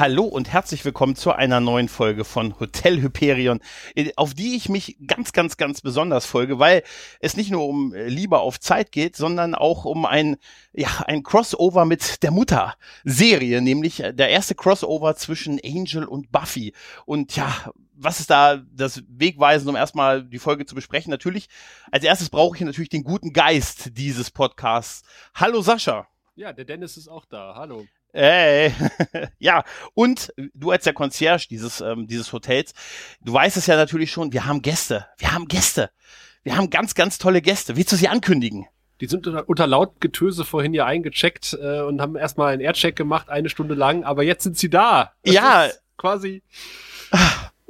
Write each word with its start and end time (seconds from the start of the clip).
Hallo 0.00 0.24
und 0.24 0.50
herzlich 0.50 0.82
willkommen 0.86 1.14
zu 1.14 1.30
einer 1.32 1.60
neuen 1.60 1.86
Folge 1.86 2.24
von 2.24 2.58
Hotel 2.58 3.02
Hyperion, 3.02 3.60
auf 4.16 4.32
die 4.32 4.56
ich 4.56 4.70
mich 4.70 4.96
ganz, 5.06 5.34
ganz, 5.34 5.58
ganz 5.58 5.82
besonders 5.82 6.24
folge, 6.24 6.58
weil 6.58 6.84
es 7.20 7.36
nicht 7.36 7.50
nur 7.50 7.68
um 7.68 7.92
äh, 7.92 8.08
Liebe 8.08 8.38
auf 8.38 8.58
Zeit 8.58 8.92
geht, 8.92 9.14
sondern 9.14 9.54
auch 9.54 9.84
um 9.84 10.06
ein, 10.06 10.38
ja, 10.72 10.88
ein 11.06 11.22
Crossover 11.22 11.84
mit 11.84 12.22
der 12.22 12.30
Mutter-Serie, 12.30 13.60
nämlich 13.60 14.00
äh, 14.00 14.14
der 14.14 14.30
erste 14.30 14.54
Crossover 14.54 15.16
zwischen 15.16 15.60
Angel 15.62 16.06
und 16.06 16.32
Buffy. 16.32 16.72
Und 17.04 17.36
ja, 17.36 17.70
was 17.94 18.20
ist 18.20 18.30
da 18.30 18.56
das 18.72 19.02
Wegweisen, 19.06 19.68
um 19.68 19.76
erstmal 19.76 20.24
die 20.24 20.38
Folge 20.38 20.64
zu 20.64 20.74
besprechen? 20.74 21.10
Natürlich, 21.10 21.50
als 21.92 22.04
erstes 22.04 22.30
brauche 22.30 22.56
ich 22.56 22.62
natürlich 22.62 22.88
den 22.88 23.04
guten 23.04 23.34
Geist 23.34 23.98
dieses 23.98 24.30
Podcasts. 24.30 25.02
Hallo 25.34 25.60
Sascha. 25.60 26.08
Ja, 26.36 26.54
der 26.54 26.64
Dennis 26.64 26.96
ist 26.96 27.08
auch 27.08 27.26
da. 27.26 27.54
Hallo. 27.54 27.84
Ey, 28.12 28.72
ja, 29.38 29.64
und 29.94 30.32
du 30.54 30.70
als 30.70 30.84
der 30.84 30.92
Concierge 30.92 31.46
dieses, 31.48 31.80
ähm, 31.80 32.06
dieses 32.06 32.32
Hotels, 32.32 32.72
du 33.20 33.32
weißt 33.32 33.56
es 33.56 33.66
ja 33.66 33.76
natürlich 33.76 34.10
schon, 34.10 34.32
wir 34.32 34.46
haben 34.46 34.62
Gäste. 34.62 35.06
Wir 35.18 35.32
haben 35.32 35.46
Gäste. 35.46 35.90
Wir 36.42 36.56
haben 36.56 36.70
ganz, 36.70 36.94
ganz 36.94 37.18
tolle 37.18 37.42
Gäste. 37.42 37.76
Willst 37.76 37.92
du 37.92 37.96
sie 37.96 38.08
ankündigen? 38.08 38.66
Die 39.00 39.06
sind 39.06 39.26
unter, 39.26 39.48
unter 39.48 39.66
laut 39.66 40.00
Getöse 40.00 40.44
vorhin 40.44 40.74
ja 40.74 40.84
eingecheckt 40.86 41.56
äh, 41.60 41.80
und 41.80 42.00
haben 42.00 42.16
erstmal 42.16 42.52
einen 42.52 42.60
Aircheck 42.60 42.96
gemacht, 42.96 43.30
eine 43.30 43.48
Stunde 43.48 43.74
lang, 43.74 44.04
aber 44.04 44.22
jetzt 44.22 44.42
sind 44.42 44.58
sie 44.58 44.68
da. 44.68 45.12
Das 45.22 45.34
ja. 45.34 45.68
quasi 45.96 46.42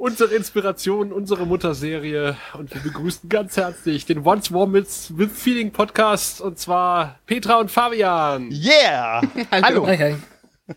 unsere 0.01 0.33
Inspiration, 0.33 1.13
unsere 1.13 1.45
Mutterserie 1.45 2.35
und 2.57 2.73
wir 2.73 2.81
begrüßen 2.81 3.29
ganz 3.29 3.55
herzlich 3.55 4.05
den 4.05 4.25
Once 4.25 4.49
More 4.49 4.73
with, 4.73 5.13
with 5.15 5.31
Feeling 5.31 5.71
Podcast 5.71 6.41
und 6.41 6.57
zwar 6.57 7.19
Petra 7.27 7.59
und 7.59 7.69
Fabian. 7.69 8.49
Yeah! 8.51 9.21
Hallo. 9.51 9.63
Hallo. 9.63 9.87
Hi, 9.87 9.97
hi. 9.97 10.15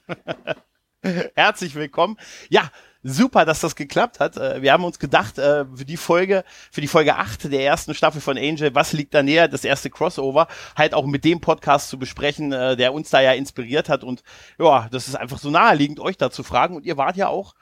Herzlich 1.35 1.75
willkommen. 1.75 2.17
Ja, 2.49 2.71
super, 3.03 3.45
dass 3.45 3.61
das 3.61 3.77
geklappt 3.77 4.21
hat. 4.21 4.37
Äh, 4.37 4.63
wir 4.63 4.73
haben 4.73 4.85
uns 4.85 4.99
gedacht, 4.99 5.39
äh, 5.39 5.65
für 5.75 5.85
die 5.85 5.97
Folge, 5.97 6.45
für 6.73 6.81
die 6.81 6.89
Folge 6.89 7.17
8 7.17 7.53
der 7.53 7.65
ersten 7.65 7.95
Staffel 7.95 8.21
von 8.21 8.39
Angel, 8.39 8.75
was 8.75 8.93
liegt 8.93 9.15
da 9.15 9.23
näher, 9.23 9.47
das 9.47 9.65
erste 9.65 9.91
Crossover, 9.91 10.49
halt 10.77 10.95
auch 10.95 11.07
mit 11.07 11.25
dem 11.25 11.41
Podcast 11.41 11.91
zu 11.91 11.99
besprechen, 11.99 12.53
äh, 12.53 12.77
der 12.77 12.95
uns 12.95 13.11
da 13.11 13.21
ja 13.21 13.33
inspiriert 13.33 13.89
hat. 13.89 14.03
Und 14.03 14.23
ja, 14.59 14.89
das 14.91 15.09
ist 15.09 15.15
einfach 15.15 15.39
so 15.39 15.51
naheliegend, 15.51 16.01
euch 16.01 16.17
da 16.17 16.31
zu 16.31 16.43
fragen. 16.43 16.77
Und 16.77 16.87
ihr 16.87 16.97
wart 16.97 17.17
ja 17.17 17.29
auch 17.29 17.55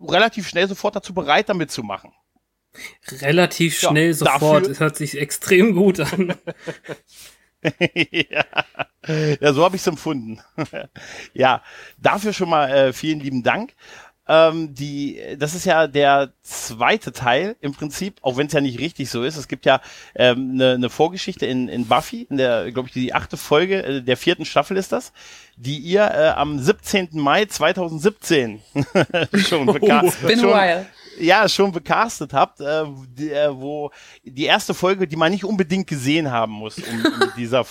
relativ 0.00 0.48
schnell 0.48 0.68
sofort 0.68 0.96
dazu 0.96 1.14
bereit, 1.14 1.48
damit 1.48 1.70
zu 1.70 1.82
machen. 1.82 2.12
Relativ 3.22 3.78
schnell 3.78 4.08
ja, 4.08 4.14
sofort. 4.14 4.66
Es 4.66 4.80
hört 4.80 4.96
sich 4.96 5.18
extrem 5.18 5.74
gut 5.74 6.00
an. 6.00 6.34
ja. 8.30 8.44
ja, 9.40 9.52
so 9.52 9.64
habe 9.64 9.76
ich 9.76 9.82
es 9.82 9.86
empfunden. 9.86 10.40
ja, 11.34 11.62
dafür 11.98 12.32
schon 12.32 12.50
mal 12.50 12.70
äh, 12.70 12.92
vielen 12.92 13.20
lieben 13.20 13.42
Dank. 13.42 13.74
Ähm, 14.30 14.74
die, 14.74 15.18
das 15.38 15.54
ist 15.54 15.64
ja 15.64 15.86
der 15.86 16.34
zweite 16.42 17.12
Teil 17.12 17.56
im 17.60 17.72
Prinzip, 17.72 18.18
auch 18.20 18.36
wenn 18.36 18.46
es 18.46 18.52
ja 18.52 18.60
nicht 18.60 18.78
richtig 18.78 19.08
so 19.08 19.24
ist. 19.24 19.38
Es 19.38 19.48
gibt 19.48 19.64
ja 19.64 19.80
eine 20.14 20.30
ähm, 20.32 20.54
ne, 20.54 20.78
ne 20.78 20.90
Vorgeschichte 20.90 21.46
in, 21.46 21.68
in 21.68 21.88
Buffy, 21.88 22.26
in 22.28 22.36
der, 22.36 22.70
glaube 22.70 22.88
ich, 22.88 22.92
die 22.92 23.14
achte 23.14 23.38
Folge 23.38 23.82
äh, 23.82 24.02
der 24.02 24.18
vierten 24.18 24.44
Staffel 24.44 24.76
ist 24.76 24.92
das, 24.92 25.14
die 25.56 25.78
ihr 25.78 26.02
äh, 26.02 26.28
am 26.36 26.58
17. 26.58 27.08
Mai 27.12 27.46
2017 27.46 28.60
schon, 29.34 29.66
bekannt, 29.66 30.12
oh, 30.22 30.28
schon, 30.28 30.86
ja, 31.18 31.48
schon 31.48 31.72
becastet 31.72 32.32
habt, 32.32 32.60
äh, 32.60 32.84
die, 33.08 33.30
äh, 33.30 33.50
wo 33.52 33.90
die 34.24 34.44
erste 34.44 34.74
Folge, 34.74 35.06
die 35.06 35.16
man 35.16 35.32
nicht 35.32 35.44
unbedingt 35.44 35.86
gesehen 35.86 36.30
haben 36.30 36.52
muss, 36.52 36.78
um, 36.78 37.04
um 37.04 37.18
mit 37.18 37.36
dieser, 37.36 37.64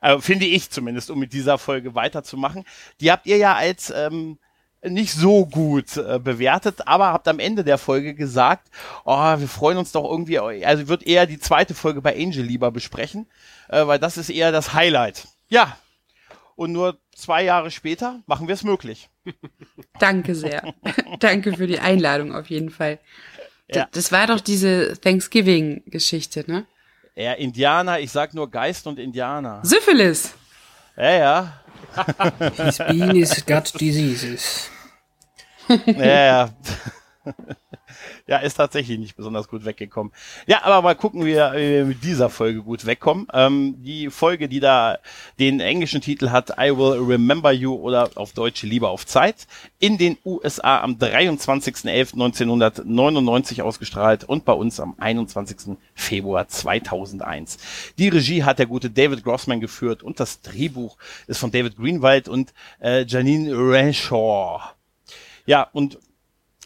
äh, 0.00 0.18
finde 0.18 0.46
ich 0.46 0.70
zumindest, 0.70 1.10
um 1.10 1.18
mit 1.18 1.32
dieser 1.32 1.58
Folge 1.58 1.94
weiterzumachen. 1.94 2.64
Die 3.00 3.10
habt 3.10 3.26
ihr 3.26 3.36
ja 3.36 3.54
als 3.54 3.92
ähm, 3.94 4.38
nicht 4.82 5.12
so 5.12 5.46
gut 5.46 5.96
äh, 5.96 6.18
bewertet, 6.18 6.86
aber 6.86 7.12
habt 7.12 7.28
am 7.28 7.38
Ende 7.38 7.64
der 7.64 7.78
Folge 7.78 8.14
gesagt, 8.14 8.68
oh, 9.04 9.38
wir 9.38 9.48
freuen 9.48 9.78
uns 9.78 9.92
doch 9.92 10.04
irgendwie, 10.04 10.38
also 10.38 10.88
wird 10.88 11.06
eher 11.06 11.26
die 11.26 11.38
zweite 11.38 11.74
Folge 11.74 12.02
bei 12.02 12.14
Angel 12.14 12.44
lieber 12.44 12.70
besprechen, 12.70 13.26
äh, 13.68 13.86
weil 13.86 13.98
das 13.98 14.16
ist 14.16 14.30
eher 14.30 14.52
das 14.52 14.74
Highlight. 14.74 15.26
Ja. 15.48 15.76
Und 16.56 16.72
nur 16.72 16.98
zwei 17.14 17.42
Jahre 17.42 17.70
später 17.70 18.22
machen 18.26 18.46
wir 18.48 18.54
es 18.54 18.62
möglich. 18.62 19.10
Danke 19.98 20.34
sehr. 20.34 20.74
Danke 21.20 21.56
für 21.56 21.66
die 21.66 21.80
Einladung 21.80 22.34
auf 22.34 22.48
jeden 22.48 22.70
Fall. 22.70 23.00
Ja. 23.72 23.88
Das 23.92 24.12
war 24.12 24.26
doch 24.26 24.40
diese 24.40 25.00
Thanksgiving-Geschichte, 25.00 26.44
ne? 26.46 26.66
Ja, 27.16 27.32
Indianer, 27.32 28.00
ich 28.00 28.10
sag 28.10 28.34
nur 28.34 28.50
Geist 28.50 28.86
und 28.86 28.98
Indianer. 28.98 29.60
Syphilis. 29.64 30.34
Ja, 30.96 31.10
ja. 31.10 31.60
His 32.56 32.78
penis 32.78 33.46
got 33.46 33.80
diseases. 33.80 34.70
Ja, 35.86 36.04
ja. 36.04 36.54
Ja, 38.26 38.38
ist 38.38 38.54
tatsächlich 38.54 38.98
nicht 38.98 39.16
besonders 39.16 39.48
gut 39.48 39.66
weggekommen. 39.66 40.10
Ja, 40.46 40.64
aber 40.64 40.80
mal 40.80 40.94
gucken, 40.94 41.26
wie 41.26 41.34
wir 41.34 41.84
mit 41.84 42.02
dieser 42.02 42.30
Folge 42.30 42.62
gut 42.62 42.86
wegkommen. 42.86 43.28
Ähm, 43.34 43.74
die 43.82 44.08
Folge, 44.08 44.48
die 44.48 44.60
da 44.60 44.96
den 45.38 45.60
englischen 45.60 46.00
Titel 46.00 46.30
hat, 46.30 46.56
I 46.58 46.74
Will 46.76 47.00
Remember 47.00 47.52
You 47.52 47.74
oder 47.74 48.08
auf 48.14 48.32
Deutsch 48.32 48.62
Liebe 48.62 48.88
auf 48.88 49.04
Zeit, 49.04 49.46
in 49.78 49.98
den 49.98 50.16
USA 50.24 50.80
am 50.80 50.94
23.11.1999 50.94 53.60
ausgestrahlt 53.60 54.24
und 54.24 54.46
bei 54.46 54.54
uns 54.54 54.80
am 54.80 54.94
21. 54.98 55.76
Februar 55.94 56.48
2001. 56.48 57.58
Die 57.98 58.08
Regie 58.08 58.44
hat 58.44 58.58
der 58.58 58.64
gute 58.66 58.88
David 58.88 59.22
Grossman 59.22 59.60
geführt 59.60 60.02
und 60.02 60.18
das 60.18 60.40
Drehbuch 60.40 60.96
ist 61.26 61.36
von 61.38 61.50
David 61.50 61.76
Greenwald 61.76 62.30
und 62.30 62.54
äh, 62.80 63.04
Janine 63.04 63.52
Renshaw. 63.52 64.62
Ja, 65.44 65.68
und 65.74 65.98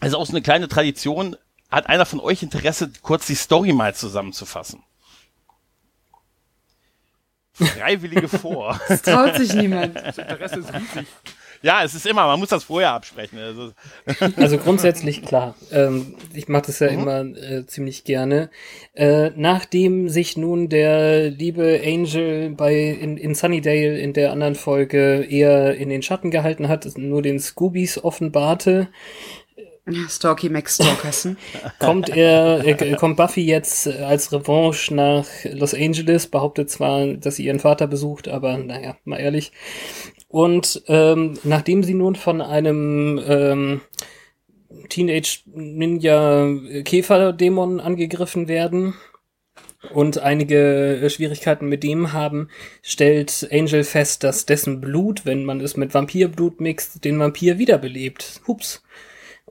also 0.00 0.18
auch 0.18 0.26
so 0.26 0.32
eine 0.32 0.42
kleine 0.42 0.68
Tradition. 0.68 1.36
Hat 1.70 1.86
einer 1.86 2.06
von 2.06 2.20
euch 2.20 2.42
Interesse, 2.42 2.90
kurz 3.02 3.26
die 3.26 3.34
Story 3.34 3.72
mal 3.72 3.94
zusammenzufassen? 3.94 4.82
Freiwillige 7.52 8.28
vor. 8.28 8.80
Das 8.88 9.02
traut 9.02 9.36
sich 9.36 9.52
niemand. 9.52 9.96
Das 9.96 10.18
Interesse 10.18 10.60
ist 10.60 10.72
riesig. 10.72 11.06
Ja, 11.60 11.82
es 11.82 11.92
ist 11.92 12.06
immer, 12.06 12.24
man 12.26 12.38
muss 12.38 12.50
das 12.50 12.64
vorher 12.64 12.92
absprechen. 12.92 13.38
Also, 13.38 13.72
also 14.36 14.58
grundsätzlich 14.58 15.22
klar. 15.22 15.56
Ähm, 15.72 16.14
ich 16.32 16.46
mache 16.46 16.66
das 16.66 16.78
ja 16.78 16.90
mhm. 16.90 16.98
immer 16.98 17.20
äh, 17.20 17.66
ziemlich 17.66 18.04
gerne. 18.04 18.50
Äh, 18.94 19.30
nachdem 19.34 20.08
sich 20.08 20.36
nun 20.36 20.68
der 20.68 21.30
liebe 21.30 21.80
Angel 21.84 22.50
bei 22.50 22.76
in, 22.76 23.16
in 23.16 23.34
Sunnydale 23.34 23.98
in 23.98 24.12
der 24.12 24.30
anderen 24.30 24.54
Folge 24.54 25.26
eher 25.28 25.74
in 25.74 25.88
den 25.88 26.02
Schatten 26.02 26.30
gehalten 26.30 26.68
hat, 26.68 26.86
nur 26.96 27.22
den 27.22 27.40
Scoobies 27.40 27.98
offenbarte, 27.98 28.88
Stalky 30.08 30.48
McStalkerson. 30.48 31.36
kommt 31.78 32.08
er, 32.08 32.64
äh, 32.64 32.94
kommt 32.96 33.16
Buffy 33.16 33.42
jetzt 33.42 33.86
als 33.86 34.32
Revanche 34.32 34.94
nach 34.94 35.26
Los 35.44 35.74
Angeles, 35.74 36.26
behauptet 36.26 36.70
zwar, 36.70 37.06
dass 37.14 37.36
sie 37.36 37.46
ihren 37.46 37.60
Vater 37.60 37.86
besucht, 37.86 38.28
aber 38.28 38.58
naja, 38.58 38.96
mal 39.04 39.18
ehrlich. 39.18 39.52
Und 40.28 40.82
ähm, 40.88 41.38
nachdem 41.42 41.82
sie 41.82 41.94
nun 41.94 42.14
von 42.14 42.42
einem 42.42 43.20
ähm, 43.26 43.80
Teenage 44.90 45.40
Ninja 45.46 46.46
Käferdämon 46.84 47.80
angegriffen 47.80 48.48
werden 48.48 48.94
und 49.92 50.18
einige 50.18 51.08
Schwierigkeiten 51.08 51.68
mit 51.68 51.82
dem 51.82 52.12
haben, 52.12 52.48
stellt 52.82 53.48
Angel 53.50 53.84
fest, 53.84 54.24
dass 54.24 54.44
dessen 54.44 54.80
Blut, 54.80 55.24
wenn 55.24 55.44
man 55.44 55.60
es 55.60 55.76
mit 55.76 55.94
Vampirblut 55.94 56.60
mixt, 56.60 57.04
den 57.04 57.18
Vampir 57.18 57.58
wiederbelebt. 57.58 58.42
Hups. 58.46 58.82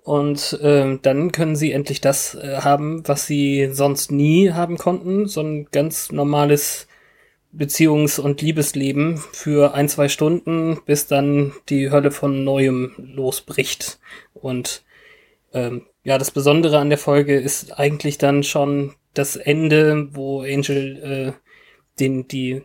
Und 0.07 0.57
äh, 0.61 0.97
dann 1.01 1.33
können 1.33 1.57
sie 1.57 1.73
endlich 1.73 1.99
das 1.99 2.33
äh, 2.33 2.59
haben, 2.61 3.05
was 3.09 3.27
sie 3.27 3.67
sonst 3.73 4.09
nie 4.09 4.51
haben 4.51 4.77
konnten. 4.77 5.27
So 5.27 5.41
ein 5.41 5.67
ganz 5.69 6.13
normales 6.13 6.87
Beziehungs- 7.53 8.17
und 8.17 8.41
Liebesleben 8.41 9.17
für 9.17 9.73
ein, 9.73 9.89
zwei 9.89 10.07
Stunden, 10.07 10.79
bis 10.85 11.07
dann 11.07 11.51
die 11.67 11.91
Hölle 11.91 12.11
von 12.11 12.45
neuem 12.45 12.93
losbricht. 12.97 13.99
Und 14.33 14.85
ähm, 15.51 15.87
ja, 16.05 16.17
das 16.17 16.31
Besondere 16.31 16.77
an 16.77 16.87
der 16.87 16.97
Folge 16.97 17.37
ist 17.37 17.77
eigentlich 17.77 18.17
dann 18.17 18.43
schon 18.43 18.95
das 19.13 19.35
Ende, 19.35 20.07
wo 20.15 20.39
Angel 20.39 21.35
äh, 21.35 21.99
den 21.99 22.29
die 22.29 22.61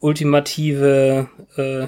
ultimative 0.00 1.28
äh, 1.54 1.86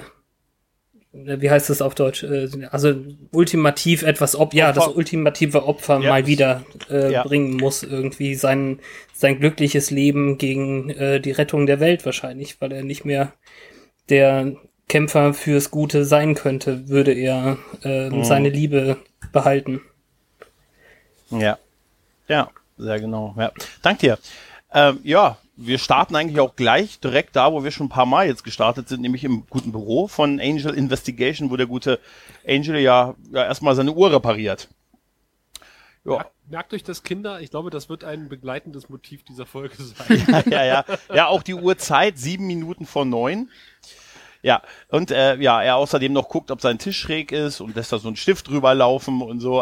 wie 1.25 1.49
heißt 1.49 1.69
das 1.69 1.81
auf 1.81 1.95
Deutsch? 1.95 2.23
Äh, 2.23 2.49
also 2.71 2.93
ultimativ 3.31 4.03
etwas 4.03 4.35
ob 4.35 4.53
ja, 4.53 4.71
das 4.71 4.87
ultimative 4.87 5.65
Opfer 5.65 5.99
ja, 5.99 6.09
mal 6.09 6.27
wieder 6.27 6.63
äh, 6.89 7.11
ja. 7.11 7.23
bringen 7.23 7.57
muss, 7.57 7.83
irgendwie 7.83 8.35
sein, 8.35 8.79
sein 9.13 9.39
glückliches 9.39 9.91
Leben 9.91 10.37
gegen 10.37 10.89
äh, 10.89 11.19
die 11.19 11.31
Rettung 11.31 11.65
der 11.65 11.79
Welt 11.79 12.05
wahrscheinlich, 12.05 12.61
weil 12.61 12.71
er 12.71 12.83
nicht 12.83 13.05
mehr 13.05 13.33
der 14.09 14.53
Kämpfer 14.87 15.33
fürs 15.33 15.71
Gute 15.71 16.05
sein 16.05 16.35
könnte, 16.35 16.87
würde 16.87 17.13
er 17.13 17.57
äh, 17.83 18.09
mhm. 18.09 18.23
seine 18.23 18.49
Liebe 18.49 18.97
behalten. 19.31 19.81
Ja. 21.29 21.57
Ja, 22.27 22.49
sehr 22.77 22.99
genau. 22.99 23.35
Ja. 23.37 23.51
Dank 23.81 23.99
dir. 23.99 24.17
Ähm, 24.73 24.99
ja, 25.03 25.37
wir 25.57 25.79
starten 25.79 26.15
eigentlich 26.15 26.39
auch 26.39 26.55
gleich 26.55 26.99
direkt 26.99 27.35
da, 27.35 27.51
wo 27.51 27.63
wir 27.63 27.71
schon 27.71 27.87
ein 27.87 27.89
paar 27.89 28.05
Mal 28.05 28.27
jetzt 28.27 28.43
gestartet 28.43 28.87
sind, 28.87 29.01
nämlich 29.01 29.23
im 29.23 29.45
guten 29.49 29.71
Büro 29.71 30.07
von 30.07 30.39
Angel 30.39 30.73
Investigation, 30.73 31.49
wo 31.49 31.57
der 31.57 31.65
gute 31.65 31.99
Angel 32.47 32.77
ja, 32.77 33.15
ja 33.31 33.43
erstmal 33.43 33.75
seine 33.75 33.91
Uhr 33.91 34.11
repariert. 34.11 34.69
Ja. 36.05 36.13
Merkt, 36.13 36.31
merkt 36.47 36.73
euch 36.73 36.83
das, 36.83 37.03
Kinder. 37.03 37.41
Ich 37.41 37.49
glaube, 37.49 37.71
das 37.71 37.89
wird 37.89 38.03
ein 38.03 38.29
begleitendes 38.29 38.87
Motiv 38.87 39.23
dieser 39.23 39.45
Folge 39.45 39.75
sein. 39.77 40.45
ja, 40.49 40.63
ja, 40.63 40.65
ja. 40.65 40.85
Ja, 41.13 41.27
auch 41.27 41.43
die 41.43 41.55
Uhrzeit, 41.55 42.17
sieben 42.17 42.47
Minuten 42.47 42.85
vor 42.85 43.03
neun. 43.03 43.49
Ja, 44.47 44.61
und 44.87 45.11
äh, 45.11 45.35
ja, 45.41 45.61
er 45.61 45.75
außerdem 45.75 46.13
noch 46.13 46.29
guckt, 46.29 46.51
ob 46.51 46.61
sein 46.61 46.79
Tisch 46.79 46.97
schräg 46.97 47.33
ist 47.33 47.59
und 47.59 47.75
lässt 47.75 47.91
da 47.91 47.99
so 47.99 48.07
einen 48.07 48.15
Stift 48.15 48.47
drüber 48.47 48.73
laufen 48.73 49.21
und 49.21 49.41
so, 49.41 49.61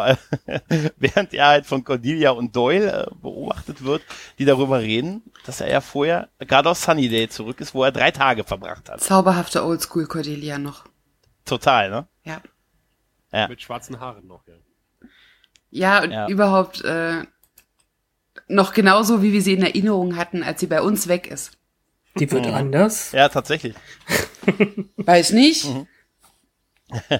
während 0.98 1.34
er 1.34 1.48
halt 1.48 1.66
von 1.66 1.84
Cordelia 1.84 2.30
und 2.30 2.56
Doyle 2.56 3.08
äh, 3.08 3.16
beobachtet 3.20 3.84
wird, 3.84 4.04
die 4.38 4.46
darüber 4.46 4.82
reden, 4.82 5.24
dass 5.48 5.60
er 5.60 5.72
ja 5.72 5.82
vorher 5.82 6.30
gerade 6.38 6.70
aus 6.70 6.84
Sunnydale 6.84 7.30
zurück 7.30 7.62
ist, 7.62 7.74
wo 7.74 7.84
er 7.84 7.92
drei 7.92 8.12
Tage 8.12 8.44
verbracht 8.44 8.88
hat. 8.88 9.02
Zauberhafte 9.02 9.66
Oldschool 9.66 10.06
Cordelia 10.06 10.60
noch. 10.60 10.86
Total, 11.46 11.90
ne? 11.90 12.08
Ja. 12.24 12.42
ja. 13.34 13.48
Mit 13.48 13.64
schwarzen 13.64 14.00
Haaren 14.00 14.28
noch, 14.28 14.46
ja. 14.46 14.54
Ja, 15.72 16.04
und 16.04 16.12
ja. 16.12 16.28
überhaupt 16.28 16.84
äh, 16.84 17.24
noch 18.48 18.72
genauso, 18.76 19.24
wie 19.24 19.34
wir 19.34 19.42
sie 19.42 19.54
in 19.54 19.64
Erinnerung 19.64 20.16
hatten, 20.16 20.44
als 20.44 20.60
sie 20.60 20.68
bei 20.68 20.84
uns 20.84 21.08
weg 21.08 21.26
ist. 21.26 21.58
Die 22.20 22.30
wird 22.30 22.46
mhm. 22.46 22.54
anders? 22.54 23.14
Ja, 23.14 23.30
tatsächlich. 23.30 23.74
Weiß 24.98 25.32
nicht. 25.32 25.66
Mhm. 25.66 25.88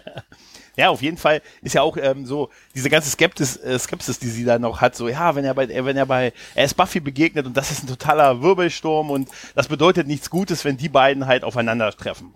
ja, 0.76 0.90
auf 0.90 1.02
jeden 1.02 1.18
Fall 1.18 1.42
ist 1.62 1.74
ja 1.74 1.82
auch 1.82 1.98
ähm, 1.98 2.26
so 2.26 2.50
diese 2.76 2.90
ganze 2.90 3.10
Skeptis, 3.10 3.58
äh, 3.58 3.78
Skepsis, 3.80 4.20
die 4.20 4.28
sie 4.28 4.46
da 4.46 4.60
noch 4.60 4.82
hat, 4.82 4.96
so 4.96 5.08
ja, 5.08 5.36
wenn 5.36 5.46
er 5.46 5.54
bei, 5.54 5.68
wenn 5.68 5.98
er 5.98 6.06
bei, 6.06 6.34
er 6.54 6.66
ist 6.66 6.76
Buffy 6.76 7.00
begegnet 7.00 7.46
und 7.46 7.58
das 7.58 7.72
ist 7.72 7.84
ein 7.84 7.88
totaler 7.88 8.42
Wirbelsturm 8.42 9.10
und 9.10 9.30
das 9.56 9.68
bedeutet 9.68 10.08
nichts 10.08 10.30
Gutes, 10.30 10.66
wenn 10.66 10.78
die 10.78 10.90
beiden 10.90 11.26
halt 11.26 11.44
aufeinandertreffen. 11.44 12.34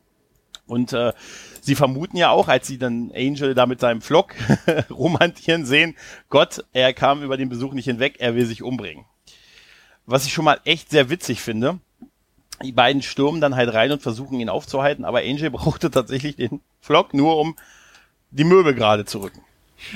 Und 0.65 0.93
äh, 0.93 1.13
sie 1.61 1.75
vermuten 1.75 2.15
ja 2.15 2.29
auch, 2.29 2.47
als 2.47 2.67
sie 2.67 2.77
dann 2.77 3.11
Angel 3.15 3.55
da 3.55 3.65
mit 3.65 3.79
seinem 3.79 4.01
Flock 4.01 4.35
romantieren 4.89 5.65
sehen, 5.65 5.95
Gott, 6.29 6.63
er 6.73 6.93
kam 6.93 7.23
über 7.23 7.37
den 7.37 7.49
Besuch 7.49 7.73
nicht 7.73 7.85
hinweg, 7.85 8.17
er 8.19 8.35
will 8.35 8.45
sich 8.45 8.61
umbringen. 8.61 9.05
Was 10.05 10.25
ich 10.25 10.33
schon 10.33 10.45
mal 10.45 10.59
echt 10.65 10.91
sehr 10.91 11.09
witzig 11.09 11.41
finde, 11.41 11.79
die 12.63 12.71
beiden 12.71 13.01
stürmen 13.01 13.41
dann 13.41 13.55
halt 13.55 13.73
rein 13.73 13.91
und 13.91 14.01
versuchen 14.01 14.39
ihn 14.39 14.49
aufzuhalten, 14.49 15.05
aber 15.05 15.19
Angel 15.19 15.49
brauchte 15.51 15.91
tatsächlich 15.91 16.35
den 16.35 16.61
Flock 16.81 17.13
nur, 17.13 17.37
um 17.37 17.55
die 18.31 18.43
Möbel 18.43 18.73
gerade 18.73 19.05
zu 19.05 19.19
rücken. 19.19 19.41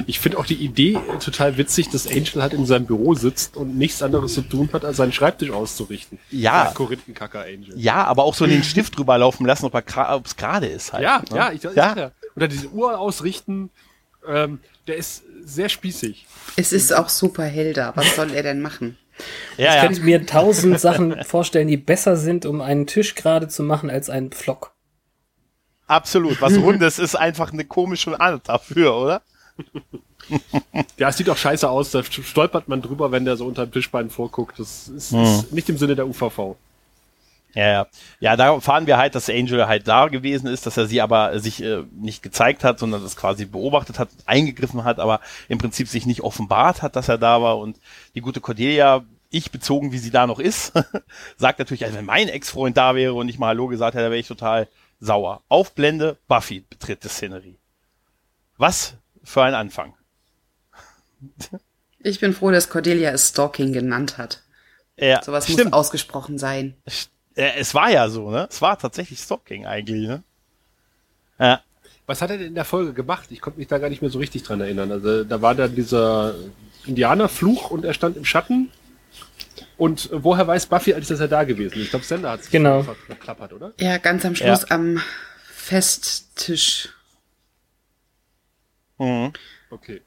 Ich 0.07 0.19
finde 0.19 0.38
auch 0.38 0.45
die 0.45 0.56
Idee 0.56 0.98
total 1.19 1.57
witzig, 1.57 1.89
dass 1.89 2.07
Angel 2.07 2.42
halt 2.42 2.54
in 2.54 2.65
seinem 2.65 2.86
Büro 2.86 3.15
sitzt 3.15 3.57
und 3.57 3.77
nichts 3.77 4.01
anderes 4.01 4.33
zu 4.33 4.42
tun 4.42 4.69
hat, 4.71 4.86
als 4.86 4.98
seinen 4.98 5.12
Schreibtisch 5.12 5.51
auszurichten. 5.51 6.19
Ja. 6.31 6.71
Korinthenkacker 6.74 7.42
Angel. 7.42 7.74
Ja, 7.75 8.06
aber 8.06 8.24
auch 8.24 8.33
so 8.33 8.45
den 8.45 8.63
Stift 8.63 8.98
drüber 8.98 9.18
laufen 9.18 9.45
lassen, 9.45 9.66
ob 9.66 9.75
es 9.75 10.36
gerade 10.38 10.68
ist 10.68 10.94
halt. 10.94 11.04
Ja, 11.04 11.21
ne? 11.30 11.36
ja, 11.36 11.51
ich, 11.51 11.63
ja. 11.63 11.95
ja. 11.98 12.12
Oder 12.36 12.48
diese 12.48 12.69
Uhr 12.69 12.98
ausrichten, 12.98 13.71
ähm, 14.25 14.59
der 14.88 14.95
ist 14.95 15.24
sehr 15.44 15.69
spießig. 15.69 16.25
Es 16.56 16.71
ist 16.71 16.95
auch 16.95 17.09
super 17.09 17.44
hell 17.44 17.74
da. 17.74 17.92
Was 17.95 18.16
soll 18.16 18.33
er 18.33 18.44
denn 18.44 18.62
machen? 18.62 18.98
Ja, 19.57 19.69
ich 19.69 19.75
ja. 19.75 19.81
könnte 19.86 20.01
mir 20.01 20.25
tausend 20.25 20.80
Sachen 20.80 21.24
vorstellen, 21.24 21.68
die 21.68 21.77
besser 21.77 22.18
sind, 22.18 22.45
um 22.45 22.62
einen 22.62 22.88
Tisch 22.88 23.15
gerade 23.15 23.48
zu 23.48 23.63
machen, 23.63 23.89
als 23.89 24.10
einen 24.10 24.31
Pflock. 24.31 24.74
Absolut. 25.88 26.42
Was 26.42 26.57
Rundes 26.57 27.00
ist 27.00 27.15
einfach 27.15 27.54
eine 27.54 27.65
komische 27.65 28.19
Art 28.19 28.50
dafür, 28.50 28.95
oder? 28.95 29.21
Ja, 30.98 31.10
es 31.10 31.18
sieht 31.18 31.30
auch 31.30 31.36
scheiße 31.36 31.69
aus. 31.69 31.92
Da 31.92 32.01
stolpert 32.01 32.69
man 32.69 32.81
drüber, 32.81 33.12
wenn 33.12 33.25
der 33.25 33.36
so 33.36 33.45
unter 33.45 33.65
dem 33.65 33.74
Tischbein 33.74 34.10
vorguckt. 34.10 34.57
Das 34.57 34.88
ist, 34.88 35.12
hm. 35.12 35.21
ist 35.21 35.51
nicht 35.51 35.68
im 35.68 35.77
Sinne 35.77 35.98
der 35.98 36.07
UVV. 36.07 36.56
Ja, 37.56 37.68
ja. 37.68 37.88
Ja, 38.20 38.36
da 38.36 38.60
fahren 38.60 38.88
wir 38.88 38.98
halt, 38.98 39.16
dass 39.16 39.30
Angel 39.30 39.68
halt 39.68 39.88
da 39.88 40.08
gewesen 40.08 40.48
ist, 40.48 40.66
dass 40.66 40.78
er 40.78 40.88
sie 40.88 41.02
aber 41.02 41.40
sich 41.40 41.62
äh, 41.62 41.84
nicht 41.92 42.24
gezeigt 42.24 42.64
hat, 42.64 42.80
sondern 42.80 43.04
das 43.04 43.16
quasi 43.16 43.46
beobachtet 43.46 44.00
hat, 44.00 44.10
eingegriffen 44.26 44.84
hat, 44.84 45.00
aber 45.00 45.20
im 45.50 45.60
Prinzip 45.60 45.88
sich 45.88 46.06
nicht 46.06 46.22
offenbart 46.22 46.82
hat, 46.82 46.96
dass 46.96 47.10
er 47.10 47.18
da 47.18 47.42
war. 47.42 47.60
Und 47.60 47.80
die 48.16 48.22
gute 48.22 48.42
Cordelia, 48.42 49.06
ich 49.30 49.52
bezogen, 49.52 49.92
wie 49.92 50.00
sie 50.00 50.12
da 50.12 50.26
noch 50.26 50.40
ist, 50.40 50.74
sagt 51.38 51.60
natürlich, 51.60 51.86
also 51.86 51.98
wenn 51.98 52.06
mein 52.06 52.28
Ex-Freund 52.28 52.76
da 52.76 52.96
wäre 52.96 53.14
und 53.14 53.30
ich 53.30 53.38
mal 53.38 53.48
Hallo 53.50 53.68
gesagt 53.68 53.96
hätte, 53.96 54.06
wäre 54.06 54.18
ich 54.18 54.28
total 54.28 54.68
sauer. 55.00 55.44
Aufblende, 55.48 56.18
Buffy 56.28 56.62
betritt 56.62 57.04
die 57.04 57.10
Szenerie. 57.10 57.58
Was 58.58 58.96
für 59.24 59.44
ein 59.44 59.54
Anfang. 59.54 59.94
Ich 62.00 62.20
bin 62.20 62.34
froh, 62.34 62.52
dass 62.52 62.70
Cordelia 62.70 63.12
es 63.12 63.30
Stalking 63.30 63.74
genannt 63.74 64.18
hat. 64.18 64.44
Ja, 64.98 65.22
Sowas 65.24 65.46
stimmt. 65.46 65.66
muss 65.66 65.74
ausgesprochen 65.74 66.38
sein. 66.38 66.76
Äh, 66.86 66.92
es 67.35 67.74
war 67.74 67.89
ja 67.89 68.09
so, 68.09 68.30
ne? 68.30 68.47
Es 68.50 68.62
war 68.62 68.77
tatsächlich 68.77 69.19
Stalking 69.19 69.65
eigentlich, 69.65 70.07
ne? 70.07 70.24
Ja. 71.39 71.62
Was 72.06 72.21
hat 72.21 72.30
er 72.30 72.38
denn 72.38 72.47
in 72.47 72.56
der 72.56 72.65
Folge 72.65 72.94
gemacht? 72.94 73.31
Ich 73.31 73.41
konnte 73.41 73.59
mich 73.59 73.68
da 73.68 73.77
gar 73.77 73.89
nicht 73.89 74.01
mehr 74.01 74.12
so 74.12 74.19
richtig 74.19 74.44
dran 74.44 74.62
erinnern. 74.62 74.91
Also 74.91 75.24
da 75.24 75.41
war 75.41 75.56
dann 75.56 75.74
dieser 75.74 76.35
Indianerfluch 76.85 77.71
und 77.71 77.85
er 77.85 77.94
stand 77.94 78.18
im 78.18 78.25
Schatten. 78.25 78.71
Und 79.77 80.09
woher 80.12 80.45
weiß 80.45 80.68
Buffy 80.68 80.94
eigentlich, 80.94 81.07
dass 81.07 81.19
er 81.19 81.27
da 81.27 81.44
gewesen 81.44 81.75
ist? 81.75 81.85
Ich 81.85 81.89
glaube, 81.89 82.06
Sender 82.06 82.31
hat 82.31 82.41
es 82.41 82.50
genau. 82.50 82.83
verklappert, 82.83 83.53
oder? 83.53 83.74
Ja, 83.80 83.97
ganz 83.97 84.25
am 84.25 84.35
Schluss 84.35 84.62
ja. 84.62 84.71
am 84.71 85.01
Festtisch. 85.45 86.89
Mhm. 88.97 89.33
Okay. 89.69 90.01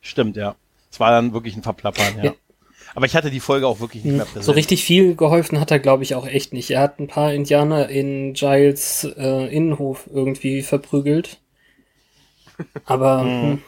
Stimmt, 0.00 0.36
ja. 0.36 0.56
Es 0.90 1.00
war 1.00 1.10
dann 1.10 1.32
wirklich 1.32 1.56
ein 1.56 1.62
Verplappern, 1.62 2.18
ja. 2.18 2.24
ja. 2.24 2.34
Aber 2.94 3.06
ich 3.06 3.16
hatte 3.16 3.30
die 3.30 3.40
Folge 3.40 3.66
auch 3.66 3.80
wirklich 3.80 4.04
nicht 4.04 4.16
mehr 4.16 4.24
präsent. 4.24 4.44
So 4.44 4.52
richtig 4.52 4.84
viel 4.84 5.16
geholfen 5.16 5.58
hat 5.58 5.70
er, 5.70 5.80
glaube 5.80 6.04
ich, 6.04 6.14
auch 6.14 6.26
echt 6.26 6.52
nicht. 6.52 6.70
Er 6.70 6.80
hat 6.80 7.00
ein 7.00 7.08
paar 7.08 7.32
Indianer 7.32 7.88
in 7.88 8.34
Giles 8.34 9.04
äh, 9.16 9.54
Innenhof 9.54 10.08
irgendwie 10.12 10.62
verprügelt. 10.62 11.40
Aber. 12.84 13.22
Hm. 13.22 13.42
hm. 13.42 13.62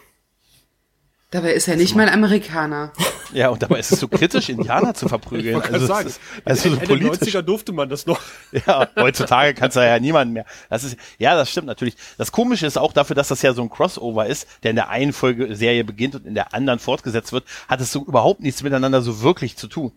Dabei 1.33 1.53
ist 1.53 1.67
er 1.67 1.77
nicht 1.77 1.97
mal 1.97 2.07
ein 2.07 2.15
Amerikaner. 2.15 2.93
Ja, 3.33 3.49
und 3.49 3.63
dabei 3.63 3.79
ist 3.79 3.93
es 3.93 4.01
so 4.01 4.09
kritisch, 4.09 4.49
Indianer 4.49 4.95
zu 4.95 5.09
verprügeln. 5.09 5.61
Ich 5.65 5.73
also, 5.73 5.87
sagen, 5.87 6.09
ist, 6.09 6.21
also 6.45 6.71
so 6.71 6.77
Ende 6.77 6.95
90er 6.95 7.43
durfte 7.43 7.73
man 7.73 7.89
das 7.89 8.07
noch. 8.07 8.21
Ja, 8.67 8.89
heutzutage 8.97 9.55
kannst 9.55 9.77
du 9.77 9.81
ja 9.81 9.99
niemanden 9.99 10.33
mehr. 10.33 10.47
Das 10.71 10.85
ist, 10.85 10.97
ja, 11.19 11.35
das 11.35 11.51
stimmt 11.51 11.67
natürlich. 11.67 11.97
Das 12.17 12.33
Komische 12.33 12.67
ist 12.67 12.79
auch 12.79 12.93
dafür, 12.93 13.15
dass 13.15 13.29
das 13.29 13.43
ja 13.43 13.53
so 13.53 13.63
ein 13.63 13.71
Crossover 13.71 14.27
ist, 14.27 14.47
der 14.63 14.71
in 14.71 14.77
der 14.77 14.89
einen 14.89 15.13
Folge 15.13 15.55
Serie 15.55 15.85
beginnt 15.85 16.15
und 16.15 16.27
in 16.27 16.35
der 16.35 16.55
anderen 16.55 16.79
fortgesetzt 16.79 17.33
wird, 17.33 17.45
hat 17.69 17.81
es 17.81 17.93
so 17.93 18.05
überhaupt 18.05 18.41
nichts 18.41 18.63
miteinander 18.63 19.03
so 19.03 19.21
wirklich 19.23 19.57
zu 19.57 19.67
tun. 19.67 19.93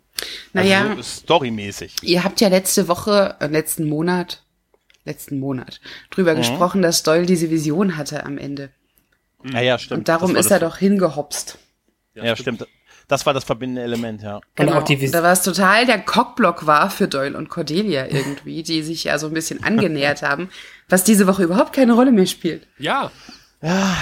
Naja. 0.53 0.81
Also 0.81 0.95
so 0.95 1.03
storymäßig. 1.03 1.95
Ihr 2.01 2.23
habt 2.23 2.41
ja 2.41 2.49
letzte 2.49 2.87
Woche, 2.87 3.35
äh, 3.39 3.47
letzten 3.47 3.87
Monat, 3.87 4.43
letzten 5.05 5.39
Monat 5.39 5.79
drüber 6.09 6.33
mhm. 6.33 6.37
gesprochen, 6.37 6.81
dass 6.81 7.03
Doyle 7.03 7.25
diese 7.25 7.49
Vision 7.49 7.97
hatte 7.97 8.25
am 8.25 8.37
Ende. 8.37 8.71
Ja, 9.43 9.61
ja, 9.61 9.79
stimmt. 9.79 9.99
Und 9.99 10.07
darum 10.09 10.35
ist 10.35 10.51
er 10.51 10.59
doch 10.59 10.77
hingehopst. 10.77 11.57
Ja, 12.15 12.25
ja 12.25 12.35
stimmt. 12.35 12.67
Das 13.09 13.25
war 13.25 13.33
das 13.33 13.43
verbindende 13.43 13.81
Element, 13.81 14.21
ja. 14.21 14.39
Genau. 14.53 14.81
da 14.81 15.23
war 15.23 15.31
es 15.31 15.41
total 15.41 15.87
der 15.87 15.97
Cockblock 15.99 16.67
war 16.67 16.91
für 16.91 17.07
Doyle 17.07 17.35
und 17.35 17.49
Cordelia 17.49 18.05
irgendwie, 18.07 18.61
die 18.61 18.83
sich 18.83 19.05
ja 19.05 19.17
so 19.17 19.25
ein 19.25 19.33
bisschen 19.33 19.63
angenähert 19.63 20.21
haben, 20.21 20.49
was 20.89 21.03
diese 21.03 21.25
Woche 21.25 21.43
überhaupt 21.43 21.73
keine 21.73 21.93
Rolle 21.93 22.11
mehr 22.11 22.27
spielt. 22.27 22.67
Ja. 22.77 23.11
Ja, 23.63 23.97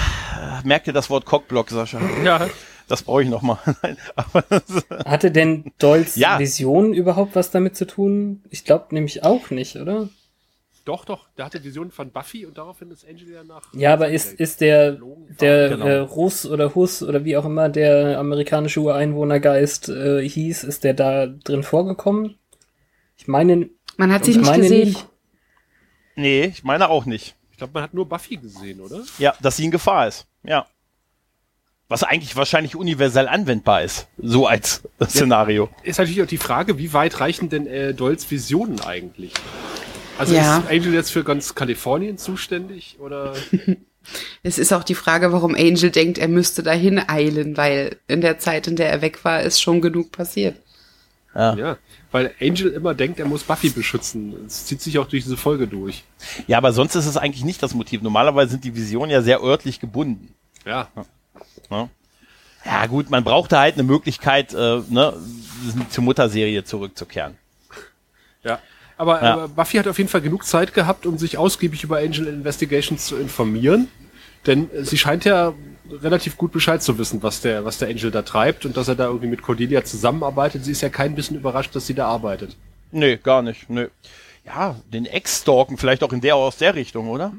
merkt 0.62 0.86
ihr 0.88 0.92
das 0.92 1.08
Wort 1.08 1.24
Cockblock, 1.24 1.70
Sascha? 1.70 1.98
Ja. 2.22 2.48
Das 2.86 3.02
brauche 3.02 3.22
ich 3.22 3.28
noch 3.28 3.42
mal. 3.42 3.58
Hatte 5.06 5.30
denn 5.30 5.72
Doyles 5.78 6.16
ja. 6.16 6.38
Vision 6.38 6.92
überhaupt 6.92 7.34
was 7.34 7.50
damit 7.50 7.76
zu 7.76 7.86
tun? 7.86 8.42
Ich 8.50 8.64
glaube 8.64 8.94
nämlich 8.94 9.24
auch 9.24 9.50
nicht, 9.50 9.76
oder? 9.76 10.08
Doch, 10.88 11.04
doch, 11.04 11.28
der 11.36 11.44
hatte 11.44 11.62
Visionen 11.62 11.90
von 11.90 12.12
Buffy 12.12 12.46
und 12.46 12.56
daraufhin 12.56 12.90
ist 12.90 13.06
Angel 13.06 13.30
ja 13.30 13.44
nach. 13.44 13.60
Ja, 13.74 13.92
aber 13.92 14.08
ist, 14.08 14.32
ist 14.32 14.62
der, 14.62 14.92
der 15.38 15.68
genau. 15.68 15.84
äh, 15.84 15.98
Russ 15.98 16.46
oder 16.46 16.74
Hus 16.74 17.02
oder 17.02 17.26
wie 17.26 17.36
auch 17.36 17.44
immer 17.44 17.68
der 17.68 18.18
amerikanische 18.18 18.80
Ureinwohnergeist 18.80 19.90
äh, 19.90 20.26
hieß, 20.26 20.64
ist 20.64 20.84
der 20.84 20.94
da 20.94 21.26
drin 21.26 21.62
vorgekommen? 21.62 22.38
Ich 23.18 23.28
meine. 23.28 23.68
Man 23.98 24.10
hat 24.10 24.24
sie 24.24 24.34
nicht 24.34 24.50
gesehen. 24.50 24.88
Nicht. 24.88 25.06
Nee, 26.16 26.44
ich 26.46 26.64
meine 26.64 26.88
auch 26.88 27.04
nicht. 27.04 27.36
Ich 27.50 27.58
glaube, 27.58 27.74
man 27.74 27.82
hat 27.82 27.92
nur 27.92 28.08
Buffy 28.08 28.36
gesehen, 28.36 28.80
oder? 28.80 29.02
Ja, 29.18 29.34
dass 29.42 29.58
sie 29.58 29.66
in 29.66 29.70
Gefahr 29.70 30.08
ist. 30.08 30.26
Ja. 30.42 30.68
Was 31.88 32.02
eigentlich 32.02 32.34
wahrscheinlich 32.34 32.76
universell 32.76 33.28
anwendbar 33.28 33.82
ist, 33.82 34.08
so 34.16 34.46
als 34.46 34.84
Szenario. 35.04 35.68
Ja, 35.82 35.90
ist 35.90 35.98
natürlich 35.98 36.22
auch 36.22 36.26
die 36.26 36.38
Frage, 36.38 36.78
wie 36.78 36.94
weit 36.94 37.20
reichen 37.20 37.50
denn 37.50 37.66
äh, 37.66 37.92
Dolls 37.92 38.30
Visionen 38.30 38.80
eigentlich? 38.80 39.34
Also 40.18 40.34
ja. 40.34 40.58
ist 40.58 40.70
Angel 40.70 40.94
jetzt 40.94 41.10
für 41.10 41.24
ganz 41.24 41.54
Kalifornien 41.54 42.18
zuständig 42.18 42.96
oder? 42.98 43.34
es 44.42 44.58
ist 44.58 44.72
auch 44.72 44.84
die 44.84 44.94
Frage, 44.94 45.32
warum 45.32 45.54
Angel 45.54 45.90
denkt, 45.90 46.18
er 46.18 46.28
müsste 46.28 46.62
dahin 46.62 46.98
eilen, 47.08 47.56
weil 47.56 47.96
in 48.08 48.20
der 48.20 48.38
Zeit, 48.38 48.66
in 48.66 48.76
der 48.76 48.90
er 48.90 49.00
weg 49.00 49.24
war, 49.24 49.42
ist 49.42 49.60
schon 49.60 49.80
genug 49.80 50.12
passiert. 50.12 50.56
Ja. 51.34 51.54
ja, 51.54 51.76
weil 52.10 52.34
Angel 52.40 52.72
immer 52.72 52.94
denkt, 52.94 53.20
er 53.20 53.26
muss 53.26 53.44
Buffy 53.44 53.68
beschützen. 53.68 54.34
Es 54.46 54.66
zieht 54.66 54.80
sich 54.80 54.98
auch 54.98 55.06
durch 55.06 55.24
diese 55.24 55.36
Folge 55.36 55.68
durch. 55.68 56.02
Ja, 56.46 56.58
aber 56.58 56.72
sonst 56.72 56.96
ist 56.96 57.06
es 57.06 57.16
eigentlich 57.16 57.44
nicht 57.44 57.62
das 57.62 57.74
Motiv. 57.74 58.02
Normalerweise 58.02 58.52
sind 58.52 58.64
die 58.64 58.74
Visionen 58.74 59.10
ja 59.10 59.22
sehr 59.22 59.40
örtlich 59.42 59.78
gebunden. 59.78 60.34
Ja. 60.64 60.88
Ja, 61.70 61.88
ja 62.64 62.86
gut, 62.86 63.10
man 63.10 63.24
brauchte 63.24 63.58
halt 63.58 63.74
eine 63.74 63.84
Möglichkeit, 63.84 64.52
äh, 64.54 64.80
ne, 64.88 65.14
zur 65.90 66.04
Mutterserie 66.04 66.64
zurückzukehren. 66.64 67.36
Ja. 68.42 68.58
Aber, 68.98 69.22
ja. 69.22 69.32
aber 69.34 69.48
Buffy 69.48 69.78
hat 69.78 69.88
auf 69.88 69.96
jeden 69.96 70.10
Fall 70.10 70.20
genug 70.20 70.44
Zeit 70.44 70.74
gehabt, 70.74 71.06
um 71.06 71.16
sich 71.18 71.38
ausgiebig 71.38 71.84
über 71.84 71.98
Angel 71.98 72.26
Investigations 72.26 73.06
zu 73.06 73.16
informieren. 73.16 73.88
Denn 74.46 74.68
sie 74.82 74.98
scheint 74.98 75.24
ja 75.24 75.54
relativ 75.90 76.36
gut 76.36 76.52
Bescheid 76.52 76.82
zu 76.82 76.98
wissen, 76.98 77.22
was 77.22 77.40
der, 77.40 77.64
was 77.64 77.78
der 77.78 77.88
Angel 77.88 78.10
da 78.10 78.22
treibt 78.22 78.66
und 78.66 78.76
dass 78.76 78.88
er 78.88 78.94
da 78.94 79.06
irgendwie 79.06 79.28
mit 79.28 79.42
Cordelia 79.42 79.84
zusammenarbeitet. 79.84 80.64
Sie 80.64 80.72
ist 80.72 80.80
ja 80.80 80.88
kein 80.88 81.14
bisschen 81.14 81.36
überrascht, 81.36 81.74
dass 81.74 81.86
sie 81.86 81.94
da 81.94 82.06
arbeitet. 82.06 82.56
Nee, 82.90 83.16
gar 83.16 83.42
nicht. 83.42 83.70
Nee. 83.70 83.86
Ja, 84.44 84.76
den 84.92 85.04
Ex-Stalken 85.04 85.76
vielleicht 85.76 86.02
auch 86.02 86.12
in 86.12 86.20
der 86.20 86.36
aus 86.36 86.56
der 86.56 86.74
Richtung, 86.74 87.08
oder? 87.08 87.32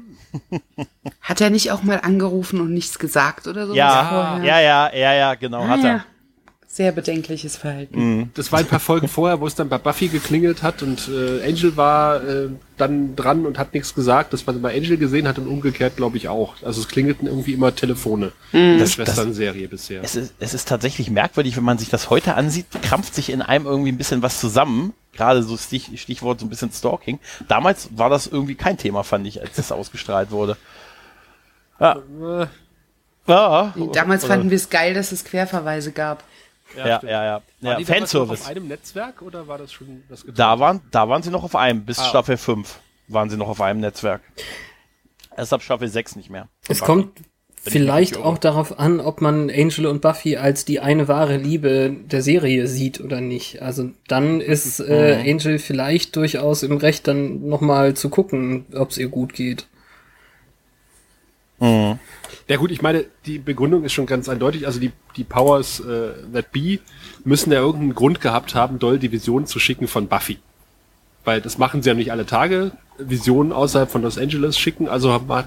Hat 1.20 1.40
er 1.40 1.50
nicht 1.50 1.72
auch 1.72 1.82
mal 1.82 2.00
angerufen 2.00 2.60
und 2.60 2.72
nichts 2.72 2.98
gesagt 2.98 3.48
oder 3.48 3.66
so? 3.66 3.74
Ja, 3.74 4.38
ja, 4.42 4.60
ja, 4.60 4.94
ja, 4.94 5.12
ja, 5.14 5.34
genau, 5.34 5.62
ah, 5.62 5.68
hat 5.68 5.80
er. 5.80 5.90
Ja. 5.90 6.04
Sehr 6.72 6.92
bedenkliches 6.92 7.56
Verhalten. 7.56 7.98
Mhm. 7.98 8.30
Das 8.34 8.52
war 8.52 8.60
ein 8.60 8.66
paar 8.66 8.78
Folgen 8.78 9.08
vorher, 9.08 9.40
wo 9.40 9.46
es 9.48 9.56
dann 9.56 9.68
bei 9.68 9.76
Buffy 9.76 10.06
geklingelt 10.06 10.62
hat 10.62 10.84
und 10.84 11.08
äh, 11.08 11.44
Angel 11.44 11.76
war 11.76 12.22
äh, 12.22 12.48
dann 12.76 13.16
dran 13.16 13.44
und 13.44 13.58
hat 13.58 13.74
nichts 13.74 13.92
gesagt, 13.92 14.32
dass 14.32 14.46
man 14.46 14.62
bei 14.62 14.76
Angel 14.76 14.96
gesehen 14.96 15.26
hat 15.26 15.40
und 15.40 15.48
umgekehrt 15.48 15.96
glaube 15.96 16.16
ich 16.16 16.28
auch. 16.28 16.54
Also 16.62 16.80
es 16.80 16.86
klingelten 16.86 17.26
irgendwie 17.26 17.54
immer 17.54 17.74
Telefone 17.74 18.30
mhm. 18.52 18.78
der 18.78 18.86
Schwestern-Serie 18.86 19.66
bisher. 19.66 20.04
Es 20.04 20.14
ist, 20.14 20.32
es 20.38 20.54
ist 20.54 20.68
tatsächlich 20.68 21.10
merkwürdig, 21.10 21.56
wenn 21.56 21.64
man 21.64 21.76
sich 21.76 21.88
das 21.88 22.08
heute 22.08 22.34
ansieht, 22.34 22.66
krampft 22.82 23.16
sich 23.16 23.30
in 23.30 23.42
einem 23.42 23.66
irgendwie 23.66 23.90
ein 23.90 23.98
bisschen 23.98 24.22
was 24.22 24.38
zusammen. 24.38 24.92
Gerade 25.12 25.42
so 25.42 25.56
Stich, 25.56 26.00
Stichwort 26.00 26.38
so 26.38 26.46
ein 26.46 26.50
bisschen 26.50 26.70
Stalking. 26.70 27.18
Damals 27.48 27.88
war 27.96 28.10
das 28.10 28.28
irgendwie 28.28 28.54
kein 28.54 28.78
Thema, 28.78 29.02
fand 29.02 29.26
ich, 29.26 29.40
als 29.40 29.56
das 29.56 29.72
ausgestrahlt 29.72 30.30
wurde. 30.30 30.56
Ja. 31.80 32.00
Ja. 33.26 33.74
Damals 33.92 34.24
fanden 34.24 34.50
wir 34.50 34.56
es 34.56 34.70
geil, 34.70 34.94
dass 34.94 35.10
es 35.10 35.24
Querverweise 35.24 35.90
gab. 35.90 36.22
Ja, 36.76 36.86
ja, 36.86 37.00
ja, 37.02 37.10
ja. 37.10 37.42
ja. 37.60 37.78
ja 37.78 37.84
Fanservice. 37.84 38.42
auf 38.42 38.48
einem 38.48 38.68
Netzwerk 38.68 39.22
oder 39.22 39.48
war 39.48 39.58
das 39.58 39.72
schon 39.72 40.02
das 40.08 40.24
Da 40.34 40.58
waren, 40.58 40.80
da 40.90 41.08
waren 41.08 41.22
sie 41.22 41.30
noch 41.30 41.44
auf 41.44 41.56
einem, 41.56 41.84
bis 41.84 41.98
ah. 41.98 42.04
Staffel 42.04 42.36
5 42.36 42.78
waren 43.08 43.28
sie 43.28 43.36
noch 43.36 43.48
auf 43.48 43.60
einem 43.60 43.80
Netzwerk. 43.80 44.22
Erst 45.36 45.52
ab 45.52 45.62
Staffel 45.62 45.88
6 45.88 46.16
nicht 46.16 46.30
mehr. 46.30 46.48
Es 46.68 46.80
kommt 46.80 47.20
vielleicht 47.62 48.16
auch 48.16 48.38
darauf 48.38 48.78
an, 48.78 49.00
ob 49.00 49.20
man 49.20 49.50
Angel 49.50 49.86
und 49.86 50.00
Buffy 50.00 50.36
als 50.36 50.64
die 50.64 50.80
eine 50.80 51.08
wahre 51.08 51.36
Liebe 51.36 51.94
der 52.04 52.22
Serie 52.22 52.66
sieht 52.66 53.00
oder 53.00 53.20
nicht. 53.20 53.60
Also 53.60 53.90
dann 54.08 54.40
ist 54.40 54.80
äh, 54.80 55.18
mhm. 55.18 55.30
Angel 55.30 55.58
vielleicht 55.58 56.16
durchaus 56.16 56.62
im 56.62 56.76
Recht, 56.78 57.06
dann 57.06 57.46
nochmal 57.46 57.94
zu 57.94 58.08
gucken, 58.08 58.66
ob 58.74 58.90
es 58.90 58.98
ihr 58.98 59.08
gut 59.08 59.34
geht. 59.34 59.66
Mhm. 61.60 61.98
Ja 62.48 62.56
gut, 62.56 62.72
ich 62.72 62.82
meine, 62.82 63.04
die 63.26 63.38
Begründung 63.38 63.84
ist 63.84 63.92
schon 63.92 64.06
ganz 64.06 64.28
eindeutig. 64.28 64.66
Also 64.66 64.80
die, 64.80 64.90
die 65.16 65.24
Powers 65.24 65.80
äh, 65.80 66.14
that 66.32 66.50
be 66.50 66.80
müssen 67.22 67.52
ja 67.52 67.60
irgendeinen 67.60 67.94
Grund 67.94 68.20
gehabt 68.20 68.54
haben, 68.54 68.78
doll 68.78 68.98
die 68.98 69.12
Visionen 69.12 69.46
zu 69.46 69.60
schicken 69.60 69.86
von 69.86 70.08
Buffy. 70.08 70.38
Weil 71.24 71.40
das 71.40 71.58
machen 71.58 71.82
sie 71.82 71.90
ja 71.90 71.94
nicht 71.94 72.10
alle 72.10 72.26
Tage, 72.26 72.72
Visionen 72.98 73.52
außerhalb 73.52 73.90
von 73.90 74.02
Los 74.02 74.18
Angeles 74.18 74.58
schicken. 74.58 74.88
Also 74.88 75.12
hat 75.12 75.46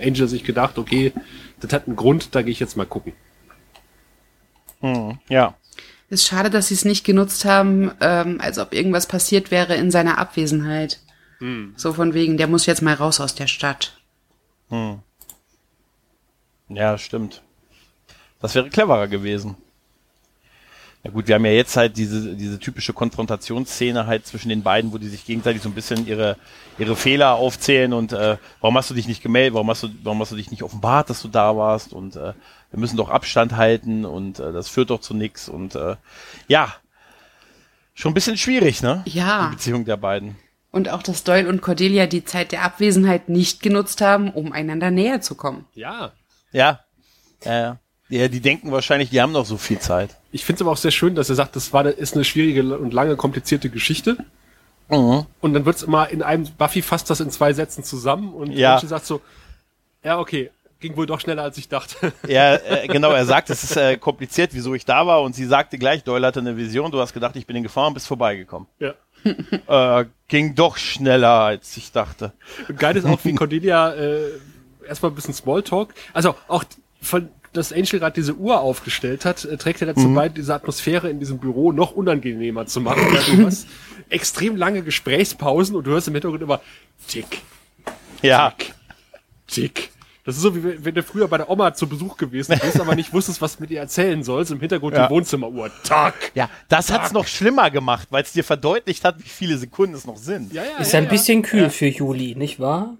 Angel 0.00 0.28
sich 0.28 0.44
gedacht, 0.44 0.78
okay, 0.78 1.12
das 1.60 1.72
hat 1.72 1.86
einen 1.86 1.96
Grund, 1.96 2.34
da 2.34 2.42
gehe 2.42 2.52
ich 2.52 2.60
jetzt 2.60 2.76
mal 2.76 2.86
gucken. 2.86 3.12
Hm, 4.80 5.18
ja. 5.28 5.54
Ist 6.08 6.26
schade, 6.26 6.50
dass 6.50 6.68
sie 6.68 6.74
es 6.74 6.84
nicht 6.84 7.04
genutzt 7.04 7.44
haben, 7.44 7.92
ähm, 8.00 8.40
als 8.40 8.58
ob 8.58 8.74
irgendwas 8.74 9.06
passiert 9.06 9.50
wäre 9.50 9.76
in 9.76 9.90
seiner 9.90 10.18
Abwesenheit. 10.18 10.98
Hm. 11.38 11.74
So 11.76 11.92
von 11.92 12.14
wegen, 12.14 12.36
der 12.36 12.48
muss 12.48 12.66
jetzt 12.66 12.82
mal 12.82 12.94
raus 12.94 13.20
aus 13.20 13.34
der 13.34 13.46
Stadt. 13.46 14.00
Hm. 14.70 15.00
Ja, 16.70 16.96
stimmt. 16.98 17.42
Das 18.40 18.54
wäre 18.54 18.70
cleverer 18.70 19.08
gewesen. 19.08 19.56
Ja 21.02 21.10
gut, 21.10 21.28
wir 21.28 21.34
haben 21.34 21.46
ja 21.46 21.52
jetzt 21.52 21.76
halt 21.76 21.96
diese, 21.96 22.36
diese 22.36 22.58
typische 22.58 22.92
Konfrontationsszene 22.92 24.06
halt 24.06 24.26
zwischen 24.26 24.50
den 24.50 24.62
beiden, 24.62 24.92
wo 24.92 24.98
die 24.98 25.08
sich 25.08 25.24
gegenseitig 25.24 25.62
so 25.62 25.70
ein 25.70 25.74
bisschen 25.74 26.06
ihre, 26.06 26.36
ihre 26.78 26.94
Fehler 26.94 27.34
aufzählen 27.34 27.94
und 27.94 28.12
äh, 28.12 28.36
warum 28.60 28.76
hast 28.76 28.90
du 28.90 28.94
dich 28.94 29.08
nicht 29.08 29.22
gemeldet, 29.22 29.54
warum 29.54 29.70
hast 29.70 29.82
du, 29.82 29.88
warum 30.02 30.20
hast 30.20 30.32
du 30.32 30.36
dich 30.36 30.50
nicht 30.50 30.62
offenbart, 30.62 31.08
dass 31.08 31.22
du 31.22 31.28
da 31.28 31.56
warst 31.56 31.94
und 31.94 32.16
äh, 32.16 32.34
wir 32.70 32.78
müssen 32.78 32.98
doch 32.98 33.08
Abstand 33.08 33.56
halten 33.56 34.04
und 34.04 34.40
äh, 34.40 34.52
das 34.52 34.68
führt 34.68 34.90
doch 34.90 35.00
zu 35.00 35.14
nichts 35.14 35.48
und 35.48 35.74
äh, 35.74 35.96
ja, 36.48 36.74
schon 37.94 38.10
ein 38.10 38.14
bisschen 38.14 38.36
schwierig, 38.36 38.82
ne? 38.82 39.02
Ja. 39.06 39.46
Die 39.46 39.56
Beziehung 39.56 39.86
der 39.86 39.96
beiden. 39.96 40.36
Und 40.70 40.90
auch, 40.90 41.02
dass 41.02 41.24
Doyle 41.24 41.48
und 41.48 41.62
Cordelia 41.62 42.06
die 42.06 42.24
Zeit 42.24 42.52
der 42.52 42.62
Abwesenheit 42.62 43.30
nicht 43.30 43.62
genutzt 43.62 44.02
haben, 44.02 44.30
um 44.30 44.52
einander 44.52 44.90
näher 44.90 45.22
zu 45.22 45.34
kommen. 45.34 45.64
Ja, 45.74 46.12
ja. 46.52 46.80
Ja, 47.44 47.78
ja. 48.08 48.28
die 48.28 48.40
denken 48.40 48.70
wahrscheinlich, 48.72 49.10
die 49.10 49.20
haben 49.20 49.32
noch 49.32 49.46
so 49.46 49.56
viel 49.56 49.78
Zeit. 49.78 50.16
Ich 50.32 50.44
finde 50.44 50.58
es 50.58 50.62
aber 50.62 50.72
auch 50.72 50.76
sehr 50.76 50.90
schön, 50.90 51.14
dass 51.14 51.28
er 51.28 51.34
sagt, 51.34 51.56
das 51.56 51.72
war, 51.72 51.86
ist 51.86 52.14
eine 52.14 52.24
schwierige 52.24 52.78
und 52.78 52.92
lange 52.92 53.16
komplizierte 53.16 53.70
Geschichte. 53.70 54.16
Mhm. 54.88 55.26
Und 55.40 55.54
dann 55.54 55.64
wird 55.64 55.76
es 55.76 55.82
immer 55.82 56.08
in 56.08 56.22
einem, 56.22 56.46
Buffy 56.58 56.82
fasst 56.82 57.10
das 57.10 57.20
in 57.20 57.30
zwei 57.30 57.52
Sätzen 57.52 57.84
zusammen 57.84 58.34
und 58.34 58.52
ja. 58.52 58.78
sagt 58.80 59.06
so, 59.06 59.20
ja, 60.02 60.18
okay, 60.18 60.50
ging 60.80 60.96
wohl 60.96 61.06
doch 61.06 61.20
schneller, 61.20 61.42
als 61.42 61.58
ich 61.58 61.68
dachte. 61.68 62.12
Ja, 62.26 62.54
äh, 62.54 62.88
genau, 62.88 63.10
er 63.10 63.26
sagt, 63.26 63.50
es 63.50 63.62
ist 63.62 63.76
äh, 63.76 63.96
kompliziert, 63.96 64.50
wieso 64.52 64.74
ich 64.74 64.84
da 64.84 65.06
war 65.06 65.22
und 65.22 65.34
sie 65.34 65.44
sagte 65.44 65.78
gleich, 65.78 66.02
Doyle 66.04 66.26
hatte 66.26 66.40
eine 66.40 66.56
Vision, 66.56 66.90
du 66.90 67.00
hast 67.00 67.12
gedacht, 67.12 67.36
ich 67.36 67.46
bin 67.46 67.56
in 67.56 67.62
Gefahr 67.62 67.86
und 67.86 67.94
bist 67.94 68.06
vorbeigekommen. 68.06 68.66
Ja. 68.78 68.94
äh, 70.00 70.06
ging 70.28 70.54
doch 70.54 70.76
schneller, 70.78 71.40
als 71.40 71.76
ich 71.76 71.92
dachte. 71.92 72.32
Und 72.68 72.78
geil 72.78 72.96
ist 72.96 73.04
auch, 73.04 73.18
wie 73.24 73.34
Cordelia 73.36 73.92
äh, 73.92 74.30
erstmal 74.90 75.10
ein 75.10 75.14
bisschen 75.14 75.34
Smalltalk. 75.34 75.94
Also 76.12 76.34
auch 76.48 76.64
von 77.00 77.30
dass 77.52 77.72
Angel 77.72 77.98
gerade 77.98 78.14
diese 78.14 78.34
Uhr 78.36 78.60
aufgestellt 78.60 79.24
hat, 79.24 79.44
äh, 79.44 79.56
trägt 79.56 79.80
er 79.80 79.88
dazu 79.88 80.08
mhm. 80.08 80.14
bei, 80.14 80.28
diese 80.28 80.54
Atmosphäre 80.54 81.10
in 81.10 81.18
diesem 81.18 81.38
Büro 81.38 81.72
noch 81.72 81.92
unangenehmer 81.92 82.66
zu 82.66 82.80
machen. 82.80 83.02
Ja, 83.12 83.36
du 83.36 83.46
hast 83.46 83.66
extrem 84.08 84.56
lange 84.56 84.82
Gesprächspausen 84.82 85.74
und 85.74 85.84
du 85.84 85.90
hörst 85.90 86.08
im 86.08 86.14
Hintergrund 86.14 86.42
immer 86.42 86.60
Tick. 87.08 87.42
Ja. 88.22 88.54
Tick. 88.56 88.74
Tick. 89.48 89.90
Das 90.24 90.36
ist 90.36 90.42
so, 90.42 90.54
wie 90.54 90.84
wenn 90.84 90.94
du 90.94 91.02
früher 91.02 91.26
bei 91.26 91.38
der 91.38 91.48
Oma 91.48 91.72
zu 91.72 91.88
Besuch 91.88 92.16
gewesen 92.16 92.56
bist, 92.62 92.78
aber 92.78 92.94
nicht 92.94 93.12
wusstest, 93.12 93.40
was 93.40 93.58
mit 93.58 93.70
ihr 93.70 93.80
erzählen 93.80 94.22
sollst. 94.22 94.52
Im 94.52 94.60
Hintergrund 94.60 94.94
ja. 94.94 95.06
die 95.06 95.12
Wohnzimmeruhr. 95.12 95.70
Tack. 95.82 96.14
Ja, 96.34 96.50
das 96.68 96.86
Tack. 96.86 97.00
hat's 97.00 97.12
noch 97.12 97.26
schlimmer 97.26 97.70
gemacht, 97.70 98.08
weil 98.10 98.22
es 98.22 98.32
dir 98.32 98.44
verdeutlicht 98.44 99.02
hat, 99.04 99.18
wie 99.18 99.28
viele 99.28 99.56
Sekunden 99.56 99.94
es 99.94 100.04
noch 100.04 100.18
sind. 100.18 100.52
Ja, 100.52 100.62
ja, 100.62 100.76
ist 100.78 100.92
ja, 100.92 101.00
ein 101.00 101.08
bisschen 101.08 101.42
kühl 101.42 101.70
für 101.70 101.86
Juli, 101.86 102.36
nicht 102.36 102.60
wahr? 102.60 102.96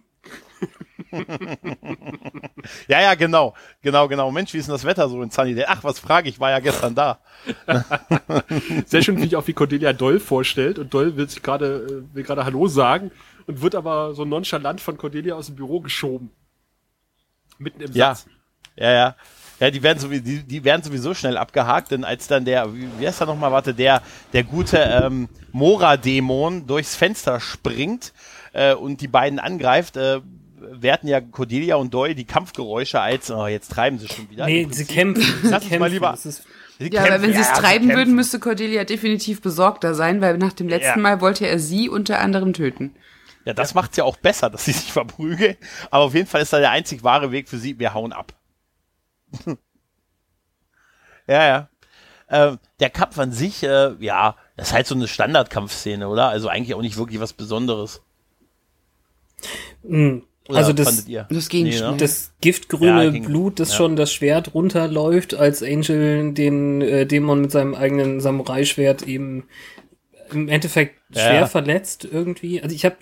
Ja, 2.89 3.01
ja, 3.01 3.15
genau. 3.15 3.55
Genau, 3.83 4.09
genau. 4.09 4.31
Mensch, 4.31 4.53
wie 4.55 4.59
ist 4.59 4.67
denn 4.67 4.75
das 4.75 4.85
Wetter 4.85 5.09
so 5.09 5.23
in 5.23 5.31
Sunnydale? 5.31 5.69
Ach, 5.69 5.85
was 5.85 5.99
frage 5.99 6.29
ich, 6.29 6.41
war 6.41 6.51
ja 6.51 6.61
gestern 6.61 6.95
da. 6.95 7.21
Sehr 8.87 9.03
schön, 9.03 9.19
wie 9.19 9.27
ich 9.27 9.37
auch 9.37 9.47
wie 9.47 9.53
Cordelia 9.53 9.93
Doll 9.93 10.21
vorstellt. 10.21 10.79
Und 10.79 10.93
Doll 10.95 11.17
will 11.17 11.29
sich 11.29 11.43
gerade, 11.43 12.05
äh, 12.11 12.15
will 12.15 12.23
gerade 12.23 12.45
Hallo 12.45 12.67
sagen 12.69 13.11
und 13.47 13.63
wird 13.63 13.75
aber 13.75 14.15
so 14.15 14.25
nonchalant 14.25 14.81
von 14.81 14.97
Cordelia 14.97 15.35
aus 15.35 15.47
dem 15.47 15.57
Büro 15.57 15.81
geschoben. 15.81 16.31
Mitten 17.59 17.83
im 17.83 17.93
ja. 17.93 18.15
Satz. 18.15 18.27
Ja, 18.77 18.93
ja. 18.93 19.17
Ja, 19.61 19.71
die 19.71 19.83
werden, 19.83 19.99
sowieso, 19.99 20.25
die, 20.25 20.43
die 20.43 20.65
werden 20.65 20.83
sowieso 20.83 21.13
schnell 21.13 21.37
abgehakt, 21.37 21.91
denn 21.91 22.03
als 22.03 22.27
dann 22.27 22.47
der, 22.47 22.75
wie, 22.75 22.89
wie 22.99 23.07
heißt 23.07 23.21
er 23.21 23.27
nochmal, 23.27 23.53
warte, 23.53 23.75
der, 23.75 24.01
der 24.33 24.43
gute 24.43 24.79
ähm, 24.79 25.29
Mora-Dämon 25.53 26.67
durchs 26.67 26.97
Fenster 26.97 27.41
springt 27.41 28.15
äh, 28.55 28.73
und 28.73 29.03
die 29.03 29.09
beiden 29.09 29.39
angreift, 29.39 29.99
äh, 29.99 30.23
werten 30.61 31.09
ja 31.09 31.21
Cordelia 31.21 31.77
und 31.77 31.93
Doyle 31.93 32.15
die 32.15 32.25
Kampfgeräusche 32.25 33.01
als, 33.01 33.31
oh, 33.31 33.47
jetzt 33.47 33.71
treiben 33.71 33.99
sie 33.99 34.09
schon 34.09 34.31
wieder. 34.31 34.47
Nee, 34.47 34.67
sie 34.71 34.85
kämpfen. 34.85 35.25
Lass 35.51 35.65
uns 35.65 35.79
mal 35.79 35.91
lieber. 35.91 36.17
ja, 36.79 37.05
aber 37.05 37.23
wenn 37.23 37.33
sie 37.33 37.41
es 37.41 37.49
ja, 37.49 37.55
treiben 37.55 37.89
sie 37.89 37.95
würden, 37.95 38.15
müsste 38.15 38.39
Cordelia 38.39 38.85
definitiv 38.85 39.41
besorgter 39.41 39.95
sein, 39.95 40.21
weil 40.21 40.39
nach 40.39 40.53
dem 40.53 40.69
letzten 40.69 40.99
ja. 40.99 41.03
Mal 41.03 41.21
wollte 41.21 41.47
er 41.47 41.59
sie 41.59 41.89
unter 41.89 42.21
anderem 42.21 42.53
töten. 42.53 42.95
Ja, 43.45 43.55
das 43.55 43.75
macht's 43.75 43.97
ja 43.97 44.05
auch 44.05 44.17
besser, 44.17 44.51
dass 44.51 44.67
sie 44.67 44.73
sich 44.73 44.93
verprügeln. 44.93 45.57
Aber 45.91 46.05
auf 46.05 46.15
jeden 46.15 46.27
Fall 46.27 46.43
ist 46.43 46.53
da 46.53 46.59
der 46.59 46.71
einzig 46.71 47.03
wahre 47.03 47.33
Weg 47.33 47.49
für 47.49 47.59
sie, 47.59 47.79
wir 47.79 47.95
hauen 47.95 48.13
ab. 48.13 48.33
ja, 51.27 51.47
ja. 51.47 51.69
Ähm, 52.29 52.59
der 52.79 52.91
Kampf 52.91 53.19
an 53.19 53.33
sich, 53.33 53.63
äh, 53.65 53.95
ja, 53.99 54.37
das 54.57 54.69
ist 54.69 54.75
halt 54.75 54.87
so 54.87 54.95
eine 54.95 55.09
Standardkampfszene, 55.09 56.09
oder? 56.09 56.29
Also 56.29 56.49
eigentlich 56.49 56.75
auch 56.75 56.83
nicht 56.83 56.97
wirklich 56.97 57.21
was 57.21 57.33
Besonderes. 57.33 58.03
Mhm. 59.83 60.25
Oder 60.51 60.59
also 60.59 60.73
das, 60.73 61.07
das 61.07 61.49
ging 61.49 61.65
nee, 61.65 61.81
ne? 61.81 61.95
Das 61.97 62.33
giftgrüne 62.41 63.05
ja, 63.05 63.11
ging, 63.11 63.25
Blut, 63.25 63.61
das 63.61 63.71
ja. 63.71 63.77
schon 63.77 63.97
das 63.97 64.13
Schwert 64.13 64.55
runterläuft, 64.55 65.35
als 65.35 65.63
Angel 65.63 66.33
den 66.33 66.81
äh, 66.81 67.07
Dämon 67.07 67.41
mit 67.41 67.53
seinem 67.53 67.75
eigenen 67.75 68.21
Samurai-Schwert 68.21 69.07
eben 69.07 69.45
im 70.33 70.49
Endeffekt 70.49 70.97
schwer 71.13 71.35
ja. 71.35 71.47
verletzt 71.47 72.07
irgendwie. 72.11 72.63
Also 72.63 72.75
ich 72.75 72.85
habe, 72.85 72.97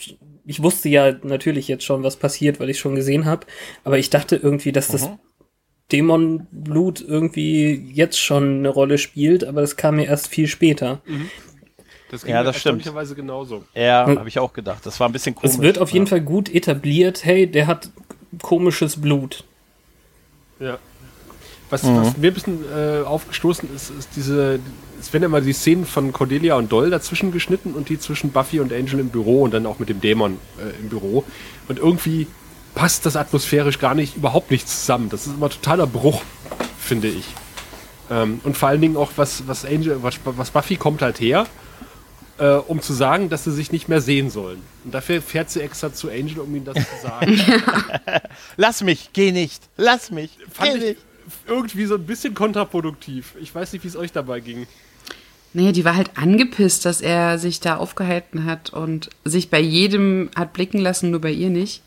ich 0.45 0.63
wusste 0.63 0.89
ja 0.89 1.15
natürlich 1.23 1.69
jetzt 1.69 1.85
schon, 1.85 2.03
was 2.03 2.17
passiert, 2.17 2.61
weil 2.61 2.71
ich 2.71 2.79
schon 2.79 2.95
gesehen 2.95 3.25
habe, 3.25 3.47
aber 3.85 3.99
ich 3.99 4.11
dachte 4.11 4.37
irgendwie, 4.37 4.73
dass 4.73 4.89
das 4.89 5.09
mhm. 5.09 5.19
Dämonblut 5.93 7.01
irgendwie 7.01 7.91
jetzt 7.93 8.21
schon 8.21 8.59
eine 8.59 8.69
Rolle 8.69 8.99
spielt, 8.99 9.45
aber 9.45 9.63
das 9.63 9.77
kam 9.77 9.97
mir 9.97 10.07
erst 10.07 10.29
viel 10.29 10.47
später. 10.47 11.01
Mhm. 11.07 11.31
Das 12.11 12.25
ging 12.25 12.35
ja, 12.35 12.43
das 12.43 12.57
stimmt. 12.57 12.85
genauso. 13.15 13.65
Ja, 13.75 14.07
hm. 14.07 14.19
habe 14.19 14.29
ich 14.29 14.39
auch 14.39 14.53
gedacht. 14.53 14.85
Das 14.85 14.99
war 14.99 15.09
ein 15.09 15.13
bisschen 15.13 15.35
komisch. 15.35 15.57
Es 15.57 15.61
wird 15.61 15.79
auf 15.79 15.91
jeden 15.91 16.07
Fall 16.07 16.21
gut 16.21 16.49
etabliert, 16.49 17.25
hey, 17.25 17.47
der 17.47 17.67
hat 17.67 17.91
komisches 18.43 19.01
Blut. 19.01 19.45
Ja. 20.59 20.79
Was, 21.71 21.83
mhm. 21.83 21.97
was 21.97 22.17
mir 22.17 22.29
ein 22.29 22.35
bisschen 22.35 22.65
äh, 22.75 23.03
aufgestoßen 23.03 23.69
ist, 23.75 23.91
ist 23.91 24.09
diese, 24.17 24.59
es 24.99 25.13
werden 25.13 25.25
immer 25.25 25.43
die 25.43 25.53
Szenen 25.53 25.85
von 25.85 26.13
Cordelia 26.13 26.55
und 26.57 26.73
Doll 26.73 26.89
dazwischen 26.89 27.31
geschnitten 27.31 27.75
und 27.75 27.91
die 27.91 27.99
zwischen 27.99 28.33
Buffy 28.33 28.61
und 28.61 28.73
Angel 28.73 29.01
im 29.01 29.11
Büro 29.11 29.43
und 29.43 29.53
dann 29.53 29.67
auch 29.67 29.79
mit 29.79 29.91
dem 29.91 30.01
Dämon 30.01 30.39
äh, 30.59 30.81
im 30.81 30.89
Büro. 30.89 31.25
Und 31.69 31.79
irgendwie 31.79 32.27
passt 32.75 33.05
das 33.05 33.17
atmosphärisch 33.17 33.79
gar 33.79 33.95
nicht, 33.95 34.17
überhaupt 34.17 34.51
nicht 34.51 34.67
zusammen. 34.67 35.11
Das 35.11 35.27
ist 35.27 35.35
immer 35.35 35.51
totaler 35.51 35.87
Bruch, 35.87 36.23
finde 36.79 37.09
ich. 37.09 37.27
Ähm, 38.11 38.41
und 38.45 38.57
vor 38.57 38.71
allen 38.71 38.81
Dingen 38.81 38.97
auch, 38.97 39.13
was, 39.17 39.47
was 39.47 39.67
Angel, 39.67 40.03
was, 40.03 40.19
was 40.25 40.51
Buffy 40.51 40.77
kommt 40.77 41.03
halt 41.03 41.21
her, 41.21 41.47
äh, 42.39 42.55
um 42.55 42.81
zu 42.81 42.93
sagen, 42.93 43.29
dass 43.29 43.45
sie 43.45 43.53
sich 43.53 43.73
nicht 43.73 43.89
mehr 43.89 44.01
sehen 44.01 44.31
sollen. 44.31 44.63
Und 44.85 44.95
dafür 44.95 45.21
fährt 45.21 45.51
sie 45.51 45.61
extra 45.61 45.93
zu 45.93 46.09
Angel, 46.09 46.41
um 46.41 46.55
ihm 46.55 46.65
das 46.65 46.77
zu 46.77 47.03
sagen. 47.03 47.41
Lass 48.57 48.83
mich, 48.83 49.11
geh 49.13 49.33
nicht, 49.33 49.63
lass 49.77 50.11
mich, 50.11 50.31
Fand 50.51 50.73
geh 50.73 50.79
nicht. 50.79 51.01
Irgendwie 51.47 51.85
so 51.85 51.97
ein 51.97 52.07
bisschen 52.07 52.35
kontraproduktiv. 52.35 53.35
Ich 53.41 53.55
weiß 53.55 53.73
nicht, 53.73 53.85
wie 53.85 53.89
es 53.89 53.97
euch 53.97 54.13
dabei 54.13 54.41
ging. 54.41 54.67
Nee, 55.53 55.73
die 55.73 55.85
war 55.85 55.97
halt 55.97 56.17
angepisst, 56.17 56.85
dass 56.85 57.01
er 57.01 57.39
sich 57.39 57.61
da 57.61 57.77
aufgehalten 57.77 58.45
hat 58.45 58.71
und 58.71 59.11
sich 59.25 59.51
bei 59.51 59.61
jedem 59.61 60.31
hat 60.37 60.53
blicken 60.53 60.79
lassen, 60.79 61.11
nur 61.11 61.21
bei 61.21 61.33
ihr 61.33 61.51
nicht. 61.51 61.83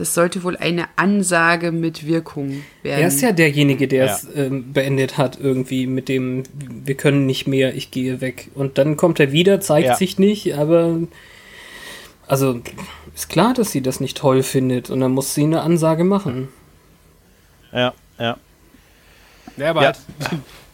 Das 0.00 0.14
sollte 0.14 0.42
wohl 0.44 0.56
eine 0.56 0.86
Ansage 0.96 1.72
mit 1.72 2.06
Wirkung 2.06 2.62
werden. 2.82 3.02
Er 3.02 3.08
ist 3.08 3.20
ja 3.20 3.32
derjenige, 3.32 3.86
der 3.86 4.06
ja. 4.06 4.14
es 4.14 4.26
ähm, 4.34 4.72
beendet 4.72 5.18
hat, 5.18 5.38
irgendwie 5.38 5.86
mit 5.86 6.08
dem, 6.08 6.44
wir 6.54 6.94
können 6.94 7.26
nicht 7.26 7.46
mehr, 7.46 7.74
ich 7.74 7.90
gehe 7.90 8.22
weg. 8.22 8.48
Und 8.54 8.78
dann 8.78 8.96
kommt 8.96 9.20
er 9.20 9.30
wieder, 9.30 9.60
zeigt 9.60 9.88
ja. 9.88 9.94
sich 9.96 10.18
nicht, 10.18 10.54
aber 10.54 11.00
also 12.26 12.62
ist 13.14 13.28
klar, 13.28 13.52
dass 13.52 13.72
sie 13.72 13.82
das 13.82 14.00
nicht 14.00 14.16
toll 14.16 14.42
findet 14.42 14.88
und 14.88 15.00
dann 15.00 15.12
muss 15.12 15.34
sie 15.34 15.42
eine 15.42 15.60
Ansage 15.60 16.04
machen. 16.04 16.48
Ja, 17.70 17.92
ja. 18.18 18.38
Ja, 19.58 19.68
aber 19.68 19.82
ja. 19.82 19.88
Halt, 19.88 19.98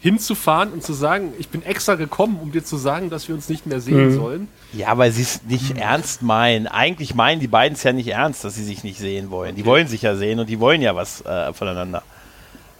hinzufahren 0.07 0.71
und 0.71 0.83
zu 0.83 0.93
sagen, 0.93 1.33
ich 1.37 1.49
bin 1.49 1.63
extra 1.63 1.95
gekommen, 1.95 2.39
um 2.41 2.53
dir 2.53 2.63
zu 2.63 2.77
sagen, 2.77 3.09
dass 3.09 3.27
wir 3.27 3.35
uns 3.35 3.49
nicht 3.49 3.65
mehr 3.65 3.81
sehen 3.81 4.11
mhm. 4.11 4.15
sollen. 4.15 4.47
Ja, 4.71 4.97
weil 4.97 5.11
sie 5.11 5.23
es 5.23 5.43
nicht 5.43 5.73
mhm. 5.73 5.81
ernst 5.81 6.21
meinen. 6.21 6.65
Eigentlich 6.65 7.13
meinen 7.13 7.41
die 7.41 7.49
beiden 7.49 7.75
es 7.75 7.83
ja 7.83 7.91
nicht 7.91 8.07
ernst, 8.07 8.45
dass 8.45 8.55
sie 8.55 8.63
sich 8.63 8.85
nicht 8.85 8.99
sehen 8.99 9.31
wollen. 9.31 9.55
Die 9.55 9.65
wollen 9.65 9.87
sich 9.87 10.03
ja 10.03 10.15
sehen 10.15 10.39
und 10.39 10.47
die 10.47 10.61
wollen 10.61 10.81
ja 10.81 10.95
was 10.95 11.21
äh, 11.25 11.51
voneinander. 11.51 12.03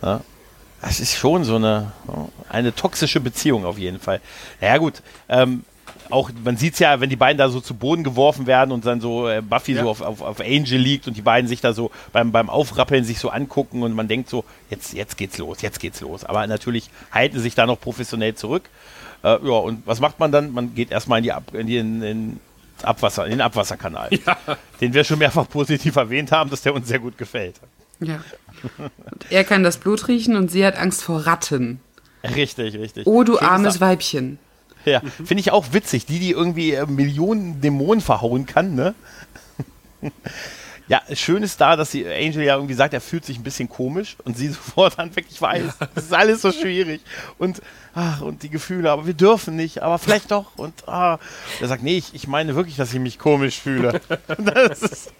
Ja? 0.01 0.21
Das 0.81 1.01
ist 1.01 1.15
schon 1.15 1.43
so 1.43 1.55
eine, 1.55 1.91
eine 2.47 2.73
toxische 2.73 3.19
Beziehung 3.19 3.65
auf 3.65 3.77
jeden 3.77 3.99
Fall. 3.99 4.21
Ja 4.61 4.67
naja, 4.67 4.77
gut, 4.77 5.01
ähm, 5.27 5.65
auch, 6.09 6.31
man 6.43 6.57
sieht 6.57 6.73
es 6.73 6.79
ja, 6.79 6.99
wenn 6.99 7.09
die 7.09 7.15
beiden 7.15 7.37
da 7.37 7.49
so 7.49 7.59
zu 7.59 7.73
Boden 7.73 8.03
geworfen 8.03 8.47
werden 8.47 8.71
und 8.71 8.85
dann 8.85 9.01
so 9.01 9.27
äh, 9.27 9.41
Buffy 9.41 9.73
ja. 9.73 9.83
so 9.83 9.89
auf, 9.89 10.01
auf, 10.01 10.21
auf 10.21 10.39
Angel 10.39 10.77
liegt 10.77 11.07
und 11.07 11.17
die 11.17 11.21
beiden 11.21 11.47
sich 11.47 11.61
da 11.61 11.73
so 11.73 11.91
beim, 12.11 12.31
beim 12.31 12.49
Aufrappeln 12.49 13.03
sich 13.03 13.19
so 13.19 13.29
angucken 13.29 13.83
und 13.83 13.93
man 13.93 14.07
denkt 14.07 14.29
so, 14.29 14.43
jetzt, 14.69 14.93
jetzt 14.93 15.17
geht's 15.17 15.37
los, 15.37 15.61
jetzt 15.61 15.79
geht's 15.79 16.01
los. 16.01 16.23
Aber 16.23 16.45
natürlich 16.47 16.89
halten 17.11 17.37
sie 17.37 17.43
sich 17.43 17.55
da 17.55 17.65
noch 17.65 17.79
professionell 17.79 18.35
zurück. 18.35 18.69
Äh, 19.23 19.29
ja, 19.29 19.57
und 19.57 19.85
was 19.85 19.99
macht 19.99 20.19
man 20.19 20.31
dann? 20.31 20.51
Man 20.53 20.75
geht 20.75 20.91
erstmal 20.91 21.19
in 21.19 21.23
die, 21.23 21.31
Ab 21.31 21.53
in 21.53 21.67
die 21.67 21.77
in, 21.77 22.01
in 22.01 22.39
Abwasser, 22.83 23.25
in 23.25 23.31
den 23.31 23.41
Abwasserkanal. 23.41 24.09
Ja. 24.11 24.37
Den 24.81 24.93
wir 24.93 25.03
schon 25.03 25.19
mehrfach 25.19 25.49
positiv 25.49 25.95
erwähnt 25.95 26.31
haben, 26.31 26.49
dass 26.49 26.61
der 26.61 26.73
uns 26.73 26.87
sehr 26.87 26.99
gut 26.99 27.17
gefällt. 27.17 27.55
Ja. 27.99 28.21
Und 28.77 29.31
er 29.31 29.43
kann 29.43 29.63
das 29.63 29.77
Blut 29.77 30.07
riechen 30.07 30.35
und 30.35 30.51
sie 30.51 30.65
hat 30.65 30.77
Angst 30.77 31.03
vor 31.03 31.25
Ratten. 31.25 31.79
Richtig, 32.23 32.75
richtig. 32.75 33.07
Oh, 33.07 33.23
du 33.23 33.37
Schön 33.37 33.47
armes 33.47 33.81
Weibchen. 33.81 34.39
Ja, 34.87 35.01
mhm. 35.01 35.25
finde 35.25 35.41
ich 35.41 35.51
auch 35.51 35.73
witzig. 35.73 36.05
Die, 36.05 36.19
die 36.19 36.31
irgendwie 36.31 36.73
äh, 36.73 36.85
Millionen 36.85 37.61
Dämonen 37.61 38.01
verhauen 38.01 38.45
kann, 38.45 38.75
ne? 38.75 38.95
Ja, 40.89 41.01
schön 41.13 41.43
ist 41.43 41.59
da, 41.59 41.75
dass 41.75 41.91
die 41.91 42.07
Angel 42.07 42.43
ja 42.43 42.55
irgendwie 42.55 42.73
sagt, 42.73 42.93
er 42.93 43.01
fühlt 43.01 43.25
sich 43.25 43.37
ein 43.37 43.43
bisschen 43.43 43.67
komisch 43.67 44.15
und 44.23 44.37
sie 44.37 44.47
sofort 44.47 44.97
anfängt, 44.99 45.27
ich 45.29 45.41
weiß, 45.41 45.63
das 45.93 46.05
ist 46.05 46.13
alles 46.13 46.41
so 46.41 46.51
schwierig 46.53 47.01
und 47.37 47.61
ach, 47.93 48.21
und 48.21 48.43
die 48.43 48.49
Gefühle, 48.49 48.89
aber 48.89 49.05
wir 49.05 49.13
dürfen 49.13 49.57
nicht, 49.57 49.83
aber 49.83 49.97
vielleicht 49.97 50.31
doch 50.31 50.55
und 50.55 50.87
ah. 50.87 51.19
Er 51.59 51.67
sagt, 51.67 51.83
nee, 51.83 51.97
ich, 51.97 52.13
ich 52.13 52.27
meine 52.27 52.55
wirklich, 52.55 52.77
dass 52.77 52.93
ich 52.93 52.99
mich 52.99 53.19
komisch 53.19 53.59
fühle. 53.59 53.99
ist, 54.81 55.11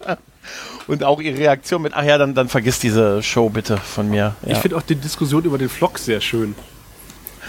und 0.86 1.04
auch 1.04 1.20
ihre 1.20 1.36
Reaktion 1.36 1.82
mit, 1.82 1.92
ach 1.94 2.04
ja, 2.04 2.16
dann, 2.16 2.34
dann 2.34 2.48
vergiss 2.48 2.78
diese 2.78 3.22
Show 3.22 3.50
bitte 3.50 3.76
von 3.76 4.08
mir. 4.08 4.36
Ja. 4.46 4.52
Ich 4.52 4.58
finde 4.58 4.78
auch 4.78 4.82
die 4.82 4.94
Diskussion 4.94 5.44
über 5.44 5.58
den 5.58 5.68
Flock 5.68 5.98
sehr 5.98 6.22
schön 6.22 6.54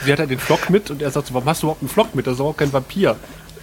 sie 0.04 0.12
hat 0.12 0.20
halt 0.20 0.30
den 0.30 0.40
Flock 0.40 0.70
mit 0.70 0.90
und 0.90 1.02
er 1.02 1.12
sagt 1.12 1.28
so, 1.28 1.34
warum 1.34 1.48
hast 1.48 1.64
du 1.64 1.68
überhaupt 1.68 1.82
einen 1.82 1.90
Flock 1.90 2.16
mit? 2.16 2.28
Das 2.28 2.36
ist 2.36 2.42
auch 2.42 2.56
kein 2.56 2.72
Vampir. 2.72 3.16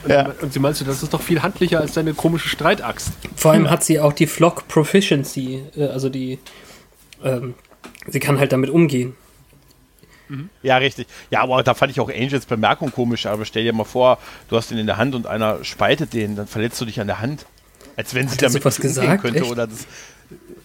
Und, 0.05 0.11
ja. 0.11 0.33
und 0.40 0.53
sie 0.53 0.59
meinte, 0.59 0.85
das 0.85 1.03
ist 1.03 1.12
doch 1.12 1.22
viel 1.22 1.42
handlicher 1.42 1.81
als 1.81 1.92
deine 1.92 2.14
komische 2.14 2.49
Streitaxt. 2.49 3.12
Vor 3.35 3.53
allem 3.53 3.70
hat 3.70 3.83
sie 3.83 3.99
auch 3.99 4.12
die 4.12 4.27
Flock 4.27 4.68
Proficiency, 4.68 5.64
äh, 5.77 5.87
also 5.87 6.09
die, 6.09 6.38
ähm, 7.25 7.55
sie 8.07 8.20
kann 8.20 8.38
halt 8.38 8.53
damit 8.53 8.70
umgehen. 8.70 9.14
Mhm. 10.29 10.51
Ja, 10.62 10.77
richtig. 10.77 11.07
Ja, 11.31 11.40
aber 11.42 11.62
da 11.62 11.75
fand 11.75 11.92
ich 11.92 12.01
auch 12.01 12.09
Angels 12.09 12.46
Bemerkung 12.46 12.90
komisch. 12.92 13.27
Aber 13.27 13.44
stell 13.44 13.64
dir 13.64 13.72
mal 13.72 13.85
vor, 13.85 14.18
du 14.49 14.57
hast 14.57 14.70
den 14.70 14.79
in 14.79 14.87
der 14.87 14.96
Hand 14.96 15.14
und 15.14 15.27
einer 15.27 15.64
spaltet 15.64 16.12
den, 16.12 16.37
dann 16.37 16.46
verletzt 16.46 16.81
du 16.81 16.85
dich 16.85 17.01
an 17.01 17.07
der 17.07 17.20
Hand. 17.20 17.46
Als 17.96 18.14
wenn 18.14 18.29
sie 18.29 18.37
damit 18.37 18.64
was 18.64 18.79
gesagt 18.81 19.22
könnte 19.22 19.40
Echt? 19.40 19.51
oder 19.51 19.66
das. 19.66 19.87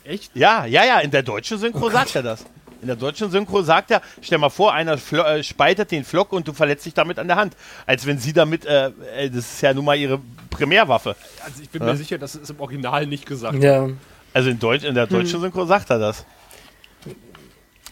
Echt? 0.04 0.36
Ja, 0.36 0.66
ja, 0.66 0.84
ja. 0.84 1.00
In 1.00 1.12
der 1.12 1.24
deutschen 1.24 1.58
Synchro 1.58 1.86
oh 1.86 1.90
sagt 1.90 2.16
er 2.16 2.24
das. 2.24 2.46
In 2.82 2.88
der 2.88 2.96
deutschen 2.96 3.30
Synchro 3.30 3.62
sagt 3.62 3.92
er, 3.92 4.02
stell 4.22 4.40
mal 4.40 4.50
vor, 4.50 4.74
einer 4.74 4.94
äh, 4.94 5.44
spaltet 5.44 5.92
den 5.92 6.04
Flock 6.04 6.34
und 6.34 6.48
du 6.48 6.54
verletzt 6.54 6.86
dich 6.86 6.96
damit 6.96 7.20
an 7.20 7.28
der 7.28 7.38
Hand. 7.38 7.56
Als 7.86 8.08
wenn 8.08 8.18
sie 8.18 8.34
damit, 8.34 8.66
äh, 8.66 8.88
äh 9.16 9.30
das 9.30 9.54
ist 9.54 9.62
ja 9.62 9.74
nun 9.74 9.86
mal 9.86 9.96
ihre 9.96 10.20
Primärwaffe. 10.50 11.16
Also 11.46 11.62
ich 11.62 11.70
bin 11.70 11.84
ja? 11.84 11.90
mir 11.90 11.96
sicher, 11.96 12.18
dass 12.18 12.34
es 12.34 12.50
im 12.50 12.60
Original 12.60 13.06
nicht 13.06 13.28
gesagt 13.28 13.62
ja. 13.62 13.88
Also 14.34 14.50
in, 14.50 14.60
Deutsch, 14.60 14.84
in 14.84 14.96
der 14.96 15.06
deutschen 15.08 15.36
hm. 15.36 15.42
Synchro 15.42 15.66
sagt 15.66 15.90
er 15.92 16.00
das. 16.00 16.26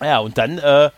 Ja, 0.02 0.20
und 0.20 0.38
dann 0.38 0.58
äh, 0.58 0.90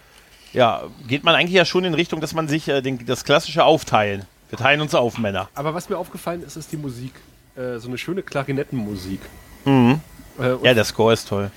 ja, 0.54 0.84
geht 1.08 1.24
man 1.24 1.36
eigentlich 1.36 1.56
ja 1.56 1.66
schon 1.66 1.84
in 1.84 1.94
Richtung, 1.94 2.22
dass 2.22 2.34
man 2.34 2.48
sich 2.48 2.68
äh, 2.70 2.82
den, 2.82 3.06
das 3.06 3.26
klassische 3.26 3.66
Aufteilen. 3.66 4.26
Wir 4.50 4.58
teilen 4.58 4.80
uns 4.82 4.96
auf, 4.96 5.18
Männer. 5.18 5.50
Aber 5.56 5.74
was 5.74 5.90
mir 5.90 5.98
aufgefallen 5.98 6.44
ist, 6.44 6.56
ist 6.56 6.72
die 6.72 6.78
Musik. 6.78 7.14
Äh, 7.56 7.80
so 7.80 7.90
eine 7.90 7.98
schöne 7.98 8.22
Klarinettenmusik. 8.22 9.20
Mhm. 9.66 10.00
Äh, 10.40 10.56
ja, 10.64 10.74
der 10.74 10.86
Score 10.86 11.14
ist 11.14 11.28
toll 11.28 11.52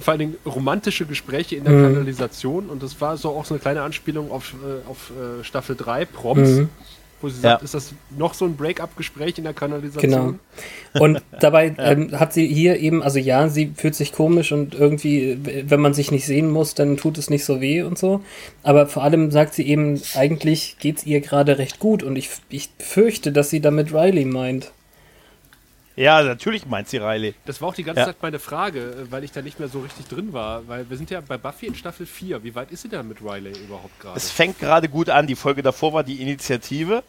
vor 0.00 0.12
allen 0.12 0.20
Dingen 0.20 0.36
romantische 0.44 1.06
Gespräche 1.06 1.56
in 1.56 1.64
der 1.64 1.72
mhm. 1.72 1.94
Kanalisation 1.94 2.68
und 2.68 2.82
das 2.82 3.00
war 3.00 3.16
so 3.16 3.30
auch 3.30 3.44
so 3.44 3.54
eine 3.54 3.60
kleine 3.60 3.82
Anspielung 3.82 4.30
auf, 4.30 4.54
äh, 4.54 4.88
auf 4.88 5.10
äh, 5.10 5.44
Staffel 5.44 5.76
3, 5.76 6.04
Proms. 6.04 6.48
Mhm. 6.50 6.68
Wo 7.22 7.30
sie 7.30 7.40
sagt, 7.40 7.62
ja. 7.62 7.64
ist 7.64 7.72
das 7.72 7.94
noch 8.10 8.34
so 8.34 8.44
ein 8.44 8.56
Break-up-Gespräch 8.56 9.38
in 9.38 9.44
der 9.44 9.54
Kanalisation? 9.54 10.38
Genau. 10.92 11.02
Und 11.02 11.22
dabei 11.40 11.74
ähm, 11.78 12.10
hat 12.12 12.34
sie 12.34 12.46
hier 12.46 12.78
eben, 12.78 13.02
also 13.02 13.18
ja, 13.18 13.48
sie 13.48 13.72
fühlt 13.74 13.94
sich 13.94 14.12
komisch 14.12 14.52
und 14.52 14.74
irgendwie, 14.74 15.38
wenn 15.42 15.80
man 15.80 15.94
sich 15.94 16.10
nicht 16.10 16.26
sehen 16.26 16.50
muss, 16.50 16.74
dann 16.74 16.98
tut 16.98 17.16
es 17.16 17.30
nicht 17.30 17.46
so 17.46 17.62
weh 17.62 17.80
und 17.80 17.96
so. 17.96 18.20
Aber 18.62 18.86
vor 18.86 19.02
allem 19.02 19.30
sagt 19.30 19.54
sie 19.54 19.66
eben, 19.66 19.98
eigentlich 20.14 20.76
geht 20.78 20.98
es 20.98 21.06
ihr 21.06 21.22
gerade 21.22 21.56
recht 21.56 21.78
gut 21.78 22.02
und 22.02 22.16
ich, 22.16 22.28
ich 22.50 22.68
fürchte, 22.78 23.32
dass 23.32 23.48
sie 23.48 23.60
damit 23.60 23.94
Riley 23.94 24.26
meint. 24.26 24.72
Ja, 25.96 26.22
natürlich 26.22 26.66
meint 26.66 26.88
sie 26.88 26.98
Riley. 26.98 27.34
Das 27.46 27.60
war 27.62 27.68
auch 27.68 27.74
die 27.74 27.82
ganze 27.82 28.00
ja. 28.00 28.06
Zeit 28.06 28.16
meine 28.20 28.38
Frage, 28.38 28.80
äh, 28.80 29.10
weil 29.10 29.24
ich 29.24 29.32
da 29.32 29.40
nicht 29.40 29.58
mehr 29.58 29.68
so 29.68 29.80
richtig 29.80 30.06
drin 30.06 30.34
war. 30.34 30.68
Weil 30.68 30.88
wir 30.90 30.96
sind 30.98 31.10
ja 31.10 31.22
bei 31.22 31.38
Buffy 31.38 31.66
in 31.66 31.74
Staffel 31.74 32.04
4. 32.04 32.44
Wie 32.44 32.54
weit 32.54 32.70
ist 32.70 32.82
sie 32.82 32.88
denn 32.88 33.08
mit 33.08 33.22
Riley 33.22 33.52
überhaupt 33.58 33.98
gerade? 33.98 34.16
Es 34.16 34.30
fängt 34.30 34.58
gerade 34.58 34.88
gut 34.88 35.08
an. 35.08 35.26
Die 35.26 35.34
Folge 35.36 35.62
davor 35.62 35.94
war 35.94 36.04
die 36.04 36.20
Initiative. 36.20 37.02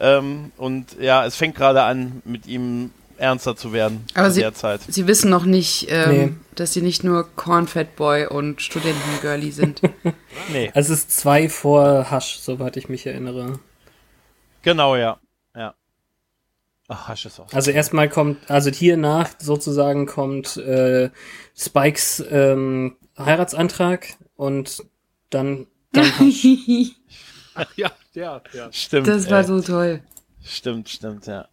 Ähm, 0.00 0.50
und 0.56 0.96
ja, 1.00 1.24
es 1.24 1.36
fängt 1.36 1.54
gerade 1.54 1.82
an, 1.82 2.22
mit 2.24 2.46
ihm 2.46 2.90
ernster 3.18 3.56
zu 3.56 3.72
werden. 3.72 4.04
Aber 4.14 4.30
sie, 4.30 4.44
sie, 4.88 5.06
wissen 5.06 5.30
noch 5.30 5.44
nicht, 5.44 5.88
ähm, 5.90 6.10
nee. 6.10 6.32
dass 6.54 6.72
sie 6.72 6.82
nicht 6.82 7.04
nur 7.04 7.28
Cornfat 7.36 7.96
Boy 7.96 8.26
und 8.26 8.62
Studentengirlie 8.62 9.50
sind. 9.50 9.80
nee. 10.52 10.70
Also 10.74 10.92
es 10.92 11.00
ist 11.00 11.12
zwei 11.12 11.48
vor 11.48 12.10
Hush, 12.10 12.38
soweit 12.40 12.76
ich 12.76 12.88
mich 12.88 13.06
erinnere. 13.06 13.58
Genau, 14.62 14.96
ja. 14.96 15.18
Ach, 16.88 17.08
hast 17.08 17.24
du 17.24 17.42
auch. 17.42 17.52
Also 17.52 17.70
erstmal 17.70 18.08
kommt, 18.08 18.50
also 18.50 18.70
hier 18.70 18.96
nach 18.96 19.30
sozusagen 19.38 20.06
kommt 20.06 20.56
äh, 20.56 21.10
Spikes 21.54 22.24
ähm, 22.30 22.96
Heiratsantrag 23.18 24.08
und 24.36 24.84
dann, 25.28 25.66
dann 25.92 26.10
Ach 27.54 27.66
ja, 27.76 27.90
ja, 28.14 28.40
ja. 28.54 28.72
Stimmt. 28.72 29.06
Das 29.06 29.30
war 29.30 29.40
ey. 29.40 29.44
so 29.44 29.60
toll. 29.60 30.00
Stimmt, 30.42 30.88
stimmt, 30.88 31.26
ja. 31.26 31.46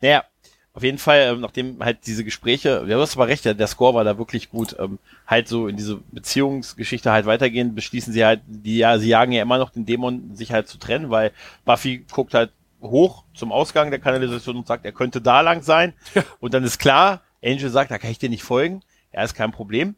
Naja, 0.00 0.24
auf 0.72 0.84
jeden 0.84 0.98
Fall, 0.98 1.32
ähm, 1.32 1.40
nachdem 1.40 1.82
halt 1.82 2.06
diese 2.06 2.22
Gespräche, 2.22 2.84
du 2.86 3.00
hast 3.00 3.16
aber 3.16 3.26
recht, 3.26 3.44
der, 3.44 3.54
der 3.54 3.66
Score 3.66 3.94
war 3.94 4.04
da 4.04 4.18
wirklich 4.18 4.50
gut, 4.50 4.76
ähm, 4.78 5.00
halt 5.26 5.48
so 5.48 5.66
in 5.66 5.76
diese 5.76 5.96
Beziehungsgeschichte 6.12 7.10
halt 7.10 7.26
weitergehen, 7.26 7.74
beschließen 7.74 8.12
sie 8.12 8.24
halt, 8.24 8.40
die 8.46 8.78
ja, 8.78 8.98
sie 8.98 9.08
jagen 9.08 9.32
ja 9.32 9.42
immer 9.42 9.58
noch 9.58 9.70
den 9.70 9.84
Dämon, 9.84 10.36
sich 10.36 10.52
halt 10.52 10.68
zu 10.68 10.78
trennen, 10.78 11.10
weil 11.10 11.32
Buffy 11.64 12.04
guckt 12.10 12.34
halt 12.34 12.52
hoch 12.80 13.24
zum 13.34 13.52
Ausgang 13.52 13.90
der 13.90 14.00
Kanalisation 14.00 14.56
und 14.56 14.66
sagt, 14.66 14.84
er 14.84 14.92
könnte 14.92 15.20
da 15.20 15.40
lang 15.40 15.62
sein. 15.62 15.94
Ja. 16.14 16.24
Und 16.40 16.54
dann 16.54 16.64
ist 16.64 16.78
klar, 16.78 17.22
Angel 17.44 17.70
sagt, 17.70 17.90
da 17.90 17.98
kann 17.98 18.10
ich 18.10 18.18
dir 18.18 18.28
nicht 18.28 18.42
folgen. 18.42 18.82
Er 19.12 19.24
ist 19.24 19.34
kein 19.34 19.52
Problem. 19.52 19.96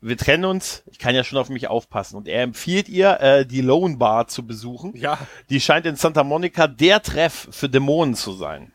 Wir 0.00 0.16
trennen 0.16 0.44
uns. 0.44 0.84
Ich 0.86 0.98
kann 0.98 1.14
ja 1.14 1.24
schon 1.24 1.38
auf 1.38 1.48
mich 1.48 1.68
aufpassen. 1.68 2.16
Und 2.16 2.28
er 2.28 2.42
empfiehlt 2.42 2.88
ihr, 2.88 3.20
äh, 3.20 3.46
die 3.46 3.60
Lone 3.60 3.96
Bar 3.96 4.28
zu 4.28 4.46
besuchen. 4.46 4.94
Ja. 4.96 5.18
Die 5.50 5.60
scheint 5.60 5.86
in 5.86 5.96
Santa 5.96 6.22
Monica 6.22 6.68
der 6.68 7.02
Treff 7.02 7.48
für 7.50 7.68
Dämonen 7.68 8.14
zu 8.14 8.32
sein. 8.32 8.72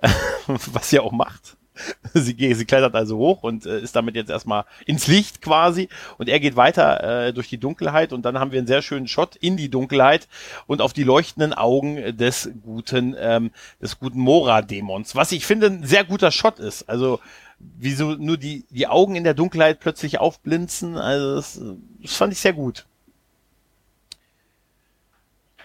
Was 0.46 0.90
sie 0.90 1.00
auch 1.00 1.12
macht. 1.12 1.56
sie, 2.14 2.54
sie 2.54 2.64
klettert 2.64 2.94
also 2.94 3.16
hoch 3.16 3.42
und 3.42 3.66
äh, 3.66 3.80
ist 3.80 3.96
damit 3.96 4.14
jetzt 4.14 4.30
erstmal 4.30 4.64
ins 4.86 5.06
Licht 5.06 5.40
quasi 5.40 5.88
und 6.18 6.28
er 6.28 6.40
geht 6.40 6.56
weiter 6.56 7.26
äh, 7.26 7.32
durch 7.32 7.48
die 7.48 7.58
Dunkelheit 7.58 8.12
und 8.12 8.22
dann 8.22 8.38
haben 8.38 8.52
wir 8.52 8.58
einen 8.58 8.66
sehr 8.66 8.82
schönen 8.82 9.08
Shot 9.08 9.36
in 9.36 9.56
die 9.56 9.70
Dunkelheit 9.70 10.28
und 10.66 10.82
auf 10.82 10.92
die 10.92 11.04
leuchtenden 11.04 11.52
Augen 11.54 12.16
des 12.16 12.50
guten 12.62 13.16
ähm, 13.18 13.50
des 13.80 13.98
guten 13.98 14.20
Mora-Dämons, 14.20 15.14
was 15.14 15.32
ich 15.32 15.46
finde 15.46 15.66
ein 15.66 15.84
sehr 15.84 16.04
guter 16.04 16.30
Shot 16.30 16.58
ist. 16.58 16.88
Also 16.88 17.20
wieso 17.58 18.12
nur 18.16 18.36
die 18.36 18.64
die 18.70 18.86
Augen 18.86 19.16
in 19.16 19.24
der 19.24 19.34
Dunkelheit 19.34 19.80
plötzlich 19.80 20.18
aufblinzen, 20.18 20.96
also 20.96 21.36
das, 21.36 21.60
das 22.02 22.16
fand 22.16 22.32
ich 22.32 22.40
sehr 22.40 22.52
gut. 22.52 22.86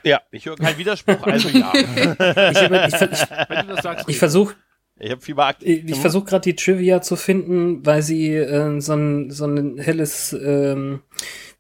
Ja, 0.04 0.22
ich 0.32 0.46
höre 0.46 0.56
keinen 0.56 0.78
Widerspruch, 0.78 1.22
also 1.28 1.50
ja. 1.50 1.74
ich, 1.74 2.94
ich, 2.94 3.02
ich, 3.02 4.08
ich 4.08 4.18
versuche 4.18 4.56
ich 5.00 5.12
habe 5.12 5.22
viel 5.22 5.36
beachtet. 5.36 5.68
Ich, 5.68 5.86
ich 5.86 6.00
versuche 6.00 6.26
gerade 6.26 6.44
die 6.44 6.56
Trivia 6.56 7.02
zu 7.02 7.16
finden, 7.16 7.86
weil 7.86 8.02
sie 8.02 8.36
äh, 8.36 8.80
so, 8.80 8.94
ein, 8.94 9.32
so 9.32 9.46
ein 9.46 9.78
helles 9.78 10.34
ähm, 10.34 11.02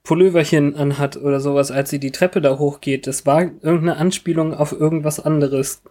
Pulloverchen 0.03 0.75
anhat 0.75 1.17
oder 1.17 1.39
sowas, 1.39 1.69
als 1.69 1.89
sie 1.89 1.99
die 1.99 2.11
Treppe 2.11 2.41
da 2.41 2.57
hochgeht. 2.57 3.07
Das 3.07 3.25
war 3.25 3.41
irgendeine 3.41 3.97
Anspielung 3.97 4.53
auf 4.53 4.71
irgendwas 4.71 5.19
anderes. 5.19 5.83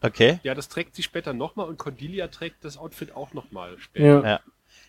Okay. 0.00 0.38
Ja, 0.42 0.54
das 0.54 0.68
trägt 0.68 0.94
sie 0.94 1.02
später 1.02 1.32
nochmal 1.32 1.68
und 1.68 1.78
Cordelia 1.78 2.28
trägt 2.28 2.64
das 2.64 2.76
Outfit 2.76 3.16
auch 3.16 3.32
nochmal 3.32 3.78
später. 3.78 4.22
Ja. 4.22 4.40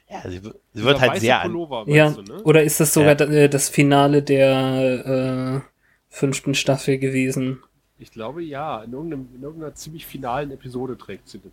ja. 0.10 0.30
sie, 0.30 0.41
sie 0.73 0.84
wird 0.84 0.99
halt 0.99 1.19
sehr 1.19 1.39
Pullover, 1.39 1.86
ja, 1.88 2.12
du, 2.12 2.21
ne? 2.21 2.43
oder 2.43 2.63
ist 2.63 2.80
das 2.80 2.93
sogar 2.93 3.19
ja. 3.19 3.25
Äh, 3.28 3.49
das 3.49 3.69
Finale 3.69 4.21
der 4.21 5.63
äh, 5.63 5.69
fünften 6.10 6.54
Staffel 6.54 6.99
gewesen? 6.99 7.63
Ich 7.99 8.12
glaube 8.12 8.41
ja, 8.41 8.81
in, 8.83 8.93
in 8.93 9.43
irgendeiner 9.43 9.75
ziemlich 9.75 10.05
finalen 10.05 10.51
Episode 10.51 10.97
trägt 10.97 11.27
sie 11.27 11.39
das. 11.39 11.51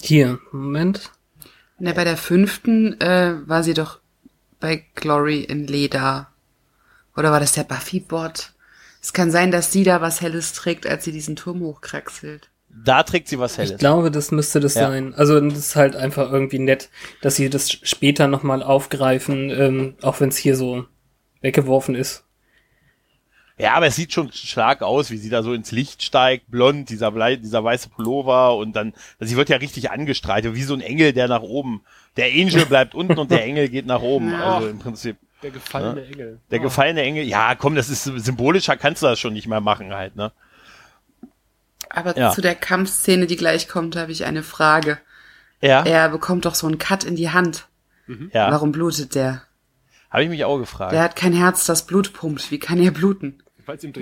Hier, 0.00 0.40
Moment. 0.50 1.12
Na, 1.78 1.92
bei 1.92 2.04
der 2.04 2.16
fünften 2.16 3.00
äh, 3.00 3.36
war 3.46 3.62
sie 3.62 3.74
doch 3.74 4.00
bei 4.58 4.84
Glory 4.94 5.42
in 5.42 5.66
Leder. 5.66 6.28
Oder 7.16 7.30
war 7.30 7.40
das 7.40 7.52
der 7.52 7.64
Buffy-Bot? 7.64 8.52
Es 9.00 9.12
kann 9.12 9.30
sein, 9.30 9.52
dass 9.52 9.70
sie 9.70 9.84
da 9.84 10.00
was 10.00 10.20
Helles 10.20 10.52
trägt, 10.52 10.86
als 10.86 11.04
sie 11.04 11.12
diesen 11.12 11.36
Turm 11.36 11.60
hochkraxelt. 11.60 12.50
Da 12.68 13.04
trägt 13.04 13.28
sie 13.28 13.38
was 13.38 13.56
Helles. 13.56 13.72
Ich 13.72 13.78
glaube, 13.78 14.10
das 14.10 14.32
müsste 14.32 14.58
das 14.58 14.74
ja. 14.74 14.88
sein. 14.88 15.14
Also 15.14 15.38
das 15.40 15.58
ist 15.58 15.76
halt 15.76 15.94
einfach 15.94 16.32
irgendwie 16.32 16.58
nett, 16.58 16.90
dass 17.20 17.36
sie 17.36 17.50
das 17.50 17.70
später 17.70 18.26
nochmal 18.26 18.62
aufgreifen, 18.62 19.50
ähm, 19.50 19.94
auch 20.02 20.20
wenn 20.20 20.30
es 20.30 20.36
hier 20.36 20.56
so 20.56 20.86
weggeworfen 21.40 21.94
ist. 21.94 22.23
Ja, 23.56 23.74
aber 23.74 23.86
es 23.86 23.94
sieht 23.94 24.12
schon 24.12 24.32
stark 24.32 24.82
aus, 24.82 25.10
wie 25.10 25.16
sie 25.16 25.30
da 25.30 25.44
so 25.44 25.52
ins 25.52 25.70
Licht 25.70 26.02
steigt, 26.02 26.50
blond, 26.50 26.88
dieser, 26.90 27.12
Blei, 27.12 27.36
dieser 27.36 27.62
weiße 27.62 27.88
Pullover 27.88 28.56
und 28.56 28.74
dann, 28.74 28.94
sie 29.20 29.36
wird 29.36 29.48
ja 29.48 29.58
richtig 29.58 29.92
angestreitet, 29.92 30.54
wie 30.54 30.64
so 30.64 30.74
ein 30.74 30.80
Engel, 30.80 31.12
der 31.12 31.28
nach 31.28 31.42
oben. 31.42 31.82
Der 32.16 32.26
Angel 32.26 32.66
bleibt 32.68 32.96
unten 32.96 33.16
und 33.18 33.30
der 33.30 33.44
Engel 33.44 33.68
geht 33.68 33.86
nach 33.86 34.02
oben. 34.02 34.32
Ja. 34.32 34.56
Also 34.56 34.68
im 34.68 34.80
Prinzip. 34.80 35.18
Der 35.42 35.52
gefallene 35.52 36.00
ja. 36.00 36.06
Engel. 36.08 36.40
Der 36.50 36.60
oh. 36.60 36.62
gefallene 36.64 37.02
Engel. 37.02 37.24
Ja, 37.24 37.54
komm, 37.54 37.76
das 37.76 37.90
ist 37.90 38.04
symbolischer, 38.04 38.76
kannst 38.76 39.02
du 39.02 39.06
das 39.06 39.20
schon 39.20 39.34
nicht 39.34 39.46
mehr 39.46 39.60
machen 39.60 39.94
halt, 39.94 40.16
ne? 40.16 40.32
Aber 41.90 42.16
ja. 42.18 42.32
zu 42.32 42.40
der 42.40 42.56
Kampfszene, 42.56 43.26
die 43.26 43.36
gleich 43.36 43.68
kommt, 43.68 43.94
habe 43.94 44.10
ich 44.10 44.24
eine 44.24 44.42
Frage. 44.42 44.98
Ja. 45.60 45.84
Er 45.84 46.08
bekommt 46.08 46.44
doch 46.44 46.56
so 46.56 46.66
einen 46.66 46.78
Cut 46.78 47.04
in 47.04 47.14
die 47.14 47.30
Hand. 47.30 47.68
Mhm. 48.08 48.30
Ja. 48.34 48.50
Warum 48.50 48.72
blutet 48.72 49.14
der? 49.14 49.42
Habe 50.10 50.24
ich 50.24 50.28
mich 50.28 50.44
auch 50.44 50.58
gefragt. 50.58 50.92
Der 50.92 51.02
hat 51.02 51.14
kein 51.14 51.32
Herz, 51.32 51.66
das 51.66 51.86
Blut 51.86 52.12
pumpt. 52.12 52.50
Wie 52.50 52.58
kann 52.58 52.80
er 52.80 52.90
bluten? 52.90 53.43
Weil 53.66 53.76
es 53.76 53.84
ihm 53.84 53.92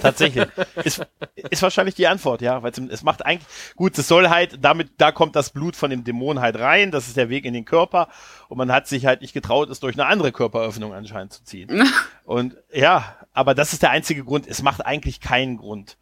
Tatsächlich. 0.00 0.46
Ist, 0.84 1.06
ist 1.50 1.62
wahrscheinlich 1.62 1.94
die 1.94 2.06
Antwort, 2.06 2.42
ja. 2.42 2.62
Weil 2.62 2.72
es 2.90 3.02
macht 3.02 3.24
eigentlich, 3.24 3.46
gut, 3.76 3.96
es 3.98 4.08
soll 4.08 4.28
halt, 4.28 4.58
damit, 4.60 4.90
da 4.98 5.12
kommt 5.12 5.36
das 5.36 5.50
Blut 5.50 5.76
von 5.76 5.90
dem 5.90 6.04
Dämon 6.04 6.40
halt 6.40 6.58
rein, 6.58 6.90
das 6.90 7.08
ist 7.08 7.16
der 7.16 7.28
Weg 7.28 7.44
in 7.44 7.54
den 7.54 7.64
Körper 7.64 8.08
und 8.48 8.58
man 8.58 8.72
hat 8.72 8.86
sich 8.86 9.06
halt 9.06 9.20
nicht 9.20 9.32
getraut, 9.32 9.70
es 9.70 9.80
durch 9.80 9.94
eine 9.94 10.06
andere 10.06 10.32
Körperöffnung 10.32 10.92
anscheinend 10.94 11.32
zu 11.32 11.44
ziehen. 11.44 11.88
und 12.24 12.56
ja, 12.72 13.16
aber 13.32 13.54
das 13.54 13.72
ist 13.72 13.82
der 13.82 13.90
einzige 13.90 14.24
Grund. 14.24 14.46
Es 14.46 14.62
macht 14.62 14.84
eigentlich 14.84 15.20
keinen 15.20 15.56
Grund. 15.58 15.96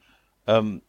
Ähm, 0.47 0.83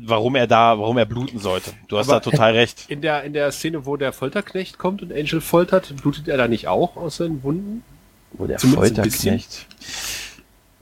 warum 0.00 0.34
er 0.34 0.46
da, 0.46 0.78
warum 0.78 0.96
er 0.96 1.04
bluten 1.04 1.38
sollte. 1.38 1.72
Du 1.88 1.98
hast 1.98 2.08
aber 2.08 2.20
da 2.20 2.30
total 2.30 2.52
recht. 2.52 2.86
In 2.88 3.02
der, 3.02 3.22
in 3.24 3.34
der 3.34 3.52
Szene, 3.52 3.84
wo 3.84 3.96
der 3.96 4.12
Folterknecht 4.12 4.78
kommt 4.78 5.02
und 5.02 5.12
Angel 5.12 5.40
foltert, 5.40 5.94
blutet 5.96 6.26
er 6.26 6.38
da 6.38 6.48
nicht 6.48 6.68
auch 6.68 6.96
aus 6.96 7.18
seinen 7.18 7.42
Wunden? 7.42 7.84
Wo 8.32 8.46
der 8.46 8.58
Zumindest 8.58 8.96
Folterknecht. 8.96 9.66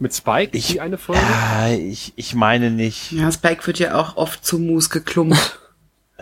Mit 0.03 0.12
Spike 0.12 0.59
ich, 0.59 0.67
die 0.67 0.81
eine 0.81 0.99
Folge? 0.99 1.23
Ja, 1.23 1.69
ich, 1.69 2.12
ich 2.17 2.35
meine 2.35 2.73
nicht. 2.73 3.12
Ja, 3.12 3.31
Spike 3.31 3.65
wird 3.69 3.79
ja 3.79 3.95
auch 3.95 4.17
oft 4.17 4.45
zu 4.45 4.59
Mus 4.59 4.91
geklumpt. 4.91 5.59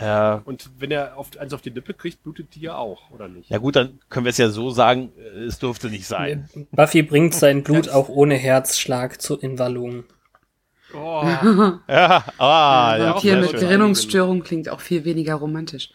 Ja. 0.01 0.41
Und 0.47 0.71
wenn 0.79 0.91
er 0.91 1.19
auf, 1.19 1.29
eins 1.39 1.53
auf 1.53 1.61
die 1.61 1.69
Lippe 1.69 1.93
kriegt, 1.93 2.23
blutet 2.23 2.55
die 2.55 2.61
ja 2.61 2.75
auch, 2.75 3.11
oder 3.11 3.29
nicht? 3.29 3.51
Ja 3.51 3.59
gut, 3.59 3.77
dann 3.77 3.99
können 4.09 4.25
wir 4.25 4.31
es 4.31 4.39
ja 4.39 4.49
so 4.49 4.71
sagen, 4.71 5.13
es 5.47 5.59
durfte 5.59 5.91
nicht 5.91 6.07
sein. 6.07 6.49
Buffy 6.71 7.03
bringt 7.03 7.35
sein 7.35 7.63
Blut 7.65 7.91
auch 7.91 8.09
ohne 8.09 8.35
Herzschlag 8.35 9.21
zur 9.21 9.43
Invalung. 9.43 10.05
Oh. 10.95 11.23
ja, 11.89 12.25
ah, 12.39 12.97
ja, 12.99 13.21
hier 13.21 13.37
mit 13.37 13.51
Gerinnungsstörung 13.51 14.43
klingt 14.43 14.71
auch 14.71 14.81
viel 14.81 15.05
weniger 15.05 15.35
romantisch. 15.35 15.91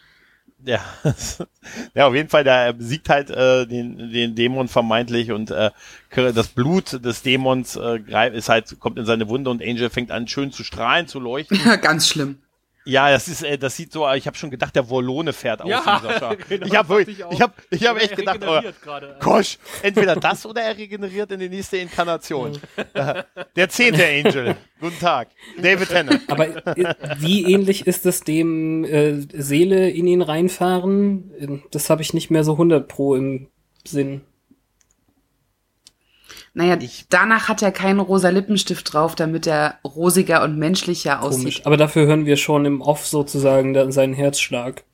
Ja, 0.65 0.84
ja, 1.93 2.08
auf 2.08 2.15
jeden 2.15 2.30
Fall, 2.30 2.43
der 2.43 2.73
besiegt 2.73 3.08
halt 3.10 3.30
äh, 3.30 3.67
den, 3.67 4.12
den 4.12 4.36
Dämon 4.36 4.67
vermeintlich 4.67 5.32
und 5.32 5.51
äh, 5.51 5.69
das 6.10 6.47
Blut 6.47 7.06
des 7.06 7.21
Dämons 7.21 7.75
äh, 7.75 7.99
ist 8.36 8.49
halt, 8.49 8.80
kommt 8.80 8.97
in 8.97 9.06
seine 9.06 9.28
Wunde 9.28 9.51
und 9.51 9.62
Angel 9.62 9.89
fängt 9.91 10.12
an 10.12 10.28
schön 10.28 10.51
zu 10.51 10.63
strahlen, 10.63 11.08
zu 11.08 11.19
leuchten. 11.19 11.60
Ganz 11.82 12.08
schlimm. 12.08 12.39
Ja, 12.86 13.10
das 13.10 13.28
ist, 13.28 13.43
äh, 13.43 13.58
das 13.58 13.76
sieht 13.76 13.91
so, 13.91 14.10
ich 14.13 14.28
habe 14.28 14.38
schon 14.38 14.52
gedacht, 14.52 14.76
der 14.76 14.88
Wollone 14.89 15.34
fährt 15.34 15.62
aus 15.62 15.69
ja, 15.69 15.82
dieser 15.82 16.36
genau, 16.50 16.67
Ich 16.67 16.76
habe 16.76 17.02
ich, 17.02 17.19
ich 17.19 17.41
habe 17.41 17.54
ich 17.71 17.88
hab 17.88 17.98
echt 18.00 18.15
gedacht, 18.15 18.39
oh, 18.45 18.62
Gosh, 19.19 19.58
entweder 19.82 20.15
das 20.15 20.45
oder 20.45 20.62
er 20.62 20.78
regeneriert 20.78 21.32
in 21.32 21.39
die 21.39 21.50
nächste 21.50 21.78
Inkarnation. 21.78 22.58
der 23.56 23.69
zehnte 23.69 24.06
Angel. 24.06 24.56
Guten 24.80 25.00
Tag. 25.00 25.30
David 25.60 25.89
Tennant. 25.89 26.21
Aber 26.28 26.48
wie 27.17 27.52
ähnlich 27.52 27.88
ist 27.88 28.06
es 28.06 28.21
dem 28.21 28.84
äh, 28.86 29.21
Seele 29.34 29.89
in 29.89 30.06
ihn 30.06 30.21
reinfahren? 30.21 31.63
Das 31.71 31.89
habe 31.89 32.04
ich 32.04 32.13
nicht 32.13 32.30
mehr 32.30 32.43
so 32.43 32.54
100 32.54 32.88
pro 32.88 33.15
im 33.15 33.48
Sinn. 33.84 34.21
Naja, 36.58 36.78
ich, 36.80 37.08
danach 37.10 37.50
hat 37.50 37.62
er 37.62 37.74
keinen 37.74 38.00
rosa 38.00 38.30
Lippenstift 38.30 38.94
drauf, 38.94 39.13
damit 39.15 39.46
er 39.46 39.78
rosiger 39.84 40.41
und 40.41 40.58
menschlicher 40.58 41.22
aussieht. 41.22 41.41
Komisch. 41.41 41.65
Aber 41.65 41.76
dafür 41.76 42.08
hören 42.08 42.26
wir 42.26 42.38
schon 42.38 42.63
im 42.63 42.80
Off 42.80 43.06
sozusagen 43.06 43.74
dann 43.74 43.91
seinen 43.91 44.13
Herzschlag. 44.13 44.86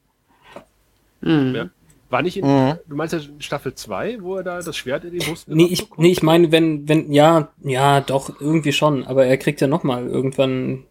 Mhm. 1.22 1.56
Ja. 1.56 1.70
War 2.10 2.24
nicht 2.24 2.38
in, 2.38 2.48
mhm. 2.48 2.80
du 2.88 2.96
meinst 2.96 3.14
ja 3.14 3.20
Staffel 3.38 3.76
2, 3.76 4.24
wo 4.24 4.38
er 4.38 4.44
da 4.44 4.60
das 4.60 4.76
Schwert 4.76 5.06
in 5.06 5.12
die 5.12 5.20
Brust 5.20 5.48
Nee, 5.48 5.68
ich, 5.70 5.88
nee, 5.98 6.12
ich 6.12 6.24
meine, 6.24 6.52
wenn, 6.52 6.90
wenn, 6.90 7.14
ja, 7.14 7.50
ja, 7.62 8.02
doch, 8.02 8.42
irgendwie 8.42 8.74
schon, 8.74 9.06
aber 9.06 9.28
er 9.28 9.38
kriegt 9.38 9.62
ja 9.62 9.68
nochmal 9.68 10.08
irgendwann, 10.08 10.86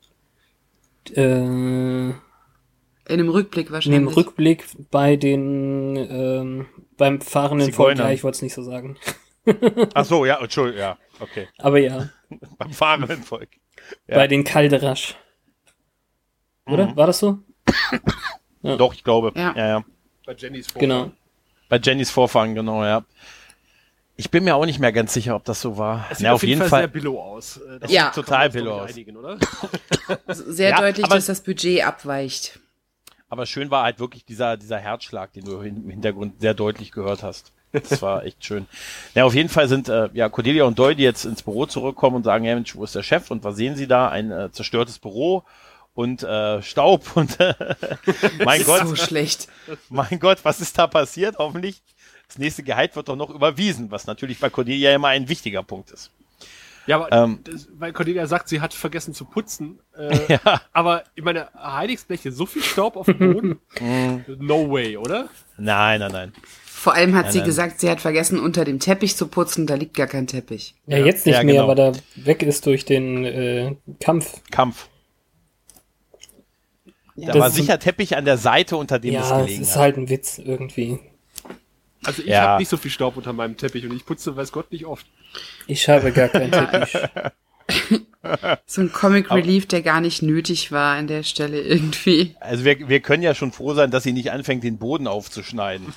äh, 1.16 1.34
in 1.34 2.14
einem 3.08 3.28
Rückblick 3.28 3.72
wahrscheinlich. 3.72 4.00
In 4.00 4.06
einem 4.06 4.14
Rückblick 4.14 4.66
bei 4.92 5.16
den, 5.16 5.96
ähm, 5.96 6.66
beim 6.96 7.20
fahrenden 7.20 7.72
Volk, 7.72 7.98
ja, 7.98 8.12
ich 8.12 8.22
wollte 8.22 8.36
es 8.36 8.42
nicht 8.42 8.54
so 8.54 8.62
sagen. 8.62 8.96
Ach 9.94 10.04
so, 10.04 10.24
ja, 10.24 10.40
Entschuldigung, 10.40 10.80
ja, 10.80 10.98
okay. 11.20 11.48
Aber 11.58 11.78
ja. 11.78 12.08
Beim 12.58 12.72
fahrenden 12.72 13.22
Volk. 13.22 13.50
Ja. 14.06 14.16
Bei 14.16 14.26
den 14.26 14.44
Kalderasch. 14.44 15.16
Oder? 16.66 16.88
Mhm. 16.88 16.96
War 16.96 17.06
das 17.06 17.18
so? 17.18 17.38
ja. 18.62 18.76
Doch, 18.76 18.94
ich 18.94 19.04
glaube. 19.04 19.32
Ja. 19.34 19.54
ja, 19.56 19.68
ja. 19.68 19.84
Bei 20.24 20.34
Jennys 20.34 20.66
Vorfahren. 20.66 20.88
Genau. 20.88 21.12
Bei 21.68 21.78
Jennys 21.78 22.10
Vorfahren, 22.10 22.54
genau, 22.54 22.84
ja. 22.84 23.04
Ich 24.16 24.30
bin 24.30 24.44
mir 24.44 24.54
auch 24.54 24.66
nicht 24.66 24.78
mehr 24.78 24.92
ganz 24.92 25.14
sicher, 25.14 25.34
ob 25.34 25.44
das 25.44 25.62
so 25.62 25.78
war. 25.78 26.06
Es 26.10 26.18
sieht 26.18 26.26
ja, 26.26 26.32
auf, 26.32 26.42
jeden, 26.42 26.58
jeden 26.58 26.68
Fall, 26.68 26.82
sehr 26.82 26.88
billow 26.88 27.18
aus. 27.18 27.58
Das 27.80 27.90
ja. 27.90 28.12
sieht 28.12 28.22
total 28.22 28.50
billow 28.50 28.80
aus. 28.80 28.90
Einigen, 28.90 29.16
sehr 30.28 30.70
ja, 30.70 30.80
deutlich, 30.80 31.06
dass 31.06 31.26
das 31.26 31.42
Budget 31.42 31.86
abweicht. 31.86 32.60
Aber 33.30 33.46
schön 33.46 33.70
war 33.70 33.84
halt 33.84 33.98
wirklich 33.98 34.24
dieser, 34.26 34.56
dieser 34.56 34.78
Herzschlag, 34.78 35.32
den 35.32 35.44
du 35.44 35.60
im 35.60 35.88
Hintergrund 35.88 36.40
sehr 36.40 36.52
deutlich 36.52 36.92
gehört 36.92 37.22
hast. 37.22 37.52
Das 37.72 38.02
war 38.02 38.24
echt 38.24 38.44
schön. 38.44 38.66
Ja, 39.14 39.24
auf 39.24 39.34
jeden 39.34 39.48
Fall 39.48 39.68
sind 39.68 39.88
äh, 39.88 40.08
ja 40.12 40.28
Cordelia 40.28 40.64
und 40.64 40.78
Doyle, 40.78 40.96
die 40.96 41.02
jetzt 41.02 41.24
ins 41.24 41.42
Büro 41.42 41.66
zurückkommen 41.66 42.16
und 42.16 42.24
sagen, 42.24 42.44
ja 42.44 42.54
Mensch, 42.54 42.74
wo 42.74 42.84
ist 42.84 42.94
der 42.94 43.02
Chef? 43.02 43.30
Und 43.30 43.44
was 43.44 43.56
sehen 43.56 43.76
sie 43.76 43.86
da? 43.86 44.08
Ein 44.08 44.30
äh, 44.30 44.50
zerstörtes 44.50 44.98
Büro 44.98 45.44
und 45.94 46.22
äh, 46.22 46.62
Staub 46.62 47.04
und 47.16 47.38
äh, 47.40 47.54
mein 48.44 48.64
Gott. 48.64 48.86
So 48.86 48.96
schlecht. 48.96 49.48
Mein 49.88 50.18
Gott, 50.18 50.38
was 50.42 50.60
ist 50.60 50.78
da 50.78 50.86
passiert? 50.86 51.38
Hoffentlich 51.38 51.82
das 52.28 52.38
nächste 52.38 52.62
Gehalt 52.62 52.94
wird 52.94 53.08
doch 53.08 53.16
noch 53.16 53.30
überwiesen, 53.30 53.90
was 53.90 54.06
natürlich 54.06 54.38
bei 54.38 54.50
Cordelia 54.50 54.94
immer 54.94 55.08
ein 55.08 55.28
wichtiger 55.28 55.62
Punkt 55.64 55.90
ist. 55.90 56.12
Ja, 56.86 56.96
aber 56.96 57.12
ähm, 57.12 57.40
das, 57.44 57.68
weil 57.72 57.92
Cordelia 57.92 58.26
sagt, 58.26 58.48
sie 58.48 58.60
hat 58.60 58.72
vergessen 58.72 59.14
zu 59.14 59.24
putzen. 59.24 59.80
Äh, 59.96 60.38
ja. 60.44 60.60
Aber 60.72 61.04
ich 61.14 61.22
meine, 61.22 61.48
Heiligsbleche, 61.54 62.32
so 62.32 62.46
viel 62.46 62.62
Staub 62.62 62.96
auf 62.96 63.06
dem 63.06 63.18
Boden? 63.18 63.60
No 64.38 64.70
way, 64.70 64.96
oder? 64.96 65.28
Nein, 65.56 66.00
nein, 66.00 66.12
nein. 66.12 66.32
Vor 66.80 66.94
allem 66.94 67.14
hat 67.14 67.24
nein, 67.26 67.32
sie 67.34 67.42
gesagt, 67.42 67.78
sie 67.78 67.90
hat 67.90 68.00
vergessen, 68.00 68.38
unter 68.40 68.64
dem 68.64 68.78
Teppich 68.78 69.14
zu 69.14 69.26
putzen, 69.28 69.66
da 69.66 69.74
liegt 69.74 69.94
gar 69.94 70.06
kein 70.06 70.26
Teppich. 70.26 70.74
Ja, 70.86 70.96
ja. 70.96 71.04
jetzt 71.04 71.26
nicht 71.26 71.34
ja, 71.36 71.42
mehr, 71.42 71.56
genau. 71.56 71.68
weil 71.68 71.78
er 71.78 71.92
weg 72.16 72.42
ist 72.42 72.64
durch 72.64 72.86
den 72.86 73.26
äh, 73.26 73.76
Kampf. 74.00 74.40
Kampf. 74.50 74.88
da 77.16 77.34
war 77.38 77.50
sicher 77.50 77.78
Teppich 77.78 78.16
an 78.16 78.24
der 78.24 78.38
Seite, 78.38 78.78
unter 78.78 78.98
dem 78.98 79.12
ja, 79.12 79.20
es 79.20 79.28
gelegen 79.28 79.62
es 79.62 79.68
ist 79.68 79.74
hat. 79.74 79.82
halt 79.82 79.96
ein 79.98 80.08
Witz 80.08 80.38
irgendwie. 80.38 81.00
Also 82.02 82.22
ich 82.22 82.28
Ja. 82.28 82.40
habe 82.42 82.60
nicht 82.62 82.70
so 82.70 82.78
viel 82.78 82.90
Staub 82.90 83.14
unter 83.18 83.34
meinem 83.34 83.58
Teppich 83.58 83.84
und 83.84 83.94
ich 83.94 84.06
putze, 84.06 84.34
weiß 84.34 84.50
Gott, 84.50 84.72
nicht 84.72 84.86
oft. 84.86 85.04
Ich 85.66 85.86
habe 85.86 86.12
gar 86.12 86.28
keinen 86.28 86.50
Teppich. 86.70 86.96
So 88.66 88.82
ein 88.82 88.92
Comic 88.92 89.30
Relief, 89.30 89.66
der 89.66 89.80
gar 89.80 90.00
nicht 90.00 90.20
nötig 90.22 90.72
war 90.72 90.96
an 90.96 91.06
der 91.06 91.22
Stelle 91.22 91.60
irgendwie. 91.60 92.36
Also 92.40 92.64
wir, 92.64 92.88
wir 92.88 93.00
können 93.00 93.22
ja 93.22 93.34
schon 93.34 93.50
froh 93.50 93.72
sein, 93.72 93.90
dass 93.90 94.02
sie 94.02 94.12
nicht 94.12 94.30
anfängt, 94.30 94.62
den 94.62 94.78
Boden 94.78 95.06
aufzuschneiden. 95.06 95.94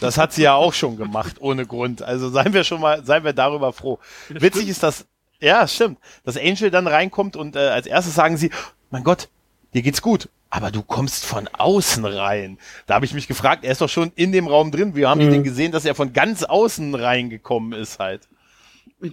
Das 0.00 0.16
hat 0.16 0.32
sie 0.32 0.42
ja 0.42 0.54
auch 0.54 0.72
schon 0.72 0.96
gemacht, 0.96 1.36
ohne 1.40 1.66
Grund. 1.66 2.02
Also 2.02 2.30
seien 2.30 2.54
wir 2.54 2.64
schon 2.64 2.80
mal, 2.80 3.04
seien 3.04 3.24
wir 3.24 3.34
darüber 3.34 3.72
froh. 3.72 3.98
Witzig 4.30 4.68
ist 4.68 4.82
das, 4.82 5.06
ja, 5.38 5.68
stimmt, 5.68 5.98
dass 6.24 6.38
Angel 6.38 6.70
dann 6.70 6.86
reinkommt 6.86 7.36
und 7.36 7.56
äh, 7.56 7.60
als 7.60 7.86
erstes 7.86 8.14
sagen 8.14 8.36
sie, 8.36 8.50
mein 8.90 9.04
Gott, 9.04 9.28
dir 9.74 9.82
geht's 9.82 10.02
gut. 10.02 10.28
Aber 10.48 10.70
du 10.70 10.82
kommst 10.82 11.26
von 11.26 11.48
außen 11.48 12.04
rein. 12.04 12.58
Da 12.86 12.94
habe 12.94 13.04
ich 13.04 13.12
mich 13.12 13.26
gefragt, 13.26 13.64
er 13.64 13.72
ist 13.72 13.80
doch 13.80 13.88
schon 13.88 14.12
in 14.14 14.32
dem 14.32 14.46
Raum 14.46 14.70
drin. 14.70 14.94
Wie 14.94 15.04
haben 15.04 15.20
die 15.20 15.28
denn 15.28 15.42
gesehen, 15.42 15.72
dass 15.72 15.84
er 15.84 15.94
von 15.94 16.12
ganz 16.12 16.44
außen 16.44 16.94
reingekommen 16.94 17.78
ist 17.78 17.98
halt? 17.98 18.28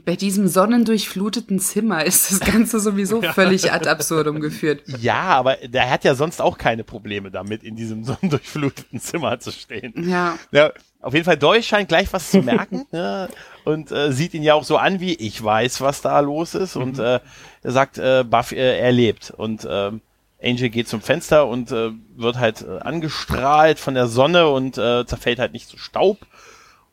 Bei 0.06 0.16
diesem 0.16 0.48
sonnendurchfluteten 0.48 1.60
Zimmer 1.60 2.06
ist 2.06 2.32
das 2.32 2.40
Ganze 2.40 2.80
sowieso 2.80 3.22
völlig 3.34 3.74
ad 3.74 3.90
absurdum 3.90 4.40
geführt. 4.40 4.82
Ja, 5.02 5.24
aber 5.24 5.58
der 5.58 5.90
hat 5.90 6.06
ja 6.06 6.16
sonst 6.16 6.42
auch 6.42 6.58
keine 6.58 6.86
Probleme 6.86 7.32
damit, 7.32 7.64
in 7.64 7.76
diesem 7.76 8.04
sonnendurchfluteten 8.06 9.02
Zimmer 9.02 9.40
zu 9.42 9.52
stehen. 9.52 9.94
Ja. 10.08 10.40
Ja, 10.52 10.72
auf 11.02 11.14
jeden 11.14 11.26
Fall 11.26 11.38
Deutsch 11.38 11.68
scheint 11.68 11.90
gleich 11.90 12.14
was 12.14 12.32
zu 12.32 12.42
merken 12.42 12.86
ne? 12.92 13.28
und 13.66 13.92
äh, 13.92 14.14
sieht 14.14 14.34
ihn 14.34 14.44
ja 14.44 14.54
auch 14.54 14.64
so 14.64 14.78
an 14.78 15.02
wie 15.02 15.16
ich 15.16 15.44
weiß, 15.44 15.82
was 15.82 16.02
da 16.02 16.22
los 16.22 16.56
ist 16.56 16.78
und 16.78 16.98
äh, 16.98 17.20
er 17.62 17.72
sagt, 17.72 17.98
äh, 17.98 18.24
Buffy, 18.24 18.56
äh, 18.56 18.80
er 18.80 18.92
lebt 18.94 19.32
und 19.32 19.68
ähm, 19.70 20.00
Angel 20.42 20.70
geht 20.70 20.88
zum 20.88 21.02
Fenster 21.02 21.48
und 21.48 21.74
äh, 21.74 21.92
wird 22.16 22.38
halt 22.38 22.62
äh, 22.62 22.80
angestrahlt 22.80 23.80
von 23.80 23.96
der 23.96 24.08
Sonne 24.08 24.48
und 24.48 24.78
äh, 24.78 25.06
zerfällt 25.06 25.40
halt 25.40 25.52
nicht 25.52 25.68
zu 25.68 25.78
Staub 25.78 26.20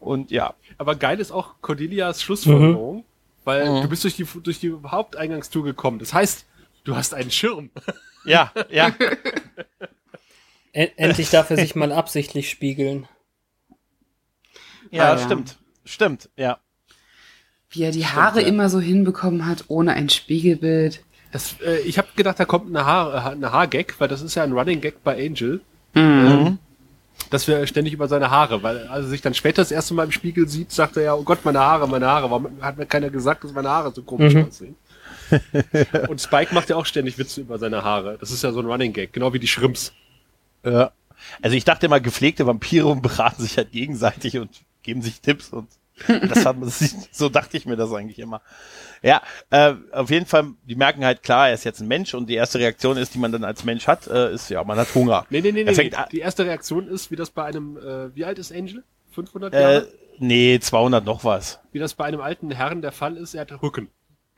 und 0.00 0.32
ja, 0.32 0.54
Aber 0.80 0.96
geil 0.96 1.20
ist 1.20 1.30
auch 1.30 1.56
Cordelias 1.60 2.22
Schlussfolgerung, 2.22 3.04
weil 3.44 3.66
du 3.82 3.86
bist 3.86 4.02
durch 4.02 4.16
die, 4.16 4.24
durch 4.24 4.60
die 4.60 4.74
Haupteingangstour 4.86 5.62
gekommen. 5.62 5.98
Das 5.98 6.14
heißt, 6.14 6.46
du 6.84 6.96
hast 6.96 7.12
einen 7.12 7.30
Schirm. 7.30 7.68
ja, 8.24 8.50
ja, 8.70 8.90
Endlich 10.72 11.28
darf 11.28 11.50
er 11.50 11.58
sich 11.58 11.74
mal 11.74 11.92
absichtlich 11.92 12.48
spiegeln. 12.48 13.06
ja, 14.90 15.10
Ah, 15.12 15.16
ja. 15.16 15.18
stimmt, 15.18 15.58
stimmt, 15.84 16.30
ja. 16.36 16.58
Wie 17.68 17.82
er 17.82 17.90
die 17.90 18.06
Haare 18.06 18.40
ja. 18.40 18.48
immer 18.48 18.70
so 18.70 18.80
hinbekommen 18.80 19.44
hat, 19.44 19.66
ohne 19.68 19.92
ein 19.92 20.08
Spiegelbild. 20.08 21.04
Das, 21.30 21.60
äh, 21.60 21.80
ich 21.80 21.98
habe 21.98 22.08
gedacht, 22.16 22.40
da 22.40 22.46
kommt 22.46 22.68
eine, 22.68 22.86
Haar, 22.86 23.14
äh, 23.14 23.32
eine 23.32 23.52
Haargag, 23.52 23.96
weil 23.98 24.08
das 24.08 24.22
ist 24.22 24.34
ja 24.34 24.44
ein 24.44 24.52
Running 24.52 24.80
Gag 24.80 25.04
bei 25.04 25.26
Angel. 25.26 25.60
Mhm. 25.92 26.00
Ähm, 26.02 26.58
dass 27.30 27.46
wir 27.48 27.66
ständig 27.66 27.94
über 27.94 28.08
seine 28.08 28.30
Haare, 28.30 28.62
weil 28.62 28.86
als 28.88 29.06
er 29.06 29.10
sich 29.10 29.22
dann 29.22 29.34
später 29.34 29.62
das 29.62 29.70
erste 29.70 29.94
Mal 29.94 30.04
im 30.04 30.12
Spiegel 30.12 30.48
sieht, 30.48 30.72
sagt 30.72 30.96
er 30.96 31.02
ja, 31.02 31.14
oh 31.14 31.22
Gott, 31.22 31.44
meine 31.44 31.60
Haare, 31.60 31.88
meine 31.88 32.06
Haare. 32.06 32.30
Warum 32.30 32.48
hat 32.60 32.76
mir 32.76 32.86
keiner 32.86 33.10
gesagt, 33.10 33.44
dass 33.44 33.52
meine 33.52 33.68
Haare 33.68 33.92
so 33.92 34.02
komisch 34.02 34.34
aussehen? 34.36 34.76
Und 36.08 36.20
Spike 36.20 36.54
macht 36.54 36.70
ja 36.70 36.76
auch 36.76 36.86
ständig 36.86 37.16
Witze 37.18 37.40
über 37.42 37.58
seine 37.58 37.84
Haare. 37.84 38.18
Das 38.18 38.30
ist 38.32 38.42
ja 38.42 38.52
so 38.52 38.60
ein 38.60 38.66
Running 38.66 38.92
Gag, 38.92 39.12
genau 39.12 39.32
wie 39.32 39.38
die 39.38 39.46
Shrimps. 39.46 39.92
Ja. 40.64 40.90
Also 41.40 41.56
ich 41.56 41.64
dachte 41.64 41.86
immer, 41.86 42.00
gepflegte 42.00 42.46
Vampire 42.46 42.96
beraten 42.96 43.42
sich 43.42 43.56
halt 43.56 43.72
gegenseitig 43.72 44.38
und 44.38 44.50
geben 44.82 45.02
sich 45.02 45.20
Tipps 45.20 45.50
und 45.50 45.68
das 46.06 46.46
hat 46.46 46.56
so 47.12 47.28
dachte 47.28 47.56
ich 47.56 47.66
mir 47.66 47.76
das 47.76 47.92
eigentlich 47.92 48.18
immer. 48.18 48.40
Ja, 49.02 49.22
äh, 49.50 49.74
auf 49.92 50.10
jeden 50.10 50.26
Fall, 50.26 50.48
die 50.64 50.74
merken 50.74 51.04
halt 51.04 51.22
klar, 51.22 51.48
er 51.48 51.54
ist 51.54 51.64
jetzt 51.64 51.80
ein 51.80 51.88
Mensch 51.88 52.12
und 52.14 52.26
die 52.28 52.34
erste 52.34 52.58
Reaktion 52.58 52.96
ist, 52.96 53.14
die 53.14 53.18
man 53.18 53.32
dann 53.32 53.44
als 53.44 53.64
Mensch 53.64 53.86
hat, 53.86 54.06
äh, 54.06 54.32
ist 54.34 54.50
ja, 54.50 54.62
man 54.64 54.78
hat 54.78 54.94
Hunger. 54.94 55.24
Nee, 55.30 55.40
nee, 55.40 55.52
nee, 55.52 55.64
nee. 55.64 55.94
an- 55.94 56.06
Die 56.12 56.18
erste 56.20 56.44
Reaktion 56.44 56.86
ist, 56.88 57.10
wie 57.10 57.16
das 57.16 57.30
bei 57.30 57.44
einem, 57.44 57.76
äh, 57.78 58.14
wie 58.14 58.24
alt 58.24 58.38
ist 58.38 58.52
Angel? 58.52 58.82
500 59.12 59.54
Äh, 59.54 59.60
Jahre? 59.60 59.88
nee, 60.18 60.58
200 60.60 61.04
noch 61.04 61.24
was. 61.24 61.60
Wie 61.72 61.78
das 61.78 61.94
bei 61.94 62.04
einem 62.04 62.20
alten 62.20 62.50
Herrn 62.50 62.82
der 62.82 62.92
Fall 62.92 63.16
ist, 63.16 63.34
er 63.34 63.42
hat 63.42 63.62
Rücken. 63.62 63.88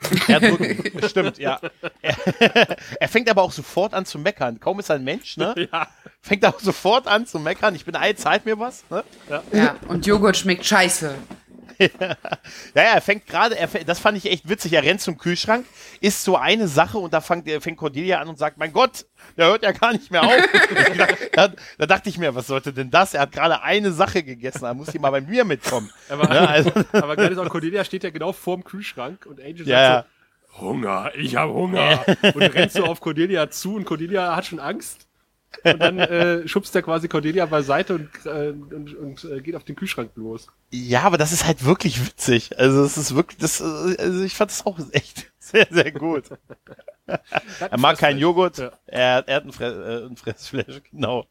Er 0.27 0.37
hat 0.37 0.43
Rücken, 0.43 1.01
stimmt, 1.09 1.39
ja. 1.39 1.61
Er, 2.01 2.17
er 3.01 3.09
fängt 3.09 3.31
aber 3.31 3.43
auch 3.43 3.53
sofort 3.53 3.95
an 3.95 4.05
zu 4.05 4.19
meckern. 4.19 4.59
Kaum 4.59 4.81
ist 4.81 4.89
er 4.91 4.97
ein 4.97 5.05
Mensch, 5.05 5.37
ne? 5.37 5.55
Ja. 5.73 5.87
Fängt 6.21 6.45
auch 6.45 6.59
sofort 6.59 7.07
an 7.07 7.25
zu 7.27 7.39
meckern. 7.39 7.77
Ich 7.77 7.85
bin 7.85 7.95
alt, 7.95 8.19
zahlt 8.19 8.45
mir 8.45 8.59
was, 8.59 8.83
ne? 8.91 9.05
Ja, 9.53 9.77
und 9.87 10.05
Joghurt 10.05 10.37
schmeckt 10.37 10.65
scheiße. 10.65 11.15
Ja, 11.79 12.17
ja, 12.75 12.95
er 12.95 13.01
fängt 13.01 13.27
gerade, 13.27 13.57
er, 13.57 13.69
das 13.85 13.99
fand 13.99 14.19
ich 14.19 14.31
echt 14.31 14.49
witzig, 14.49 14.73
er 14.73 14.83
rennt 14.83 15.01
zum 15.01 15.19
Kühlschrank, 15.19 15.67
isst 16.01 16.25
so 16.25 16.37
eine 16.37 16.69
Sache 16.69 16.99
und 16.99 17.13
da 17.13 17.21
fängt, 17.21 17.49
fängt 17.63 17.77
Cordelia 17.77 18.21
an 18.21 18.29
und 18.29 18.39
sagt, 18.39 18.59
mein 18.59 18.73
Gott, 18.73 19.07
der 19.37 19.47
hört 19.47 19.63
ja 19.63 19.73
gar 19.73 19.93
nicht 19.93 20.11
mehr 20.11 20.23
auf. 20.23 20.33
Da, 21.33 21.49
da 21.79 21.87
dachte 21.87 22.09
ich 22.09 22.19
mir, 22.19 22.35
was 22.35 22.47
sollte 22.47 22.73
denn 22.73 22.91
das? 22.91 23.15
Er 23.15 23.23
hat 23.23 23.33
gerade 23.33 23.63
eine 23.63 23.93
Sache 23.93 24.23
gegessen, 24.23 24.63
da 24.63 24.75
muss 24.75 24.89
ich 24.89 25.01
mal 25.01 25.11
bei 25.11 25.21
mir 25.21 25.45
mitkommen. 25.45 25.91
Aber, 26.09 26.33
Ja, 26.33 26.45
also, 26.45 26.71
aber 26.93 27.17
ist 27.19 27.39
auch, 27.39 27.49
Cordelia 27.49 27.85
steht 27.85 28.05
ja 28.05 28.11
genau 28.11 28.33
vorm 28.33 28.65
Kühlschrank 28.65 29.27
und 29.27 29.41
Angel 29.41 29.67
ja. 29.67 29.95
sagt 29.95 30.09
so, 30.09 30.61
Hunger, 30.61 31.11
ich 31.17 31.37
habe 31.37 31.53
Hunger. 31.53 32.05
Und 32.35 32.43
rennt 32.43 32.73
so 32.73 32.85
auf 32.85 33.01
Cordelia 33.01 33.51
zu 33.51 33.77
und 33.77 33.85
Cordelia 33.85 34.37
hat 34.37 34.47
schon 34.47 34.61
Angst. 34.61 35.07
Und 35.65 35.79
dann 35.81 35.99
äh, 35.99 36.49
schubst 36.49 36.75
er 36.75 36.83
quasi 36.83 37.09
Cordelia 37.09 37.47
beiseite 37.47 37.95
und, 37.95 38.11
äh, 38.25 38.49
und, 38.51 38.95
und 38.97 39.25
äh, 39.25 39.41
geht 39.41 39.55
auf 39.55 39.65
den 39.65 39.77
Kühlschrank 39.77 40.11
los. 40.17 40.49
ja, 40.71 41.03
aber 41.03 41.19
das 41.19 41.33
ist 41.33 41.47
halt 41.47 41.65
wirklich 41.65 42.05
witzig. 42.05 42.59
Also 42.59 42.83
es 42.85 42.97
ist 42.97 43.15
wirklich, 43.15 43.39
das, 43.39 43.61
äh, 43.61 43.97
also 43.99 44.23
ich 44.25 44.35
fand 44.35 44.51
das 44.51 44.67
auch 44.67 44.79
echt 44.93 45.33
sehr, 45.39 45.67
sehr 45.71 45.93
gut. 45.93 46.25
Er 47.07 47.79
mag 47.79 47.99
keinen 47.99 48.19
Joghurt, 48.19 48.59
Ja. 48.59 48.73
er, 48.87 49.25
er 49.29 49.37
hat 49.37 49.45
ein, 49.45 49.53
Fre 49.53 50.03
äh, 50.05 50.07
ein 50.11 50.17
Fressfleisch, 50.17 50.83
genau. 50.91 51.27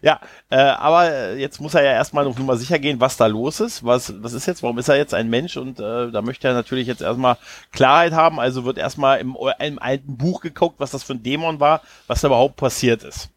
Ja, 0.00 0.20
äh, 0.50 0.56
aber 0.56 1.34
jetzt 1.34 1.60
muss 1.60 1.74
er 1.74 1.84
ja 1.84 1.92
erstmal 1.92 2.24
noch 2.24 2.36
mal 2.40 2.56
sicher 2.56 2.80
gehen, 2.80 2.98
was 2.98 3.16
da 3.16 3.26
los 3.26 3.60
ist. 3.60 3.84
Was, 3.84 4.12
was 4.20 4.32
ist 4.32 4.46
jetzt? 4.46 4.64
Warum 4.64 4.76
ist 4.78 4.88
er 4.88 4.96
jetzt 4.96 5.14
ein 5.14 5.30
Mensch? 5.30 5.56
Und 5.56 5.78
äh, 5.78 6.10
da 6.10 6.20
möchte 6.20 6.48
er 6.48 6.54
natürlich 6.54 6.88
jetzt 6.88 7.00
erstmal 7.00 7.36
Klarheit 7.70 8.12
haben. 8.12 8.40
Also 8.40 8.64
wird 8.64 8.76
erstmal 8.76 9.20
im, 9.20 9.36
im 9.60 9.78
alten 9.78 10.16
Buch 10.16 10.40
geguckt, 10.40 10.80
was 10.80 10.90
das 10.90 11.04
für 11.04 11.12
ein 11.12 11.22
Dämon 11.22 11.60
war, 11.60 11.80
was 12.08 12.22
da 12.22 12.26
überhaupt 12.26 12.56
passiert 12.56 13.04
ist. 13.04 13.28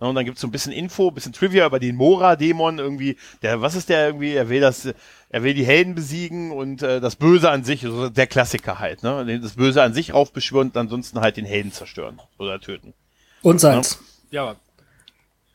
Ja, 0.00 0.06
Und 0.06 0.14
dann 0.14 0.24
gibt's 0.24 0.40
so 0.40 0.46
ein 0.46 0.50
bisschen 0.52 0.72
Info, 0.72 1.08
ein 1.08 1.14
bisschen 1.14 1.32
Trivia 1.32 1.66
über 1.66 1.80
den 1.80 1.96
Mora-Dämon 1.96 2.78
irgendwie. 2.78 3.16
Der, 3.42 3.60
was 3.60 3.74
ist 3.74 3.88
der 3.88 4.06
irgendwie? 4.06 4.32
Er 4.34 4.48
will 4.48 4.60
das, 4.60 4.88
er 5.28 5.42
will 5.42 5.54
die 5.54 5.64
Helden 5.66 5.94
besiegen 5.96 6.52
und 6.52 6.82
äh, 6.82 7.00
das 7.00 7.16
Böse 7.16 7.50
an 7.50 7.64
sich, 7.64 7.84
also 7.84 8.08
der 8.08 8.26
Klassiker 8.28 8.78
halt, 8.78 9.02
ne? 9.02 9.40
Das 9.40 9.54
Böse 9.54 9.82
an 9.82 9.94
sich 9.94 10.14
raufbeschwören 10.14 10.68
und 10.68 10.76
ansonsten 10.76 11.20
halt 11.20 11.36
den 11.36 11.44
Helden 11.44 11.72
zerstören 11.72 12.20
oder 12.38 12.60
töten. 12.60 12.94
Und 13.42 13.58
Salz. 13.60 13.98
Ja, 14.30 14.42
aber- 14.42 14.56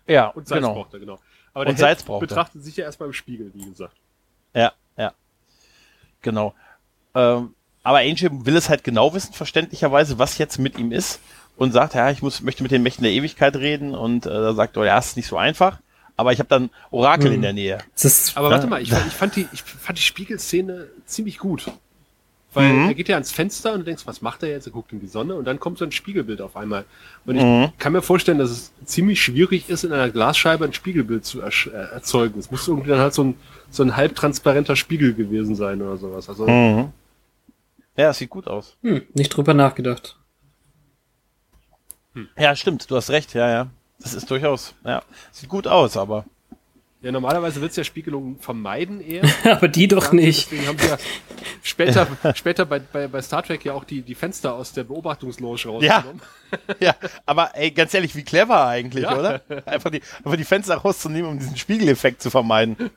Ja, 0.08 0.27
und 0.27 0.47
Salz 0.47 0.62
genau. 0.62 0.73
braucht 0.73 0.93
er, 0.93 0.99
genau. 0.99 1.19
Aber 1.53 1.62
Und 1.62 1.77
der 1.77 1.77
Salz 1.77 1.99
Held 1.99 2.08
braucht 2.08 2.23
er. 2.23 2.27
betrachtet 2.27 2.63
sich 2.65 2.75
ja 2.75 2.84
erstmal 2.86 3.08
im 3.08 3.13
Spiegel, 3.13 3.51
wie 3.53 3.63
gesagt. 3.65 3.95
Ja, 4.53 4.73
ja. 4.97 5.13
Genau. 6.21 6.53
Ähm, 7.15 7.53
aber 7.84 7.99
Angel 7.99 8.29
will 8.45 8.56
es 8.56 8.69
halt 8.69 8.84
genau 8.84 9.13
wissen, 9.13 9.34
verständlicherweise, 9.34 10.17
was 10.19 10.38
jetzt 10.38 10.58
mit 10.58 10.77
ihm 10.79 10.91
ist. 10.91 11.19
Und 11.56 11.72
sagt, 11.72 11.94
ja, 11.94 12.10
ich 12.10 12.22
muss, 12.22 12.42
möchte 12.42 12.63
mit 12.63 12.72
den 12.72 12.82
Mächten 12.84 13.04
der 13.04 13.12
Ewigkeit 13.13 13.56
reden. 13.56 13.94
Und 13.96 14.26
äh, 14.26 14.30
da 14.30 14.54
sagt 14.54 14.76
er, 14.78 14.86
ja, 14.86 14.98
ist 14.98 15.16
nicht 15.18 15.28
so 15.28 15.38
einfach. 15.38 15.80
Aber 16.18 16.32
ich 16.34 16.39
habe 16.39 16.50
dann 16.50 16.70
Orakel 16.92 17.32
in 17.32 17.42
der 17.42 17.54
Nähe. 17.54 17.80
Ist, 17.96 18.36
Aber 18.38 18.50
warte 18.50 18.68
mal, 18.68 18.82
ich, 18.82 18.89
fand- 18.92 19.08
ich, 19.08 19.13
fand 19.13 19.36
die, 19.36 19.48
ich 19.52 19.63
fand 19.63 19.98
die 19.98 20.04
Spiegelszene 20.04 20.88
ziemlich 21.06 21.38
gut. 21.39 21.72
Weil 22.56 22.72
Mhm. 22.74 22.88
er 22.89 22.94
geht 22.94 23.10
ja 23.10 23.16
ans 23.16 23.32
Fenster 23.32 23.74
und 23.74 23.80
du 23.80 23.86
denkst, 23.86 24.06
was 24.06 24.22
macht 24.22 24.44
er 24.44 24.50
jetzt? 24.50 24.68
Er 24.68 24.72
guckt 24.74 24.92
in 24.94 25.00
die 25.00 25.08
Sonne 25.08 25.34
und 25.34 25.46
dann 25.46 25.60
kommt 25.60 25.80
so 25.80 25.86
ein 25.86 25.92
Spiegelbild 25.92 26.39
auf 26.39 26.56
einmal. 26.56 26.86
Und 27.26 27.36
ich 27.36 27.44
Mhm. 27.44 27.72
kann 27.80 27.94
mir 27.94 28.04
vorstellen, 28.04 28.38
dass 28.38 28.52
es 28.52 28.72
ziemlich 28.86 29.22
schwierig 29.24 29.70
ist, 29.70 29.84
in 29.84 29.92
einer 29.92 30.10
Glasscheibe 30.12 30.63
ein 30.66 30.74
Spiegelbild 30.74 31.26
zu 31.26 31.42
äh, 31.42 31.50
erzeugen. 31.72 32.39
Es 32.39 32.52
muss 32.52 32.68
irgendwie 32.68 32.89
dann 32.89 33.00
halt 33.00 33.16
so 33.16 33.24
ein, 33.24 33.36
so 33.72 33.82
ein 33.82 33.96
halbtransparenter 33.96 34.76
Spiegel 34.76 35.16
gewesen 35.16 35.56
sein 35.56 35.82
oder 35.82 35.98
sowas. 35.98 36.30
Also, 36.30 36.48
Mhm. 36.48 36.89
Ja, 37.98 38.10
es 38.12 38.18
sieht 38.20 38.30
gut 38.30 38.48
aus. 38.48 38.76
hm, 38.84 39.02
nicht 39.16 39.30
drüber 39.36 39.54
nachgedacht. 39.56 40.18
Ja, 42.38 42.56
stimmt, 42.56 42.89
du 42.89 42.95
hast 42.95 43.10
recht, 43.10 43.34
ja, 43.34 43.49
ja. 43.49 43.67
Das 43.99 44.13
ist 44.13 44.30
durchaus, 44.30 44.73
ja. 44.86 45.02
Sieht 45.32 45.49
gut 45.49 45.65
aus, 45.67 45.95
aber. 45.97 46.26
ja, 47.02 47.12
normalerweise 47.12 47.62
willst 47.62 47.78
du 47.78 47.82
ja 47.82 47.86
Spiegelungen 47.86 48.38
vermeiden 48.39 49.02
eher. 49.02 49.23
Aber 49.45 49.67
die 49.67 49.88
doch 49.88 50.12
nicht. 50.12 50.52
Deswegen 50.52 50.67
haben 50.67 50.78
sie 50.78 50.88
ja 50.88 50.97
später, 51.62 52.08
später 52.36 52.65
bei, 52.65 52.80
bei, 52.80 53.08
bei 53.08 53.21
Star 53.21 53.43
Trek 53.43 53.63
ja 53.65 53.73
auch 53.73 53.84
die, 53.86 54.02
die 54.02 54.15
Fenster 54.15 54.54
aus 54.54 54.73
der 54.73 54.84
Beobachtungsloge 54.84 55.67
rausgenommen. 55.67 56.21
Ja, 56.80 56.93
aber 57.26 57.56
ey, 57.56 57.71
ganz 57.71 57.95
ehrlich, 57.95 58.15
wie 58.15 58.21
clever 58.23 58.67
eigentlich, 58.67 59.06
Ja. 59.06 59.17
oder? 59.17 59.41
Einfach 59.65 59.89
die, 59.89 60.04
einfach 60.23 60.36
die 60.36 60.43
Fenster 60.43 60.76
rauszunehmen, 60.76 61.32
um 61.32 61.39
diesen 61.39 61.58
Spiegeleffekt 61.58 62.21
zu 62.21 62.30
vermeiden. 62.30 62.91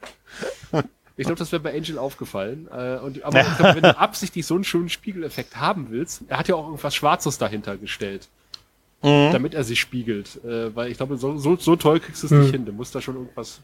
Ich 1.17 1.25
glaube, 1.25 1.39
das 1.39 1.53
wäre 1.53 1.63
bei 1.63 1.75
Angel 1.75 1.97
aufgefallen. 1.99 2.69
Äh, 2.71 2.97
und, 2.99 3.23
aber 3.25 3.43
glaub, 3.57 3.77
wenn 3.77 3.83
du 3.83 3.97
absichtlich 3.97 4.45
so 4.45 4.55
einen 4.57 4.65
schönen 4.65 4.91
Spiegeleffekt 4.91 5.57
haben 5.57 5.87
willst, 5.89 6.23
er 6.29 6.39
hat 6.39 6.49
ja 6.49 6.55
auch 6.55 6.67
irgendwas 6.67 6.95
Schwarzes 6.95 7.39
dahinter 7.39 7.79
gestellt, 7.79 8.29
Mhm. 9.03 9.31
damit 9.33 9.55
er 9.55 9.65
sich 9.65 9.79
spiegelt. 9.81 10.41
Äh, 10.45 10.75
weil 10.75 10.91
ich 10.91 10.97
glaube, 10.97 11.17
so, 11.17 11.37
so, 11.37 11.57
so 11.57 11.77
toll 11.77 12.01
kriegst 12.01 12.23
du 12.23 12.27
es 12.27 12.33
Mhm. 12.33 12.41
nicht 12.41 12.51
hin. 12.53 12.65
Du 12.65 12.73
musst 12.73 12.95
da 12.95 13.01
schon 13.01 13.17
irgendwas. 13.17 13.61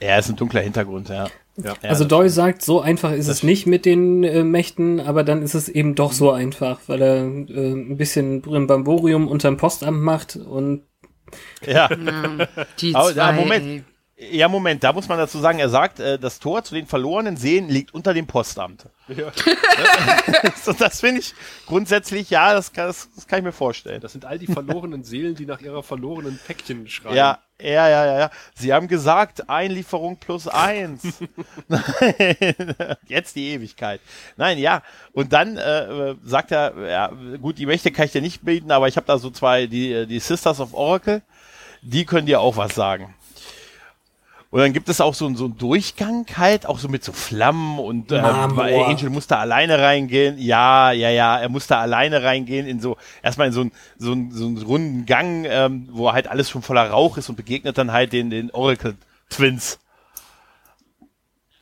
Ja, 0.00 0.16
ist 0.18 0.28
ein 0.28 0.36
dunkler 0.36 0.60
Hintergrund, 0.60 1.08
ja. 1.08 1.26
Ja. 1.56 1.74
ja 1.82 1.88
also 1.90 2.04
Doy 2.04 2.28
sagt, 2.28 2.62
so 2.62 2.80
einfach 2.80 3.12
ist 3.12 3.26
es 3.26 3.42
nicht 3.42 3.66
mit 3.66 3.84
den 3.84 4.22
äh, 4.22 4.44
Mächten, 4.44 5.00
aber 5.00 5.24
dann 5.24 5.42
ist 5.42 5.54
es 5.54 5.68
eben 5.68 5.96
doch 5.96 6.12
so 6.12 6.30
einfach, 6.30 6.78
weil 6.86 7.02
er 7.02 7.16
äh, 7.16 7.72
ein 7.72 7.96
bisschen 7.96 8.40
Brimbamborium 8.40 9.26
unterm 9.26 9.56
Postamt 9.56 10.00
macht 10.00 10.36
und 10.36 10.82
Ja. 11.66 11.88
Die 12.80 12.94
Aber, 12.94 13.12
zwei, 13.12 13.16
ja, 13.18 13.32
Moment. 13.32 13.84
Ja, 14.20 14.48
Moment, 14.48 14.82
da 14.82 14.92
muss 14.92 15.08
man 15.08 15.16
dazu 15.16 15.38
sagen, 15.38 15.60
er 15.60 15.68
sagt, 15.68 16.00
äh, 16.00 16.18
das 16.18 16.40
Tor 16.40 16.64
zu 16.64 16.74
den 16.74 16.86
verlorenen 16.86 17.36
Seelen 17.36 17.68
liegt 17.68 17.94
unter 17.94 18.12
dem 18.14 18.26
Postamt. 18.26 18.86
Ja. 19.06 19.30
so, 20.62 20.72
das 20.72 20.98
finde 20.98 21.20
ich 21.20 21.34
grundsätzlich, 21.66 22.28
ja, 22.28 22.52
das 22.52 22.72
kann, 22.72 22.88
das, 22.88 23.08
das 23.14 23.28
kann 23.28 23.38
ich 23.38 23.44
mir 23.44 23.52
vorstellen. 23.52 24.00
Das 24.00 24.10
sind 24.10 24.24
all 24.24 24.40
die 24.40 24.48
verlorenen 24.48 25.04
Seelen, 25.04 25.36
die 25.36 25.46
nach 25.46 25.60
ihrer 25.60 25.84
verlorenen 25.84 26.36
Päckchen 26.44 26.88
schreien. 26.88 27.14
Ja, 27.14 27.38
ja, 27.60 27.88
ja, 27.88 28.06
ja, 28.06 28.18
ja. 28.18 28.30
Sie 28.54 28.72
haben 28.72 28.88
gesagt, 28.88 29.48
Einlieferung 29.48 30.16
plus 30.16 30.48
eins. 30.48 31.20
Nein, 31.68 31.82
Jetzt 33.06 33.36
die 33.36 33.52
Ewigkeit. 33.52 34.00
Nein, 34.36 34.58
ja. 34.58 34.82
Und 35.12 35.32
dann 35.32 35.56
äh, 35.58 36.16
sagt 36.24 36.50
er, 36.50 36.74
ja, 36.88 37.12
gut, 37.40 37.58
die 37.58 37.66
Mächte 37.66 37.92
kann 37.92 38.06
ich 38.06 38.12
dir 38.12 38.22
nicht 38.22 38.44
bieten, 38.44 38.72
aber 38.72 38.88
ich 38.88 38.96
habe 38.96 39.06
da 39.06 39.18
so 39.18 39.30
zwei, 39.30 39.66
die, 39.66 40.06
die 40.08 40.18
Sisters 40.18 40.58
of 40.58 40.74
Oracle, 40.74 41.22
die 41.82 42.04
können 42.04 42.26
dir 42.26 42.40
auch 42.40 42.56
was 42.56 42.74
sagen. 42.74 43.14
Und 44.50 44.60
dann 44.60 44.72
gibt 44.72 44.88
es 44.88 45.00
auch 45.02 45.12
so, 45.12 45.32
so 45.34 45.44
einen 45.44 45.58
Durchgang 45.58 46.24
halt, 46.36 46.64
auch 46.64 46.78
so 46.78 46.88
mit 46.88 47.04
so 47.04 47.12
Flammen 47.12 47.78
und 47.78 48.10
äh, 48.12 48.18
Angel 48.18 49.10
musste 49.10 49.36
alleine 49.36 49.78
reingehen. 49.78 50.38
Ja, 50.38 50.90
ja, 50.90 51.10
ja, 51.10 51.38
er 51.38 51.50
musste 51.50 51.76
alleine 51.76 52.22
reingehen 52.22 52.66
in 52.66 52.80
so, 52.80 52.96
erstmal 53.22 53.48
in 53.48 53.52
so 53.52 53.60
einen 53.60 53.72
so 53.98 54.12
einen- 54.12 54.32
so 54.32 54.46
einen 54.46 54.56
runden 54.62 55.04
Gang, 55.04 55.44
ähm, 55.46 55.88
wo 55.92 56.12
halt 56.14 56.28
alles 56.28 56.48
schon 56.48 56.62
voller 56.62 56.88
Rauch 56.88 57.18
ist 57.18 57.28
und 57.28 57.36
begegnet 57.36 57.76
dann 57.76 57.92
halt 57.92 58.14
den, 58.14 58.30
den 58.30 58.50
Oracle 58.50 58.96
Twins. 59.28 59.78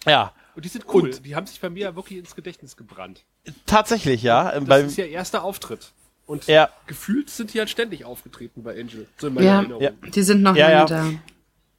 Ja, 0.07 0.33
Und 0.55 0.65
die 0.65 0.69
sind 0.69 0.85
cool. 0.95 1.03
Und- 1.11 1.27
die 1.27 1.35
haben 1.35 1.47
sich 1.47 1.61
bei 1.61 1.69
mir 1.71 1.97
wirklich 1.97 2.19
ins 2.21 2.37
Gedächtnis 2.37 2.77
gebrannt. 2.77 3.25
tatsächlich, 3.67 4.23
ja. 4.23 4.53
Das 4.53 4.65
beim, 4.65 4.87
ist 4.87 4.99
ihr 4.99 5.09
erster 5.09 5.43
Auftritt. 5.43 5.91
Und 6.27 6.47
Ja. 6.47 6.69
gefühlt 6.87 7.31
sind 7.31 7.53
die 7.55 7.59
halt 7.59 7.71
ständig 7.71 8.05
aufgetreten 8.05 8.63
bei 8.63 8.73
Angel. 8.81 9.07
So 9.19 9.27
in 9.29 9.35
meiner 9.35 9.47
Ja, 9.47 9.57
Erinnerung. 9.59 9.83
Ja. 9.83 9.91
die 10.15 10.23
sind 10.23 10.43
noch 10.43 10.55
Ja, 10.57 10.69
lange 10.69 10.79
ja. 10.79 10.85
da. 10.87 11.11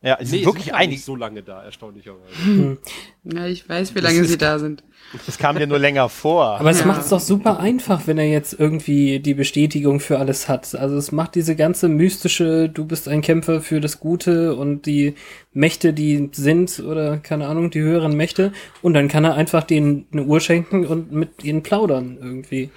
Ja, 0.07 0.17
es 0.19 0.31
Nee, 0.31 0.37
sind 0.37 0.45
wirklich 0.45 0.63
sind 0.65 0.71
gar 0.73 0.79
nicht 0.79 0.87
einige. 0.87 1.01
so 1.01 1.15
lange 1.15 1.43
da, 1.43 1.63
erstaunlicherweise. 1.63 2.77
Ja, 3.25 3.45
ich 3.47 3.67
weiß, 3.67 3.93
wie 3.95 3.99
lange 3.99 4.19
ist- 4.19 4.29
sie 4.29 4.37
da 4.37 4.57
sind. 4.59 4.83
Das 5.25 5.37
kam 5.37 5.57
dir 5.57 5.67
nur 5.67 5.79
länger 5.79 6.09
vor. 6.09 6.59
Aber 6.59 6.69
es 6.69 6.81
Ja. 6.81 6.85
macht 6.85 7.01
es 7.01 7.09
doch 7.09 7.19
super 7.19 7.59
einfach, 7.59 8.07
wenn 8.07 8.17
er 8.17 8.27
jetzt 8.29 8.59
irgendwie 8.59 9.19
die 9.19 9.33
Bestätigung 9.33 9.99
für 10.01 10.19
alles 10.19 10.49
hat. 10.49 10.75
Also 10.75 10.97
es 10.97 11.11
macht 11.13 11.35
diese 11.35 11.55
ganze 11.55 11.87
mystische, 11.87 12.67
du 12.69 12.83
bist 12.85 13.07
ein 13.07 13.21
Kämpfer 13.21 13.61
für 13.61 13.79
das 13.79 13.99
Gute 14.01 14.55
und 14.55 14.85
die 14.85 15.15
Mächte, 15.53 15.93
die 15.93 16.29
sind, 16.33 16.79
oder 16.79 17.17
keine 17.17 17.47
Ahnung, 17.47 17.69
die 17.71 17.79
höheren 17.81 18.17
Mächte. 18.17 18.51
Und 18.81 18.93
dann 18.95 19.07
kann 19.07 19.23
er 19.23 19.35
einfach 19.35 19.63
denen 19.63 20.07
eine 20.11 20.23
Uhr 20.23 20.41
schenken 20.41 20.85
und 20.85 21.11
mit 21.11 21.43
ihnen 21.43 21.63
plaudern 21.63 22.17
irgendwie. 22.21 22.69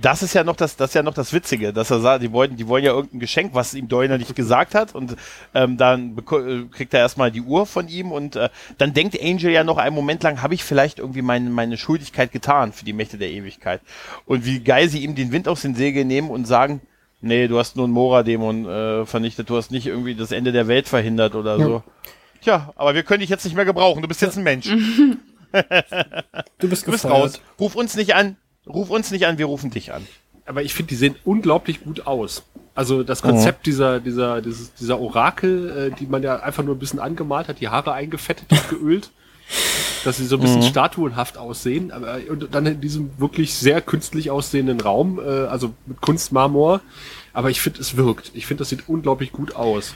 Das 0.00 0.22
ist 0.22 0.34
ja 0.34 0.42
noch 0.42 0.56
das, 0.56 0.76
das 0.76 0.90
ist 0.90 0.94
ja 0.94 1.02
noch 1.02 1.14
das 1.14 1.32
Witzige, 1.32 1.72
dass 1.72 1.90
er 1.90 2.00
sagt, 2.00 2.22
die 2.22 2.32
wollen, 2.32 2.56
die 2.56 2.66
wollen 2.66 2.84
ja 2.84 2.92
irgendein 2.92 3.20
Geschenk, 3.20 3.54
was 3.54 3.74
ihm 3.74 3.88
Doyner 3.88 4.18
nicht 4.18 4.34
gesagt 4.34 4.74
hat, 4.74 4.94
und 4.94 5.16
ähm, 5.54 5.76
dann 5.76 6.18
äh, 6.18 6.64
kriegt 6.70 6.94
er 6.94 7.00
erstmal 7.00 7.30
die 7.30 7.42
Uhr 7.42 7.64
von 7.64 7.88
ihm 7.88 8.10
und 8.10 8.36
äh, 8.36 8.48
dann 8.78 8.92
denkt 8.92 9.20
Angel 9.22 9.52
ja 9.52 9.62
noch 9.62 9.78
einen 9.78 9.94
Moment 9.94 10.22
lang, 10.22 10.42
habe 10.42 10.54
ich 10.54 10.64
vielleicht 10.64 10.98
irgendwie 10.98 11.22
meine, 11.22 11.48
meine 11.48 11.76
Schuldigkeit 11.76 12.32
getan 12.32 12.72
für 12.72 12.84
die 12.84 12.92
Mächte 12.92 13.18
der 13.18 13.30
Ewigkeit. 13.30 13.80
Und 14.26 14.44
wie 14.44 14.60
geil 14.60 14.88
sie 14.88 15.04
ihm 15.04 15.14
den 15.14 15.30
Wind 15.32 15.46
aus 15.48 15.62
den 15.62 15.74
Segeln 15.74 16.08
nehmen 16.08 16.30
und 16.30 16.46
sagen, 16.46 16.80
nee, 17.20 17.46
du 17.48 17.58
hast 17.58 17.76
nur 17.76 17.84
einen 17.84 17.94
Mora-Dämon 17.94 18.66
äh, 18.66 19.06
vernichtet, 19.06 19.48
du 19.48 19.56
hast 19.56 19.70
nicht 19.70 19.86
irgendwie 19.86 20.14
das 20.14 20.32
Ende 20.32 20.52
der 20.52 20.68
Welt 20.68 20.88
verhindert 20.88 21.34
oder 21.34 21.58
so. 21.58 21.82
Tja, 22.42 22.72
aber 22.76 22.94
wir 22.94 23.04
können 23.04 23.20
dich 23.20 23.30
jetzt 23.30 23.44
nicht 23.44 23.56
mehr 23.56 23.64
gebrauchen, 23.64 24.02
du 24.02 24.08
bist 24.08 24.20
jetzt 24.22 24.36
ein 24.36 24.44
Mensch. 24.44 24.68
Du 26.58 26.68
bist 26.68 26.84
Du 26.84 26.90
bist 26.90 27.04
raus. 27.04 27.40
Ruf 27.60 27.76
uns 27.76 27.94
nicht 27.94 28.16
an. 28.16 28.36
Ruf 28.66 28.90
uns 28.90 29.10
nicht 29.10 29.26
an, 29.26 29.38
wir 29.38 29.46
rufen 29.46 29.70
dich 29.70 29.92
an. 29.92 30.06
Aber 30.46 30.62
ich 30.62 30.74
finde, 30.74 30.90
die 30.90 30.96
sehen 30.96 31.16
unglaublich 31.24 31.82
gut 31.84 32.06
aus. 32.06 32.42
Also 32.74 33.02
das 33.02 33.22
Konzept 33.22 33.60
Mhm. 33.60 33.62
dieser, 33.70 34.00
dieser, 34.00 34.42
dieses, 34.42 34.74
dieser 34.74 34.98
Orakel, 35.00 35.90
äh, 35.92 35.96
die 35.98 36.06
man 36.06 36.22
ja 36.22 36.36
einfach 36.40 36.64
nur 36.64 36.74
ein 36.74 36.78
bisschen 36.78 36.98
angemalt 37.00 37.48
hat, 37.48 37.60
die 37.60 37.68
Haare 37.68 37.92
eingefettet 37.92 38.50
und 38.50 38.68
geölt, 38.68 39.10
dass 40.04 40.16
sie 40.16 40.26
so 40.26 40.36
ein 40.36 40.42
bisschen 40.42 40.60
Mhm. 40.60 40.64
statuenhaft 40.66 41.36
aussehen, 41.38 41.92
aber 41.92 42.18
und 42.28 42.48
dann 42.54 42.66
in 42.66 42.80
diesem 42.80 43.10
wirklich 43.18 43.54
sehr 43.54 43.80
künstlich 43.80 44.30
aussehenden 44.30 44.80
Raum, 44.80 45.18
äh, 45.18 45.22
also 45.22 45.72
mit 45.86 46.00
Kunstmarmor. 46.00 46.80
Aber 47.32 47.50
ich 47.50 47.60
finde, 47.60 47.80
es 47.80 47.96
wirkt. 47.96 48.32
Ich 48.34 48.46
finde, 48.46 48.60
das 48.62 48.68
sieht 48.70 48.88
unglaublich 48.88 49.32
gut 49.32 49.54
aus. 49.56 49.94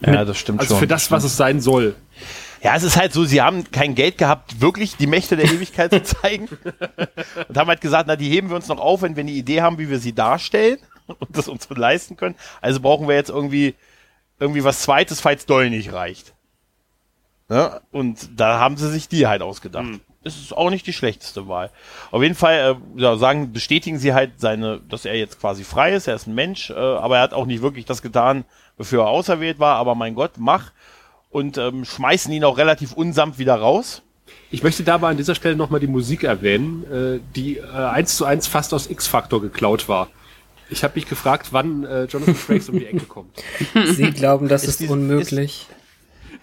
Ja, 0.00 0.24
das 0.24 0.38
stimmt 0.38 0.60
Also 0.60 0.76
für 0.76 0.86
das, 0.86 1.10
was 1.10 1.24
es 1.24 1.36
sein 1.36 1.60
soll. 1.60 1.94
Ja, 2.62 2.76
es 2.76 2.82
ist 2.82 2.96
halt 2.96 3.12
so, 3.12 3.24
sie 3.24 3.40
haben 3.40 3.70
kein 3.70 3.94
Geld 3.94 4.18
gehabt, 4.18 4.60
wirklich 4.60 4.96
die 4.96 5.06
Mächte 5.06 5.36
der 5.36 5.46
Ewigkeit 5.46 5.90
zu 5.90 6.02
zeigen. 6.02 6.48
Und 7.48 7.56
haben 7.56 7.68
halt 7.68 7.80
gesagt, 7.80 8.06
na, 8.06 8.16
die 8.16 8.28
heben 8.28 8.50
wir 8.50 8.56
uns 8.56 8.68
noch 8.68 8.78
auf, 8.78 9.02
wenn 9.02 9.16
wir 9.16 9.22
eine 9.22 9.30
Idee 9.30 9.62
haben, 9.62 9.78
wie 9.78 9.88
wir 9.88 9.98
sie 9.98 10.12
darstellen 10.12 10.78
und 11.18 11.36
das 11.36 11.48
uns 11.48 11.68
leisten 11.70 12.16
können. 12.16 12.36
Also 12.60 12.80
brauchen 12.80 13.08
wir 13.08 13.14
jetzt 13.14 13.30
irgendwie, 13.30 13.74
irgendwie 14.38 14.64
was 14.64 14.80
Zweites, 14.82 15.20
falls 15.20 15.46
Doll 15.46 15.70
nicht 15.70 15.92
reicht. 15.92 16.34
Ne? 17.48 17.80
Und 17.90 18.28
da 18.38 18.58
haben 18.58 18.76
sie 18.76 18.90
sich 18.90 19.08
die 19.08 19.26
halt 19.26 19.42
ausgedacht. 19.42 20.00
Das 20.22 20.36
ist 20.36 20.54
auch 20.54 20.68
nicht 20.68 20.86
die 20.86 20.92
schlechteste 20.92 21.48
Wahl. 21.48 21.70
Auf 22.10 22.22
jeden 22.22 22.34
Fall 22.34 22.76
äh, 22.96 23.00
ja, 23.00 23.16
sagen, 23.16 23.52
bestätigen 23.52 23.98
sie 23.98 24.12
halt 24.12 24.38
seine, 24.38 24.80
dass 24.80 25.06
er 25.06 25.16
jetzt 25.16 25.40
quasi 25.40 25.64
frei 25.64 25.94
ist, 25.94 26.08
er 26.08 26.14
ist 26.14 26.26
ein 26.26 26.34
Mensch, 26.34 26.68
äh, 26.68 26.74
aber 26.74 27.16
er 27.16 27.22
hat 27.22 27.32
auch 27.32 27.46
nicht 27.46 27.62
wirklich 27.62 27.86
das 27.86 28.02
getan, 28.02 28.44
wofür 28.76 29.04
er 29.04 29.08
auserwählt 29.08 29.58
war, 29.58 29.76
aber 29.76 29.94
mein 29.94 30.14
Gott, 30.14 30.32
mach. 30.36 30.72
Und 31.30 31.58
ähm, 31.58 31.84
schmeißen 31.84 32.32
ihn 32.32 32.44
auch 32.44 32.58
relativ 32.58 32.92
unsamt 32.92 33.38
wieder 33.38 33.54
raus. 33.54 34.02
Ich 34.50 34.62
möchte 34.62 34.82
dabei 34.82 35.08
an 35.10 35.16
dieser 35.16 35.34
Stelle 35.36 35.54
nochmal 35.56 35.80
die 35.80 35.86
Musik 35.86 36.24
erwähnen, 36.24 36.84
äh, 36.92 37.20
die 37.36 37.58
äh, 37.58 37.62
eins 37.70 38.16
zu 38.16 38.24
eins 38.24 38.46
fast 38.48 38.74
aus 38.74 38.90
X-Factor 38.90 39.40
geklaut 39.40 39.88
war. 39.88 40.08
Ich 40.70 40.82
habe 40.84 40.94
mich 40.96 41.08
gefragt, 41.08 41.48
wann 41.52 41.84
äh, 41.84 42.04
Jonathan 42.04 42.34
Frakes 42.34 42.68
um 42.68 42.78
die 42.78 42.86
Ecke 42.86 43.06
kommt. 43.06 43.36
Sie 43.86 44.10
glauben, 44.10 44.48
das 44.48 44.64
ist, 44.64 44.80
diese- 44.80 44.92
unmöglich. 44.92 45.66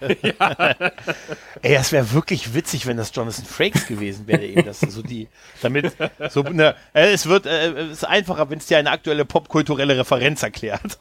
Ey, 0.00 1.74
das 1.74 1.90
wäre 1.92 2.12
wirklich 2.12 2.54
witzig, 2.54 2.86
wenn 2.86 2.96
das 2.96 3.10
Jonathan 3.12 3.44
Frakes 3.44 3.86
gewesen 3.86 4.26
wäre, 4.28 4.44
eben 4.44 4.64
das 4.64 4.78
so 4.80 5.02
die, 5.02 5.26
damit 5.60 5.92
so 6.30 6.42
ne, 6.42 6.76
äh, 6.94 7.10
es 7.12 7.26
wird 7.26 7.46
äh, 7.46 7.72
es 7.72 7.92
ist 7.98 8.04
einfacher, 8.04 8.48
wenn 8.48 8.58
es 8.58 8.66
dir 8.66 8.78
eine 8.78 8.92
aktuelle 8.92 9.24
popkulturelle 9.24 9.98
Referenz 9.98 10.42
erklärt. 10.44 10.98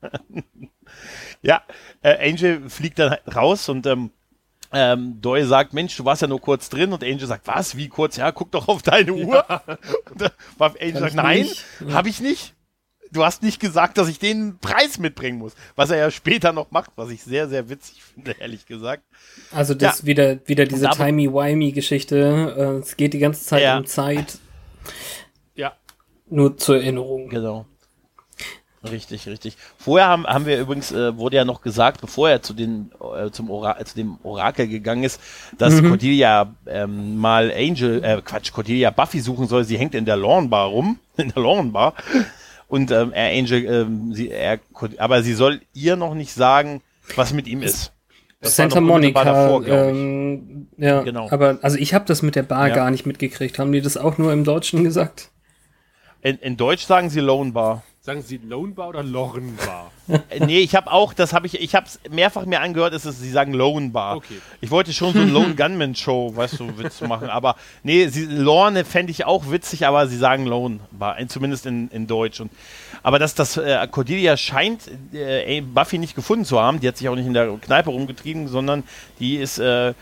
ja, 1.42 1.60
äh, 2.02 2.30
Angel 2.30 2.68
fliegt 2.68 2.98
dann 2.98 3.10
halt 3.10 3.22
raus 3.34 3.68
und 3.68 3.86
ähm, 3.86 4.10
ähm, 4.72 5.20
Doyle 5.22 5.46
sagt, 5.46 5.72
Mensch, 5.72 5.96
du 5.96 6.04
warst 6.04 6.20
ja 6.22 6.28
nur 6.28 6.40
kurz 6.40 6.68
drin 6.68 6.92
und 6.92 7.02
Angel 7.02 7.26
sagt, 7.26 7.46
was, 7.46 7.76
wie 7.76 7.88
kurz? 7.88 8.16
Ja, 8.16 8.32
guck 8.32 8.50
doch 8.52 8.68
auf 8.68 8.82
deine 8.82 9.12
Uhr. 9.14 9.44
Und 10.10 10.20
dann 10.20 10.30
war 10.58 10.74
Angel 10.78 10.98
sagt, 11.00 11.14
nein. 11.14 11.48
Ja. 11.86 11.94
habe 11.94 12.08
ich 12.10 12.20
nicht. 12.20 12.54
Du 13.10 13.24
hast 13.24 13.42
nicht 13.42 13.58
gesagt, 13.60 13.96
dass 13.96 14.06
ich 14.08 14.18
den 14.18 14.58
Preis 14.58 14.98
mitbringen 14.98 15.38
muss, 15.38 15.54
was 15.76 15.88
er 15.88 15.96
ja 15.96 16.10
später 16.10 16.52
noch 16.52 16.70
macht, 16.70 16.90
was 16.96 17.08
ich 17.08 17.22
sehr, 17.22 17.48
sehr 17.48 17.70
witzig 17.70 18.02
finde, 18.14 18.32
ehrlich 18.38 18.66
gesagt. 18.66 19.04
Also 19.52 19.72
das 19.72 20.00
Ja. 20.02 20.06
wieder, 20.06 20.46
wieder 20.46 20.66
diese 20.66 20.90
Timey-Wimey-Geschichte. 20.90 22.54
Äh, 22.58 22.62
es 22.82 22.98
geht 22.98 23.14
die 23.14 23.18
ganze 23.20 23.42
Zeit 23.46 23.62
Ja. 23.62 23.78
um 23.78 23.86
Zeit. 23.86 24.38
Ja. 25.54 25.72
Nur 26.28 26.58
zur 26.58 26.76
Erinnerung. 26.76 27.30
Genau. 27.30 27.64
Richtig, 28.88 29.26
richtig. 29.26 29.56
Vorher 29.76 30.06
haben, 30.08 30.24
haben 30.26 30.46
wir 30.46 30.58
übrigens, 30.60 30.92
äh, 30.92 31.16
wurde 31.16 31.36
ja 31.36 31.44
noch 31.44 31.62
gesagt, 31.62 32.00
bevor 32.00 32.30
er 32.30 32.42
zu, 32.42 32.54
den, 32.54 32.92
äh, 33.16 33.30
zum 33.30 33.50
Ora 33.50 33.84
zu 33.84 33.96
dem 33.96 34.18
Orakel 34.22 34.68
gegangen 34.68 35.02
ist, 35.02 35.20
dass 35.58 35.82
Cordelia 35.82 36.54
ähm, 36.66 37.16
mal 37.18 37.50
Angel, 37.50 38.04
äh, 38.04 38.22
Quatsch, 38.24 38.52
Cordelia 38.52 38.90
Buffy 38.90 39.18
suchen 39.20 39.48
soll. 39.48 39.64
Sie 39.64 39.76
hängt 39.78 39.94
in 39.96 40.04
der 40.04 40.16
Lawn 40.16 40.48
Bar 40.48 40.68
rum, 40.68 40.98
in 41.16 41.30
der 41.30 41.42
Lawn 41.42 41.72
Bar. 41.72 41.94
Und 42.68 42.90
ähm, 42.92 43.12
er 43.12 43.36
Angel, 43.36 43.64
ähm, 43.64 44.14
sie, 44.14 44.30
er, 44.30 44.60
aber 44.98 45.22
sie 45.22 45.34
soll 45.34 45.60
ihr 45.74 45.96
noch 45.96 46.14
nicht 46.14 46.32
sagen, 46.32 46.80
was 47.16 47.32
mit 47.32 47.48
ihm 47.48 47.62
ist. 47.62 47.92
Das 48.40 48.54
Santa 48.54 48.80
Monica. 48.80 49.24
davor, 49.24 49.66
ähm, 49.66 50.68
ja, 50.76 51.02
Genau. 51.02 51.28
aber 51.30 51.58
also 51.62 51.76
ich 51.76 51.94
habe 51.94 52.04
das 52.04 52.22
mit 52.22 52.36
der 52.36 52.44
Bar 52.44 52.68
Ja. 52.68 52.74
gar 52.76 52.90
nicht 52.92 53.04
mitgekriegt. 53.06 53.58
Haben 53.58 53.72
die 53.72 53.80
das 53.80 53.96
auch 53.96 54.18
nur 54.18 54.32
im 54.32 54.44
Deutschen 54.44 54.84
gesagt? 54.84 55.30
In, 56.22 56.36
in 56.38 56.56
Deutsch 56.56 56.84
sagen 56.86 57.10
sie 57.10 57.18
Lone 57.18 57.50
Bar. 57.50 57.82
Sagen 58.08 58.22
Sie 58.22 58.38
Lone 58.42 58.72
Bar 58.72 58.88
oder 58.88 59.02
Lorn 59.02 59.54
Bar? 59.56 59.90
Äh, 60.30 60.40
Nee, 60.46 60.60
ich 60.60 60.74
habe 60.74 60.90
auch, 60.90 61.12
das 61.12 61.34
habe 61.34 61.46
ich, 61.46 61.60
ich 61.60 61.74
habe 61.74 61.84
es 61.84 62.00
mehrfach 62.10 62.46
mir 62.46 62.62
angehört, 62.62 62.94
ist 62.94 63.04
es, 63.04 63.20
sie 63.20 63.30
sagen 63.30 63.52
Lone 63.52 63.90
Bar. 63.90 64.16
Okay. 64.16 64.40
Ich 64.62 64.70
wollte 64.70 64.94
schon 64.94 65.12
so 65.12 65.18
ein 65.20 65.28
Lone 65.28 65.54
Gunman 65.54 65.94
Show, 65.94 66.34
weißt 66.34 66.58
du, 66.60 66.78
Witz 66.78 67.02
machen, 67.02 67.28
aber 67.28 67.56
nee, 67.82 68.06
sie, 68.08 68.24
Lorne 68.24 68.86
fände 68.86 69.10
ich 69.10 69.26
auch 69.26 69.50
witzig, 69.50 69.86
aber 69.86 70.06
sie 70.06 70.16
sagen 70.16 70.46
Lone 70.46 70.80
Bar, 70.90 71.18
in- 71.18 71.28
zumindest 71.28 71.66
in, 71.66 71.88
in 71.90 72.06
Deutsch. 72.06 72.40
Und, 72.40 72.50
aber 73.02 73.18
dass 73.18 73.34
das 73.34 73.58
äh, 73.58 73.86
Cordelia 73.90 74.38
scheint 74.38 74.84
äh, 75.12 75.60
Buffy 75.60 75.98
nicht 75.98 76.14
gefunden 76.14 76.46
zu 76.46 76.58
haben, 76.58 76.80
die 76.80 76.88
hat 76.88 76.96
sich 76.96 77.10
auch 77.10 77.14
nicht 77.14 77.26
in 77.26 77.34
der 77.34 77.46
Kneipe 77.60 77.90
rumgetrieben, 77.90 78.48
sondern 78.48 78.84
die 79.20 79.36
ist 79.36 79.58
äh, 79.58 79.92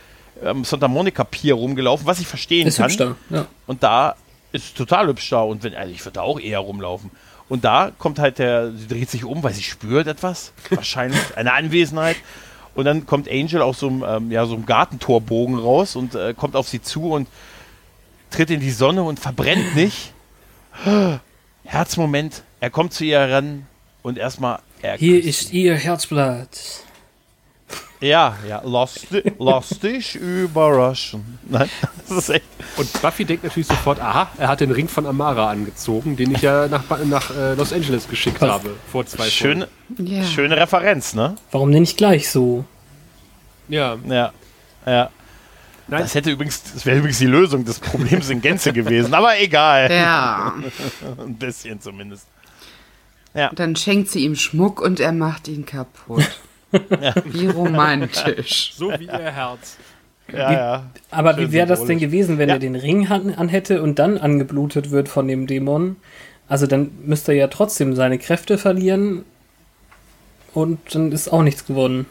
am 0.45 0.63
Santa 0.65 0.87
Monica 0.87 1.25
Pier 1.25 1.55
rumgelaufen, 1.55 2.07
was 2.07 2.21
ich 2.21 2.29
verstehen 2.29 2.69
Ist 2.69 2.77
kann. 2.77 2.85
hübsch 2.85 2.99
da. 2.99 3.17
Ja. 3.31 3.47
Und 3.67 3.83
da 3.83 4.15
ist 4.53 4.77
total 4.77 5.09
hübsch 5.09 5.29
da. 5.31 5.41
Und 5.41 5.65
wenn, 5.65 5.75
also 5.75 5.93
ich 5.93 6.05
würde 6.05 6.13
da 6.15 6.21
auch 6.23 6.39
eher 6.39 6.61
rumlaufen. 6.61 7.11
Und 7.49 7.65
da 7.65 7.93
kommt 7.97 8.19
halt 8.19 8.39
der, 8.39 8.73
sie 8.73 8.89
dreht 8.89 9.11
sich 9.11 9.25
um, 9.25 9.43
weil 9.43 9.53
sie 9.53 9.63
spürt 9.63 10.07
etwas. 10.07 10.53
Wahrscheinlich 10.71 11.21
eine 11.37 11.53
Anwesenheit. 11.53 12.17
Und 12.75 12.85
dann 12.85 13.07
kommt 13.07 13.31
Angel 13.31 13.63
aus 13.63 13.81
so 13.81 13.89
einem, 13.89 14.05
ähm, 14.07 14.31
ja, 14.31 14.45
so 14.47 14.55
einem 14.55 14.67
Gartentorbogen 14.67 15.59
raus 15.59 15.97
und 15.97 16.15
äh, 16.15 16.35
kommt 16.35 16.57
auf 16.57 16.69
sie 16.69 16.83
zu 16.83 17.11
und 17.13 17.29
tritt 18.31 18.51
in 18.51 18.61
die 18.61 18.71
Sonne 18.71 19.03
und 19.03 19.19
verbrennt 19.19 19.75
nicht. 19.75 20.13
Herzmoment. 21.65 22.43
Er 22.61 22.71
kommt 22.71 22.93
zu 22.93 23.05
ihr 23.05 23.21
ran 23.21 23.67
und 24.03 24.19
erstmal, 24.19 24.61
Er 24.83 24.97
Hier 24.97 25.23
ist 25.23 25.53
Ihr 25.53 25.75
Herzblatt. 25.75 26.49
Ja, 28.01 28.37
ja, 28.47 28.61
lass 28.65 29.79
dich 29.83 30.17
überraschen. 30.17 31.39
Nein, 31.49 31.69
das 32.09 32.19
ist 32.19 32.29
echt. 32.29 32.45
Und 32.77 33.01
Buffy 33.01 33.25
denkt 33.25 33.45
natürlich 33.45 33.67
sofort, 33.69 34.01
aha, 34.01 34.29
er 34.37 34.49
hat 34.49 34.61
den 34.61 34.71
Ring 34.71 34.87
von 34.87 35.07
Amara 35.07 35.51
angezogen, 35.51 36.15
den 36.15 36.33
ich 36.35 36.43
ja 36.43 36.69
nach, 36.69 36.85
nach 37.07 37.31
äh, 37.35 37.55
Los 37.55 37.73
Angeles 37.73 38.07
geschickt 38.07 38.41
Was? 38.43 38.51
habe, 38.51 38.75
vor 38.93 39.07
zwei 39.07 39.31
Schöne, 39.31 39.69
Ja. 39.99 40.23
schöne 40.25 40.57
Referenz, 40.59 41.15
ne? 41.15 41.37
Warum 41.53 41.73
denn 41.73 41.81
nicht 41.83 41.97
gleich 41.97 42.31
so? 42.31 42.65
Ja, 43.69 43.97
Ja. 44.07 44.33
Ja. 44.85 45.11
Nein. 45.89 46.03
Das 46.03 46.15
hätte 46.15 46.31
übrigens, 46.33 46.63
das 46.75 46.85
wäre 46.85 46.99
übrigens 46.99 47.19
die 47.19 47.27
Lösung 47.27 47.65
des 47.65 47.79
Problems 47.79 48.29
in 48.29 48.43
Gänze 48.43 48.73
gewesen, 48.73 49.15
aber 49.15 49.41
egal. 49.41 49.91
Ja. 49.91 50.53
Ein 51.19 51.37
bisschen 51.37 51.81
zumindest. 51.81 52.27
Und 53.33 53.59
dann 53.59 53.75
schenkt 53.77 54.11
sie 54.11 54.21
ihm 54.25 54.35
Schmuck 54.35 54.81
und 54.81 54.99
er 55.01 55.13
macht 55.13 55.47
ihn 55.49 55.65
kaputt. 55.67 56.25
Wie 57.27 57.47
romantisch. 57.49 58.73
so 58.77 58.91
wie 58.99 59.05
ihr 59.07 59.13
Herz. 59.33 59.77
Ja, 60.33 60.53
ja. 60.53 60.91
Aber 61.11 61.35
Schön 61.35 61.49
wie 61.49 61.53
wäre 61.53 61.67
das 61.67 61.85
denn 61.85 61.99
gewesen, 61.99 62.39
wenn 62.39 62.49
Ja. 62.49 62.57
er 62.57 62.59
den 62.59 62.75
Ring 62.77 63.07
an, 63.09 63.35
anhätte 63.35 63.81
und 63.83 63.99
dann 63.99 64.19
angeblutet 64.19 64.91
wird 64.91 65.09
von 65.09 65.29
dem 65.29 65.47
Dämon? 65.47 65.97
Also 66.49 66.67
dann 66.67 66.91
müsste 67.05 67.33
er 67.33 67.39
ja 67.39 67.47
trotzdem 67.49 67.95
seine 67.95 68.19
Kräfte 68.19 68.59
verlieren 68.59 69.25
und 70.55 70.79
dann 70.95 71.13
ist 71.13 71.29
auch 71.33 71.43
nichts 71.43 71.65
gewonnen. 71.67 72.07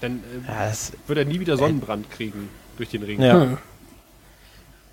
Dann 0.00 0.22
äh, 0.48 0.50
Ja, 0.50 0.72
wird 1.06 1.18
er 1.18 1.24
nie 1.24 1.40
wieder 1.40 1.56
Sonnenbrand 1.56 2.10
kriegen 2.10 2.48
durch 2.76 2.90
den 2.90 3.02
Ring. 3.02 3.20
ja. 3.22 3.40
Hm. 3.42 3.58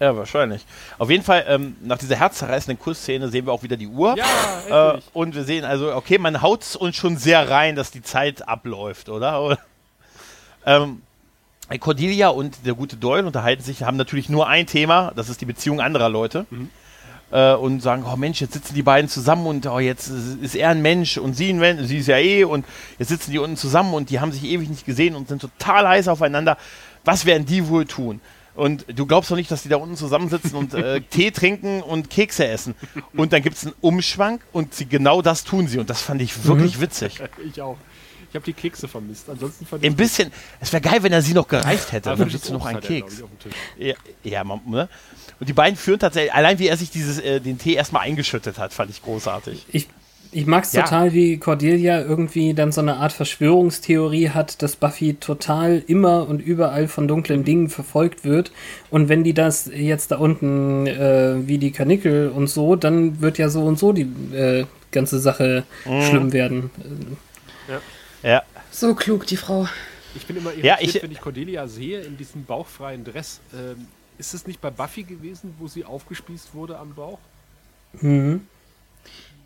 Ja, 0.02 0.18
wahrscheinlich. 0.18 0.66
Auf 0.98 1.12
jeden 1.12 1.24
Fall, 1.24 1.46
ähm, 1.48 1.76
nach 1.84 2.00
dieser 2.00 2.16
herzzerreißenden 2.16 2.80
Kussszene 2.80 3.28
sehen 3.30 3.46
wir 3.46 3.54
auch 3.54 3.62
wieder 3.62 3.78
die 3.78 3.88
Uhr. 3.88 4.16
Ja, 4.18 4.96
Äh, 4.96 5.02
und 5.14 5.36
wir 5.36 5.44
sehen 5.44 5.64
also, 5.64 5.94
okay, 5.96 6.18
man 6.18 6.42
haut 6.42 6.76
uns 6.76 6.96
schon 6.96 7.18
sehr 7.18 7.50
rein, 7.50 7.76
dass 7.76 7.92
die 7.92 8.02
Zeit 8.02 8.48
abläuft, 8.48 9.10
oder? 9.10 9.58
Ähm, 10.64 11.02
Cordelia 11.80 12.28
und 12.30 12.68
der 12.68 12.76
gute 12.76 12.96
Doyle 12.96 13.26
unterhalten 13.26 13.64
sich, 13.64 13.82
haben 13.82 13.98
natürlich 13.98 14.30
nur 14.30 14.48
ein 14.48 14.68
Thema, 14.68 15.12
das 15.16 15.28
ist 15.28 15.42
die 15.42 15.46
Beziehung 15.46 15.82
anderer 15.82 16.08
Leute. 16.08 16.46
Äh, 17.32 17.56
und 17.56 17.82
sagen, 17.82 18.04
oh 18.06 18.16
Mensch, 18.16 18.42
jetzt 18.42 18.54
sitzen 18.54 18.76
die 18.76 18.84
beiden 18.84 19.10
zusammen 19.10 19.48
und 19.48 19.66
oh, 19.66 19.80
jetzt 19.80 20.10
ist 20.10 20.54
er 20.54 20.70
ein 20.70 20.84
Mensch 20.84 21.18
und 21.18 21.34
sie 21.34 21.50
ein 21.50 21.58
Mensch, 21.58 21.88
sie 21.88 21.98
ist 21.98 22.08
ja 22.08 22.18
eh 22.20 22.44
und 22.44 22.64
jetzt 23.00 23.08
sitzen 23.08 23.32
die 23.32 23.40
unten 23.40 23.58
zusammen 23.58 23.96
und 23.96 24.12
die 24.12 24.20
haben 24.20 24.32
sich 24.32 24.44
ewig 24.44 24.70
nicht 24.70 24.86
gesehen 24.86 25.16
und 25.16 25.30
sind 25.30 25.42
total 25.42 25.88
heiß 25.88 26.08
aufeinander. 26.10 26.58
Was 27.06 27.26
werden 27.26 27.48
die 27.48 27.68
wohl 27.68 27.86
tun? 27.86 28.22
Und 28.56 28.86
du 28.88 29.06
glaubst 29.06 29.32
doch 29.32 29.36
nicht, 29.36 29.50
dass 29.50 29.64
die 29.64 29.70
da 29.70 29.78
unten 29.78 29.96
zusammensitzen 29.96 30.56
und 30.56 30.74
äh, 30.74 31.02
Tee 31.10 31.32
trinken 31.32 31.82
und 31.82 32.10
Kekse 32.10 32.48
essen. 32.48 32.76
Und 33.14 33.34
dann 33.34 33.42
gibt 33.42 33.56
es 33.58 33.66
einen 33.66 33.76
Umschwank 33.82 34.42
und 34.52 34.74
sie, 34.74 34.86
genau 34.86 35.22
das 35.22 35.44
tun 35.44 35.68
sie. 35.68 35.80
Und 35.80 35.90
das 35.90 36.02
fand 36.02 36.22
ich 36.22 36.46
wirklich 36.46 36.80
witzig. 36.80 37.20
Ich 37.46 37.62
auch. 37.62 37.78
Ich 38.30 38.36
habe 38.36 38.46
die 38.46 38.54
Kekse 38.54 38.88
vermisst. 38.88 39.30
Ansonsten 39.30 39.66
fand 39.66 39.84
Ein 39.84 39.96
bisschen, 39.96 40.32
es 40.62 40.72
wäre 40.72 40.82
geil, 40.82 41.04
wenn 41.04 41.12
er 41.12 41.22
sie 41.22 41.34
noch 41.34 41.48
gereicht 41.50 41.92
hätte. 41.92 42.10
Aber 42.12 42.20
Dann 42.20 42.30
hättest 42.30 42.48
du 42.48 42.54
noch 42.54 42.66
einen 42.66 42.82
er, 42.82 42.88
Keks. 42.88 43.24
ich. 43.78 43.88
Ja, 43.88 43.96
ja 44.24 44.44
man, 44.46 44.62
ne? 44.66 44.88
Und 45.40 45.50
die 45.50 45.54
beiden 45.54 45.76
führen 45.76 46.00
tatsächlich, 46.00 46.34
allein 46.34 46.58
wie 46.58 46.68
er 46.68 46.78
sich 46.78 46.92
dieses, 46.92 47.20
äh, 47.20 47.42
den 47.42 47.58
Tee 47.58 47.74
erstmal 47.74 48.04
eingeschüttet 48.04 48.58
hat, 48.58 48.74
fand 48.74 48.90
ich 48.90 49.02
großartig. 49.02 49.66
Ich, 49.74 49.88
ich 50.32 50.46
mag 50.46 50.64
es 50.64 50.74
Ja. 50.74 50.84
total, 50.84 51.14
wie 51.14 51.38
Cordelia 51.38 52.02
irgendwie 52.02 52.54
dann 52.54 52.72
so 52.72 52.82
eine 52.82 52.98
Art 52.98 53.12
Verschwörungstheorie 53.12 54.30
hat, 54.30 54.62
dass 54.62 54.76
Buffy 54.76 55.16
total 55.16 55.84
immer 55.88 56.28
und 56.28 56.42
überall 56.42 56.88
von 56.88 57.08
dunklen 57.08 57.44
Dingen 57.44 57.70
verfolgt 57.70 58.24
wird. 58.24 58.52
Und 58.90 59.10
wenn 59.10 59.24
die 59.24 59.34
das 59.34 59.66
jetzt 59.74 60.12
da 60.12 60.18
unten 60.18 60.88
äh, 60.88 61.36
wie 61.48 61.58
die 61.58 61.72
Kanickel 61.72 62.30
und 62.30 62.48
so, 62.48 62.76
dann 62.76 63.22
wird 63.22 63.38
ja 63.38 63.50
so 63.50 63.64
und 63.66 63.78
so 63.78 63.92
die 63.94 64.08
äh, 64.34 64.66
ganze 64.92 65.20
Sache 65.20 65.64
Mhm. 65.86 66.02
schlimm 66.02 66.34
werden. 66.34 66.70
Ja, 68.24 68.44
So 68.70 68.94
klug, 68.96 69.26
die 69.28 69.38
Frau. 69.38 69.68
Ich 70.16 70.26
bin 70.26 70.38
immer 70.38 70.54
Ja, 70.54 70.76
irritiert, 70.76 70.96
ich- 70.96 71.04
wenn 71.04 71.12
ich 71.12 71.22
Cordelia 71.22 71.68
sehe 71.68 72.02
in 72.02 72.18
diesem 72.18 72.46
bauchfreien 72.46 73.04
Dress. 73.04 73.40
Ähm, 73.54 73.88
ist 74.18 74.34
es 74.34 74.46
nicht 74.46 74.62
bei 74.62 74.70
Buffy 74.70 75.04
gewesen, 75.04 75.56
wo 75.58 75.68
sie 75.68 75.84
aufgespießt 75.86 76.54
wurde 76.54 76.78
am 76.78 76.94
Bauch? 76.94 77.18
Mhm. 78.02 78.42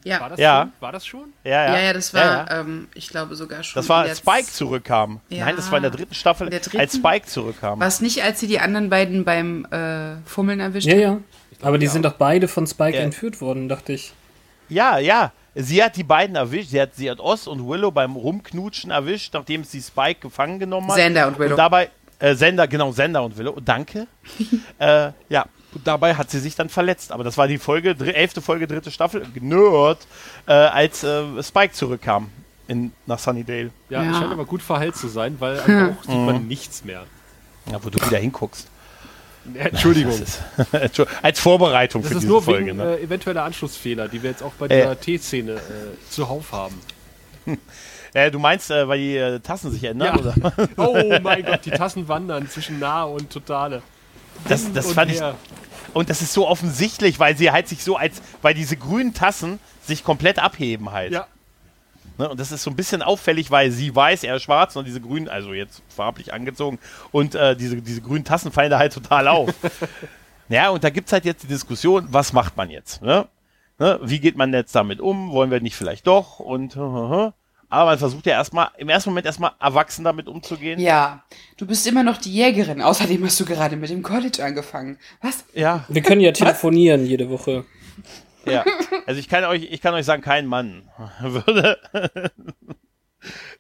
War 0.06 0.12
Ja. 0.22 0.30
das 0.30 0.40
Ja. 0.40 0.62
schon? 0.62 0.72
War 0.80 0.92
das 0.92 1.06
schon? 1.06 1.34
ja, 1.44 1.52
ja. 1.52 1.74
Ja, 1.76 1.82
ja, 1.82 1.94
das 1.94 2.14
war, 2.14 2.22
Ja, 2.22 2.46
ja. 2.50 2.60
Ähm, 2.62 2.88
ich 2.94 3.10
glaube 3.10 3.36
sogar 3.36 3.64
schon. 3.64 3.80
Das 3.80 3.90
war, 3.90 4.04
als 4.04 4.20
Spike 4.20 4.46
zurückkam. 4.48 5.20
Ja. 5.30 5.46
Nein, 5.46 5.56
das 5.56 5.70
war 5.72 5.78
in 5.78 5.84
der 5.84 5.92
dritten 5.92 6.14
Staffel, 6.14 6.48
In 6.48 6.52
der 6.52 6.60
dritten? 6.60 6.80
als 6.80 6.96
Spike 6.96 7.26
zurückkam. 7.26 7.80
War 7.80 7.88
es 7.88 8.02
nicht, 8.02 8.24
als 8.24 8.40
sie 8.40 8.48
die 8.48 8.60
anderen 8.60 8.90
beiden 8.90 9.24
beim 9.26 9.66
äh, 9.72 10.16
Fummeln 10.26 10.60
erwischt 10.60 10.88
Ja, 10.88 10.94
hat? 10.94 11.02
ja. 11.02 11.18
Aber 11.62 11.78
die 11.78 11.86
ja. 11.86 11.92
sind 11.92 12.04
doch 12.06 12.14
beide 12.14 12.48
von 12.48 12.68
Spike 12.68 12.98
Ja. 12.98 13.04
entführt 13.04 13.42
worden, 13.42 13.68
dachte 13.68 13.94
ich. 13.94 14.14
Ja, 14.70 14.98
ja. 15.00 15.32
Sie 15.56 15.82
hat 15.84 15.96
die 15.96 16.04
beiden 16.04 16.36
erwischt. 16.36 16.70
Sie 16.72 16.82
hat, 16.82 16.96
sie 16.96 17.10
hat 17.10 17.20
Oz 17.20 17.48
und 17.48 17.66
Willow 17.68 17.90
beim 17.92 18.16
Rumknutschen 18.16 18.92
erwischt, 18.92 19.34
nachdem 19.34 19.64
sie 19.64 19.82
Spike 19.82 20.20
gefangen 20.20 20.60
genommen 20.60 20.90
hat. 20.90 20.98
Xander 20.98 21.28
und 21.28 21.40
Willow. 21.40 21.52
Und 21.52 21.58
dabei, 21.58 21.90
äh, 22.20 22.36
Sender, 22.36 22.68
genau, 22.68 22.92
Sender 22.92 23.24
und 23.24 23.38
Willow. 23.38 23.58
Danke. 23.64 24.08
äh, 24.80 25.12
ja. 25.30 25.46
Und 25.76 25.86
dabei 25.86 26.16
hat 26.16 26.32
sie 26.32 26.40
sich 26.40 26.56
dann 26.56 26.70
verletzt. 26.70 27.12
Aber 27.12 27.24
das 27.24 27.38
war 27.38 27.48
die 27.48 27.58
Folge, 27.58 27.94
dr- 27.96 28.16
elfte 28.16 28.42
Folge, 28.42 28.66
dritte 28.66 28.90
Staffel, 28.92 29.28
Nerd, 29.40 30.00
äh, 30.48 30.54
als 30.54 31.04
äh, 31.04 31.44
Spike 31.44 31.74
zurückkam 31.74 32.30
in, 32.68 32.92
nach 33.06 33.20
Sunnydale. 33.20 33.70
Ja, 33.90 34.02
Ja. 34.04 34.12
es 34.12 34.18
scheint 34.18 34.32
aber 34.32 34.46
gut 34.46 34.62
verheilt 34.64 34.96
zu 34.96 35.08
sein, 35.10 35.36
weil 35.40 35.60
am 35.60 35.90
Bauch 35.96 36.04
sieht 36.04 36.16
Mhm. 36.16 36.26
man 36.26 36.48
nichts 36.48 36.84
mehr. 36.86 37.04
Ja, 37.72 37.84
wo 37.84 37.90
du 37.90 38.04
wieder 38.04 38.18
hinguckst. 38.18 38.68
Äh, 39.54 39.60
Entschuldigung. 39.70 40.18
Das 40.20 41.08
als 41.22 41.40
Vorbereitung 41.40 42.02
Das 42.02 42.12
für 42.12 42.18
ist 42.18 42.22
diese 42.24 42.32
nur 42.32 42.42
Folge. 42.42 42.68
wegen 42.68 42.78
ne? 42.78 42.98
äh, 42.98 43.04
eventueller 43.04 43.44
Anschlussfehler, 43.44 44.08
die 44.08 44.24
wir 44.24 44.30
jetzt 44.32 44.42
auch 44.42 44.54
bei 44.54 44.66
Äh. 44.68 44.82
dieser 44.82 45.00
T-Szene 45.00 45.52
äh, 45.54 45.60
zuhauf 46.10 46.52
haben. 46.52 46.80
äh, 48.14 48.32
du 48.32 48.40
meinst, 48.40 48.72
äh, 48.72 48.88
weil 48.88 48.98
die 49.00 49.18
äh, 49.18 49.40
Tassen 49.40 49.72
sich 49.72 49.84
ändern? 49.84 50.16
Ja. 50.16 50.20
Oder? 50.20 50.54
Oh 50.78 51.20
mein 51.22 51.44
Gott, 51.46 51.66
die 51.66 51.72
Tassen 51.72 52.08
wandern 52.08 52.50
zwischen 52.50 52.80
nahe 52.80 53.08
und 53.08 53.30
totale. 53.30 53.82
Das, 54.48 54.72
das 54.74 54.88
und 54.88 54.94
fand 54.94 55.12
ich. 55.12 55.22
Und 55.94 56.10
das 56.10 56.22
ist 56.22 56.34
so 56.34 56.48
offensichtlich, 56.48 57.20
weil 57.20 57.38
sie 57.38 57.52
halt 57.52 57.68
sich 57.68 57.84
so 57.84 57.96
als, 57.96 58.22
weil 58.42 58.54
diese 58.54 58.76
grünen 58.76 59.14
Tassen 59.14 59.60
sich 59.82 60.04
komplett 60.04 60.40
abheben 60.40 60.92
halt. 60.92 61.14
Ja, 61.14 61.28
Ne? 62.18 62.30
Und 62.30 62.40
das 62.40 62.52
ist 62.52 62.64
so 62.64 62.70
ein 62.70 62.76
bisschen 62.76 63.02
auffällig, 63.02 63.52
weil 63.52 63.72
sie 63.72 63.94
weiß, 63.94 64.24
er 64.24 64.36
ist 64.36 64.44
schwarz 64.44 64.76
und 64.76 64.86
diese 64.86 65.02
grünen, 65.02 65.28
also 65.28 65.54
jetzt 65.54 65.82
farblich 65.90 66.34
angezogen, 66.34 66.80
und 67.12 67.36
äh, 67.36 67.56
diese, 67.56 67.82
diese 67.82 68.02
grünen 68.02 68.24
Tassen 68.24 68.52
fallen 68.52 68.72
da 68.72 68.80
halt 68.80 68.94
total 68.94 69.28
auf. 69.28 69.54
ja, 70.50 70.70
und 70.70 70.84
da 70.84 70.90
gibt 70.90 71.08
es 71.08 71.14
halt 71.14 71.26
jetzt 71.26 71.44
die 71.44 71.48
Diskussion, 71.48 72.08
was 72.10 72.34
macht 72.34 72.56
man 72.56 72.70
jetzt? 72.70 73.02
Ne? 73.02 73.28
Ne? 73.78 74.00
Wie 74.04 74.20
geht 74.20 74.38
man 74.38 74.54
jetzt 74.54 74.74
damit 74.74 75.02
um? 75.02 75.32
Wollen 75.32 75.52
wir 75.52 75.60
nicht 75.60 75.76
vielleicht 75.76 76.08
doch? 76.08 76.40
Und 76.40 76.76
aber 77.76 77.92
man 77.92 78.00
versucht 78.00 78.26
ja 78.26 78.34
erstmal, 78.34 78.70
im 78.78 78.90
ersten 78.90 79.10
Moment 79.10 79.26
erstmal 79.26 79.52
erwachsen 79.60 80.04
damit 80.04 80.28
umzugehen. 80.28 80.80
Ja, 80.80 81.24
du 81.58 81.66
bist 81.68 81.86
immer 81.88 82.04
noch 82.04 82.18
die 82.18 82.34
Jägerin. 82.34 82.82
Außerdem 82.82 83.24
hast 83.26 83.40
du 83.40 83.46
gerade 83.46 83.76
mit 83.76 83.90
dem 83.90 84.02
College 84.04 84.44
angefangen. 84.44 84.98
Was? 85.22 85.46
Ja, 85.54 85.86
Wir 85.90 86.02
können 86.02 86.22
ja 86.22 86.32
telefonieren 86.32 87.06
jede 87.06 87.30
Woche. 87.30 87.66
ja. 88.46 88.64
Also 89.06 89.20
ich 89.20 89.28
kann 89.30 89.44
euch, 89.46 89.64
ich 89.72 89.82
kann 89.82 89.94
euch 89.94 90.06
sagen, 90.06 90.22
kein 90.22 90.46
Mann 90.48 90.90
würde. 91.22 91.78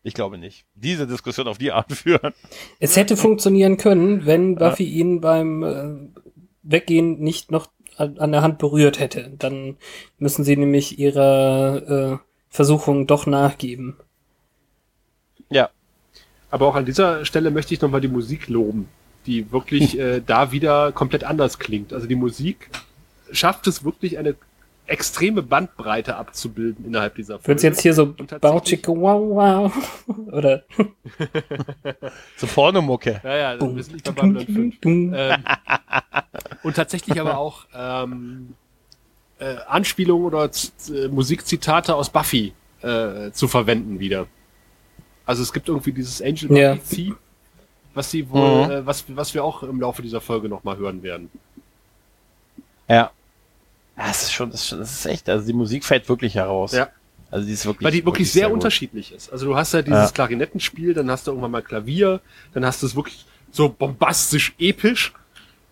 ich 0.03 0.13
glaube 0.13 0.37
nicht. 0.37 0.65
Diese 0.75 1.07
Diskussion 1.07 1.47
auf 1.47 1.57
die 1.57 1.71
Art 1.71 1.91
führen. 1.91 2.33
Es 2.79 2.95
hätte 2.95 3.17
funktionieren 3.17 3.77
können, 3.77 4.25
wenn 4.25 4.55
Buffy 4.55 4.85
ihn 4.85 5.21
beim 5.21 5.63
äh, 5.63 6.21
Weggehen 6.63 7.19
nicht 7.19 7.51
noch 7.51 7.67
an, 7.97 8.17
an 8.19 8.31
der 8.31 8.41
Hand 8.41 8.59
berührt 8.59 8.99
hätte. 8.99 9.31
Dann 9.37 9.77
müssen 10.17 10.43
sie 10.43 10.57
nämlich 10.57 10.99
ihrer 10.99 12.13
äh, 12.13 12.17
Versuchung 12.49 13.07
doch 13.07 13.25
nachgeben. 13.25 13.97
Ja. 16.49 16.55
aber 16.55 16.67
auch 16.67 16.75
an 16.75 16.85
dieser 16.85 17.25
Stelle 17.25 17.51
möchte 17.51 17.73
ich 17.73 17.81
nochmal 17.81 18.01
die 18.01 18.07
Musik 18.07 18.47
loben, 18.47 18.87
die 19.25 19.51
wirklich 19.51 19.97
äh, 19.99 20.21
da 20.25 20.51
wieder 20.51 20.91
komplett 20.91 21.23
anders 21.23 21.59
klingt. 21.59 21.93
Also 21.93 22.07
die 22.07 22.15
Musik 22.15 22.69
schafft 23.31 23.67
es 23.67 23.83
wirklich 23.83 24.17
eine 24.17 24.35
extreme 24.87 25.41
Bandbreite 25.41 26.15
abzubilden 26.15 26.85
innerhalb 26.85 27.15
dieser 27.15 27.35
Folge. 27.39 27.47
Wird's 27.47 27.63
jetzt 27.63 27.81
hier 27.81 27.95
so 27.95 28.03
Und 28.03 28.17
tatsächlich- 28.29 28.41
Bauchicke 28.81 28.91
wow 28.91 29.71
wow 29.73 30.07
oder 30.31 30.63
So 32.37 32.47
Pornomucke. 32.47 33.19
Ja, 33.23 33.35
ja, 33.35 33.55
Bum, 33.55 33.75
wir 33.75 33.83
sind 33.83 33.93
nicht 33.93 34.05
bei 34.05 34.11
Babylon 34.11 34.45
5. 34.45 34.79
dum, 34.81 35.13
Ähm, 35.15 35.43
und 36.63 36.75
tatsächlich 36.75 37.19
aber 37.19 37.37
auch 37.37 37.65
ähm, 37.75 38.53
äh, 39.39 39.55
Anspielungen 39.67 40.25
oder 40.25 40.51
Z 40.51 40.71
äh, 40.93 41.07
Musikzitate 41.07 41.95
aus 41.95 42.09
Buffy 42.11 42.53
äh, 42.81 43.31
zu 43.31 43.47
verwenden 43.47 43.99
wieder. 43.99 44.27
Also 45.25 45.41
es 45.43 45.51
gibt 45.53 45.67
irgendwie 45.67 45.91
dieses 45.91 46.21
Angel 46.21 46.47
Buffy 46.49 46.59
Ja. 46.61 46.75
Theme, 46.75 47.15
was 47.93 48.11
sie 48.11 48.29
wohl, 48.29 48.65
Mhm. 48.65 48.71
äh, 48.71 48.85
was, 48.85 49.05
was 49.09 49.33
wir 49.33 49.43
auch 49.43 49.63
im 49.63 49.79
Laufe 49.79 50.01
dieser 50.01 50.21
Folge 50.21 50.49
nochmal 50.49 50.77
hören 50.77 51.01
werden. 51.03 51.29
Ja. 52.87 53.11
Das 53.97 54.23
ist 54.23 54.33
schon, 54.33 54.51
das 54.51 54.61
ist, 54.61 54.67
schon, 54.67 54.79
das 54.79 54.91
ist 54.91 55.05
echt, 55.05 55.29
also 55.29 55.45
die 55.47 55.53
Musik 55.53 55.85
fällt 55.85 56.07
wirklich 56.09 56.35
heraus. 56.35 56.73
Ja. 56.73 56.89
Also 57.31 57.47
die 57.47 57.53
ist 57.53 57.65
wirklich. 57.65 57.85
Weil 57.85 57.91
die 57.93 58.05
wirklich 58.05 58.31
sehr, 58.31 58.47
gut. 58.47 58.55
unterschiedlich 58.55 59.11
ist. 59.13 59.31
Also 59.31 59.45
du 59.47 59.55
hast 59.55 59.73
ja 59.73 59.81
dieses 59.81 60.05
Ja. 60.05 60.11
Klarinettenspiel, 60.11 60.93
dann 60.93 61.09
hast 61.09 61.27
du 61.27 61.31
irgendwann 61.31 61.51
mal 61.51 61.61
Klavier, 61.61 62.19
dann 62.53 62.65
hast 62.65 62.81
du 62.81 62.87
es 62.87 62.95
wirklich 62.95 63.25
so 63.51 63.69
bombastisch 63.69 64.53
episch. 64.59 65.13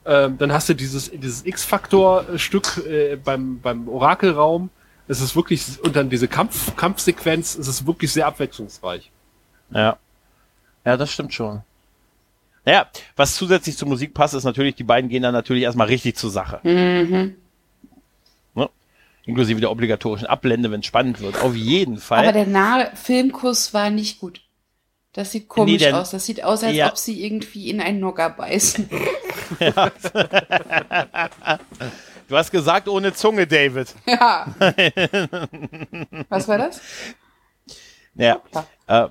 Ähm, 0.06 0.38
dann 0.38 0.52
hast 0.52 0.68
du 0.68 0.74
dieses, 0.74 1.12
dieses 1.12 1.46
X-Faktor-Stück 1.46 2.86
äh, 2.88 3.16
beim, 3.18 3.60
beim 3.62 3.88
Orakelraum. 3.88 4.70
Es 5.08 5.22
ist 5.22 5.36
wirklich, 5.36 5.64
und 5.82 5.96
dann 5.96 6.10
diese 6.10 6.28
Kampf, 6.28 6.76
Kampfsequenz, 6.76 7.56
es 7.56 7.68
ist 7.68 7.86
wirklich 7.88 8.12
sehr 8.12 8.26
abwechslungsreich. 8.28 9.12
Ja. 9.74 9.98
Ja, 10.86 10.98
das 10.98 11.12
stimmt 11.12 11.34
schon. 11.34 11.62
Naja, 12.66 12.88
was 13.16 13.36
zusätzlich 13.36 13.78
zur 13.78 13.88
Musik 13.90 14.14
passt, 14.14 14.34
ist 14.34 14.44
natürlich, 14.46 14.76
die 14.76 14.84
beiden 14.84 15.10
gehen 15.10 15.24
dann 15.24 15.34
natürlich 15.34 15.64
erstmal 15.64 15.88
richtig 15.88 16.16
zur 16.16 16.30
Sache. 16.32 16.60
Mhm. 16.64 17.36
Ne? 18.56 18.70
Inklusive 19.26 19.60
der 19.60 19.72
obligatorischen 19.72 20.28
Ablende, 20.28 20.72
wenn 20.72 20.80
es 20.82 20.86
spannend 20.86 21.20
wird. 21.20 21.42
Auf 21.42 21.56
jeden 21.56 21.98
Fall. 21.98 22.20
Aber 22.24 22.32
der 22.34 22.48
nahe 22.48 22.92
Filmkuss 22.96 23.74
war 23.74 23.90
nicht 23.90 24.20
gut. 24.20 24.42
Das 25.14 25.32
sieht 25.32 25.48
komisch 25.48 25.78
denn- 25.80 25.94
aus. 25.96 26.12
Das 26.12 26.26
sieht 26.26 26.44
aus, 26.44 26.64
als 26.64 26.76
Ja. 26.76 26.90
ob 26.90 26.98
sie 26.98 27.24
irgendwie 27.24 27.70
in 27.70 27.80
einen 27.82 28.00
Nogger 28.00 28.30
beißen. 28.32 28.90
du 32.28 32.36
hast 32.38 32.52
gesagt, 32.52 32.88
ohne 32.88 33.14
Zunge, 33.14 33.46
David. 33.48 33.94
ja. 34.06 34.48
Was 36.30 36.48
war 36.48 36.58
das? 36.58 36.82
Ja. 38.16 38.42
Äh, 38.88 39.08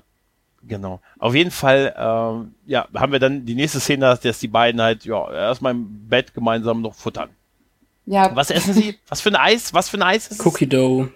genau. 0.67 0.99
Auf 1.19 1.35
jeden 1.35 1.51
Fall, 1.51 1.93
ähm, 1.97 2.53
ja, 2.65 2.87
haben 2.95 3.11
wir 3.11 3.19
dann 3.19 3.45
die 3.45 3.55
nächste 3.55 3.79
Szene, 3.79 4.17
dass, 4.21 4.39
die 4.39 4.47
beiden 4.47 4.81
halt, 4.81 5.05
ja, 5.05 5.31
erstmal 5.31 5.71
im 5.73 6.07
Bett 6.07 6.33
gemeinsam 6.33 6.81
noch 6.81 6.95
futtern. 6.95 7.29
Ja, 8.05 8.35
Was 8.35 8.49
essen 8.49 8.73
sie? 8.73 8.97
Was 9.07 9.21
für 9.21 9.29
ein 9.29 9.35
Eis? 9.37 9.73
Was 9.73 9.89
für 9.89 9.97
ein 9.97 10.03
Eis 10.03 10.27
ist 10.27 10.39
es? 10.39 10.45
Cookie 10.45 10.67
Dough. 10.67 11.07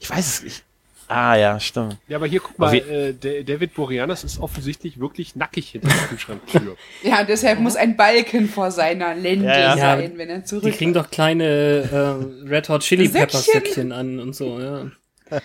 Ich 0.00 0.10
weiß 0.10 0.26
es 0.26 0.42
nicht. 0.42 0.62
Ah, 1.08 1.36
ja, 1.36 1.60
stimmt. 1.60 1.98
Ja, 2.08 2.16
aber 2.16 2.26
hier 2.26 2.40
guck 2.40 2.58
mal, 2.58 2.74
äh, 2.74 3.12
David 3.44 3.74
Boreanaz 3.74 4.24
ist 4.24 4.40
offensichtlich 4.40 4.98
wirklich 4.98 5.36
nackig 5.36 5.68
hinter 5.68 5.86
der 5.86 5.96
Kühlschranktür. 6.08 6.76
ja, 7.04 7.22
deshalb 7.22 7.60
muss 7.60 7.76
ein 7.76 7.96
Balken 7.96 8.48
vor 8.48 8.72
seiner 8.72 9.14
Lende 9.14 9.46
Ja, 9.46 9.76
ja. 9.76 9.76
sein, 9.76 10.18
wenn 10.18 10.28
er 10.28 10.38
Die 10.38 10.44
zurück. 10.46 10.74
kriegen 10.74 10.94
doch 10.94 11.08
kleine 11.08 11.44
äh, 11.44 12.48
Red 12.48 12.68
Hot 12.70 12.82
Chili 12.82 13.06
Säckchen. 13.06 13.40
Säckchen 13.40 13.92
an 13.92 14.18
und 14.18 14.34
so, 14.34 14.58
ja. 14.58 14.86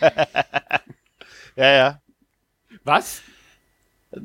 Ja, 1.56 1.72
ja. 1.72 2.02
Was? 2.84 3.21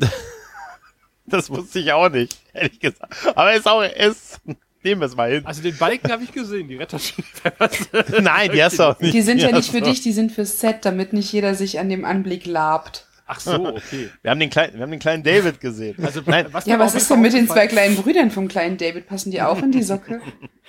Das 1.28 1.50
wusste 1.50 1.80
ich 1.80 1.92
auch 1.92 2.08
nicht, 2.08 2.38
ehrlich 2.52 2.78
gesagt. 2.78 3.12
Aber 3.34 3.52
ist 3.52 3.66
auch, 3.66 3.82
ist, 3.82 4.40
nehmen 4.84 5.00
wir 5.00 5.06
es 5.06 5.16
mal 5.16 5.30
hin. 5.30 5.44
Also 5.44 5.60
den 5.60 5.76
Balken 5.76 6.10
habe 6.10 6.22
ich 6.22 6.32
gesehen, 6.32 6.68
die 6.68 6.76
Retter 6.76 7.00
Nein, 8.22 8.52
die 8.52 8.62
hast 8.62 8.78
du 8.78 8.84
auch 8.84 9.00
nicht. 9.00 9.12
Die 9.12 9.22
sind 9.22 9.40
ja 9.40 9.50
nicht 9.50 9.70
für 9.70 9.80
dich, 9.80 10.00
die 10.02 10.12
sind 10.12 10.32
fürs 10.32 10.60
Set, 10.60 10.84
damit 10.84 11.12
nicht 11.12 11.32
jeder 11.32 11.54
sich 11.54 11.80
an 11.80 11.88
dem 11.88 12.04
Anblick 12.04 12.46
labt. 12.46 13.08
Ach 13.28 13.40
so, 13.40 13.66
okay. 13.70 14.08
Wir 14.22 14.30
haben 14.30 14.38
den 14.38 14.50
kleinen, 14.50 14.74
wir 14.74 14.82
haben 14.82 14.90
den 14.92 15.00
kleinen 15.00 15.24
David 15.24 15.60
gesehen. 15.60 15.96
Also, 16.00 16.20
Nein, 16.24 16.46
was 16.52 16.64
Ja, 16.64 16.78
was 16.78 16.94
ist 16.94 17.10
denn 17.10 17.20
mit 17.20 17.32
den 17.32 17.48
zwei 17.48 17.66
kleinen 17.66 17.96
Brüdern 17.96 18.30
vom 18.30 18.46
kleinen 18.46 18.76
David? 18.76 19.08
Passen 19.08 19.32
die 19.32 19.42
auch 19.42 19.60
in 19.60 19.72
die 19.72 19.82
Socke? 19.82 20.20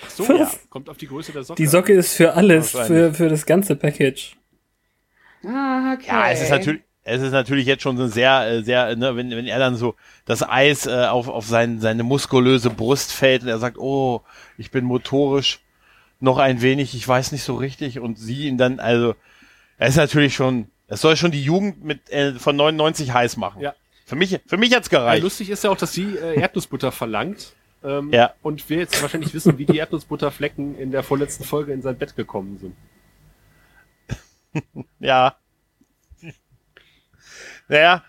Ach 0.03 0.09
so, 0.09 0.23
ja. 0.23 0.49
Kommt 0.71 0.89
auf 0.89 0.97
die 0.97 1.05
Größe 1.05 1.31
der 1.31 1.43
Socke. 1.43 1.61
Die 1.61 1.67
Socke 1.67 1.93
ist 1.93 2.15
für 2.15 2.33
alles, 2.33 2.71
für, 2.71 3.13
für 3.13 3.29
das 3.29 3.45
ganze 3.45 3.75
Package. 3.75 4.35
Ah, 5.43 5.93
okay. 5.93 6.07
Ja, 6.07 6.31
es 6.31 6.41
ist 6.41 6.49
natürlich, 6.49 6.81
es 7.07 7.21
ist 7.21 7.31
natürlich 7.31 7.65
jetzt 7.65 7.83
schon 7.83 7.97
so 7.97 8.07
sehr, 8.07 8.47
äh, 8.47 8.63
sehr, 8.63 8.95
ne, 8.95 9.15
wenn, 9.15 9.29
wenn 9.31 9.47
er 9.47 9.59
dann 9.59 9.75
so 9.75 9.95
das 10.25 10.47
Eis 10.47 10.85
äh, 10.85 11.05
auf, 11.05 11.27
auf 11.27 11.45
sein, 11.45 11.79
seine 11.79 12.03
muskulöse 12.03 12.69
Brust 12.69 13.11
fällt 13.13 13.43
und 13.43 13.47
er 13.49 13.59
sagt, 13.59 13.77
oh, 13.77 14.21
ich 14.57 14.71
bin 14.71 14.85
motorisch 14.85 15.59
noch 16.19 16.37
ein 16.37 16.61
wenig, 16.61 16.95
ich 16.95 17.07
weiß 17.07 17.31
nicht 17.31 17.43
so 17.43 17.55
richtig 17.55 17.99
und 17.99 18.17
sie 18.17 18.47
ihn 18.47 18.57
dann, 18.57 18.79
also, 18.79 19.15
er 19.77 19.87
ist 19.87 19.95
natürlich 19.97 20.33
schon, 20.35 20.67
es 20.87 21.01
soll 21.01 21.15
schon 21.15 21.31
die 21.31 21.43
Jugend 21.43 21.83
mit 21.83 22.09
äh, 22.09 22.33
von 22.33 22.55
99 22.55 23.13
heiß 23.13 23.37
machen. 23.37 23.61
Ja. 23.61 23.73
Für 24.05 24.15
mich, 24.15 24.39
für 24.47 24.57
mich 24.57 24.73
hat's 24.73 24.89
Ja, 24.89 24.99
gereicht. 24.99 25.23
lustig 25.23 25.49
ist 25.49 25.63
ja 25.63 25.69
auch, 25.69 25.77
dass 25.77 25.91
sie 25.93 26.15
äh, 26.15 26.39
Erdnussbutter 26.39 26.91
verlangt. 26.91 27.53
Ähm, 27.83 28.11
Ja. 28.11 28.33
Und 28.41 28.67
wir 28.69 28.77
jetzt 28.77 29.01
wahrscheinlich 29.01 29.33
wissen, 29.33 29.57
wie 29.57 29.65
die 29.65 29.77
Erdnussbutterflecken 29.77 30.77
in 30.79 30.91
der 30.91 31.03
vorletzten 31.03 31.43
Folge 31.43 31.73
in 31.73 31.81
sein 31.81 31.97
Bett 31.97 32.15
gekommen 32.15 32.57
sind. 32.57 32.75
Ja. 34.99 35.35
Naja, 37.67 38.03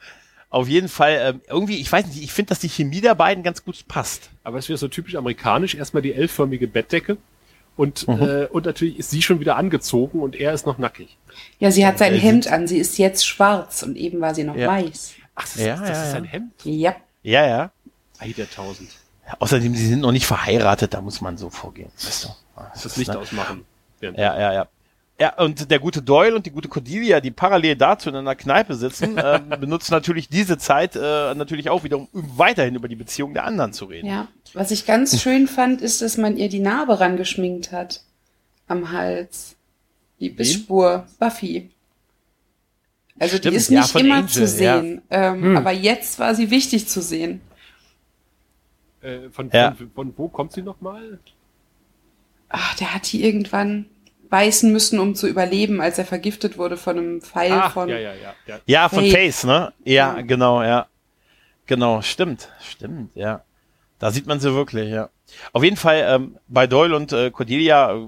auf 0.51 0.69
jeden 0.69 0.89
Fall, 0.89 1.19
ähm, 1.21 1.41
irgendwie, 1.49 1.77
ich 1.81 1.91
weiß 1.91 2.07
nicht, 2.07 2.23
ich 2.23 2.33
finde, 2.33 2.51
dass 2.51 2.59
die 2.61 2.69
Chemie 2.69 3.01
der 3.01 3.15
beiden 3.15 3.43
ganz 3.43 3.65
gut 3.65 3.87
passt. 3.89 4.31
Aber 4.45 4.59
es 4.59 4.69
wäre 4.69 4.79
so 4.79 4.89
typisch 4.89 5.15
amerikanisch. 5.17 5.75
Erstmal 5.75 6.03
die 6.03 6.15
L-förmige 6.15 6.67
Bettdecke. 6.69 7.19
Und, 7.77 8.09
Mhm. 8.09 8.23
äh, 8.23 8.45
und 8.47 8.67
natürlich 8.67 8.99
ist 8.99 9.11
sie 9.11 9.23
schon 9.23 9.39
wieder 9.41 9.57
angezogen 9.57 10.21
und 10.21 10.35
er 10.35 10.53
ist 10.53 10.67
noch 10.67 10.79
nackig. 10.79 11.17
Ja, 11.61 11.71
sie 11.71 11.87
hat 11.87 11.99
sein 11.99 12.15
Äh, 12.15 12.19
Hemd 12.19 12.49
an, 12.51 12.67
sie 12.67 12.79
ist 12.79 12.99
jetzt 12.99 13.25
schwarz 13.27 13.83
und 13.85 13.97
eben 13.97 14.21
war 14.21 14.35
sie 14.35 14.43
noch 14.43 14.57
Ja. 14.57 14.67
weiß. 14.69 15.13
Ach, 15.37 15.43
das, 15.43 15.55
Ja, 15.57 15.77
das 15.77 15.89
ja, 15.89 16.03
ist 16.05 16.11
ja. 16.11 16.17
ein 16.17 16.25
Hemd? 16.25 16.53
Ja. 16.65 16.97
Ja, 17.23 17.47
ja. 17.47 17.71
Ei 18.19 18.33
der 18.37 18.51
Tausend. 18.51 18.91
Außerdem, 19.39 19.75
sie 19.77 19.87
sind 19.87 20.01
noch 20.01 20.11
nicht 20.11 20.27
verheiratet, 20.27 20.95
da 20.95 21.01
muss 21.03 21.21
man 21.21 21.37
so 21.37 21.51
vorgehen. 21.51 21.91
Weißt 22.03 22.25
du? 22.25 22.29
Das 22.83 22.97
Licht 22.97 23.11
ne? 23.13 23.19
ausmachen. 23.19 23.65
Ja, 24.01 24.11
ja, 24.17 24.53
ja. 24.55 24.69
Ja, 25.21 25.35
und 25.43 25.69
der 25.71 25.81
gute 25.81 26.01
Doyle 26.01 26.37
und 26.37 26.47
die 26.47 26.51
gute 26.53 26.69
Cordelia, 26.69 27.21
die 27.21 27.33
parallel 27.33 27.75
dazu 27.75 28.09
in 28.09 28.15
einer 28.15 28.37
Kneipe 28.37 28.77
sitzen, 28.77 29.17
ähm, 29.23 29.49
benutzen 29.61 29.93
natürlich 29.93 30.29
diese 30.29 30.59
Zeit 30.59 30.95
äh, 30.95 31.35
natürlich 31.35 31.71
auch 31.71 31.83
wieder, 31.83 31.99
um 31.99 32.09
weiterhin 32.13 32.77
über 32.77 32.87
die 32.87 32.95
Beziehung 32.95 33.35
der 33.35 33.45
anderen 33.45 33.73
zu 33.73 33.87
reden. 33.87 34.07
Ja. 34.07 34.29
Was 34.55 34.71
ich 34.71 34.87
ganz 34.87 35.21
schön 35.21 35.49
fand, 35.49 35.81
ist, 35.83 36.03
dass 36.03 36.17
man 36.19 36.37
ihr 36.37 36.49
die 36.49 36.61
Narbe 36.61 37.01
rangeschminkt 37.01 37.73
hat. 37.73 38.03
Am 38.69 38.93
Hals. 38.93 39.57
Die 40.21 40.31
Bissspur. 40.31 41.07
Buffy. 41.19 41.71
Also 43.19 43.39
Stimmt, 43.39 43.53
die 43.55 43.57
ist 43.57 43.71
ja, 43.71 43.81
nicht 43.81 43.91
von 43.91 44.05
immer 44.05 44.15
Angel, 44.17 44.29
zu 44.29 44.47
sehen. 44.47 45.03
Ähm, 45.11 45.43
Hm. 45.43 45.57
Aber 45.57 45.73
jetzt 45.73 46.19
war 46.21 46.35
sie 46.37 46.51
wichtig 46.51 46.87
zu 46.87 47.03
sehen. 47.03 47.41
Äh, 49.01 49.31
von, 49.31 49.51
Ja. 49.53 49.73
von, 49.73 49.91
von 49.91 50.15
wo 50.17 50.29
kommt 50.29 50.53
sie 50.53 50.63
nochmal? 50.63 51.19
Ach, 52.49 52.77
der 52.77 52.95
hat 52.95 53.11
die 53.13 53.25
irgendwann 53.25 53.87
beißen 54.31 54.71
müssen, 54.73 54.99
um 54.99 55.15
zu 55.15 55.27
überleben, 55.27 55.81
als 55.81 55.99
er 55.99 56.05
vergiftet 56.05 56.59
wurde 56.59 56.77
von 56.77 56.99
einem 56.99 57.21
Pfeil 57.23 57.53
Ach, 57.53 57.73
von. 57.73 57.89
ja, 57.89 57.99
ja, 57.99 58.13
ja. 58.15 58.35
ja. 58.47 58.59
Ja, 58.67 58.89
von. 58.89 59.05
Face, 59.07 59.45
ne? 59.45 59.73
Ja, 59.85 60.17
Ja. 60.17 60.21
genau, 60.23 60.63
ja. 60.63 60.87
Genau, 61.67 62.01
stimmt, 62.03 62.49
stimmt, 62.63 63.11
ja. 63.15 63.43
Da 63.99 64.11
sieht 64.13 64.27
man 64.27 64.39
sie 64.41 64.55
wirklich, 64.55 64.91
ja. 64.91 65.11
Auf 65.53 65.63
jeden 65.65 65.77
Fall, 65.77 66.07
ähm, 66.09 66.39
bei 66.47 66.67
Doyle 66.67 66.95
und 66.97 67.13
äh, 67.13 67.31
Cordelia 67.31 67.95
äh, 67.95 68.01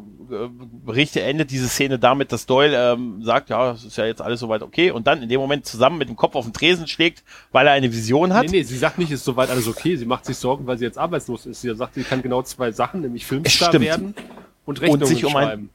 berichte, 0.86 1.20
endet 1.20 1.50
diese 1.50 1.68
Szene 1.68 1.98
damit, 1.98 2.32
dass 2.32 2.46
Doyle 2.46 2.92
ähm, 2.92 3.22
sagt, 3.22 3.50
ja, 3.50 3.72
es 3.72 3.84
ist 3.84 3.96
ja 3.98 4.06
jetzt 4.06 4.22
alles 4.22 4.40
soweit 4.40 4.62
okay 4.62 4.90
und 4.92 5.06
dann 5.06 5.20
in 5.22 5.28
dem 5.28 5.40
Moment 5.40 5.66
zusammen 5.66 5.98
mit 5.98 6.08
dem 6.08 6.16
Kopf 6.16 6.36
auf 6.36 6.44
den 6.44 6.52
Tresen 6.54 6.86
schlägt, 6.86 7.24
weil 7.52 7.66
er 7.66 7.72
eine 7.74 7.92
Vision 7.92 8.32
hat. 8.32 8.44
Nee, 8.46 8.58
nee, 8.58 8.62
sie 8.62 8.78
sagt 8.78 8.98
nicht, 8.98 9.10
ist 9.10 9.24
soweit 9.24 9.50
alles 9.50 9.66
okay. 9.68 9.96
Sie 9.96 10.06
macht 10.06 10.24
sich 10.24 10.36
Sorgen, 10.38 10.66
weil 10.66 10.78
sie 10.78 10.84
jetzt 10.84 10.96
arbeitslos 10.96 11.44
ist. 11.44 11.60
Sie 11.60 11.74
sagt, 11.74 11.94
sie 11.94 12.04
kann 12.04 12.22
genau 12.22 12.42
zwei 12.42 12.70
Sachen, 12.72 13.00
nämlich 13.02 13.26
Filmstar 13.26 13.72
werden 13.80 14.14
und 14.64 14.80
Rechnungen 14.80 15.04
sich 15.06 15.24
um 15.24 15.34
ein- 15.36 15.44
schreiben. 15.48 15.70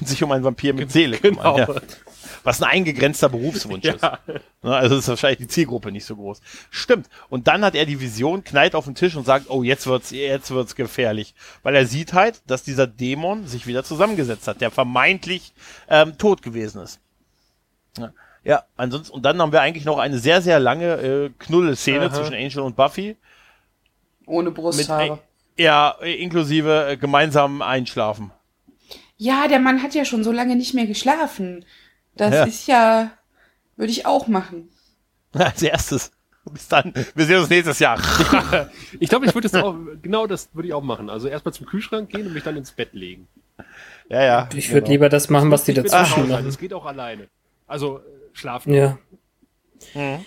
Und 0.00 0.08
sich 0.08 0.22
um 0.22 0.32
einen 0.32 0.44
Vampir 0.44 0.74
mit 0.74 0.90
Seele 0.92 1.18
Genau. 1.18 1.54
kümmern. 1.56 1.76
Ja. 1.76 1.82
Was 2.44 2.60
ein 2.60 2.68
eingegrenzter 2.68 3.28
Berufswunsch 3.28 3.84
ist. 3.86 4.02
Ja. 4.02 4.18
Ne, 4.62 4.74
Also 4.74 4.96
ist 4.96 5.08
wahrscheinlich 5.08 5.38
die 5.38 5.48
Zielgruppe 5.48 5.92
nicht 5.92 6.04
so 6.04 6.16
groß. 6.16 6.40
Stimmt. 6.70 7.08
Und 7.28 7.46
dann 7.46 7.64
hat 7.64 7.74
er 7.74 7.86
die 7.86 8.00
Vision, 8.00 8.42
knallt 8.44 8.74
auf 8.74 8.84
den 8.86 8.94
Tisch 8.94 9.14
und 9.16 9.24
sagt, 9.24 9.46
oh, 9.48 9.62
jetzt 9.62 9.86
wird's, 9.86 10.10
jetzt 10.10 10.50
wird's 10.50 10.74
gefährlich. 10.74 11.34
Weil 11.62 11.76
er 11.76 11.86
sieht 11.86 12.12
halt, 12.12 12.42
dass 12.48 12.62
dieser 12.64 12.86
Dämon 12.86 13.46
sich 13.46 13.66
wieder 13.66 13.84
zusammengesetzt 13.84 14.48
hat, 14.48 14.60
der 14.60 14.70
vermeintlich 14.70 15.52
ähm, 15.88 16.18
tot 16.18 16.42
gewesen 16.42 16.82
ist. 16.82 16.98
Ja. 17.98 18.12
Ja, 18.44 18.64
ansonsten, 18.76 19.14
und 19.14 19.22
dann 19.24 19.40
haben 19.40 19.52
wir 19.52 19.60
eigentlich 19.60 19.84
noch 19.84 19.98
eine 19.98 20.18
sehr, 20.18 20.42
sehr 20.42 20.58
lange 20.58 20.94
äh, 20.94 21.30
Knulle-Szene 21.38 22.10
zwischen 22.10 22.34
Angel 22.34 22.60
und 22.60 22.74
Buffy. 22.74 23.16
Ohne 24.26 24.48
Mit, 24.50 24.56
Brusthaare. 24.58 25.20
ja, 25.56 25.90
inklusive 26.00 26.88
äh, 26.90 26.96
gemeinsam 26.96 27.62
einschlafen. 27.62 28.32
Ja, 29.22 29.46
der 29.46 29.60
Mann 29.60 29.84
hat 29.84 29.94
ja 29.94 30.04
schon 30.04 30.24
so 30.24 30.32
lange 30.32 30.56
nicht 30.56 30.74
mehr 30.74 30.86
geschlafen. 30.86 31.64
Das 32.16 32.34
Ja. 32.34 32.42
ist 32.44 32.66
ja, 32.66 33.12
würde 33.76 33.92
ich 33.92 34.04
auch 34.04 34.26
machen. 34.26 34.68
Als 35.32 35.62
erstes. 35.62 36.10
Bis 36.50 36.66
dann. 36.66 36.92
Wir 37.14 37.26
sehen 37.26 37.38
uns 37.38 37.48
nächstes 37.48 37.78
Jahr. 37.78 38.00
Ich 38.98 39.08
glaube, 39.08 39.26
ich 39.26 39.34
würde 39.34 39.48
das 39.48 39.62
auch, 39.62 39.76
genau 40.02 40.26
das 40.26 40.48
würde 40.54 40.66
ich 40.66 40.74
auch 40.74 40.82
machen. 40.82 41.08
Also 41.08 41.28
erstmal 41.28 41.54
zum 41.54 41.66
Kühlschrank 41.66 42.10
gehen 42.10 42.26
und 42.26 42.32
mich 42.32 42.42
dann 42.42 42.56
ins 42.56 42.72
Bett 42.72 42.94
legen. 42.94 43.28
Ja, 44.08 44.24
ja. 44.24 44.48
Ich 44.56 44.70
würde 44.70 44.80
genau. 44.80 44.90
lieber 44.90 45.08
das 45.08 45.30
machen, 45.30 45.52
was 45.52 45.62
die 45.62 45.74
dazwischen 45.74 46.28
machen. 46.28 46.44
Das 46.44 46.58
geht 46.58 46.74
auch 46.74 46.84
alleine. 46.84 47.28
Also 47.68 47.98
äh, 47.98 48.02
schlafen. 48.32 48.74
Ja. 48.74 48.98
Mhm. 49.94 50.24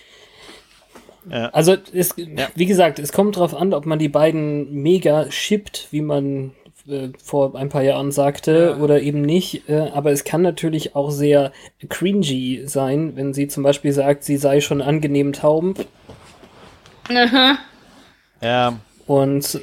Ja. 1.30 1.50
Also, 1.50 1.76
es, 1.92 2.16
wie 2.16 2.66
gesagt, 2.66 3.00
es 3.00 3.12
kommt 3.12 3.36
drauf 3.36 3.54
an, 3.54 3.74
ob 3.74 3.86
man 3.86 4.00
die 4.00 4.10
beiden 4.10 4.72
mega 4.84 5.30
shippt, 5.32 5.90
wie 5.92 6.02
man 6.02 6.54
äh, 6.88 7.10
vor 7.24 7.56
ein 7.56 7.70
paar 7.70 7.84
Jahren 7.84 8.12
sagte, 8.12 8.76
Ja. 8.78 8.84
oder 8.84 9.02
eben 9.02 9.22
nicht. 9.22 9.70
Äh, 9.70 9.90
aber 9.94 10.12
es 10.12 10.24
kann 10.24 10.42
natürlich 10.42 10.96
auch 10.96 11.10
sehr 11.12 11.52
cringy 11.90 12.64
sein, 12.66 13.16
wenn 13.16 13.34
sie 13.34 13.48
zum 13.48 13.64
Beispiel 13.64 13.92
sagt, 13.92 14.24
sie 14.24 14.38
sei 14.38 14.62
schon 14.62 14.82
angenehm 14.82 15.34
taub 15.34 15.86
Ja, 18.42 18.80
und 19.08 19.60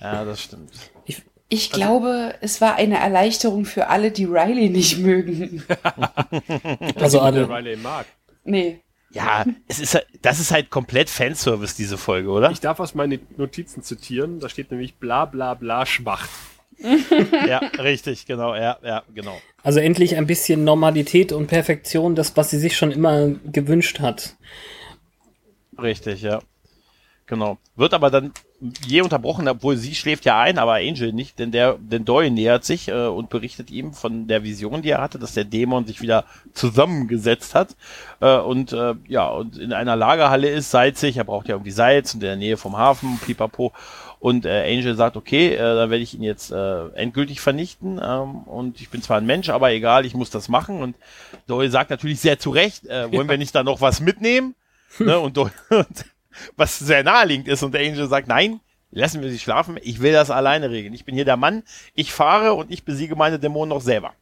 ja, 0.00 0.24
das 0.24 0.42
stimmt. 0.42 0.70
Ich 1.50 1.70
glaube, 1.70 2.34
es 2.42 2.60
war 2.60 2.74
eine 2.76 2.98
Erleichterung 2.98 3.64
für 3.64 3.88
alle, 3.88 4.10
die 4.10 4.26
Riley 4.26 4.68
nicht 4.68 4.98
mögen. 4.98 5.64
also 6.96 7.20
alle. 7.20 7.48
Riley 7.48 7.76
mag. 7.78 8.04
Nee. 8.44 8.80
Ja, 9.12 9.46
es 9.66 9.80
ist 9.80 9.94
halt, 9.94 10.06
das 10.20 10.40
ist 10.40 10.50
halt 10.50 10.68
komplett 10.68 11.08
Fanservice, 11.08 11.74
diese 11.74 11.96
Folge, 11.96 12.28
oder? 12.28 12.50
Ich 12.50 12.60
darf 12.60 12.80
aus 12.80 12.94
meinen 12.94 13.20
Notizen 13.38 13.82
zitieren. 13.82 14.40
Da 14.40 14.50
steht 14.50 14.70
nämlich 14.70 14.96
bla 14.96 15.24
bla 15.24 15.54
bla 15.54 15.86
Schmacht. 15.86 16.28
Ja, 17.48 17.58
richtig, 17.78 18.26
genau, 18.26 18.54
ja, 18.54 18.78
ja, 18.84 19.02
genau. 19.14 19.40
Also 19.62 19.80
endlich 19.80 20.16
ein 20.16 20.26
bisschen 20.26 20.64
Normalität 20.64 21.32
und 21.32 21.46
Perfektion, 21.48 22.14
das, 22.14 22.36
was 22.36 22.50
sie 22.50 22.58
sich 22.58 22.76
schon 22.76 22.92
immer 22.92 23.28
gewünscht 23.44 24.00
hat. 24.00 24.36
Richtig, 25.80 26.22
ja. 26.22 26.40
Genau. 27.26 27.58
Wird 27.76 27.92
aber 27.92 28.10
dann 28.10 28.32
je 28.86 29.02
unterbrochen, 29.02 29.46
obwohl 29.48 29.76
sie 29.76 29.94
schläft 29.94 30.24
ja 30.24 30.40
ein, 30.40 30.58
aber 30.58 30.74
Angel 30.74 31.12
nicht, 31.12 31.38
denn 31.38 31.52
der, 31.52 31.76
denn 31.78 32.04
Doyle 32.04 32.30
nähert 32.30 32.64
sich 32.64 32.88
äh, 32.88 33.06
und 33.06 33.28
berichtet 33.28 33.70
ihm 33.70 33.92
von 33.92 34.26
der 34.26 34.42
Vision, 34.42 34.82
die 34.82 34.90
er 34.90 35.00
hatte, 35.00 35.18
dass 35.18 35.34
der 35.34 35.44
Dämon 35.44 35.86
sich 35.86 36.00
wieder 36.00 36.24
zusammengesetzt 36.54 37.54
hat 37.54 37.76
äh, 38.20 38.38
und 38.38 38.72
äh, 38.72 38.94
ja 39.06 39.28
und 39.28 39.58
in 39.58 39.72
einer 39.72 39.94
Lagerhalle 39.94 40.48
ist, 40.48 40.70
salzig, 40.70 41.18
er 41.18 41.24
braucht 41.24 41.48
ja 41.48 41.54
irgendwie 41.54 41.70
Salz 41.70 42.14
und 42.14 42.22
in 42.22 42.28
der 42.28 42.36
Nähe 42.36 42.56
vom 42.56 42.76
Hafen, 42.76 43.20
pipapo. 43.24 43.72
Und 44.20 44.46
äh, 44.46 44.64
Angel 44.72 44.96
sagt, 44.96 45.16
okay, 45.16 45.54
äh, 45.54 45.58
dann 45.58 45.90
werde 45.90 46.02
ich 46.02 46.14
ihn 46.14 46.22
jetzt 46.22 46.50
äh, 46.50 46.88
endgültig 46.94 47.40
vernichten. 47.40 48.00
Ähm, 48.02 48.42
und 48.42 48.80
ich 48.80 48.90
bin 48.90 49.00
zwar 49.00 49.18
ein 49.18 49.26
Mensch, 49.26 49.48
aber 49.48 49.70
egal, 49.70 50.04
ich 50.06 50.14
muss 50.14 50.30
das 50.30 50.48
machen. 50.48 50.82
Und 50.82 50.96
Doyle 51.46 51.70
sagt 51.70 51.90
natürlich 51.90 52.20
sehr 52.20 52.38
zu 52.38 52.50
Recht, 52.50 52.86
äh, 52.86 53.12
wollen 53.12 53.28
wir 53.28 53.38
nicht 53.38 53.54
da 53.54 53.62
noch 53.62 53.80
was 53.80 54.00
mitnehmen? 54.00 54.54
ne? 54.98 55.18
Und 55.18 55.36
Doyle, 55.36 55.52
und 55.70 56.04
was 56.56 56.78
sehr 56.78 57.04
naheliegend 57.04 57.48
ist. 57.48 57.62
Und 57.62 57.72
der 57.72 57.82
Angel 57.82 58.08
sagt, 58.08 58.28
nein, 58.28 58.60
lassen 58.90 59.22
wir 59.22 59.30
sie 59.30 59.38
schlafen, 59.38 59.78
ich 59.82 60.00
will 60.00 60.12
das 60.12 60.30
alleine 60.30 60.70
regeln. 60.70 60.94
Ich 60.94 61.04
bin 61.04 61.14
hier 61.14 61.24
der 61.24 61.36
Mann, 61.36 61.62
ich 61.94 62.12
fahre 62.12 62.54
und 62.54 62.70
ich 62.70 62.84
besiege 62.84 63.16
meine 63.16 63.38
Dämonen 63.38 63.70
noch 63.70 63.82
selber. 63.82 64.14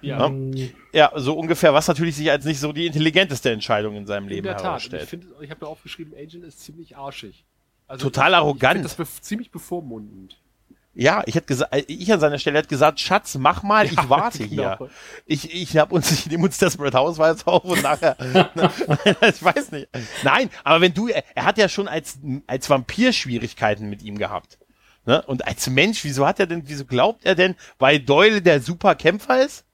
Ja. 0.00 0.28
ja, 0.28 0.68
ja 0.92 1.12
so 1.16 1.34
ungefähr, 1.34 1.72
was 1.72 1.88
natürlich 1.88 2.16
sich 2.16 2.30
als 2.30 2.44
nicht 2.44 2.60
so 2.60 2.72
die 2.72 2.86
intelligenteste 2.86 3.50
Entscheidung 3.50 3.96
in 3.96 4.06
seinem 4.06 4.28
Leben 4.28 4.46
in 4.46 4.54
der 4.54 4.62
herausstellt. 4.62 5.02
Tat. 5.02 5.02
Ich, 5.02 5.08
find, 5.08 5.26
ich 5.40 5.50
habe 5.50 5.60
da 5.60 5.66
aufgeschrieben, 5.66 6.12
Angel 6.14 6.44
ist 6.44 6.60
ziemlich 6.60 6.96
arschig. 6.96 7.44
Also 7.86 8.08
Total 8.08 8.30
ich, 8.30 8.36
arrogant. 8.36 8.76
Ich 8.76 8.82
das 8.82 8.94
be 8.94 9.06
ziemlich 9.20 9.50
bevormundend. 9.50 10.38
Ja, 10.96 11.24
ich 11.26 11.34
hätte 11.34 11.46
gesagt, 11.46 11.74
äh, 11.74 11.84
ich 11.88 12.12
an 12.12 12.20
seiner 12.20 12.38
Stelle 12.38 12.58
hätte 12.58 12.68
gesagt, 12.68 13.00
Schatz, 13.00 13.34
mach 13.34 13.62
mal, 13.62 13.84
ich 13.92 14.08
warte 14.08 14.48
genau. 14.48 14.78
hier. 14.78 14.90
Ich, 15.26 15.52
ich 15.52 15.76
hab 15.76 15.92
uns, 15.92 16.10
ich 16.12 16.26
nehme 16.26 16.44
uns 16.44 16.58
Desperate 16.58 16.96
Housewives 16.96 17.46
auf 17.46 17.64
und 17.64 17.82
nachher, 17.82 18.16
ich 19.28 19.42
weiß 19.42 19.72
nicht. 19.72 19.88
Nein, 20.22 20.50
aber 20.62 20.80
wenn 20.80 20.94
du, 20.94 21.08
er 21.08 21.44
hat 21.44 21.58
ja 21.58 21.68
schon 21.68 21.88
als, 21.88 22.18
als 22.46 22.70
Vampir 22.70 23.12
Schwierigkeiten 23.12 23.88
mit 23.90 24.02
ihm 24.02 24.18
gehabt. 24.18 24.58
Ne? 25.06 25.20
Und 25.22 25.46
als 25.46 25.68
Mensch, 25.68 26.04
wieso 26.04 26.26
hat 26.26 26.40
er 26.40 26.46
denn, 26.46 26.62
wieso 26.66 26.84
glaubt 26.84 27.24
er 27.24 27.34
denn, 27.34 27.56
weil 27.78 28.00
Doyle 28.00 28.40
der 28.40 28.60
super 28.60 28.94
Kämpfer 28.94 29.44
ist? 29.44 29.64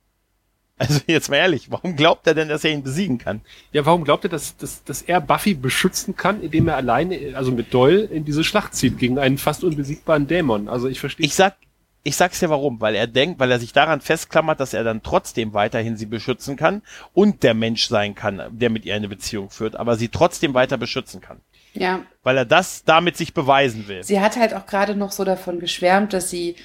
Also 0.81 1.01
jetzt 1.07 1.28
mal 1.28 1.37
ehrlich, 1.37 1.70
warum 1.70 1.95
glaubt 1.95 2.26
er 2.26 2.33
denn, 2.33 2.49
dass 2.49 2.64
er 2.64 2.70
ihn 2.70 2.83
besiegen 2.83 3.18
kann? 3.18 3.43
Ja, 3.70 3.85
warum 3.85 4.03
glaubt 4.03 4.24
er, 4.24 4.31
dass, 4.31 4.57
dass, 4.57 4.83
dass 4.83 5.03
er 5.03 5.20
Buffy 5.20 5.53
beschützen 5.53 6.16
kann, 6.16 6.41
indem 6.41 6.68
er 6.68 6.76
alleine, 6.76 7.33
also 7.35 7.53
mit 7.53 7.74
Doyle, 7.74 8.05
in 8.05 8.24
diese 8.24 8.45
Schlacht 8.45 8.74
zieht 8.74 8.99
gegen 8.99 9.18
einen 9.18 9.37
fast 9.37 9.62
unbesiegbaren 9.62 10.26
Dämon? 10.26 10.68
Also 10.68 10.89
ich 10.89 10.99
verstehe. 10.99 11.26
Ich 11.26 11.35
sag, 11.35 11.57
ich 12.03 12.16
sag's 12.16 12.41
ja 12.41 12.49
warum, 12.49 12.81
weil 12.81 12.95
er 12.95 13.07
denkt, 13.07 13.39
weil 13.41 13.51
er 13.51 13.59
sich 13.59 13.74
daran 13.74 14.01
festklammert, 14.01 14.59
dass 14.59 14.72
er 14.72 14.83
dann 14.83 15.03
trotzdem 15.03 15.53
weiterhin 15.53 15.99
sie 15.99 16.07
beschützen 16.07 16.57
kann 16.57 16.81
und 17.12 17.43
der 17.43 17.53
Mensch 17.53 17.87
sein 17.89 18.14
kann, 18.14 18.41
der 18.51 18.70
mit 18.70 18.87
ihr 18.87 18.95
eine 18.95 19.09
Beziehung 19.09 19.51
führt, 19.51 19.76
aber 19.76 19.97
sie 19.97 20.09
trotzdem 20.09 20.55
weiter 20.55 20.78
beschützen 20.78 21.20
kann. 21.20 21.43
Ja. 21.74 22.01
Weil 22.22 22.39
er 22.39 22.47
das 22.47 22.85
damit 22.85 23.18
sich 23.18 23.35
beweisen 23.35 23.87
will. 23.87 24.03
Sie 24.03 24.20
hat 24.20 24.37
halt 24.37 24.55
auch 24.55 24.64
gerade 24.64 24.97
noch 24.97 25.12
so 25.12 25.24
davon 25.24 25.61
geschwärmt, 25.61 26.14
dass 26.14 26.31
sie 26.31 26.57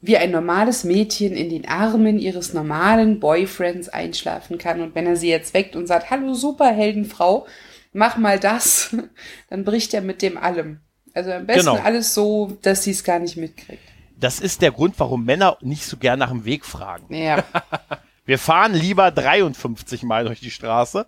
wie 0.00 0.16
ein 0.16 0.30
normales 0.30 0.84
Mädchen 0.84 1.32
in 1.32 1.50
den 1.50 1.68
Armen 1.68 2.18
ihres 2.18 2.52
normalen 2.52 3.20
Boyfriends 3.20 3.88
einschlafen 3.88 4.58
kann. 4.58 4.80
Und 4.80 4.94
wenn 4.94 5.06
er 5.06 5.16
sie 5.16 5.28
jetzt 5.28 5.54
weckt 5.54 5.76
und 5.76 5.86
sagt, 5.86 6.10
hallo 6.10 6.34
Superheldenfrau, 6.34 7.46
mach 7.92 8.16
mal 8.16 8.38
das, 8.38 8.94
dann 9.50 9.64
bricht 9.64 9.94
er 9.94 10.00
mit 10.00 10.22
dem 10.22 10.38
allem. 10.38 10.80
Also 11.12 11.32
am 11.32 11.46
besten 11.46 11.66
genau. 11.66 11.82
alles 11.82 12.14
so, 12.14 12.58
dass 12.62 12.84
sie 12.84 12.92
es 12.92 13.04
gar 13.04 13.18
nicht 13.18 13.36
mitkriegt. 13.36 13.82
Das 14.16 14.38
ist 14.38 14.62
der 14.62 14.70
Grund, 14.70 14.94
warum 14.98 15.24
Männer 15.24 15.56
nicht 15.60 15.84
so 15.84 15.96
gern 15.96 16.18
nach 16.18 16.30
dem 16.30 16.44
Weg 16.44 16.64
fragen. 16.64 17.12
Ja. 17.14 17.44
Wir 18.26 18.38
fahren 18.38 18.74
lieber 18.74 19.10
53 19.10 20.02
Mal 20.02 20.26
durch 20.26 20.40
die 20.40 20.50
Straße, 20.50 21.06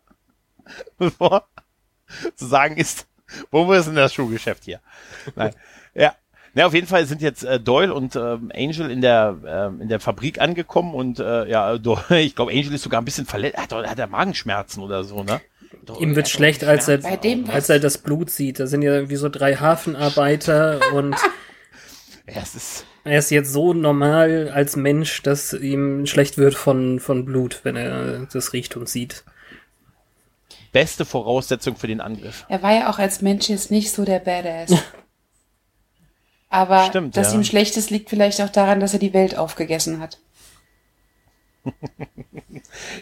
bevor 0.99 1.47
zu 2.35 2.47
sagen 2.47 2.76
ist, 2.76 3.07
wo 3.51 3.70
ist 3.72 3.87
denn 3.87 3.95
das 3.95 4.12
Schuhgeschäft 4.12 4.64
hier? 4.64 4.80
Nein. 5.37 5.55
Ja, 5.95 6.14
na, 6.55 6.67
auf 6.67 6.75
jeden 6.75 6.87
Fall 6.87 7.07
sind 7.07 7.23
jetzt 7.23 7.45
äh, 7.45 7.59
Doyle 7.59 7.95
und 7.95 8.15
äh, 8.15 8.21
Angel 8.21 8.91
in 8.91 9.01
der 9.01 9.37
äh, 9.45 9.83
in 9.83 9.89
der 9.89 10.01
Fabrik 10.01 10.41
angekommen 10.41 10.95
und 10.95 11.19
äh, 11.19 11.49
ja, 11.49 11.79
Doyle, 11.79 12.03
ich 12.21 12.35
glaube 12.35 12.53
Angel 12.53 12.75
ist 12.75 12.83
sogar 12.83 13.01
ein 13.01 13.05
bisschen 13.05 13.27
verletzt, 13.27 13.59
hat, 13.59 13.73
hat 13.73 13.99
er 13.99 14.07
Magenschmerzen 14.07 14.83
oder 14.83 15.05
so, 15.05 15.23
ne? 15.25 15.41
Doyle, 15.87 16.01
Ihm 16.01 16.17
wird 16.17 16.29
schlecht, 16.29 16.65
als 16.65 16.87
er, 16.87 17.01
als 17.49 17.69
er 17.69 17.81
das 17.81 17.99
Blut 17.99 18.31
sieht. 18.31 18.61
Da 18.61 18.67
sind 18.67 18.83
ja 18.83 18.93
irgendwie 18.95 19.17
so 19.17 19.29
drei 19.29 19.57
Hafenarbeiter 19.57 20.81
und 20.95 21.17
ja, 22.27 22.41
es 22.43 22.55
ist 22.55 22.87
er 23.05 23.19
ist 23.19 23.31
jetzt 23.31 23.53
so 23.53 23.73
normal 23.73 24.51
als 24.55 24.77
Mensch, 24.77 25.23
dass 25.23 25.53
ihm 25.53 26.07
schlecht 26.07 26.39
wird 26.39 26.55
von, 26.55 27.01
von 27.01 27.25
Blut, 27.25 27.61
wenn 27.65 27.77
er 27.77 28.27
das 28.33 28.53
riecht 28.53 28.77
und 28.77 28.89
sieht. 28.89 29.25
Beste 30.71 31.05
Voraussetzung 31.05 31.77
für 31.77 31.89
den 31.89 32.01
Angriff. 32.01 32.47
Er 32.49 32.63
war 32.63 32.73
ja 32.73 32.89
auch 32.89 32.99
als 32.99 33.21
Mensch 33.21 33.49
jetzt 33.49 33.71
nicht 33.71 33.91
so 33.91 34.05
der 34.05 34.21
Badass. 34.21 34.73
Aber 36.53 36.85
Stimmt, 36.85 37.17
dass 37.17 37.33
ja. 37.33 37.39
ihm 37.39 37.45
Schlechtes 37.45 37.89
liegt 37.89 38.11
vielleicht 38.11 38.43
auch 38.43 38.51
daran, 38.51 38.79
dass 38.79 38.93
er 38.93 38.99
die 38.99 39.15
Welt 39.15 39.39
aufgegessen 39.39 40.01
hat. 40.01 40.19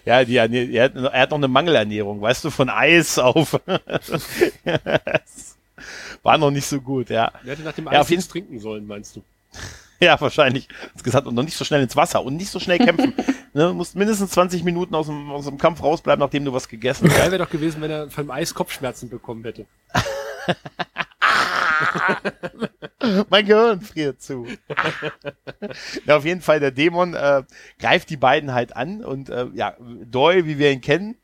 ja, 0.05 0.25
die, 0.25 0.37
er, 0.37 0.85
hat, 0.85 0.95
er 0.95 1.21
hat 1.21 1.31
noch 1.31 1.39
eine 1.39 1.49
Mangelernährung, 1.49 2.21
weißt 2.21 2.45
du, 2.45 2.51
von 2.51 2.71
Eis 2.71 3.19
auf. 3.19 3.55
War 6.23 6.39
noch 6.39 6.53
nicht 6.53 6.67
so 6.67 6.81
gut, 6.81 7.11
ja. 7.11 7.33
Er 7.45 7.51
hätte 7.51 7.63
nach 7.63 7.73
dem 7.73 7.89
Eis 7.89 7.95
ja, 7.95 8.01
auf 8.03 8.11
jeden 8.11 8.23
trinken 8.23 8.61
sollen, 8.61 8.87
meinst 8.87 9.17
du? 9.17 9.25
Ja, 10.03 10.19
wahrscheinlich. 10.19 10.67
Hat 10.95 11.05
gesagt, 11.05 11.27
und 11.27 11.35
noch 11.35 11.43
nicht 11.43 11.59
so 11.59 11.63
schnell 11.63 11.83
ins 11.83 11.95
Wasser 11.95 12.25
und 12.25 12.35
nicht 12.37 12.51
so 12.51 12.59
schnell 12.59 12.79
kämpfen. 12.79 13.13
ne, 13.53 13.67
du 13.67 13.75
musst 13.75 13.97
mindestens 13.97 14.31
20 14.31 14.65
Minuten 14.65 14.95
aus 14.95 15.09
dem, 15.09 15.31
aus 15.31 15.45
dem 15.45 15.59
Kampf 15.59 15.83
rausbleiben, 15.83 16.21
nachdem 16.21 16.47
du 16.47 16.55
was 16.55 16.69
gegessen 16.69 17.11
hast. 17.11 17.19
Geil 17.19 17.31
wäre 17.33 17.45
doch 17.45 17.51
gewesen, 17.51 17.83
wenn 17.83 17.91
er 17.91 18.09
vom 18.09 18.31
Eis 18.31 18.55
Kopfschmerzen 18.55 19.11
bekommen 19.11 19.45
hätte. 19.45 19.67
mein 23.31 23.47
Gehirn 23.47 23.81
friert 23.81 24.21
zu. 24.23 24.47
ja, 26.07 26.17
auf 26.17 26.25
jeden 26.25 26.41
Fall, 26.41 26.61
der 26.61 26.71
Dämon 26.71 27.15
äh, 27.15 27.43
greift 27.79 28.11
die 28.11 28.17
beiden 28.17 28.53
halt 28.53 28.77
an 28.77 29.05
und 29.05 29.31
äh, 29.31 29.47
ja, 29.55 29.77
Doyle, 30.05 30.47
wie 30.47 30.59
wir 30.59 30.71
ihn 30.71 30.81
kennen, 30.81 31.17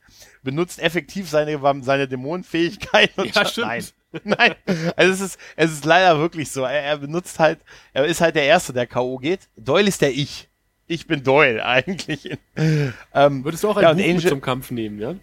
benutzt 0.43 0.81
effektiv 0.81 1.29
seine, 1.29 1.61
seine 1.83 2.09
Dämonenfähigkeit. 2.09 3.11
Und 3.17 3.35
ja, 3.35 3.45
stimmt. 3.45 3.67
Nein. 3.69 3.85
Nein, 4.25 4.55
also 4.97 5.13
es 5.13 5.21
ist, 5.21 5.41
es 5.57 5.73
ist 5.73 5.85
leider 5.85 6.19
wirklich 6.19 6.51
so. 6.51 6.63
Er, 6.63 6.83
er 6.83 6.97
benutzt 6.99 7.39
halt, 7.39 7.59
er 7.93 8.07
ist 8.07 8.23
halt 8.23 8.35
der 8.35 8.45
Erste, 8.45 8.73
der 8.73 8.87
K.O. 8.87 9.19
geht. 9.19 9.49
Doyle 9.57 9.89
ist 9.89 10.01
der 10.01 10.13
Ich. 10.13 10.49
Ich 10.87 11.07
bin 11.07 11.23
Doyle 11.23 11.63
eigentlich. 11.67 12.39
Ähm, 12.57 13.45
Würdest 13.45 13.65
du 13.65 13.69
auch 13.69 13.77
ein 13.77 13.83
ja, 13.83 13.91
Angel, 13.91 14.29
zum 14.29 14.41
Kampf 14.41 14.71
nehmen, 14.71 15.01
ja? 15.01 15.17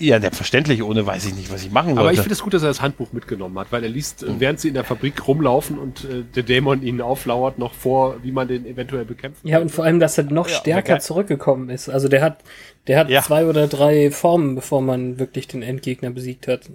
Ja, 0.00 0.18
selbstverständlich, 0.20 0.82
ohne 0.82 1.06
weiß 1.06 1.26
ich 1.26 1.34
nicht, 1.34 1.52
was 1.52 1.62
ich 1.62 1.70
machen 1.70 1.90
wollte. 1.90 2.00
Aber 2.00 2.12
ich 2.12 2.20
finde 2.20 2.32
es 2.32 2.42
gut, 2.42 2.54
dass 2.54 2.62
er 2.62 2.68
das 2.68 2.80
Handbuch 2.80 3.12
mitgenommen 3.12 3.58
hat, 3.58 3.70
weil 3.70 3.82
er 3.82 3.90
liest, 3.90 4.22
mhm. 4.22 4.40
während 4.40 4.58
sie 4.58 4.68
in 4.68 4.74
der 4.74 4.84
Fabrik 4.84 5.28
rumlaufen 5.28 5.78
und 5.78 6.04
äh, 6.04 6.24
der 6.34 6.42
Dämon 6.42 6.82
ihnen 6.82 7.02
auflauert, 7.02 7.58
noch 7.58 7.74
vor, 7.74 8.16
wie 8.22 8.32
man 8.32 8.48
den 8.48 8.64
eventuell 8.66 9.04
bekämpft. 9.04 9.44
Ja, 9.44 9.60
und 9.60 9.70
vor 9.70 9.84
allem, 9.84 10.00
dass 10.00 10.16
er 10.16 10.24
noch 10.24 10.48
ja, 10.48 10.56
stärker 10.56 10.98
zurückgekommen 11.00 11.68
ist. 11.68 11.90
Also 11.90 12.08
der 12.08 12.22
hat, 12.22 12.42
der 12.86 12.98
hat 12.98 13.10
ja. 13.10 13.22
zwei 13.22 13.44
oder 13.44 13.68
drei 13.68 14.10
Formen, 14.10 14.54
bevor 14.54 14.80
man 14.80 15.18
wirklich 15.18 15.46
den 15.46 15.62
Endgegner 15.62 16.10
besiegt 16.10 16.48
hat. 16.48 16.70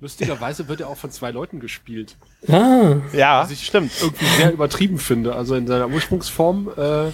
Lustigerweise 0.00 0.68
wird 0.68 0.80
er 0.80 0.88
auch 0.88 0.96
von 0.96 1.10
zwei 1.10 1.30
Leuten 1.32 1.58
gespielt. 1.58 2.16
Ah. 2.46 2.96
Ja, 3.12 3.42
was 3.42 3.50
ich 3.50 3.66
stimmt. 3.66 3.90
Irgendwie 4.00 4.26
sehr 4.36 4.52
übertrieben 4.52 4.98
finde. 4.98 5.34
Also 5.34 5.56
in 5.56 5.66
seiner 5.66 5.88
Ursprungsform 5.88 6.70
äh, 6.76 7.10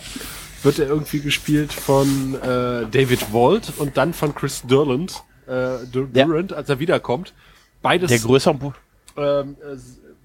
wird 0.65 0.79
er 0.79 0.89
irgendwie 0.89 1.21
gespielt 1.21 1.73
von 1.73 2.35
äh, 2.37 2.87
David 2.91 3.33
Walt 3.33 3.73
und 3.79 3.97
dann 3.97 4.15
von 4.15 4.35
Chris 4.35 4.63
Durland, 4.63 5.23
äh, 5.47 5.87
Durant, 5.91 6.51
ja. 6.51 6.57
als 6.57 6.69
er 6.69 6.79
wiederkommt. 6.79 7.35
Beides 7.83 8.09
der 8.09 8.19
größere 8.19 8.73
ähm, 9.17 9.57
äh, 9.61 9.77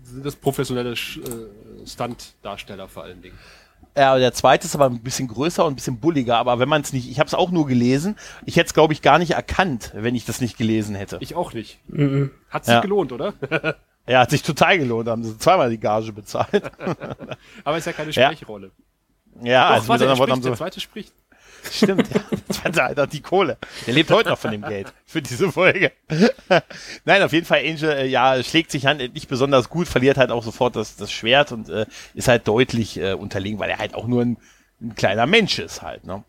sind 0.04 0.26
das 0.26 0.36
professionelle 0.36 0.92
äh, 0.92 1.86
Stunt-Darsteller 1.86 2.88
vor 2.88 3.04
allen 3.04 3.22
Dingen. 3.22 3.38
Ja, 3.98 4.18
der 4.18 4.34
zweite 4.34 4.66
ist 4.66 4.76
aber 4.76 4.86
ein 4.86 5.02
bisschen 5.02 5.28
größer 5.28 5.66
und 5.66 5.74
ein 5.74 5.76
bisschen 5.76 6.00
bulliger, 6.00 6.38
aber 6.38 6.60
wenn 6.60 6.70
man 6.70 6.82
es 6.82 6.94
nicht, 6.94 7.10
ich 7.10 7.20
habe 7.20 7.28
es 7.28 7.34
auch 7.34 7.52
nur 7.52 7.68
gelesen, 7.68 8.16
ich 8.46 8.56
hätte 8.56 8.68
es 8.68 8.74
glaube 8.74 8.94
ich 8.94 9.02
gar 9.02 9.20
nicht 9.20 9.32
erkannt, 9.32 9.92
wenn 9.94 10.16
ich 10.16 10.26
das 10.26 10.42
nicht 10.42 10.58
gelesen 10.58 10.96
hätte. 10.96 11.18
Ich 11.20 11.36
auch 11.36 11.54
nicht. 11.54 11.80
Mhm. 11.88 12.32
Hat 12.50 12.66
sich 12.66 12.76
ja. 12.76 12.82
gelohnt, 12.82 13.12
oder? 13.12 13.34
ja, 14.08 14.20
hat 14.20 14.30
sich 14.30 14.44
total 14.44 14.78
gelohnt, 14.78 15.10
haben 15.10 15.24
sie 15.24 15.38
zweimal 15.38 15.70
die 15.70 15.80
Gage 15.80 16.14
bezahlt. 16.14 16.64
aber 17.64 17.78
ist 17.78 17.88
ja 17.88 17.94
keine 17.94 18.14
Sprechrolle. 18.14 18.68
Ja. 18.68 18.89
Ja, 19.42 19.70
Doch, 19.70 19.76
also 19.76 19.88
warte, 19.90 20.06
der, 20.06 20.16
spricht, 20.16 20.44
so 20.44 20.50
der 20.50 20.58
zweite 20.58 20.80
spricht. 20.80 21.14
Stimmt, 21.72 22.08
ja. 22.14 22.22
Der 22.32 22.56
zweite 22.56 22.84
Alter, 22.84 23.08
die 23.08 23.22
Kohle. 23.22 23.58
Der 23.86 23.94
lebt 23.94 24.12
heute 24.12 24.30
noch 24.30 24.38
von 24.38 24.52
dem 24.52 24.62
Geld 24.62 24.94
für 25.06 25.22
diese 25.22 25.52
Folge. 25.52 25.92
Nein, 27.06 27.24
auf 27.24 27.34
jeden 27.34 27.46
Fall, 27.46 27.60
Angel, 27.60 27.92
äh, 27.92 28.06
ja, 28.08 28.42
schlägt 28.44 28.72
sich 28.72 28.88
an, 28.88 28.98
nicht 28.98 29.28
besonders 29.28 29.70
gut, 29.70 29.88
verliert 29.88 30.18
halt 30.18 30.32
auch 30.32 30.44
sofort 30.44 30.76
das, 30.76 30.96
das 30.96 31.12
Schwert 31.12 31.52
und 31.52 31.70
äh, 31.70 31.86
ist 32.14 32.28
halt 32.28 32.48
deutlich 32.48 32.98
äh, 32.98 33.14
unterlegen, 33.14 33.60
weil 33.60 33.70
er 33.70 33.80
halt 33.80 33.94
auch 33.96 34.08
nur 34.08 34.22
ein, 34.22 34.38
ein 34.82 34.96
kleiner 34.96 35.26
Mensch 35.26 35.60
ist 35.60 35.82
halt, 35.82 36.06
ne? 36.06 36.24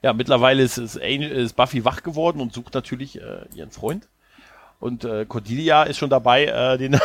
Ja, 0.00 0.12
mittlerweile 0.12 0.62
ist, 0.62 0.78
ist, 0.78 0.96
Angel, 0.96 1.30
ist 1.30 1.56
Buffy 1.56 1.84
wach 1.84 2.04
geworden 2.04 2.40
und 2.40 2.52
sucht 2.52 2.74
natürlich 2.74 3.20
äh, 3.20 3.46
ihren 3.54 3.72
Freund. 3.72 4.08
Und 4.80 5.04
äh, 5.04 5.26
Cordelia 5.26 5.82
ist 5.82 5.98
schon 5.98 6.10
dabei, 6.10 6.44
äh, 6.46 6.78
den 6.78 7.00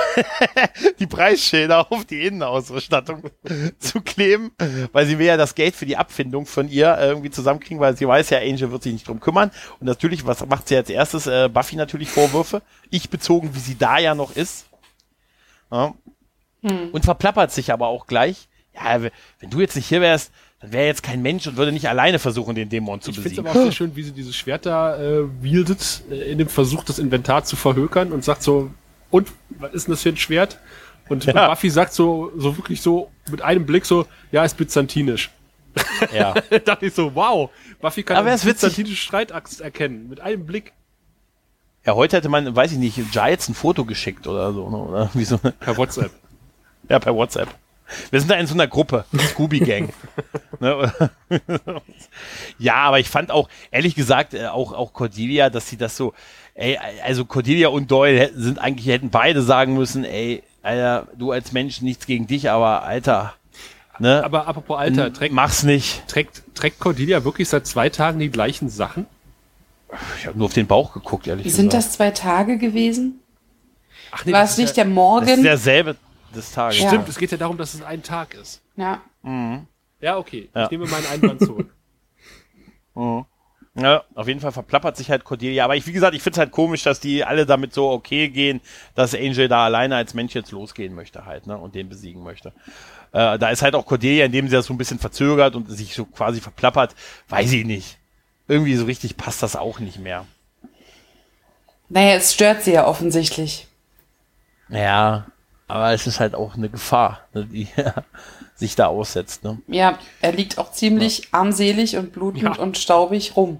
die 1.00 1.08
Preisschilder 1.08 1.92
auf 1.92 2.06
die 2.06 2.26
Innenausstattung 2.28 3.24
zu 3.80 4.02
kleben, 4.02 4.52
weil 4.92 5.08
sie 5.08 5.18
will 5.18 5.26
ja 5.26 5.38
das 5.38 5.56
Geld 5.56 5.76
für 5.76 5.88
die 5.88 5.98
Abfindung 5.98 6.46
von 6.46 6.70
ihr 6.70 6.96
irgendwie 7.00 7.32
zusammenkriegen, 7.32 7.80
weil 7.80 7.98
sie 7.98 8.08
weiß 8.08 8.30
ja, 8.30 8.40
Angel 8.40 8.72
wird 8.72 8.84
sich 8.84 8.94
nicht 8.94 9.08
drum 9.08 9.20
kümmern. 9.20 9.50
Und 9.80 9.88
natürlich, 9.88 10.26
was 10.28 10.46
macht 10.46 10.68
sie 10.68 10.78
als 10.78 10.90
erstes? 10.90 11.26
Äh, 11.26 11.50
Buffy 11.52 11.76
natürlich 11.76 12.10
Vorwürfe. 12.10 12.62
Ich 12.92 13.10
bezogen, 13.10 13.56
wie 13.56 13.60
sie 13.60 13.78
da 13.78 13.98
ja 13.98 14.14
noch 14.14 14.36
ist. 14.36 14.68
Ja. 15.72 15.96
Hm. 16.62 16.92
Und 16.92 17.06
verplappert 17.06 17.52
sich 17.52 17.74
aber 17.74 17.88
auch 17.88 18.06
gleich. 18.06 18.48
Ja, 18.76 19.02
wenn 19.02 19.50
du 19.50 19.62
jetzt 19.62 19.76
nicht 19.76 19.88
hier 19.88 20.02
wärst, 20.02 20.32
wäre 20.72 20.86
jetzt 20.86 21.04
kein 21.04 21.22
Mensch 21.22 21.46
und 21.48 21.58
würde 21.58 21.72
nicht 21.72 21.90
alleine 21.90 22.20
versuchen, 22.20 22.56
den 22.56 22.70
Dämon 22.70 23.02
zu 23.02 23.12
ich 23.12 23.18
besiegen. 23.18 23.32
Ich 23.32 23.36
finde 23.36 23.50
es 23.50 23.56
aber 23.56 23.60
auch 23.60 23.64
sehr 23.66 23.72
schön, 23.72 23.96
wie 23.96 24.04
sie 24.04 24.12
dieses 24.12 24.36
Schwert 24.36 24.66
da 24.66 24.98
äh, 24.98 25.24
wieldet, 25.42 26.04
äh, 26.10 26.32
in 26.32 26.38
dem 26.38 26.50
Versuch, 26.50 26.84
das 26.84 27.00
Inventar 27.00 27.44
zu 27.44 27.56
verhökern 27.56 28.12
und 28.12 28.24
sagt 28.24 28.44
so, 28.44 28.72
und, 29.10 29.30
was 29.50 29.74
ist 29.74 29.88
denn 29.88 29.94
das 29.94 30.02
für 30.02 30.10
ein 30.10 30.18
Schwert? 30.18 30.60
Und, 31.10 31.26
ja. 31.26 31.44
und 31.44 31.52
Buffy 31.52 31.70
sagt 31.70 31.94
so, 31.94 32.32
so 32.38 32.58
wirklich 32.58 32.82
so, 32.82 33.12
mit 33.30 33.42
einem 33.42 33.66
Blick 33.66 33.86
so, 33.86 34.08
ja, 34.32 34.44
ist 34.44 34.58
byzantinisch. 34.58 35.30
Ja. 36.14 36.34
da 36.50 36.60
dachte 36.60 36.86
ich 36.86 36.94
so, 36.94 37.14
wow, 37.14 37.50
Buffy 37.82 38.04
kann 38.04 38.26
eine 38.26 38.38
byzantinische 38.38 38.96
Streitaxt 38.96 39.62
erkennen, 39.62 40.10
mit 40.10 40.22
einem 40.22 40.46
Blick. 40.46 40.74
Ja, 41.86 41.96
heute 41.96 42.18
hätte 42.18 42.30
man, 42.30 42.56
weiß 42.56 42.72
ich 42.72 42.78
nicht, 42.78 43.12
Giants 43.12 43.50
ein 43.50 43.56
Foto 43.56 43.84
geschickt 43.84 44.26
oder 44.28 44.54
so, 44.54 44.70
ne? 44.70 44.78
oder 44.78 45.10
wie 45.14 45.26
so. 45.26 45.38
Per 45.38 45.78
WhatsApp. 45.78 46.12
Ja, 46.88 47.00
per 47.00 47.14
WhatsApp. 47.14 47.50
Wir 48.12 48.20
sind 48.20 48.30
da 48.30 48.36
in 48.36 48.48
so 48.48 48.54
einer 48.54 48.68
Gruppe, 48.68 49.06
Scooby 49.30 49.60
Gang. 49.60 49.94
ne? 50.60 50.92
ja, 52.60 52.76
aber 52.76 53.00
ich 53.00 53.10
fand 53.10 53.32
auch, 53.32 53.50
ehrlich 53.72 53.96
gesagt, 53.96 54.34
äh, 54.34 54.48
auch, 54.48 54.74
auch 54.74 54.94
Cordelia, 54.94 55.50
dass 55.50 55.70
sie 55.70 55.78
das 55.78 55.98
so, 55.98 56.14
ey, 56.56 56.80
also 57.04 57.26
Cordelia 57.26 57.70
und 57.70 57.92
Doyle 57.92 58.32
sind 58.36 58.60
eigentlich, 58.60 58.88
hätten 58.88 59.10
beide 59.10 59.42
sagen 59.42 59.74
müssen, 59.74 60.06
ey, 60.06 60.44
Alter, 60.62 61.08
du 61.18 61.32
als 61.32 61.52
Mensch, 61.52 61.82
nichts 61.82 62.06
gegen 62.06 62.28
dich, 62.28 62.50
aber 62.50 62.84
Alter, 62.84 63.34
ne? 64.00 64.24
Aber 64.24 64.48
apropos 64.48 64.78
Alter, 64.78 65.12
trägt, 65.12 65.34
mach's 65.34 65.64
nicht. 65.64 66.08
Trägt, 66.08 66.44
trägt 66.56 66.80
Cordelia 66.80 67.24
wirklich 67.26 67.50
seit 67.50 67.68
zwei 67.68 67.90
Tagen 67.90 68.20
die 68.20 68.30
gleichen 68.30 68.70
Sachen? 68.70 69.06
Ich 70.18 70.26
habe 70.26 70.38
nur 70.38 70.46
auf 70.46 70.54
den 70.54 70.68
Bauch 70.68 70.94
geguckt, 70.94 71.28
ehrlich 71.28 71.44
Sind 71.54 71.70
gesagt. 71.70 71.72
Sind 71.72 71.92
das 71.92 71.92
zwei 71.98 72.12
Tage 72.12 72.58
gewesen? 72.58 73.20
Ach 74.12 74.26
nee, 74.26 74.32
War 74.32 74.44
es 74.44 74.58
nicht 74.58 74.78
der, 74.78 74.86
der 74.86 74.94
Morgen? 74.94 75.26
Das 75.26 75.38
ist 75.38 75.44
derselbe, 75.44 75.96
des 76.36 76.52
Tages. 76.52 76.78
Stimmt, 76.78 77.04
ja. 77.04 77.10
es 77.10 77.18
geht 77.18 77.32
ja 77.32 77.38
darum, 77.38 77.58
dass 77.58 77.74
es 77.74 77.82
ein 77.82 78.04
Tag 78.04 78.34
ist. 78.34 78.62
Ja. 78.76 79.02
Mhm. 79.22 79.68
Ja, 80.00 80.18
okay. 80.18 80.50
Ja. 80.54 80.66
Ich 80.66 80.72
nehme 80.72 80.88
meinen 80.88 81.06
Einwand 81.08 81.42
zurück. 81.42 81.74
Mhm. 82.96 83.26
Ja, 83.76 84.04
auf 84.14 84.28
jeden 84.28 84.40
Fall 84.40 84.52
verplappert 84.52 84.98
sich 84.98 85.10
halt 85.10 85.24
Cordelia. 85.24 85.66
Aber 85.66 85.76
ich, 85.76 85.88
wie 85.88 85.94
gesagt, 85.94 86.14
ich 86.14 86.22
finde 86.22 86.36
es 86.36 86.40
halt 86.40 86.52
komisch, 86.52 86.84
dass 86.84 87.00
die 87.00 87.24
alle 87.24 87.48
damit 87.48 87.74
so 87.74 87.90
okay 87.90 88.30
gehen, 88.30 88.62
dass 88.94 89.16
Angel 89.16 89.48
da 89.48 89.66
alleine 89.66 89.96
als 89.96 90.14
Mensch 90.14 90.36
jetzt 90.36 90.52
losgehen 90.52 90.94
möchte 90.94 91.26
halt, 91.26 91.48
ne, 91.48 91.58
und 91.58 91.74
den 91.74 91.90
besiegen 91.90 92.22
möchte. 92.22 92.50
Äh, 93.14 93.40
da 93.40 93.50
ist 93.50 93.64
halt 93.64 93.74
auch 93.74 93.88
Cordelia, 93.88 94.26
indem 94.26 94.48
sie 94.48 94.56
das 94.56 94.68
so 94.68 94.76
ein 94.76 94.78
bisschen 94.78 95.00
verzögert 95.00 95.56
und 95.56 95.72
sich 95.72 95.96
so 95.96 96.06
quasi 96.06 96.40
verplappert, 96.40 96.94
weiß 97.30 97.52
ich 97.54 97.66
nicht. 97.66 97.98
Irgendwie 98.48 98.76
so 98.76 98.86
richtig 98.86 99.18
passt 99.18 99.42
das 99.42 99.56
auch 99.56 99.80
nicht 99.80 99.98
mehr. 99.98 100.28
Naja, 101.90 102.16
es 102.16 102.34
stört 102.34 102.62
sie 102.62 102.74
ja 102.74 102.86
offensichtlich. 102.86 103.68
Ja, 104.70 105.26
aber 105.74 105.92
es 105.92 106.06
ist 106.06 106.20
halt 106.20 106.36
auch 106.36 106.54
eine 106.54 106.70
Gefahr, 106.70 107.22
ne, 107.34 107.48
die 107.48 107.68
sich 108.56 108.76
da 108.76 108.86
aussetzt. 108.86 109.44
Ne? 109.44 109.58
Ja, 109.68 109.98
er 110.22 110.32
liegt 110.32 110.60
auch 110.60 110.72
ziemlich 110.72 111.20
ja. 111.20 111.26
armselig 111.32 111.98
und 111.98 112.14
blutend 112.14 112.44
ja. 112.44 112.56
und 112.62 112.78
staubig 112.78 113.36
rum. 113.36 113.60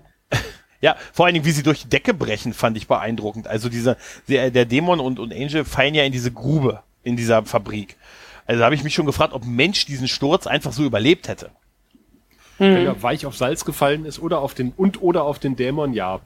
Ja, 0.80 0.96
vor 1.12 1.26
allen 1.26 1.34
Dingen, 1.34 1.46
wie 1.46 1.52
sie 1.52 1.64
durch 1.64 1.82
die 1.82 1.90
Decke 1.90 2.14
brechen, 2.14 2.54
fand 2.54 2.78
ich 2.78 2.88
beeindruckend. 2.88 3.48
Also 3.48 3.68
dieser, 3.68 3.98
der, 4.28 4.52
der 4.52 4.66
Dämon 4.66 5.00
und, 5.00 5.18
und 5.18 5.34
Angel 5.34 5.66
fallen 5.66 5.96
ja 5.96 6.04
in 6.04 6.12
diese 6.12 6.32
Grube 6.32 6.84
in 7.02 7.18
dieser 7.18 7.46
Fabrik. 7.46 7.98
Also 8.46 8.60
da 8.60 8.66
habe 8.66 8.76
ich 8.76 8.84
mich 8.84 8.94
schon 8.94 9.08
gefragt, 9.08 9.34
ob 9.34 9.44
ein 9.44 9.56
Mensch 9.56 9.88
diesen 9.88 10.08
Sturz 10.08 10.46
einfach 10.46 10.72
so 10.72 10.84
überlebt 10.84 11.28
hätte. 11.28 11.50
Hm. 12.58 12.76
Wenn 12.76 12.86
er 12.86 13.02
weich 13.02 13.26
auf 13.26 13.36
Salz 13.36 13.66
gefallen 13.66 14.06
ist 14.06 14.20
oder 14.20 14.40
auf 14.40 14.54
den 14.54 14.72
und 14.78 15.02
oder 15.02 15.24
auf 15.24 15.40
den 15.40 15.56
Dämon, 15.56 15.94
ja. 15.94 16.20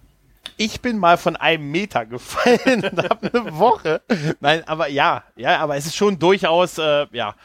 Ich 0.58 0.82
bin 0.82 0.98
mal 0.98 1.18
von 1.18 1.36
einem 1.36 1.70
Meter 1.72 2.06
gefallen 2.06 2.86
und 2.86 2.98
habe 2.98 3.32
eine 3.34 3.58
Woche. 3.58 4.02
Nein, 4.40 4.64
aber 4.68 4.88
ja, 4.88 5.24
ja, 5.36 5.58
aber 5.60 5.76
es 5.76 5.86
ist 5.86 5.96
schon 5.96 6.20
durchaus, 6.20 6.78
äh, 6.78 7.08
ja, 7.12 7.36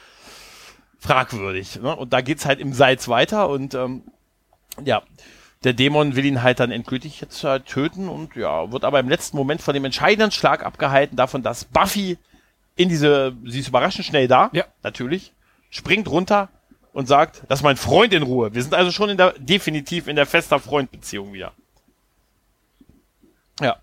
fragwürdig. 0.99 1.81
Ne? 1.81 1.95
Und 1.95 2.13
da 2.13 2.21
geht's 2.21 2.47
halt 2.47 2.61
im 2.61 2.73
Salz 2.73 3.09
weiter 3.09 3.49
und 3.49 3.75
ähm, 3.75 4.03
ja, 4.85 5.03
der 5.65 5.73
Dämon 5.73 6.17
will 6.17 6.25
ihn 6.25 6.43
halt 6.43 6.61
dann 6.61 6.71
endgültig 6.71 7.21
jetzt 7.21 7.43
halt 7.45 7.67
töten 7.67 8.09
und 8.09 8.35
ja, 8.37 8.73
wird 8.73 8.85
aber 8.85 9.01
im 9.01 9.09
letzten 9.09 9.37
Moment 9.37 9.61
von 9.63 9.75
dem 9.75 9.85
entscheidenden 9.85 10.31
Schlag 10.31 10.65
abgehalten, 10.65 11.17
davon, 11.17 11.43
dass 11.43 11.65
Buffy 11.65 12.19
in 12.77 12.89
diese, 12.89 13.35
sie 13.45 13.61
ist 13.61 13.69
überraschend 13.69 14.07
schnell 14.07 14.29
da, 14.29 14.51
ja. 14.53 14.65
natürlich, 14.83 15.33
springt 15.71 16.09
runter 16.09 16.49
und 16.93 17.07
sagt, 17.07 17.43
das 17.49 17.61
ist 17.61 17.65
mein 17.65 17.77
Freund 17.77 18.13
in 18.13 18.23
Ruhe. 18.23 18.55
Wir 18.55 18.63
sind 18.63 18.75
also 18.75 18.91
schon 18.91 19.11
in 19.11 19.17
der, 19.17 19.35
definitiv 19.39 20.09
in 20.09 20.17
der 20.17 20.27
fester 20.27 20.59
Freundbeziehung 20.59 21.33
wieder. 21.33 21.53
Ja. 23.63 23.81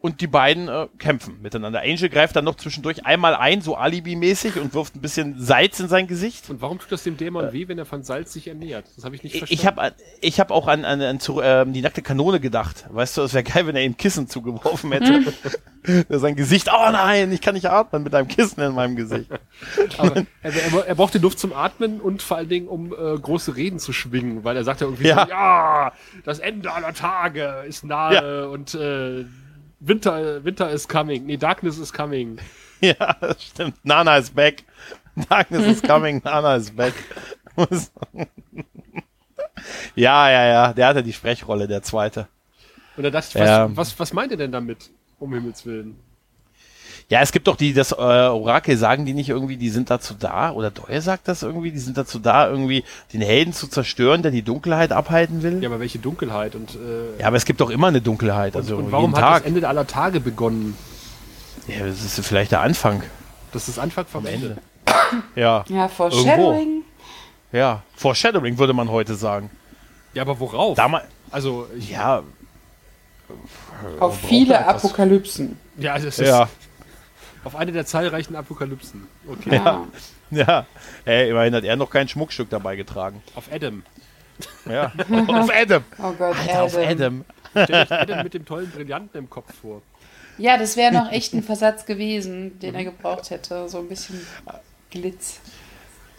Und 0.00 0.22
die 0.22 0.26
beiden 0.26 0.68
äh, 0.68 0.88
kämpfen 0.98 1.42
miteinander. 1.42 1.82
Angel 1.82 2.08
greift 2.08 2.34
dann 2.34 2.44
noch 2.44 2.54
zwischendurch 2.54 3.04
einmal 3.04 3.34
ein, 3.34 3.60
so 3.60 3.76
Alibi-mäßig, 3.76 4.58
und 4.58 4.72
wirft 4.72 4.96
ein 4.96 5.00
bisschen 5.00 5.38
Salz 5.38 5.78
in 5.78 5.88
sein 5.88 6.06
Gesicht. 6.06 6.48
Und 6.48 6.62
warum 6.62 6.78
tut 6.78 6.90
das 6.90 7.02
dem 7.02 7.18
Dämon 7.18 7.48
äh, 7.48 7.52
weh, 7.52 7.68
wenn 7.68 7.78
er 7.78 7.84
von 7.84 8.02
Salz 8.02 8.32
sich 8.32 8.48
ernährt? 8.48 8.86
Das 8.96 9.04
habe 9.04 9.14
ich 9.14 9.22
nicht 9.22 9.36
verstanden. 9.36 9.60
Ich 9.60 9.66
habe 9.66 9.94
ich 10.22 10.40
hab 10.40 10.50
auch 10.50 10.68
an, 10.68 10.86
an, 10.86 11.02
an 11.02 11.20
zu, 11.20 11.40
äh, 11.40 11.66
die 11.66 11.82
nackte 11.82 12.00
Kanone 12.00 12.40
gedacht. 12.40 12.86
Weißt 12.88 13.18
du, 13.18 13.22
es 13.22 13.34
wäre 13.34 13.44
geil, 13.44 13.66
wenn 13.66 13.76
er 13.76 13.84
ihm 13.84 13.96
Kissen 13.96 14.26
zugeworfen 14.26 14.90
hätte. 14.92 15.34
sein 16.08 16.36
Gesicht, 16.36 16.68
oh 16.72 16.90
nein, 16.90 17.30
ich 17.32 17.40
kann 17.40 17.54
nicht 17.54 17.68
atmen 17.68 18.02
mit 18.02 18.14
einem 18.14 18.28
Kissen 18.28 18.60
in 18.62 18.74
meinem 18.74 18.96
Gesicht. 18.96 19.30
Aber 19.98 20.24
er, 20.42 20.54
er, 20.54 20.86
er 20.86 20.94
braucht 20.94 21.14
die 21.14 21.18
Luft 21.18 21.38
zum 21.38 21.52
Atmen 21.52 22.00
und 22.00 22.22
vor 22.22 22.38
allen 22.38 22.48
Dingen, 22.48 22.68
um 22.68 22.92
äh, 22.92 23.18
große 23.18 23.56
Reden 23.56 23.78
zu 23.78 23.92
schwingen, 23.92 24.44
weil 24.44 24.56
er 24.56 24.64
sagt 24.64 24.80
ja 24.80 24.86
irgendwie 24.86 25.08
ja, 25.08 25.24
so, 25.24 25.30
ja 25.30 25.92
das 26.24 26.38
Ende 26.38 26.72
aller 26.72 26.94
Tage 26.94 27.64
ist 27.66 27.84
nahe 27.84 28.14
ja. 28.14 28.44
und 28.46 28.74
äh, 28.74 29.24
Winter, 29.80 30.44
Winter 30.44 30.70
is 30.70 30.86
coming. 30.86 31.26
Nee, 31.26 31.36
Darkness 31.36 31.78
is 31.78 31.92
coming. 31.92 32.38
Ja, 32.82 33.14
stimmt. 33.38 33.84
Nana 33.84 34.16
is 34.16 34.30
back. 34.30 34.64
Darkness 35.28 35.66
is 35.66 35.82
coming, 35.82 36.22
Nana 36.24 36.56
is 36.56 36.70
back. 36.70 36.94
ja, 39.94 40.30
ja, 40.30 40.46
ja. 40.46 40.72
Der 40.72 40.86
hatte 40.86 41.02
die 41.02 41.12
Sprechrolle, 41.12 41.68
der 41.68 41.82
zweite. 41.82 42.26
Und 42.96 43.02
da 43.02 43.10
dachte 43.10 43.28
ich, 43.28 43.34
was, 43.34 43.46
ja. 43.46 43.76
was, 43.76 43.98
was 43.98 44.14
meint 44.14 44.30
ihr 44.30 44.38
denn 44.38 44.50
damit? 44.50 44.88
Um 45.18 45.34
Himmels 45.34 45.66
Willen. 45.66 45.98
Ja, 47.10 47.20
es 47.22 47.32
gibt 47.32 47.48
doch 47.48 47.56
die, 47.56 47.74
das 47.74 47.90
äh, 47.90 47.96
Orakel 47.96 48.76
sagen 48.76 49.04
die 49.04 49.14
nicht 49.14 49.28
irgendwie, 49.28 49.56
die 49.56 49.68
sind 49.68 49.90
dazu 49.90 50.14
da, 50.16 50.52
oder 50.52 50.70
Doyle 50.70 51.02
sagt 51.02 51.26
das 51.26 51.42
irgendwie, 51.42 51.72
die 51.72 51.80
sind 51.80 51.98
dazu 51.98 52.20
da, 52.20 52.48
irgendwie 52.48 52.84
den 53.12 53.20
Helden 53.20 53.52
zu 53.52 53.66
zerstören, 53.66 54.22
der 54.22 54.30
die 54.30 54.42
Dunkelheit 54.42 54.92
abhalten 54.92 55.42
will. 55.42 55.60
Ja, 55.60 55.70
aber 55.70 55.80
welche 55.80 55.98
Dunkelheit? 55.98 56.54
Und, 56.54 56.76
äh, 56.76 57.20
ja, 57.20 57.26
aber 57.26 57.36
es 57.36 57.44
gibt 57.44 57.60
doch 57.60 57.70
immer 57.70 57.88
eine 57.88 58.00
Dunkelheit. 58.00 58.54
Also 58.54 58.76
und, 58.76 58.84
und 58.84 58.92
warum 58.92 59.12
hat 59.16 59.22
Tag. 59.22 59.42
das 59.42 59.52
Ende 59.52 59.68
aller 59.68 59.88
Tage 59.88 60.20
begonnen? 60.20 60.76
Ja, 61.66 61.84
das 61.84 62.00
ist 62.04 62.24
vielleicht 62.24 62.52
der 62.52 62.60
Anfang. 62.60 63.02
Das 63.52 63.68
ist 63.68 63.80
Anfang 63.80 64.06
vom 64.06 64.26
Ende. 64.26 64.58
ja. 65.34 65.64
Ja, 65.68 65.88
Foreshadowing. 65.88 66.68
Irgendwo. 66.68 66.84
Ja, 67.50 67.82
Foreshadowing 67.96 68.56
würde 68.58 68.72
man 68.72 68.88
heute 68.88 69.16
sagen. 69.16 69.50
Ja, 70.14 70.22
aber 70.22 70.38
worauf? 70.38 70.76
Damals, 70.76 71.06
also, 71.32 71.66
ja. 71.76 72.22
Auf 73.98 74.16
viele 74.20 74.64
Apokalypsen. 74.64 75.56
Ja, 75.76 75.94
das 75.98 76.20
ist. 76.20 76.28
Ja. 76.28 76.48
Auf 77.44 77.56
eine 77.56 77.72
der 77.72 77.86
zahlreichen 77.86 78.36
Apokalypsen. 78.36 79.06
Okay. 79.26 79.56
Ja. 79.56 79.86
ja. 80.30 80.66
Hey, 81.04 81.30
immerhin 81.30 81.54
hat 81.54 81.64
er 81.64 81.76
noch 81.76 81.90
kein 81.90 82.08
Schmuckstück 82.08 82.50
dabei 82.50 82.76
getragen. 82.76 83.22
Auf 83.34 83.50
Adam. 83.52 83.82
Ja. 84.66 84.92
auf 85.28 85.50
Adam. 85.54 85.84
Oh 85.98 86.12
Gott, 86.12 86.36
Alter, 86.36 86.52
Adam. 86.52 86.64
auf 86.64 86.76
Adam. 86.76 87.24
Stell 87.50 87.74
euch 87.74 87.92
Adam 87.92 88.22
mit 88.22 88.34
dem 88.34 88.44
tollen 88.44 88.70
Brillanten 88.70 89.18
im 89.18 89.30
Kopf 89.30 89.54
vor. 89.60 89.82
Ja, 90.38 90.56
das 90.56 90.76
wäre 90.76 90.92
noch 90.92 91.10
echt 91.12 91.34
ein 91.34 91.42
Versatz 91.42 91.84
gewesen, 91.84 92.58
den 92.60 92.74
er 92.74 92.84
gebraucht 92.84 93.30
hätte. 93.30 93.68
So 93.68 93.78
ein 93.78 93.88
bisschen 93.88 94.26
Glitz. 94.90 95.40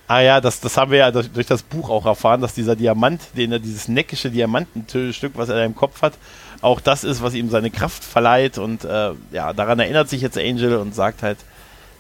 Ah 0.07 0.19
ja, 0.19 0.41
das, 0.41 0.59
das 0.59 0.75
haben 0.77 0.91
wir 0.91 0.99
ja 0.99 1.11
durch, 1.11 1.31
durch, 1.31 1.47
das 1.47 1.63
Buch 1.63 1.89
auch 1.89 2.05
erfahren, 2.05 2.41
dass 2.41 2.53
dieser 2.53 2.75
Diamant, 2.75 3.21
den 3.37 3.53
er, 3.53 3.59
dieses 3.59 3.87
neckische 3.87 4.29
Diamantenstück, 4.29 5.31
was 5.35 5.49
er 5.49 5.55
da 5.55 5.63
im 5.63 5.75
Kopf 5.75 6.01
hat, 6.01 6.13
auch 6.61 6.79
das 6.79 7.03
ist, 7.03 7.21
was 7.21 7.33
ihm 7.33 7.49
seine 7.49 7.71
Kraft 7.71 8.03
verleiht. 8.03 8.57
Und 8.57 8.85
äh, 8.85 9.11
ja, 9.31 9.53
daran 9.53 9.79
erinnert 9.79 10.09
sich 10.09 10.21
jetzt 10.21 10.37
Angel 10.37 10.77
und 10.77 10.95
sagt 10.95 11.23
halt, 11.23 11.37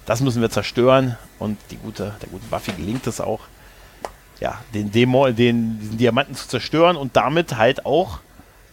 das 0.05 0.21
müssen 0.21 0.41
wir 0.41 0.49
zerstören. 0.49 1.17
Und 1.39 1.57
die 1.71 1.77
gute, 1.77 2.15
der 2.21 2.29
gute 2.29 2.45
Buffy 2.45 2.71
gelingt 2.71 3.07
es 3.07 3.19
auch, 3.19 3.41
ja, 4.39 4.59
den 4.73 4.91
Dämon, 4.91 5.35
den, 5.35 5.79
diesen 5.79 5.97
Diamanten 5.97 6.35
zu 6.35 6.47
zerstören 6.47 6.95
und 6.95 7.15
damit 7.15 7.57
halt 7.57 7.85
auch 7.85 8.19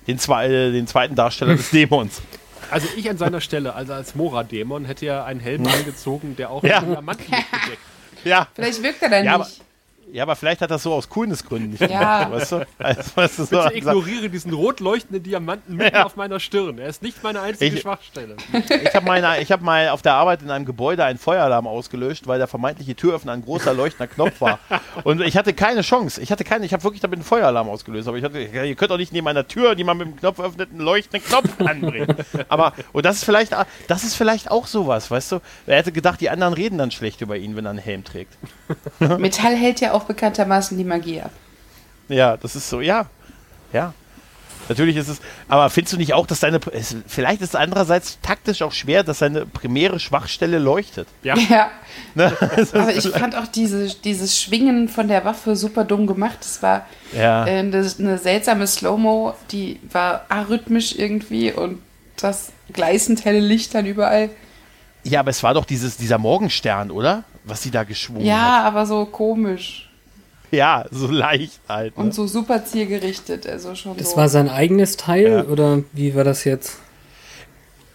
den, 0.07 0.19
zwei, 0.19 0.49
den 0.49 0.87
zweiten 0.87 1.15
Darsteller 1.15 1.57
des 1.57 1.71
Dämons. 1.73 2.23
Also 2.71 2.89
ich 2.97 3.09
an 3.09 3.17
seiner 3.17 3.41
Stelle, 3.41 3.75
also 3.75 3.93
als 3.95 4.15
Mora-Dämon, 4.15 4.85
hätte 4.85 5.07
ja 5.07 5.25
einen 5.25 5.41
Helm 5.41 5.67
angezogen, 5.67 6.37
der 6.37 6.51
auch 6.51 6.63
ja. 6.63 6.81
den 6.81 6.91
Diamanten 6.91 7.25
bedeckt. 7.31 7.83
Ja. 8.25 8.49
Vielleicht 8.55 8.83
wirkt 8.83 9.03
er 9.03 9.11
dann 9.11 9.25
ja, 9.25 9.39
nicht. 9.39 9.61
Ja, 10.13 10.23
aber 10.25 10.37
vielleicht 10.37 10.61
hat 10.63 10.71
das 10.71 10.83
so 10.83 10.93
aus 10.95 11.09
Coolness-Gründen 11.09 11.71
nicht 11.71 11.81
Ja. 11.81 12.25
gemacht, 12.25 12.33
weißt 12.41 12.53
du? 12.53 12.67
Also, 12.79 13.03
weißt 13.17 13.39
du 13.41 13.45
so, 13.45 13.63
Bitte 13.63 13.75
ignoriere 13.77 14.29
diesen 14.31 14.53
rot 14.55 14.81
leuchtenden 14.81 15.23
Diamanten 15.23 15.77
mitten 15.77 15.95
Ja. 15.95 16.05
auf 16.07 16.17
meiner 16.17 16.41
Stirn. 16.41 16.79
Er 16.79 16.89
ist 16.89 17.03
nicht 17.03 17.23
meine 17.23 17.41
einzige 17.41 17.75
Ich- 17.77 17.83
Schwachstelle. 17.83 18.37
ich 18.53 18.95
habe 18.95 19.11
habe 19.51 19.65
mal 19.65 19.89
auf 19.91 20.03
der 20.03 20.15
Arbeit 20.15 20.43
in 20.43 20.51
einem 20.51 20.65
Gebäude 20.65 21.05
einen 21.05 21.19
Feueralarm 21.19 21.67
ausgelöscht, 21.67 22.27
weil 22.27 22.39
der 22.39 22.47
vermeintliche 22.47 22.95
Türöffner 22.95 23.33
ein 23.33 23.43
großer 23.45 23.75
leuchtender 23.75 24.07
Knopf 24.13 24.41
war. 24.41 24.59
Und 25.05 25.21
ich 25.21 25.37
hatte 25.37 25.53
keine 25.53 25.83
Chance. 25.83 26.21
Ich 26.21 26.31
hatte 26.31 26.45
keine, 26.45 26.65
ich 26.67 26.73
habe 26.73 26.83
wirklich 26.85 27.01
damit 27.01 27.19
einen 27.19 27.25
Feueralarm 27.25 27.69
ausgelöst. 27.69 28.09
Aber 28.09 28.17
ich 28.17 28.25
hatte, 28.25 28.41
ihr 28.41 28.75
könnt 28.77 28.91
doch 28.91 28.97
nicht 28.99 29.13
neben 29.13 29.27
einer 29.29 29.47
Tür, 29.47 29.75
die 29.75 29.85
man 29.85 29.97
mit 29.99 30.07
dem 30.09 30.17
Knopf 30.17 30.41
öffnet, 30.41 30.71
einen 30.71 30.81
leuchtenden 30.81 31.23
Knopf 31.29 31.49
anbringen. 31.61 32.15
Aber, 32.49 32.73
und 32.93 33.05
das 33.05 33.17
ist 33.17 33.25
vielleicht, 33.25 33.53
das 33.89 34.05
ist 34.05 34.15
vielleicht 34.15 34.51
auch 34.51 34.67
sowas, 34.67 35.11
weißt 35.11 35.33
du? 35.33 35.41
Er 35.67 35.77
hätte 35.79 35.93
gedacht, 35.93 36.21
die 36.21 36.31
anderen 36.31 36.55
reden 36.55 36.79
dann 36.79 36.91
schlecht 36.91 37.21
über 37.21 37.37
ihn, 37.37 37.57
wenn 37.57 37.65
er 37.67 37.71
einen 37.71 37.79
Helm 37.79 38.05
trägt. 38.05 38.37
Metall 39.01 39.55
hält 39.57 39.81
ja 39.81 39.93
auch 39.93 39.98
bekanntermaßen 40.05 40.77
die 40.79 40.85
Magie 40.85 41.21
ab. 41.21 41.31
Ja, 42.09 42.37
das 42.37 42.57
ist 42.57 42.69
so, 42.69 42.81
ja. 42.81 43.07
Ja. 43.73 43.93
Natürlich 44.69 44.97
ist 44.97 45.09
es, 45.09 45.21
aber 45.49 45.71
findest 45.71 45.95
du 45.95 45.97
nicht 45.97 46.13
auch, 46.13 46.27
dass 46.27 46.41
deine, 46.41 46.61
es, 46.73 46.95
vielleicht 47.07 47.41
ist 47.41 47.51
es 47.51 47.55
andererseits 47.55 48.19
taktisch 48.21 48.61
auch 48.61 48.73
schwer, 48.73 49.03
dass 49.03 49.21
seine 49.21 49.47
primäre 49.47 49.99
Schwachstelle 49.99 50.59
leuchtet. 50.59 51.09
Ja. 51.23 51.35
Ja, 51.49 51.71
Ne? 52.15 52.33
aber 52.73 52.95
ich 52.97 53.09
fand 53.09 53.35
auch 53.35 53.47
diese, 53.47 53.89
dieses 53.89 54.39
Schwingen 54.39 54.89
von 54.91 55.09
der 55.09 55.25
Waffe 55.25 55.57
super 55.57 55.85
dumm 55.85 56.07
gemacht. 56.07 56.39
Das 56.41 56.63
war 56.63 56.87
Ja. 57.17 57.47
äh, 57.47 57.61
eine, 57.61 57.91
eine 57.99 58.19
seltsame 58.19 58.67
Slow-Mo, 58.67 59.35
die 59.51 59.81
war 59.91 60.27
arrhythmisch 60.29 60.95
irgendwie 60.97 61.51
und 61.53 61.81
das 62.21 62.53
gleißend 62.73 63.25
helle 63.25 63.41
Licht 63.41 63.75
dann 63.75 63.87
überall. 63.87 64.29
Ja, 65.05 65.21
aber 65.21 65.31
es 65.31 65.43
war 65.43 65.55
doch 65.55 65.65
dieses, 65.65 65.97
dieser 65.97 66.19
Morgenstern, 66.19 66.91
oder? 66.91 67.25
Was 67.45 67.63
sie 67.63 67.71
da 67.71 67.85
geschwungen 67.85 68.27
Ja, 68.27 68.63
aber 68.65 68.85
so 68.85 69.07
komisch 69.07 69.85
hat. 69.85 69.88
Ja, 70.51 70.85
so 70.91 71.07
leicht 71.09 71.61
halt. 71.69 71.97
Ne? 71.99 72.05
und 72.05 72.15
so 72.15 72.27
super 72.27 72.65
zielgerichtet. 72.65 73.47
Also 73.47 73.75
schon 73.75 73.97
Das 73.97 74.13
so. 74.13 74.17
war 74.17 74.29
sein 74.29 74.49
eigenes 74.49 74.97
Teil 74.97 75.29
Ja. 75.31 75.45
oder 75.45 75.81
wie 75.93 76.15
war 76.15 76.25
das 76.25 76.45
jetzt? 76.45 76.79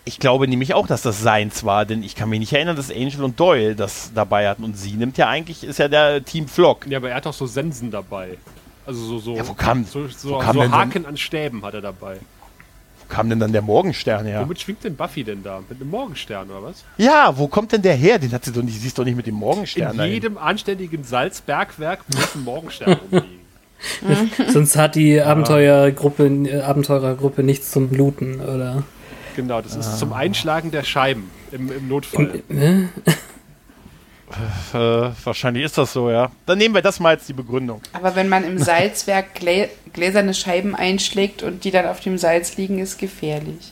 Ich 0.06 0.20
glaube 0.20 0.48
nämlich 0.50 0.74
auch, 0.74 0.86
dass 0.86 1.02
das 1.02 1.22
seins 1.22 1.64
war, 1.64 1.86
denn 1.86 2.04
ich 2.04 2.16
kann 2.16 2.30
mich 2.30 2.40
nicht 2.42 2.52
erinnern, 2.52 2.76
dass 2.76 2.92
Angel 2.92 3.24
und 3.24 3.40
Doyle 3.40 3.74
das 3.76 4.12
dabei 4.14 4.50
hatten. 4.50 4.64
Und 4.66 4.78
sie 4.78 4.92
nimmt 4.94 5.18
ja 5.18 5.30
eigentlich, 5.30 5.64
ist 5.64 5.80
ja 5.80 5.88
der 5.88 6.24
Team 6.26 6.48
Flock. 6.50 6.86
Ja, 6.88 6.98
aber 6.98 7.10
er 7.12 7.16
hat 7.16 7.26
auch 7.28 7.34
so 7.34 7.48
Sensen 7.48 7.90
dabei. 7.90 8.38
Also 8.86 9.00
so, 9.06 9.20
so, 9.20 9.36
Ja, 9.38 9.48
wo 9.48 9.54
kam- 9.54 9.86
so, 9.86 10.04
wo 10.04 10.08
so, 10.10 10.38
kam 10.40 10.56
so 10.56 10.62
denn 10.62 10.72
so- 10.72 10.76
Haken 10.78 11.06
an 11.06 11.16
Stäben 11.16 11.64
hat 11.64 11.74
er 11.74 11.82
dabei. 11.82 12.18
Wo 13.14 13.18
kam 13.18 13.30
denn 13.30 13.40
dann 13.40 13.52
der 13.52 13.62
Morgenstern 13.62 14.26
her? 14.26 14.42
Womit 14.42 14.62
schwingt 14.62 14.84
denn 14.84 14.96
Buffy 14.96 15.24
denn 15.24 15.44
da? 15.44 15.62
Mit 15.70 15.80
einem 15.80 15.90
Morgenstern 15.92 16.50
oder 16.50 16.64
was? 16.64 16.84
Ja, 16.98 17.34
wo 17.38 17.48
kommt 17.48 17.72
denn 17.72 17.82
der 17.82 17.94
her? 17.96 18.18
Den 18.20 18.32
hat 18.32 18.44
sie 18.46 18.52
doch 18.52 18.64
nicht, 18.64 18.80
sie 18.80 18.88
ist 18.88 18.98
doch 18.98 19.06
nicht 19.06 19.16
mit 19.16 19.28
dem 19.28 19.36
In 19.36 19.40
Morgenstern. 19.40 19.96
dahin. 19.98 20.14
jedem 20.14 20.38
anständigen 20.38 21.04
Salzbergwerk 21.04 22.00
muss 22.14 22.36
ein 22.36 22.44
Morgenstern 22.44 22.98
rumliegen. 23.12 23.44
Sonst 24.50 24.76
hat 24.78 24.96
die 24.96 25.22
Abenteuergruppe, 25.22 26.26
äh, 26.26 26.62
Abenteurergruppe 26.62 27.44
nichts 27.44 27.72
zum 27.72 27.90
Bluten, 27.90 28.40
oder? 28.42 28.84
Genau, 29.36 29.62
das 29.62 29.76
Ah. 29.76 29.80
ist 29.82 30.00
zum 30.00 30.14
Einschlagen 30.14 30.72
der 30.72 30.84
Scheiben 30.84 31.30
im, 31.52 31.72
im 31.72 31.88
Notfall. 31.88 32.42
Äh? 34.74 35.12
Wahrscheinlich 35.24 35.64
ist 35.64 35.78
das 35.78 35.94
so, 35.94 36.10
ja. 36.10 36.32
Dann 36.46 36.58
nehmen 36.58 36.76
wir 36.76 36.82
das 36.82 37.00
mal 37.00 37.10
als 37.10 37.26
die 37.26 37.34
Begründung. 37.34 37.82
Aber 37.94 38.16
wenn 38.16 38.30
man 38.30 38.44
im 38.44 38.58
Salzwerk 38.58 39.36
glä 39.36 39.70
gläserne 39.94 40.34
Scheiben 40.34 40.76
einschlägt 40.76 41.44
und 41.44 41.64
die 41.64 41.72
dann 41.72 41.86
auf 41.86 42.00
dem 42.00 42.18
Salz 42.18 42.58
liegen, 42.58 42.80
ist 42.80 42.98
gefährlich. 42.98 43.72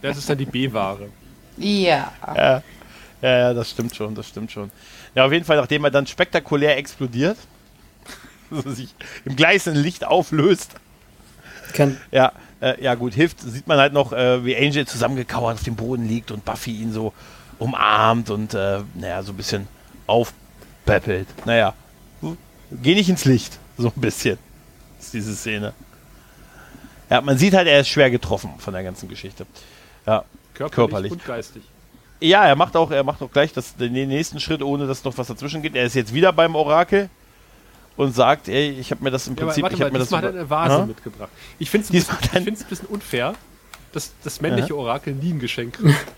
Das 0.00 0.16
ist 0.16 0.30
dann 0.30 0.38
die 0.38 0.46
B-Ware. 0.46 1.08
Ja. 1.56 2.12
Ja, 2.24 2.62
ja, 3.20 3.38
ja, 3.38 3.54
das 3.54 3.70
stimmt 3.70 3.96
schon, 3.96 4.14
das 4.14 4.28
stimmt 4.28 4.52
schon. 4.52 4.70
Ja, 5.14 5.26
auf 5.26 5.32
jeden 5.32 5.44
Fall, 5.44 5.56
nachdem 5.56 5.84
er 5.84 5.90
dann 5.90 6.06
spektakulär 6.06 6.76
explodiert, 6.76 7.36
also 8.50 8.70
sich 8.70 8.94
im 9.24 9.34
gleißenden 9.34 9.82
Licht 9.82 10.04
auflöst, 10.04 10.74
Kann, 11.72 11.96
ja, 12.12 12.32
äh, 12.60 12.82
ja 12.82 12.94
gut, 12.94 13.14
hilft, 13.14 13.40
sieht 13.40 13.66
man 13.66 13.78
halt 13.78 13.92
noch, 13.92 14.12
äh, 14.12 14.44
wie 14.44 14.56
Angel 14.56 14.86
zusammengekauert 14.86 15.56
auf 15.56 15.64
dem 15.64 15.74
Boden 15.74 16.08
liegt 16.08 16.30
und 16.30 16.44
Buffy 16.44 16.80
ihn 16.80 16.92
so 16.92 17.12
umarmt 17.58 18.30
und, 18.30 18.54
äh, 18.54 18.80
naja, 18.94 19.22
so 19.22 19.32
ein 19.32 19.36
bisschen 19.36 19.66
aufpäppelt. 20.06 21.26
Naja, 21.46 21.74
geh 22.70 22.94
nicht 22.94 23.08
ins 23.08 23.24
Licht, 23.24 23.58
so 23.76 23.88
ein 23.94 24.00
bisschen, 24.00 24.38
ist 25.00 25.12
diese 25.14 25.34
Szene. 25.34 25.72
Ja, 27.10 27.20
man 27.20 27.38
sieht 27.38 27.54
halt, 27.54 27.66
er 27.68 27.80
ist 27.80 27.88
schwer 27.88 28.10
getroffen 28.10 28.50
von 28.58 28.74
der 28.74 28.82
ganzen 28.82 29.08
Geschichte. 29.08 29.46
Ja, 30.06 30.24
Körperlich, 30.54 30.74
Körperlich. 30.74 31.12
und 31.12 31.24
geistig. 31.24 31.62
Ja, 32.20 32.44
er 32.46 32.56
macht 32.56 32.76
auch, 32.76 32.90
er 32.90 33.04
macht 33.04 33.22
auch 33.22 33.30
gleich 33.30 33.52
das, 33.52 33.76
den 33.76 33.92
nächsten 33.92 34.40
Schritt, 34.40 34.60
ohne 34.62 34.86
dass 34.86 35.04
noch 35.04 35.16
was 35.16 35.28
dazwischen 35.28 35.62
geht. 35.62 35.76
Er 35.76 35.84
ist 35.84 35.94
jetzt 35.94 36.12
wieder 36.12 36.32
beim 36.32 36.54
Orakel 36.56 37.08
und 37.96 38.14
sagt, 38.14 38.48
ey, 38.48 38.70
ich 38.70 38.90
habe 38.90 39.04
mir 39.04 39.10
das 39.10 39.26
im 39.28 39.36
Ja, 39.36 39.44
Prinzip, 39.44 39.62
warte 39.62 39.76
ich 39.76 39.82
habe 39.82 39.92
mir 39.92 39.98
das 40.00 40.10
hat 40.12 40.24
er 40.24 40.30
eine 40.30 40.50
Vase 40.50 40.74
Aha. 40.74 40.86
mitgebracht. 40.86 41.30
Ich 41.60 41.70
finde 41.70 41.84
es 41.84 41.90
ein, 41.90 42.16
bisschen- 42.16 42.42
ich 42.42 42.62
ein 42.64 42.68
bisschen 42.68 42.88
unfair, 42.88 43.34
dass 43.92 44.12
das 44.24 44.40
männliche 44.40 44.76
Orakel 44.76 45.14
nie 45.14 45.32
ein 45.32 45.38
Geschenk 45.38 45.74
kriegt. 45.74 45.94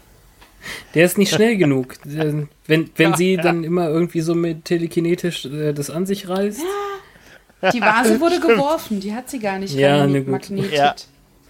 der 0.95 1.05
ist 1.05 1.19
nicht 1.19 1.33
schnell 1.35 1.57
genug. 1.59 1.95
Äh, 2.07 2.47
Wenn, 2.67 2.91
wenn 2.97 3.11
Ja, 3.11 3.17
sie 3.17 3.35
ja. 3.35 3.43
dann 3.43 3.65
immer 3.65 3.89
irgendwie 3.89 4.21
so 4.21 4.35
mit 4.35 4.65
telekinetisch 4.65 5.47
äh, 5.47 5.73
das 5.73 5.91
an 5.91 6.07
sich 6.07 6.29
reißt. 6.29 6.63
Die 7.75 7.81
Vase 7.81 8.21
wurde 8.21 8.41
geworfen, 8.41 9.01
die 9.01 9.15
hat 9.15 9.29
sie 9.29 9.39
gar 9.39 9.59
nicht 9.59 9.75
Ja, 9.75 10.07
ne, 10.07 10.23
magnetet. 10.23 10.73
Ja. 10.73 10.95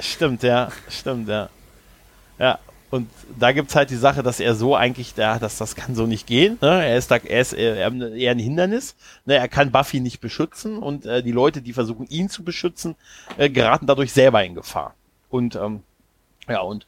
Stimmt, 0.01 0.43
ja, 0.43 0.71
stimmt, 0.89 1.29
ja. 1.29 1.49
Ja, 2.39 2.59
und 2.91 3.09
da 3.39 3.53
gibt's 3.53 3.77
halt 3.77 3.91
die 3.91 3.97
Sache, 3.97 4.23
dass 4.25 4.41
er 4.41 4.57
so 4.57 4.75
eigentlich, 4.75 5.15
ja, 5.17 5.39
dass 5.39 5.59
das 5.59 5.77
kann 5.77 5.95
so 5.95 6.07
nicht 6.07 6.27
gehen. 6.27 6.59
Ne? 6.61 6.85
Er 6.85 6.97
ist 6.97 7.11
da, 7.13 7.17
er 7.19 7.41
ist 7.41 7.53
eher, 7.53 7.77
eher 7.93 8.31
ein 8.33 8.39
Hindernis. 8.41 8.97
Ne? 9.27 9.35
Er 9.37 9.47
kann 9.47 9.71
Buffy 9.71 10.01
nicht 10.01 10.21
beschützen 10.21 10.79
und 10.79 11.07
äh, 11.07 11.23
die 11.23 11.31
Leute, 11.31 11.63
die 11.63 11.73
versuchen, 11.73 12.09
ihn 12.09 12.29
zu 12.29 12.43
beschützen, 12.43 12.97
äh, 13.39 13.49
geraten 13.49 13.87
dadurch 13.87 14.13
selber 14.13 14.43
in 14.43 14.57
Gefahr. 14.57 14.95
Und 15.29 15.55
ähm, 15.55 15.83
ja, 16.49 16.61
und 16.63 16.87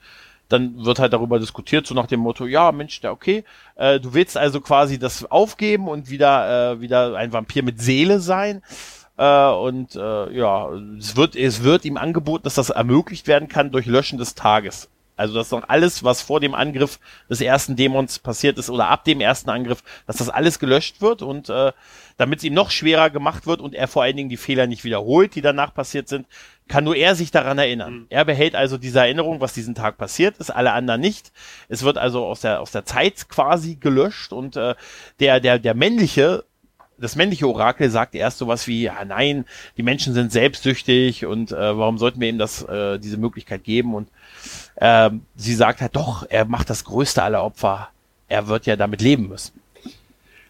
dann 0.53 0.85
wird 0.85 0.99
halt 0.99 1.13
darüber 1.13 1.39
diskutiert, 1.39 1.87
so 1.87 1.95
nach 1.95 2.07
dem 2.07 2.21
Motto, 2.21 2.47
ja, 2.47 2.73
Mensch, 2.73 3.01
der 3.01 3.13
okay, 3.13 3.45
äh, 3.77 3.99
du 3.99 4.15
willst 4.15 4.37
also 4.37 4.61
quasi 4.61 4.99
das 4.99 5.31
aufgeben 5.31 5.89
und 5.89 6.11
wieder, 6.11 6.73
äh, 6.73 6.81
wieder 6.81 7.15
ein 7.17 7.33
Vampir 7.33 7.63
mit 7.63 7.81
Seele 7.81 8.21
sein. 8.21 8.63
Äh, 9.17 9.49
und 9.49 9.97
äh, 9.97 10.33
ja, 10.33 10.71
es 10.99 11.17
wird, 11.17 11.37
es 11.37 11.63
wird 11.63 11.85
ihm 11.85 11.97
angeboten, 11.97 12.45
dass 12.45 12.55
das 12.55 12.71
ermöglicht 12.71 13.27
werden 13.27 13.49
kann 13.49 13.71
durch 13.71 13.87
Löschen 13.87 14.19
des 14.19 14.35
Tages. 14.35 14.89
Also 15.17 15.35
dass 15.35 15.51
noch 15.51 15.69
alles, 15.69 16.03
was 16.05 16.23
vor 16.23 16.41
dem 16.41 16.55
Angriff 16.55 16.99
des 17.29 17.41
ersten 17.41 17.77
Dämons 17.77 18.19
passiert 18.19 18.59
ist 18.59 18.71
oder 18.71 18.89
ab 18.89 19.05
dem 19.05 19.21
ersten 19.21 19.51
Angriff, 19.51 19.85
dass 20.07 20.17
das 20.17 20.31
alles 20.31 20.59
gelöscht 20.59 21.01
wird 21.01 21.23
und 21.23 21.51
äh, 21.51 21.73
damit 22.17 22.39
es 22.39 22.45
ihm 22.45 22.55
noch 22.55 22.71
schwerer 22.71 23.11
gemacht 23.11 23.47
wird 23.47 23.61
und 23.61 23.75
er 23.75 23.89
vor 23.89 24.03
allen 24.03 24.17
Dingen 24.17 24.31
die 24.31 24.37
Fehler 24.37 24.67
nicht 24.67 24.85
wiederholt, 24.85 25.35
die 25.35 25.43
danach 25.43 25.75
passiert 25.75 26.09
sind, 26.09 26.27
kann 26.69 26.85
nur 26.85 26.97
er 26.97 27.15
sich 27.15 27.31
daran 27.31 27.59
erinnern. 27.59 28.07
Er 28.09 28.25
behält 28.25 28.55
also 28.55 28.79
diese 28.79 29.01
Erinnerung, 29.01 29.41
was 29.41 29.53
diesen 29.53 29.75
Tag 29.75 29.99
passiert 29.99 30.39
ist, 30.39 30.51
alle 30.51 30.73
anderen 30.73 31.01
nicht. 31.01 31.33
Es 31.69 31.83
wird 31.83 31.99
also 31.99 32.25
aus 32.25 32.41
der, 32.41 32.61
aus 32.61 32.71
der 32.71 32.85
Zeit 32.85 33.29
quasi 33.29 33.77
gelöscht 33.77 34.33
und 34.33 34.57
äh, 34.57 34.75
der, 35.21 35.41
der, 35.41 35.59
der 35.59 35.75
männliche 35.75 36.45
das 36.99 37.17
männliche 37.17 37.49
Orakel 37.49 37.91
sagt 37.91 38.15
erst 38.15 38.39
sowas 38.39 38.69
wie, 38.69 38.83
ja 38.83 39.05
nein, 39.05 39.45
die 39.77 39.83
Menschen 39.83 40.15
sind 40.15 40.31
selbstsüchtig 40.31 41.27
und 41.27 41.51
äh, 41.51 41.77
warum 41.77 41.99
sollten 41.99 42.21
wir 42.21 42.29
ihm 42.29 42.39
das, 42.39 42.63
äh, 42.63 42.99
diese 42.99 43.17
Möglichkeit 43.17 43.65
geben? 43.65 43.95
Und 43.95 44.09
ähm, 44.77 45.23
sie 45.35 45.55
sagt 45.55 45.81
halt 45.81 45.97
doch, 45.97 46.25
er 46.29 46.45
macht 46.45 46.71
das 46.71 46.85
größte 46.85 47.23
aller 47.23 47.43
Opfer. 47.43 47.89
Er 48.29 48.47
wird 48.47 48.67
ja 48.67 48.77
damit 48.77 49.03
leben 49.03 49.29
müssen. 49.29 49.61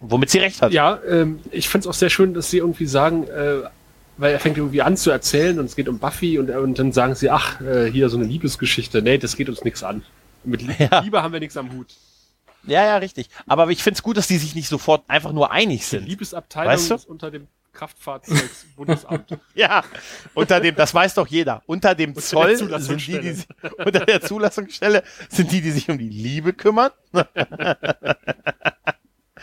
Womit 0.01 0.31
sie 0.31 0.39
recht 0.39 0.61
hat. 0.61 0.73
Ja, 0.73 0.99
ähm, 1.09 1.41
ich 1.51 1.69
finde 1.69 1.89
es 1.89 1.95
auch 1.95 1.99
sehr 1.99 2.11
schön, 2.11 2.35
dass 2.35 2.51
sie 2.51 2.59
irgendwie 2.59 2.87
sagen, 2.87 3.27
äh, 3.29 3.63
weil 4.17 4.33
er 4.33 4.41
fängt 4.41 4.57
irgendwie 4.57 4.83
an 4.83 4.97
zu 4.97 5.11
erzählen 5.11 5.59
und 5.59 5.65
es 5.67 5.77
geht 5.77 5.89
um 5.89 5.99
Buffy 5.99 6.39
und, 6.39 6.51
und 6.51 6.79
dann 6.79 6.93
sagen 6.93 7.15
sie, 7.15 7.31
ach, 7.31 7.61
äh, 7.61 7.91
hier 7.91 8.09
so 8.09 8.17
eine 8.17 8.27
Liebesgeschichte. 8.27 9.03
Nee, 9.03 9.19
das 9.19 9.37
geht 9.37 9.49
uns 9.49 9.65
nichts 9.65 9.83
an. 9.83 10.03
Mit 10.45 10.63
Ja. 10.79 11.01
Liebe 11.01 11.23
haben 11.23 11.33
wir 11.33 11.41
nichts 11.41 11.57
am 11.57 11.73
Hut. 11.73 11.95
ja, 12.65 12.85
ja, 12.85 12.97
richtig. 12.99 13.29
Aber 13.47 13.69
ich 13.71 13.83
finde 13.83 13.97
es 13.99 14.03
gut, 14.03 14.17
dass 14.17 14.27
die 14.29 14.39
sich 14.39 14.55
nicht 14.55 14.69
sofort 14.69 15.03
einfach 15.09 15.33
nur 15.33 15.51
einig 15.53 15.81
Die 15.81 15.87
sind. 15.87 16.07
Liebesabteilung 16.09 16.73
Weißt 16.73 16.91
du? 16.91 16.95
ist 16.97 17.09
unter 17.09 17.31
dem 17.31 17.47
Kraftfahrzeugsbundesamt. 17.73 19.39
Ja, 19.55 19.83
unter 20.35 20.61
dem, 20.61 20.75
das 20.75 20.93
weiß 20.95 21.15
doch 21.15 21.27
jeder. 21.27 21.63
Unter 21.67 21.95
dem 21.95 22.13
der 22.13 22.23
Zoll 22.23 22.57
sind 22.57 23.07
die, 23.07 23.19
die 23.21 23.33
sich, 23.33 23.47
unter 23.79 24.05
der 24.05 24.21
Zulassungsstelle 24.21 25.03
sind 25.31 25.51
die, 25.53 25.61
die 25.63 25.71
sich 25.71 25.89
um 25.89 25.97
die 25.99 26.09
Liebe 26.11 26.53
kümmern. 26.53 26.91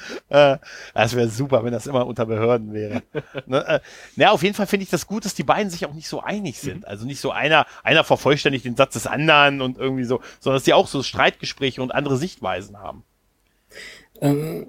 Äh, 0.30 0.58
Das 0.94 1.16
wäre 1.16 1.28
super, 1.30 1.64
wenn 1.64 1.72
das 1.74 1.88
immer 1.88 2.06
unter 2.06 2.26
Behörden 2.26 2.74
wäre. 2.74 3.02
Ne, 3.48 3.66
äh, 3.68 3.80
Na, 4.16 4.32
auf 4.32 4.44
jeden 4.44 4.56
Fall 4.56 4.68
finde 4.68 4.84
ich 4.84 4.90
das 4.90 5.08
gut, 5.08 5.26
dass 5.26 5.34
die 5.34 5.44
beiden 5.44 5.70
sich 5.72 5.86
auch 5.86 5.94
nicht 5.94 6.08
so 6.08 6.22
einig 6.22 6.60
sind. 6.60 6.88
Also 6.88 7.06
nicht 7.06 7.20
so 7.20 7.32
einer, 7.32 7.66
einer 7.84 8.04
vervollständigt 8.04 8.66
den 8.66 8.76
Satz 8.76 8.94
des 8.94 9.08
anderen 9.08 9.62
und 9.62 9.78
irgendwie 9.78 10.04
so, 10.04 10.22
sondern 10.40 10.58
dass 10.58 10.64
die 10.64 10.74
auch 10.74 10.88
so 10.88 11.02
Streitgespräche 11.04 11.82
und 11.82 11.92
andere 11.94 12.18
Sichtweisen 12.18 12.78
haben. 12.78 13.04
Ähm, 14.22 14.68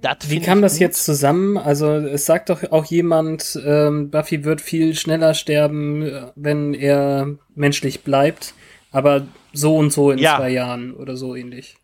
Das 0.00 0.30
Wie 0.30 0.40
kam 0.40 0.62
das 0.62 0.74
gut. 0.74 0.80
jetzt 0.82 1.04
zusammen? 1.04 1.58
Also 1.58 1.90
es 1.96 2.24
sagt 2.24 2.50
doch 2.50 2.70
auch 2.70 2.84
jemand, 2.84 3.58
ähm, 3.66 4.10
Buffy 4.10 4.44
wird 4.44 4.60
viel 4.60 4.94
schneller 4.94 5.34
sterben, 5.34 6.30
wenn 6.36 6.72
er 6.74 7.28
menschlich 7.54 8.02
bleibt, 8.04 8.54
aber 8.92 9.26
so 9.52 9.76
und 9.76 9.92
so 9.92 10.10
in 10.12 10.18
Ja. 10.18 10.36
zwei 10.36 10.50
Jahren 10.50 10.94
oder 10.94 11.16
so 11.16 11.34
ähnlich. 11.34 11.76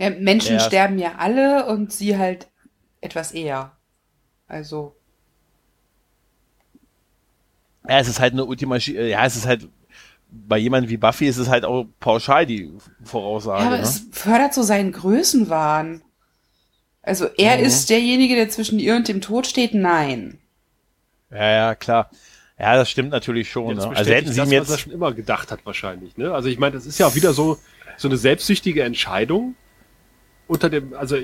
Ja, 0.00 0.08
Menschen 0.08 0.54
Ja. 0.54 0.60
sterben 0.60 0.98
ja 0.98 1.16
alle 1.18 1.66
und 1.66 1.92
sie 1.92 2.16
halt 2.16 2.48
etwas 3.02 3.32
eher. 3.32 3.72
Also. 4.48 4.96
Ja, 7.86 7.98
es 7.98 8.08
ist 8.08 8.18
halt 8.18 8.32
eine 8.32 8.46
Ultima, 8.46 8.76
ja, 8.76 9.26
es 9.26 9.36
ist 9.36 9.46
halt, 9.46 9.68
bei 10.30 10.56
jemandem 10.56 10.90
wie 10.90 10.96
Buffy 10.96 11.26
ist 11.26 11.36
es 11.36 11.48
halt 11.48 11.66
auch 11.66 11.86
pauschal 11.98 12.46
die 12.46 12.72
Voraussage. 13.04 13.60
Ja, 13.60 13.66
aber 13.66 13.76
ne? 13.76 13.82
es 13.82 14.06
fördert 14.10 14.54
so 14.54 14.62
seinen 14.62 14.92
Größenwahn. 14.92 16.02
Also 17.02 17.26
er 17.36 17.58
mhm. 17.58 17.64
ist 17.64 17.90
derjenige, 17.90 18.36
der 18.36 18.48
zwischen 18.48 18.78
ihr 18.78 18.96
und 18.96 19.06
dem 19.06 19.20
Tod 19.20 19.46
steht? 19.46 19.74
Nein. 19.74 20.38
Ja, 21.30 21.50
ja, 21.50 21.74
klar. 21.74 22.10
Ja, 22.58 22.76
das 22.76 22.90
stimmt 22.90 23.10
natürlich 23.10 23.50
schon. 23.50 23.76
Ne? 23.76 23.86
Also 23.94 24.10
hätten 24.10 24.32
sie 24.32 24.40
das, 24.40 24.50
jetzt 24.50 24.68
was 24.68 24.76
er 24.76 24.78
schon 24.78 24.92
immer 24.92 25.12
gedacht 25.12 25.50
hat 25.50 25.64
wahrscheinlich. 25.66 26.16
Ne? 26.16 26.32
Also 26.32 26.48
ich 26.48 26.58
meine, 26.58 26.76
das 26.76 26.86
ist 26.86 26.98
ja 26.98 27.06
auch 27.06 27.14
wieder 27.14 27.34
so 27.34 27.58
so 27.96 28.08
eine 28.08 28.16
selbstsüchtige 28.16 28.82
Entscheidung 28.82 29.56
unter 30.50 30.68
dem 30.68 30.94
also 30.94 31.16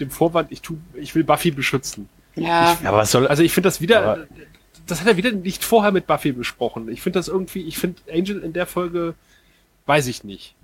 dem 0.00 0.10
Vorwand, 0.10 0.50
ich 0.50 0.62
tu, 0.62 0.78
ich 0.94 1.14
will 1.14 1.22
Buffy 1.22 1.50
beschützen. 1.50 2.08
Ja. 2.34 2.76
Ich, 2.80 2.86
aber 2.86 2.98
was 2.98 3.10
soll? 3.10 3.26
Also 3.26 3.42
ich 3.42 3.52
finde 3.52 3.68
das 3.68 3.80
wieder. 3.80 4.26
Das 4.86 5.00
hat 5.00 5.06
er 5.06 5.16
wieder 5.16 5.30
nicht 5.30 5.62
vorher 5.62 5.92
mit 5.92 6.06
Buffy 6.06 6.32
besprochen. 6.32 6.88
Ich 6.88 7.02
finde 7.02 7.18
das 7.18 7.28
irgendwie. 7.28 7.62
Ich 7.62 7.78
finde 7.78 8.00
Angel 8.10 8.40
in 8.42 8.52
der 8.52 8.66
Folge, 8.66 9.14
weiß 9.86 10.06
ich 10.06 10.24
nicht. 10.24 10.54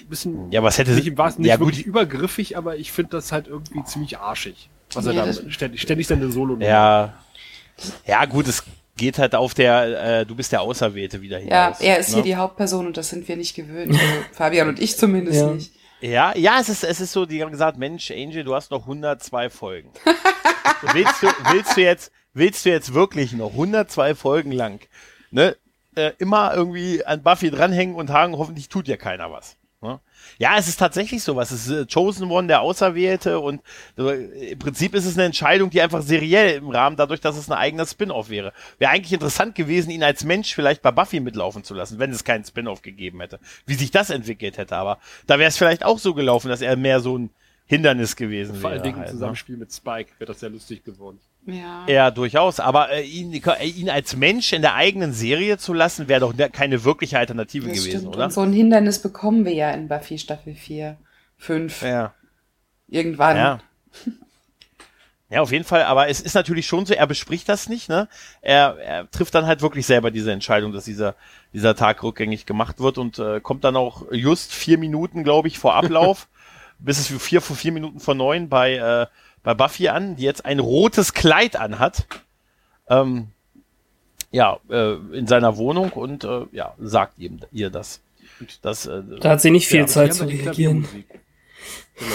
Ein 0.00 0.08
bisschen. 0.08 0.52
Ja, 0.52 0.62
was 0.62 0.78
hätte 0.78 0.90
nicht, 0.92 1.16
war 1.16 1.28
nicht 1.28 1.46
ja, 1.46 1.60
wirklich 1.60 1.84
gut. 1.84 1.86
übergriffig, 1.86 2.56
aber 2.56 2.76
ich 2.76 2.90
finde 2.90 3.12
das 3.12 3.30
halt 3.30 3.46
irgendwie 3.46 3.84
ziemlich 3.84 4.18
arschig, 4.18 4.68
was 4.92 5.06
ja, 5.06 5.12
er 5.12 5.26
da 5.26 5.50
ständig, 5.50 5.80
ständig 5.80 6.06
seine 6.06 6.30
Solo. 6.30 6.56
Ja. 6.58 7.14
Ja, 8.06 8.24
gut, 8.24 8.48
es 8.48 8.64
geht 8.96 9.18
halt 9.18 9.36
auf 9.36 9.54
der, 9.54 10.20
äh, 10.20 10.26
du 10.26 10.34
bist 10.34 10.50
der 10.50 10.62
Auserwählte 10.62 11.22
wieder 11.22 11.38
hinaus. 11.38 11.78
Ja, 11.78 11.86
er 11.86 11.98
ist 12.00 12.08
ne? 12.08 12.14
hier 12.16 12.22
die 12.24 12.36
Hauptperson 12.36 12.88
und 12.88 12.96
das 12.96 13.10
sind 13.10 13.28
wir 13.28 13.36
nicht 13.36 13.54
gewöhnt. 13.54 13.92
Also 13.92 14.04
Fabian 14.32 14.68
und 14.68 14.80
ich 14.80 14.96
zumindest 14.96 15.40
ja. 15.40 15.50
nicht. 15.52 15.77
Ja, 16.00 16.36
ja, 16.36 16.60
es 16.60 16.68
ist, 16.68 16.84
es 16.84 17.00
ist 17.00 17.12
so, 17.12 17.26
die 17.26 17.42
haben 17.42 17.50
gesagt, 17.50 17.76
Mensch, 17.76 18.10
Angel, 18.10 18.44
du 18.44 18.54
hast 18.54 18.70
noch 18.70 18.82
102 18.82 19.50
Folgen. 19.50 19.90
willst, 20.92 21.22
du, 21.22 21.26
willst 21.50 21.76
du 21.76 21.80
jetzt, 21.80 22.12
willst 22.34 22.64
du 22.64 22.70
jetzt 22.70 22.94
wirklich 22.94 23.32
noch 23.32 23.50
102 23.50 24.14
Folgen 24.14 24.52
lang, 24.52 24.80
ne, 25.30 25.56
äh, 25.96 26.12
immer 26.18 26.54
irgendwie 26.54 27.04
an 27.04 27.22
Buffy 27.22 27.50
dranhängen 27.50 27.96
und 27.96 28.10
hagen, 28.10 28.38
hoffentlich 28.38 28.68
tut 28.68 28.86
dir 28.86 28.96
keiner 28.96 29.32
was. 29.32 29.57
Ja, 30.38 30.56
es 30.56 30.68
ist 30.68 30.78
tatsächlich 30.78 31.22
so 31.22 31.34
was. 31.34 31.50
Es 31.50 31.66
ist 31.66 31.72
äh, 31.72 31.86
Chosen 31.92 32.30
One, 32.30 32.46
der 32.46 32.60
Auserwählte 32.60 33.40
und 33.40 33.60
äh, 33.98 34.52
im 34.52 34.58
Prinzip 34.58 34.94
ist 34.94 35.04
es 35.04 35.16
eine 35.16 35.24
Entscheidung, 35.24 35.70
die 35.70 35.82
einfach 35.82 36.00
seriell 36.00 36.58
im 36.58 36.70
Rahmen, 36.70 36.96
dadurch, 36.96 37.20
dass 37.20 37.36
es 37.36 37.50
ein 37.50 37.58
eigener 37.58 37.86
Spin-off 37.86 38.30
wäre. 38.30 38.52
Wäre 38.78 38.92
eigentlich 38.92 39.12
interessant 39.12 39.56
gewesen, 39.56 39.90
ihn 39.90 40.04
als 40.04 40.24
Mensch 40.24 40.54
vielleicht 40.54 40.80
bei 40.80 40.92
Buffy 40.92 41.18
mitlaufen 41.18 41.64
zu 41.64 41.74
lassen, 41.74 41.98
wenn 41.98 42.12
es 42.12 42.22
keinen 42.22 42.44
Spin-off 42.44 42.82
gegeben 42.82 43.20
hätte. 43.20 43.40
Wie 43.66 43.74
sich 43.74 43.90
das 43.90 44.10
entwickelt 44.10 44.58
hätte, 44.58 44.76
aber 44.76 44.98
da 45.26 45.40
wäre 45.40 45.48
es 45.48 45.58
vielleicht 45.58 45.84
auch 45.84 45.98
so 45.98 46.14
gelaufen, 46.14 46.48
dass 46.48 46.60
er 46.60 46.76
mehr 46.76 47.00
so 47.00 47.18
ein 47.18 47.30
Hindernis 47.66 48.14
gewesen 48.14 48.54
Vor 48.54 48.54
wäre. 48.54 48.60
Vor 48.62 48.70
allen 48.70 48.82
Dingen 48.82 48.96
halt, 48.96 49.08
im 49.08 49.14
ne? 49.14 49.18
Zusammenspiel 49.18 49.56
ne? 49.56 49.60
mit 49.60 49.72
Spike 49.72 50.10
wäre 50.18 50.32
das 50.32 50.40
sehr 50.40 50.50
lustig 50.50 50.84
geworden. 50.84 51.18
Ja. 51.48 51.86
ja, 51.86 52.10
durchaus. 52.10 52.60
Aber 52.60 52.90
äh, 52.90 53.02
ihn, 53.02 53.32
ihn 53.32 53.88
als 53.88 54.14
Mensch 54.14 54.52
in 54.52 54.60
der 54.60 54.74
eigenen 54.74 55.14
Serie 55.14 55.56
zu 55.56 55.72
lassen, 55.72 56.06
wäre 56.06 56.20
doch 56.20 56.34
ne, 56.34 56.50
keine 56.50 56.84
wirkliche 56.84 57.18
Alternative 57.18 57.68
das 57.68 57.78
gewesen, 57.78 58.00
stimmt. 58.00 58.14
oder? 58.14 58.24
Und 58.24 58.32
so 58.32 58.42
ein 58.42 58.52
Hindernis 58.52 59.00
bekommen 59.00 59.46
wir 59.46 59.54
ja 59.54 59.70
in 59.70 59.88
Buffy 59.88 60.18
Staffel 60.18 60.54
4, 60.54 60.98
5. 61.38 61.82
Ja. 61.82 62.14
Irgendwann. 62.88 63.36
Ja. 63.36 63.58
Ja, 65.30 65.42
auf 65.42 65.52
jeden 65.52 65.64
Fall, 65.64 65.82
aber 65.82 66.08
es 66.08 66.22
ist 66.22 66.32
natürlich 66.32 66.66
schon 66.66 66.86
so, 66.86 66.94
er 66.94 67.06
bespricht 67.06 67.50
das 67.50 67.68
nicht, 67.68 67.90
ne? 67.90 68.08
Er, 68.40 68.78
er 68.78 69.10
trifft 69.10 69.34
dann 69.34 69.44
halt 69.44 69.60
wirklich 69.60 69.84
selber 69.84 70.10
diese 70.10 70.32
Entscheidung, 70.32 70.72
dass 70.72 70.86
dieser, 70.86 71.16
dieser 71.52 71.76
Tag 71.76 72.02
rückgängig 72.02 72.46
gemacht 72.46 72.80
wird 72.80 72.96
und 72.96 73.18
äh, 73.18 73.38
kommt 73.38 73.62
dann 73.64 73.76
auch 73.76 74.04
just 74.10 74.54
vier 74.54 74.78
Minuten, 74.78 75.24
glaube 75.24 75.48
ich, 75.48 75.58
vor 75.58 75.74
Ablauf, 75.74 76.28
bis 76.78 76.98
es 76.98 77.08
vier 77.22 77.42
vor 77.42 77.56
vier 77.56 77.72
Minuten 77.72 78.00
vor 78.00 78.14
neun 78.14 78.48
bei 78.48 78.76
äh, 78.76 79.06
bei 79.48 79.54
Buffy 79.54 79.88
an, 79.88 80.16
die 80.16 80.24
jetzt 80.24 80.44
ein 80.44 80.58
rotes 80.58 81.14
Kleid 81.14 81.56
anhat. 81.56 82.06
Ähm, 82.86 83.28
ja, 84.30 84.58
äh, 84.68 84.96
in 85.16 85.26
seiner 85.26 85.56
Wohnung 85.56 85.88
und 85.92 86.22
äh, 86.22 86.44
ja, 86.52 86.74
sagt 86.78 87.18
ihm 87.18 87.40
ihr 87.50 87.70
das. 87.70 88.02
das 88.60 88.84
äh, 88.84 89.02
da 89.20 89.30
hat 89.30 89.40
sie 89.40 89.50
nicht 89.50 89.66
viel 89.66 89.80
ja, 89.80 89.86
Zeit 89.86 90.12
zu 90.12 90.26
reagieren. 90.26 90.86
Genau. 91.96 92.10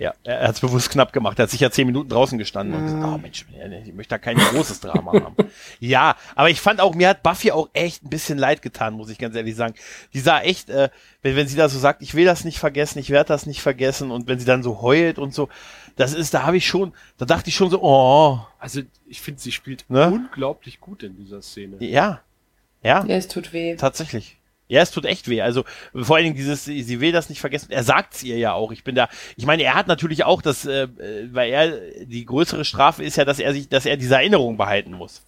Ja, 0.00 0.14
er 0.22 0.46
hat 0.46 0.54
es 0.54 0.60
bewusst 0.60 0.90
knapp 0.90 1.12
gemacht. 1.12 1.40
Er 1.40 1.44
hat 1.44 1.50
sich 1.50 1.58
ja 1.58 1.72
zehn 1.72 1.86
Minuten 1.86 2.08
draußen 2.08 2.38
gestanden 2.38 2.76
und 2.76 2.84
gesagt, 2.84 3.04
oh 3.04 3.18
Mensch, 3.18 3.44
ich 3.84 3.92
möchte 3.92 4.10
da 4.10 4.18
kein 4.18 4.36
großes 4.36 4.80
Drama 4.80 5.12
haben. 5.12 5.34
Ja, 5.80 6.16
aber 6.34 6.50
ich 6.50 6.60
fand 6.60 6.80
auch, 6.80 6.94
mir 6.94 7.08
hat 7.08 7.22
Buffy 7.22 7.50
auch 7.50 7.68
echt 7.72 8.04
ein 8.04 8.10
bisschen 8.10 8.38
leid 8.38 8.62
getan, 8.62 8.94
muss 8.94 9.10
ich 9.10 9.18
ganz 9.18 9.34
ehrlich 9.34 9.56
sagen. 9.56 9.74
Die 10.12 10.20
sah 10.20 10.40
echt, 10.40 10.70
äh, 10.70 10.88
wenn, 11.22 11.36
wenn 11.36 11.48
sie 11.48 11.56
da 11.56 11.68
so 11.68 11.78
sagt, 11.78 12.02
ich 12.02 12.14
will 12.14 12.24
das 12.24 12.44
nicht 12.44 12.58
vergessen, 12.58 12.98
ich 12.98 13.10
werde 13.10 13.28
das 13.28 13.46
nicht 13.46 13.60
vergessen 13.60 14.10
und 14.10 14.28
wenn 14.28 14.38
sie 14.38 14.44
dann 14.44 14.62
so 14.62 14.82
heult 14.82 15.18
und 15.18 15.34
so, 15.34 15.48
das 15.96 16.14
ist, 16.14 16.34
da 16.34 16.44
habe 16.44 16.56
ich 16.56 16.66
schon, 16.66 16.92
da 17.16 17.24
dachte 17.24 17.48
ich 17.48 17.56
schon 17.56 17.70
so, 17.70 17.82
oh. 17.82 18.40
Also 18.58 18.82
ich 19.06 19.20
finde, 19.20 19.40
sie 19.40 19.52
spielt 19.52 19.84
ne? 19.88 20.10
unglaublich 20.10 20.80
gut 20.80 21.02
in 21.02 21.16
dieser 21.16 21.42
Szene. 21.42 21.76
Ja. 21.80 22.20
Ja. 22.82 23.04
Ja, 23.04 23.16
es 23.16 23.28
tut 23.28 23.52
weh. 23.52 23.74
Tatsächlich. 23.76 24.37
Ja, 24.68 24.82
es 24.82 24.90
tut 24.90 25.06
echt 25.06 25.28
weh. 25.28 25.40
Also 25.40 25.64
vor 25.94 26.16
allen 26.16 26.24
Dingen 26.24 26.36
dieses, 26.36 26.64
sie 26.64 27.00
will 27.00 27.10
das 27.10 27.30
nicht 27.30 27.40
vergessen. 27.40 27.70
Er 27.70 27.84
sagt's 27.84 28.22
ihr 28.22 28.36
ja 28.36 28.52
auch. 28.52 28.70
Ich 28.70 28.84
bin 28.84 28.94
da. 28.94 29.08
Ich 29.36 29.46
meine, 29.46 29.62
er 29.62 29.74
hat 29.74 29.88
natürlich 29.88 30.24
auch 30.24 30.42
das, 30.42 30.66
äh, 30.66 30.88
weil 31.32 31.50
er 31.50 32.04
die 32.04 32.26
größere 32.26 32.64
Strafe 32.64 33.02
ist 33.02 33.16
ja, 33.16 33.24
dass 33.24 33.38
er 33.38 33.54
sich, 33.54 33.68
dass 33.68 33.86
er 33.86 33.96
diese 33.96 34.14
Erinnerung 34.14 34.58
behalten 34.58 34.92
muss. 34.92 35.22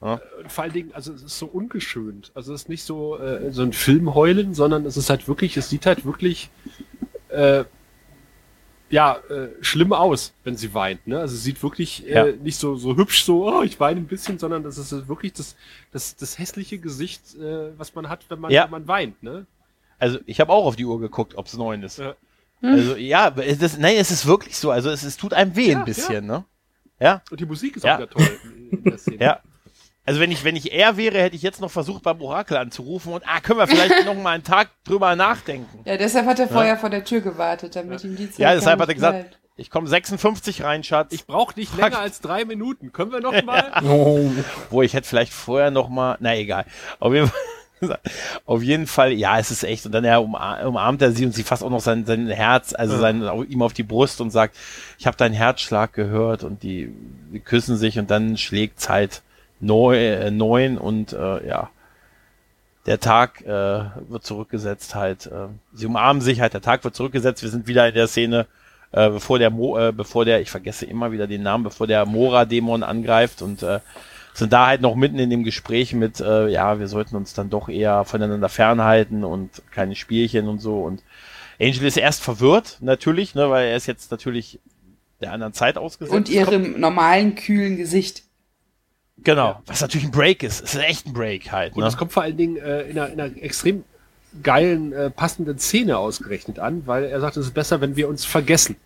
Ja. 0.00 0.14
Äh, 0.14 0.48
vor 0.48 0.64
allen 0.64 0.72
Dingen, 0.72 0.94
also 0.94 1.12
es 1.12 1.22
ist 1.22 1.38
so 1.38 1.46
ungeschönt. 1.46 2.32
Also 2.34 2.54
es 2.54 2.62
ist 2.62 2.68
nicht 2.70 2.82
so 2.82 3.18
äh, 3.18 3.52
so 3.52 3.62
ein 3.62 3.74
Filmheulen, 3.74 4.54
sondern 4.54 4.86
es 4.86 4.96
ist 4.96 5.10
halt 5.10 5.28
wirklich, 5.28 5.56
es 5.58 5.68
sieht 5.68 5.84
halt 5.84 6.06
wirklich 6.06 6.48
äh, 7.28 7.64
ja, 8.90 9.16
äh, 9.30 9.48
schlimm 9.60 9.92
aus, 9.92 10.32
wenn 10.44 10.56
sie 10.56 10.74
weint. 10.74 11.06
Ne? 11.06 11.18
Also 11.20 11.36
sie 11.36 11.42
sieht 11.42 11.62
wirklich 11.62 12.06
äh, 12.06 12.12
ja. 12.12 12.26
nicht 12.32 12.58
so, 12.58 12.76
so 12.76 12.96
hübsch 12.96 13.24
so, 13.24 13.48
oh, 13.48 13.62
ich 13.62 13.78
weine 13.78 14.00
ein 14.00 14.06
bisschen, 14.06 14.38
sondern 14.38 14.64
das 14.64 14.78
ist 14.78 15.08
wirklich 15.08 15.32
das, 15.32 15.56
das, 15.92 16.16
das 16.16 16.38
hässliche 16.38 16.78
Gesicht, 16.78 17.36
äh, 17.36 17.78
was 17.78 17.94
man 17.94 18.08
hat, 18.08 18.24
wenn 18.28 18.40
man, 18.40 18.50
ja. 18.50 18.64
wenn 18.64 18.70
man 18.70 18.88
weint. 18.88 19.22
Ne? 19.22 19.46
Also 19.98 20.18
ich 20.26 20.40
habe 20.40 20.52
auch 20.52 20.64
auf 20.66 20.76
die 20.76 20.84
Uhr 20.84 21.00
geguckt, 21.00 21.36
ob 21.36 21.46
es 21.46 21.54
neun 21.54 21.82
ist. 21.82 21.98
Ja. 21.98 22.14
Also 22.62 22.96
ja, 22.96 23.30
das, 23.30 23.78
nein, 23.78 23.96
es 23.96 24.10
ist 24.10 24.26
wirklich 24.26 24.56
so. 24.56 24.70
Also 24.70 24.90
es, 24.90 25.02
es 25.02 25.16
tut 25.16 25.32
einem 25.32 25.56
weh 25.56 25.74
ein 25.74 25.84
bisschen, 25.84 26.26
ne? 26.26 26.44
Ja. 26.98 27.22
Und 27.30 27.40
die 27.40 27.46
Musik 27.46 27.76
ist 27.76 27.86
auch 27.86 27.96
wieder 27.96 28.10
toll 28.10 28.28
in 28.70 28.84
der 28.84 28.98
Szene. 28.98 29.16
Ja. 29.20 29.40
Also 30.10 30.18
wenn 30.18 30.32
ich, 30.32 30.42
wenn 30.42 30.56
ich 30.56 30.72
er 30.72 30.96
wäre, 30.96 31.22
hätte 31.22 31.36
ich 31.36 31.42
jetzt 31.42 31.60
noch 31.60 31.70
versucht, 31.70 32.02
beim 32.02 32.20
Orakel 32.20 32.56
anzurufen 32.56 33.12
und, 33.12 33.22
ah, 33.28 33.38
können 33.38 33.60
wir 33.60 33.68
vielleicht 33.68 34.04
noch 34.06 34.16
mal 34.16 34.30
einen 34.30 34.42
Tag 34.42 34.70
drüber 34.82 35.14
nachdenken. 35.14 35.84
Ja, 35.84 35.96
deshalb 35.96 36.26
hat 36.26 36.40
er 36.40 36.48
vorher 36.48 36.72
ja. 36.72 36.76
vor 36.76 36.90
der 36.90 37.04
Tür 37.04 37.20
gewartet, 37.20 37.76
damit 37.76 38.02
ihm 38.02 38.16
die 38.16 38.28
Zeit 38.28 38.40
Ja, 38.40 38.52
deshalb 38.52 38.80
hat 38.80 38.88
er 38.88 38.96
gesagt, 38.96 39.30
bleibt. 39.30 39.38
ich 39.54 39.70
komme 39.70 39.86
56 39.86 40.64
rein, 40.64 40.82
Schatz. 40.82 41.12
Ich 41.12 41.28
brauche 41.28 41.56
nicht 41.56 41.76
länger 41.76 42.00
als 42.00 42.20
drei 42.20 42.44
Minuten. 42.44 42.90
Können 42.90 43.12
wir 43.12 43.20
noch 43.20 43.40
mal? 43.44 43.70
oh. 43.84 44.32
Wo 44.70 44.82
ich 44.82 44.94
hätte 44.94 45.06
vielleicht 45.06 45.32
vorher 45.32 45.70
noch 45.70 45.88
mal, 45.88 46.16
na 46.18 46.36
egal. 46.36 46.64
Auf 46.98 47.14
jeden 47.14 47.28
Fall. 47.28 47.40
Auf 48.46 48.62
jeden 48.64 48.88
Fall, 48.88 49.12
ja, 49.12 49.38
es 49.38 49.52
ist 49.52 49.62
echt. 49.62 49.86
Und 49.86 49.92
dann 49.92 50.02
er 50.02 50.24
umarmt 50.24 51.02
er 51.02 51.12
sie 51.12 51.24
und 51.24 51.36
sie 51.36 51.44
fasst 51.44 51.62
auch 51.62 51.70
noch 51.70 51.80
sein, 51.80 52.04
sein 52.04 52.26
Herz, 52.26 52.74
also 52.74 52.98
sein, 52.98 53.22
ihm 53.48 53.62
auf 53.62 53.74
die 53.74 53.84
Brust 53.84 54.20
und 54.20 54.30
sagt, 54.30 54.56
ich 54.98 55.06
habe 55.06 55.16
deinen 55.16 55.34
Herzschlag 55.34 55.92
gehört 55.92 56.42
und 56.42 56.64
die, 56.64 56.92
die 57.32 57.38
küssen 57.38 57.76
sich 57.76 57.96
und 58.00 58.10
dann 58.10 58.36
schlägt 58.36 58.88
halt 58.88 59.22
neun, 59.60 59.96
äh, 59.96 60.30
neun 60.30 60.78
und 60.78 61.12
äh, 61.12 61.46
ja, 61.46 61.70
der 62.86 62.98
Tag 63.00 63.42
äh, 63.42 63.48
wird 64.08 64.24
zurückgesetzt 64.24 64.94
halt. 64.94 65.26
Äh, 65.26 65.48
sie 65.74 65.86
umarmen 65.86 66.22
sich 66.22 66.40
halt, 66.40 66.54
der 66.54 66.62
Tag 66.62 66.82
wird 66.84 66.94
zurückgesetzt. 66.94 67.42
Wir 67.42 67.50
sind 67.50 67.66
wieder 67.66 67.86
in 67.88 67.94
der 67.94 68.06
Szene, 68.06 68.46
äh, 68.92 69.10
bevor 69.10 69.38
der 69.38 69.50
Mo, 69.50 69.78
äh, 69.78 69.92
bevor 69.92 70.24
der, 70.24 70.40
ich 70.40 70.50
vergesse 70.50 70.86
immer 70.86 71.12
wieder 71.12 71.26
den 71.26 71.42
Namen, 71.42 71.64
bevor 71.64 71.86
der 71.86 72.06
Mora-Dämon 72.06 72.82
angreift 72.82 73.42
und 73.42 73.62
äh, 73.62 73.80
sind 74.32 74.52
da 74.52 74.68
halt 74.68 74.80
noch 74.80 74.94
mitten 74.94 75.18
in 75.18 75.30
dem 75.30 75.44
Gespräch 75.44 75.92
mit, 75.92 76.20
äh, 76.20 76.48
ja, 76.48 76.78
wir 76.78 76.88
sollten 76.88 77.16
uns 77.16 77.34
dann 77.34 77.50
doch 77.50 77.68
eher 77.68 78.04
voneinander 78.04 78.48
fernhalten 78.48 79.24
und 79.24 79.62
keine 79.70 79.96
Spielchen 79.96 80.48
und 80.48 80.60
so. 80.60 80.80
Und 80.80 81.02
Angel 81.60 81.84
ist 81.84 81.96
erst 81.96 82.22
verwirrt, 82.22 82.78
natürlich, 82.80 83.34
ne, 83.34 83.50
weil 83.50 83.68
er 83.68 83.76
ist 83.76 83.86
jetzt 83.86 84.10
natürlich 84.10 84.60
der 85.20 85.32
anderen 85.32 85.52
Zeit 85.52 85.76
ausgesetzt. 85.76 86.16
Und 86.16 86.28
ihrem 86.30 86.80
normalen, 86.80 87.34
kühlen 87.34 87.76
Gesicht. 87.76 88.22
Genau, 89.24 89.48
ja. 89.48 89.62
was 89.66 89.80
natürlich 89.80 90.06
ein 90.06 90.10
Break 90.10 90.42
ist. 90.42 90.62
Es 90.62 90.74
ist 90.74 90.80
echt 90.80 91.06
ein 91.06 91.12
Break 91.12 91.52
halt. 91.52 91.74
Und 91.74 91.80
ne? 91.80 91.84
das 91.84 91.96
kommt 91.96 92.12
vor 92.12 92.22
allen 92.22 92.36
Dingen 92.36 92.56
äh, 92.56 92.82
in, 92.82 92.98
einer, 92.98 93.12
in 93.12 93.20
einer 93.20 93.42
extrem 93.42 93.84
geilen, 94.42 94.92
äh, 94.92 95.10
passenden 95.10 95.58
Szene 95.58 95.98
ausgerechnet 95.98 96.58
an, 96.58 96.86
weil 96.86 97.04
er 97.04 97.20
sagt, 97.20 97.36
es 97.36 97.46
ist 97.46 97.54
besser, 97.54 97.80
wenn 97.80 97.96
wir 97.96 98.08
uns 98.08 98.24
vergessen. 98.24 98.76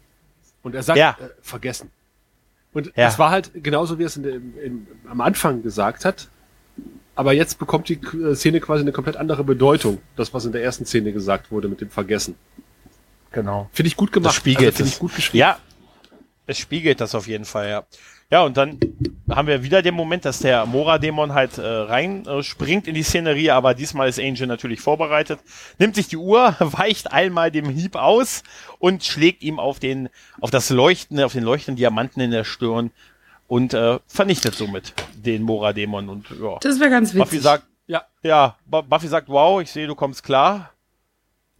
Und 0.63 0.75
er 0.75 0.83
sagt, 0.83 0.99
ja. 0.99 1.17
äh, 1.21 1.29
vergessen. 1.43 1.91
Und 2.73 2.87
ja. 2.87 2.93
das 2.97 3.19
war 3.19 3.31
halt 3.31 3.51
genauso, 3.55 3.99
wie 3.99 4.05
er 4.05 4.07
es 4.07 4.17
in 4.17 4.23
dem, 4.23 4.59
in, 4.59 4.87
am 5.09 5.21
Anfang 5.21 5.63
gesagt 5.63 6.05
hat. 6.05 6.29
Aber 7.15 7.33
jetzt 7.33 7.59
bekommt 7.59 7.89
die 7.89 8.01
äh, 8.01 8.35
Szene 8.35 8.61
quasi 8.61 8.83
eine 8.83 8.91
komplett 8.91 9.17
andere 9.17 9.45
Bedeutung. 9.45 10.01
Das, 10.17 10.35
was 10.35 10.45
in 10.45 10.53
der 10.53 10.65
ersten 10.65 10.85
Szene 10.85 11.13
gesagt 11.13 11.53
wurde 11.53 11.69
mit 11.69 11.81
dem 11.81 11.91
Vergessen. 11.91 12.35
Genau. 13.31 13.69
Finde 13.73 13.89
ich 13.89 13.97
gut 13.97 14.11
gemacht. 14.11 14.31
Das 14.31 14.37
spiegelt 14.37 14.67
also, 14.67 14.77
Finde 14.79 14.91
ich 14.91 14.99
gut 14.99 15.15
geschrieben. 15.15 15.39
Ja, 15.39 15.59
es 16.47 16.59
spiegelt 16.59 17.01
das 17.01 17.15
auf 17.15 17.27
jeden 17.27 17.45
Fall, 17.45 17.69
ja. 17.69 17.85
Ja, 18.35 18.43
und 18.43 18.57
dann 18.57 18.81
haben 19.31 19.47
wir 19.47 19.63
wieder 19.63 19.81
den 19.81 19.95
Moment, 19.95 20.25
dass 20.25 20.41
der 20.41 20.67
Mora-Dämon 20.67 21.35
halt 21.35 21.57
äh, 21.57 21.65
reinspringt 21.65 22.87
äh, 22.87 22.89
in 22.89 22.97
die 22.97 23.05
Szenerie, 23.05 23.53
aber 23.53 23.75
diesmal 23.75 24.09
ist 24.09 24.19
Angel 24.19 24.49
natürlich 24.49 24.81
vorbereitet, 24.81 25.39
nimmt 25.79 25.95
sich 25.95 26.09
die 26.09 26.17
Uhr, 26.17 26.57
weicht 26.59 27.13
einmal 27.13 27.53
dem 27.53 27.69
Hieb 27.69 27.95
aus 27.95 28.43
und 28.81 29.05
schlägt 29.05 29.45
ihm 29.45 29.61
auf 29.61 29.79
den, 29.79 30.09
auf 30.41 30.51
das 30.51 30.71
Leuchten, 30.71 31.21
auf 31.21 31.33
den 31.33 31.45
leuchtenden 31.45 31.77
Diamanten 31.77 32.21
in 32.23 32.33
der 32.33 32.43
Stirn 32.43 32.91
und 33.47 33.73
äh, 33.73 34.01
vernichtet 34.09 34.57
somit 34.57 34.95
den 35.15 35.45
Mora-Dämon 35.45 36.09
und 36.09 36.27
ja. 36.31 36.59
Das 36.61 36.81
wäre 36.81 36.91
ganz 36.91 37.15
witzig. 37.15 37.21
Buffy 37.21 37.39
sagt, 37.39 37.67
ja, 37.87 38.03
ja, 38.25 38.57
Buffy 38.67 39.07
sagt, 39.07 39.29
wow, 39.29 39.63
ich 39.63 39.71
sehe, 39.71 39.87
du 39.87 39.95
kommst 39.95 40.25
klar. 40.25 40.73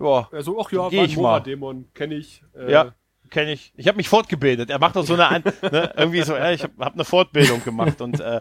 Ja. 0.01 0.29
Also, 0.33 0.61
ach 0.61 0.73
ja, 0.73 0.79
war 0.79 0.91
ein 0.91 1.15
Mora-Dämon, 1.15 1.85
kenne 1.95 2.17
ich. 2.17 2.43
Äh, 2.57 2.73
ja 2.73 2.95
kenne 3.35 3.53
ich. 3.53 3.73
Ich 3.77 3.89
habe 3.89 3.97
mich 3.97 4.09
fortgebildet. 4.09 4.71
Er 4.71 4.79
macht 4.79 4.97
doch 4.97 5.05
so 5.05 5.15
eine, 5.15 5.41
ne, 5.63 5.93
irgendwie 5.97 6.23
so, 6.23 6.35
ja, 6.35 6.53
ich 6.53 6.63
habe 6.63 6.73
hab 6.79 6.95
eine 6.95 7.05
Fortbildung 7.05 7.63
gemacht 7.63 8.01
und 8.01 8.21
äh, 8.21 8.41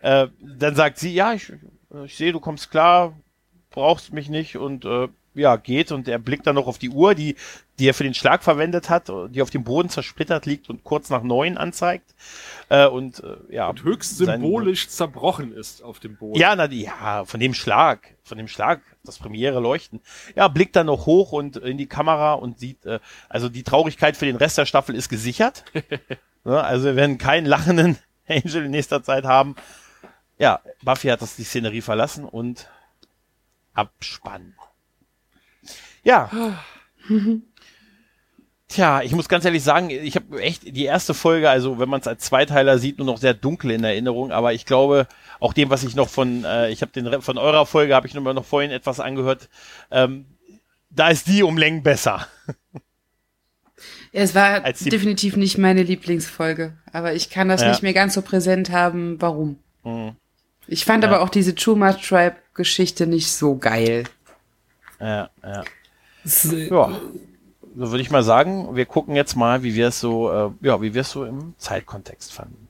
äh, 0.00 0.28
dann 0.40 0.74
sagt 0.74 0.98
sie, 0.98 1.12
ja, 1.12 1.34
ich, 1.34 1.52
ich 2.04 2.16
sehe, 2.16 2.32
du 2.32 2.40
kommst 2.40 2.70
klar, 2.70 3.18
brauchst 3.70 4.12
mich 4.12 4.30
nicht 4.30 4.56
und 4.56 4.84
äh, 4.86 5.08
ja, 5.38 5.56
geht 5.56 5.92
und 5.92 6.08
er 6.08 6.18
blickt 6.18 6.46
dann 6.46 6.54
noch 6.54 6.66
auf 6.66 6.78
die 6.78 6.90
Uhr, 6.90 7.14
die, 7.14 7.36
die 7.78 7.88
er 7.88 7.94
für 7.94 8.04
den 8.04 8.14
Schlag 8.14 8.42
verwendet 8.42 8.90
hat, 8.90 9.10
die 9.30 9.42
auf 9.42 9.50
dem 9.50 9.64
Boden 9.64 9.88
zersplittert 9.88 10.46
liegt 10.46 10.68
und 10.68 10.84
kurz 10.84 11.10
nach 11.10 11.22
neun 11.22 11.56
anzeigt. 11.56 12.14
Äh, 12.68 12.86
und 12.86 13.22
äh, 13.22 13.54
ja. 13.54 13.68
Und 13.68 13.84
höchst 13.84 14.18
symbolisch 14.18 14.88
sein, 14.88 14.96
zerbrochen 14.96 15.52
ist 15.52 15.82
auf 15.82 16.00
dem 16.00 16.16
Boden. 16.16 16.38
Ja, 16.38 16.54
na, 16.54 16.66
ja, 16.66 17.24
von 17.24 17.40
dem 17.40 17.54
Schlag, 17.54 18.16
von 18.22 18.36
dem 18.36 18.48
Schlag, 18.48 18.82
das 19.04 19.18
Premiere 19.18 19.60
leuchten. 19.60 20.00
Ja, 20.34 20.48
blickt 20.48 20.76
dann 20.76 20.86
noch 20.86 21.06
hoch 21.06 21.32
und 21.32 21.56
in 21.56 21.78
die 21.78 21.86
Kamera 21.86 22.34
und 22.34 22.58
sieht, 22.58 22.84
äh, 22.84 23.00
also 23.28 23.48
die 23.48 23.62
Traurigkeit 23.62 24.16
für 24.16 24.26
den 24.26 24.36
Rest 24.36 24.58
der 24.58 24.66
Staffel 24.66 24.94
ist 24.94 25.08
gesichert. 25.08 25.64
ne, 26.44 26.62
also 26.62 26.86
wir 26.86 26.96
werden 26.96 27.18
keinen 27.18 27.46
lachenden 27.46 27.98
Angel 28.28 28.64
in 28.64 28.70
nächster 28.70 29.02
Zeit 29.02 29.24
haben. 29.24 29.56
Ja, 30.38 30.60
Buffy 30.82 31.08
hat 31.08 31.22
das 31.22 31.36
die 31.36 31.44
Szenerie 31.44 31.80
verlassen 31.80 32.24
und 32.24 32.68
Abspann. 33.72 34.54
Ja. 36.02 36.30
Tja, 38.68 39.00
ich 39.00 39.12
muss 39.12 39.30
ganz 39.30 39.46
ehrlich 39.46 39.62
sagen, 39.62 39.88
ich 39.88 40.14
habe 40.14 40.42
echt 40.42 40.76
die 40.76 40.84
erste 40.84 41.14
Folge, 41.14 41.48
also 41.48 41.78
wenn 41.78 41.88
man 41.88 42.00
es 42.00 42.06
als 42.06 42.24
Zweiteiler 42.24 42.78
sieht, 42.78 42.98
nur 42.98 43.06
noch 43.06 43.16
sehr 43.16 43.32
dunkel 43.32 43.70
in 43.70 43.82
Erinnerung, 43.82 44.30
aber 44.30 44.52
ich 44.52 44.66
glaube, 44.66 45.06
auch 45.40 45.54
dem, 45.54 45.70
was 45.70 45.84
ich 45.84 45.96
noch 45.96 46.10
von, 46.10 46.44
äh, 46.44 46.68
ich 46.68 46.82
habe 46.82 46.92
den 46.92 47.22
von 47.22 47.38
eurer 47.38 47.64
Folge, 47.64 47.94
habe 47.94 48.06
ich 48.06 48.12
noch, 48.12 48.22
noch 48.34 48.44
vorhin 48.44 48.70
etwas 48.70 49.00
angehört, 49.00 49.48
ähm, 49.90 50.26
da 50.90 51.08
ist 51.08 51.28
die 51.28 51.42
um 51.42 51.56
Längen 51.56 51.82
besser. 51.82 52.26
Ja, 54.12 54.20
es 54.20 54.34
war 54.34 54.60
definitiv 54.72 55.36
nicht 55.36 55.56
meine 55.56 55.82
Lieblingsfolge, 55.82 56.74
aber 56.92 57.14
ich 57.14 57.30
kann 57.30 57.48
das 57.48 57.62
ja. 57.62 57.70
nicht 57.70 57.82
mehr 57.82 57.94
ganz 57.94 58.14
so 58.14 58.20
präsent 58.20 58.70
haben, 58.70 59.16
warum. 59.18 59.58
Mhm. 59.82 60.16
Ich 60.66 60.84
fand 60.84 61.04
ja. 61.04 61.10
aber 61.10 61.22
auch 61.22 61.30
diese 61.30 61.54
Chuma 61.54 61.94
Tribe 61.94 62.36
Geschichte 62.52 63.06
nicht 63.06 63.30
so 63.30 63.56
geil. 63.56 64.04
Ja, 65.00 65.30
ja. 65.42 65.64
Ja 66.70 67.00
so 67.78 67.92
würde 67.92 68.02
ich 68.02 68.10
mal 68.10 68.24
sagen, 68.24 68.74
wir 68.74 68.86
gucken 68.86 69.14
jetzt 69.14 69.36
mal, 69.36 69.62
wie 69.62 69.74
wir 69.74 69.88
es 69.88 70.00
so, 70.00 70.32
äh, 70.32 70.50
ja, 70.62 70.82
wie 70.82 70.94
wir 70.94 71.02
es 71.02 71.12
so 71.12 71.24
im 71.24 71.54
Zeitkontext 71.58 72.32
fanden. 72.32 72.66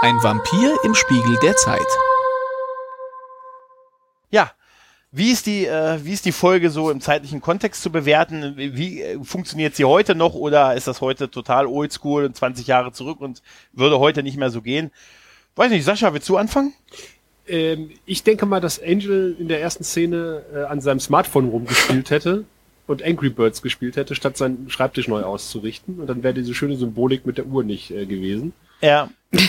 Ein 0.00 0.16
Vampir 0.22 0.76
im 0.82 0.94
Spiegel 0.94 1.36
der 1.42 1.54
Zeit. 1.56 1.86
Ja, 4.30 4.50
wie 5.10 5.30
ist 5.30 5.44
die, 5.44 5.66
äh, 5.66 6.02
wie 6.02 6.14
ist 6.14 6.24
die 6.24 6.32
Folge 6.32 6.70
so 6.70 6.90
im 6.90 7.02
zeitlichen 7.02 7.42
Kontext 7.42 7.82
zu 7.82 7.92
bewerten? 7.92 8.56
Wie, 8.56 8.74
wie 8.74 9.02
äh, 9.02 9.22
funktioniert 9.22 9.76
sie 9.76 9.84
heute 9.84 10.14
noch 10.14 10.32
oder 10.32 10.74
ist 10.74 10.86
das 10.86 11.02
heute 11.02 11.30
total 11.30 11.66
oldschool 11.66 12.24
und 12.24 12.34
20 12.34 12.66
Jahre 12.66 12.92
zurück 12.92 13.20
und 13.20 13.42
würde 13.72 13.98
heute 13.98 14.22
nicht 14.22 14.38
mehr 14.38 14.50
so 14.50 14.62
gehen? 14.62 14.90
Weiß 15.56 15.70
nicht, 15.70 15.84
Sascha, 15.84 16.14
willst 16.14 16.30
du 16.30 16.38
anfangen? 16.38 16.72
Ähm, 17.46 17.90
ich 18.06 18.22
denke 18.22 18.46
mal, 18.46 18.60
dass 18.60 18.82
Angel 18.82 19.36
in 19.38 19.48
der 19.48 19.60
ersten 19.60 19.84
Szene 19.84 20.42
äh, 20.54 20.62
an 20.64 20.80
seinem 20.80 21.00
Smartphone 21.00 21.48
rumgespielt 21.48 22.10
hätte 22.10 22.44
und 22.86 23.02
Angry 23.02 23.30
Birds 23.30 23.62
gespielt 23.62 23.96
hätte, 23.96 24.14
statt 24.14 24.36
seinen 24.36 24.70
Schreibtisch 24.70 25.08
neu 25.08 25.22
auszurichten. 25.22 26.00
Und 26.00 26.06
dann 26.06 26.22
wäre 26.22 26.34
diese 26.34 26.54
schöne 26.54 26.76
Symbolik 26.76 27.26
mit 27.26 27.38
der 27.38 27.46
Uhr 27.46 27.64
nicht 27.64 27.90
äh, 27.90 28.06
gewesen. 28.06 28.52
Ja. 28.80 29.10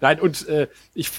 Nein, 0.00 0.20
und 0.20 0.48
äh, 0.48 0.68
ich 0.94 1.10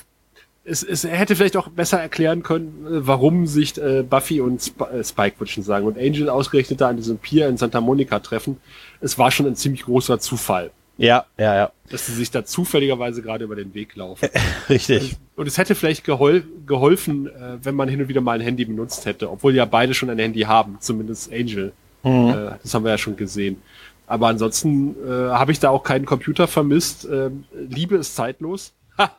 es, 0.66 0.82
es 0.84 1.04
hätte 1.04 1.36
vielleicht 1.36 1.58
auch 1.58 1.68
besser 1.68 2.00
erklären 2.00 2.44
können, 2.44 2.86
äh, 2.86 3.08
warum 3.08 3.48
sich 3.48 3.78
äh, 3.78 4.04
Buffy 4.04 4.42
und 4.42 4.62
Sp 4.64 4.84
äh, 4.84 5.04
Spike, 5.04 5.40
würde 5.40 5.50
ich 5.50 5.54
schon 5.54 5.64
sagen, 5.64 5.86
und 5.86 5.98
Angel 5.98 6.30
ausgerechnet 6.30 6.82
da 6.82 6.90
an 6.90 6.98
diesem 6.98 7.18
Pier 7.18 7.48
in 7.48 7.58
Santa 7.58 7.82
Monica 7.82 8.20
treffen. 8.20 8.58
Es 9.02 9.18
war 9.18 9.32
schon 9.32 9.46
ein 9.46 9.56
ziemlich 9.56 9.84
großer 9.84 10.20
Zufall. 10.20 10.72
Ja, 10.98 11.26
ja, 11.38 11.56
ja. 11.56 11.72
Dass 11.90 12.06
sie 12.06 12.14
sich 12.14 12.32
da 12.32 12.46
zufälligerweise 12.46 13.22
gerade 13.22 13.44
über 13.44 13.56
den 13.56 13.74
Weg 13.74 13.96
laufen. 13.96 14.30
Richtig. 14.70 15.16
Und 15.36 15.48
es 15.48 15.58
hätte 15.58 15.76
vielleicht 15.76 16.04
gehol 16.04 16.44
geholfen, 16.66 17.28
äh, 17.28 17.58
wenn 17.64 17.76
man 17.76 17.90
hin 17.90 18.02
und 18.02 18.08
wieder 18.08 18.22
mal 18.22 18.34
ein 18.34 18.42
Handy 18.42 18.66
benutzt 18.66 19.06
hätte, 19.06 19.30
obwohl 19.32 19.56
ja 19.56 19.66
beide 19.66 19.94
schon 19.94 20.10
ein 20.10 20.20
Handy 20.20 20.42
haben, 20.42 20.78
zumindest 20.80 21.32
Angel. 21.32 21.74
Mhm. 22.04 22.30
Äh, 22.30 22.52
das 22.62 22.74
haben 22.74 22.84
wir 22.84 22.92
ja 22.92 22.98
schon 22.98 23.16
gesehen. 23.16 23.62
Aber 24.06 24.28
ansonsten 24.28 24.96
äh, 25.08 25.30
habe 25.30 25.52
ich 25.52 25.60
da 25.60 25.70
auch 25.70 25.84
keinen 25.84 26.06
Computer 26.06 26.48
vermisst. 26.48 27.08
Ähm, 27.10 27.46
Liebe 27.54 27.96
ist 27.96 28.16
zeitlos. 28.16 28.74
Ha. 28.98 29.16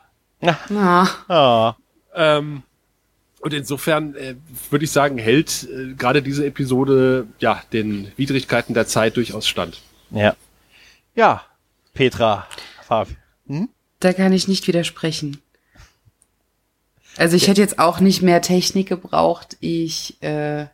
Ah. 0.69 1.07
Ah. 1.27 1.75
Ähm, 2.13 2.63
und 3.41 3.53
insofern 3.53 4.15
äh, 4.15 4.35
würde 4.69 4.85
ich 4.85 4.91
sagen, 4.91 5.17
hält 5.17 5.67
äh, 5.69 5.93
gerade 5.93 6.21
diese 6.21 6.45
Episode 6.45 7.27
ja 7.39 7.61
den 7.73 8.11
Widrigkeiten 8.15 8.73
der 8.73 8.87
Zeit 8.87 9.17
durchaus 9.17 9.47
stand. 9.47 9.81
Ja. 10.11 10.35
Ja, 11.15 11.43
Petra, 11.95 12.47
Fabi. 12.83 13.15
Hm? 13.47 13.69
Da 13.99 14.13
kann 14.13 14.33
ich 14.33 14.47
nicht 14.47 14.67
widersprechen. 14.67 15.41
Also 17.17 17.35
ich 17.35 17.43
ja. 17.43 17.49
hätte 17.49 17.61
jetzt 17.61 17.79
auch 17.79 17.99
nicht 17.99 18.21
mehr 18.21 18.41
Technik 18.41 18.89
gebraucht. 18.89 19.57
Ich 19.61 20.21
äh, 20.21 20.67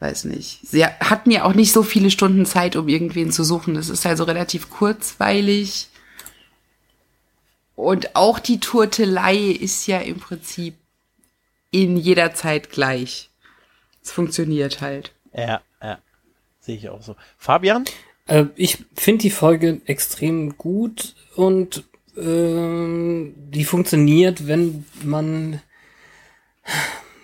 weiß 0.00 0.24
nicht. 0.24 0.60
Sie 0.66 0.84
hatten 0.84 1.30
ja 1.30 1.44
auch 1.44 1.54
nicht 1.54 1.72
so 1.72 1.82
viele 1.82 2.10
Stunden 2.10 2.44
Zeit, 2.44 2.76
um 2.76 2.88
irgendwen 2.88 3.30
zu 3.30 3.44
suchen. 3.44 3.74
Das 3.74 3.88
ist 3.88 4.04
also 4.04 4.24
relativ 4.24 4.68
kurzweilig. 4.68 5.88
Und 7.76 8.16
auch 8.16 8.38
die 8.38 8.58
Turtelei 8.58 9.36
ist 9.36 9.86
ja 9.86 9.98
im 10.00 10.18
Prinzip 10.18 10.74
in 11.70 11.96
jeder 11.96 12.34
Zeit 12.34 12.70
gleich. 12.70 13.30
Es 14.02 14.10
funktioniert 14.10 14.80
halt. 14.80 15.12
Ja, 15.32 15.60
ja. 15.80 15.98
Sehe 16.60 16.76
ich 16.76 16.88
auch 16.88 17.02
so. 17.02 17.14
Fabian? 17.38 17.84
Äh, 18.26 18.46
ich 18.56 18.84
finde 18.94 19.22
die 19.22 19.30
Folge 19.30 19.80
extrem 19.86 20.56
gut 20.56 21.14
und 21.34 21.84
äh, 22.16 23.32
die 23.50 23.64
funktioniert, 23.64 24.46
wenn 24.46 24.84
man 25.02 25.60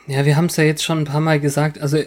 ja, 0.07 0.25
wir 0.27 0.37
haben 0.37 0.47
es 0.47 0.57
ja 0.57 0.65
jetzt 0.65 0.83
schon 0.83 0.99
ein 0.99 1.05
paar 1.05 1.21
Mal 1.21 1.39
gesagt, 1.39 1.81
also 1.81 1.99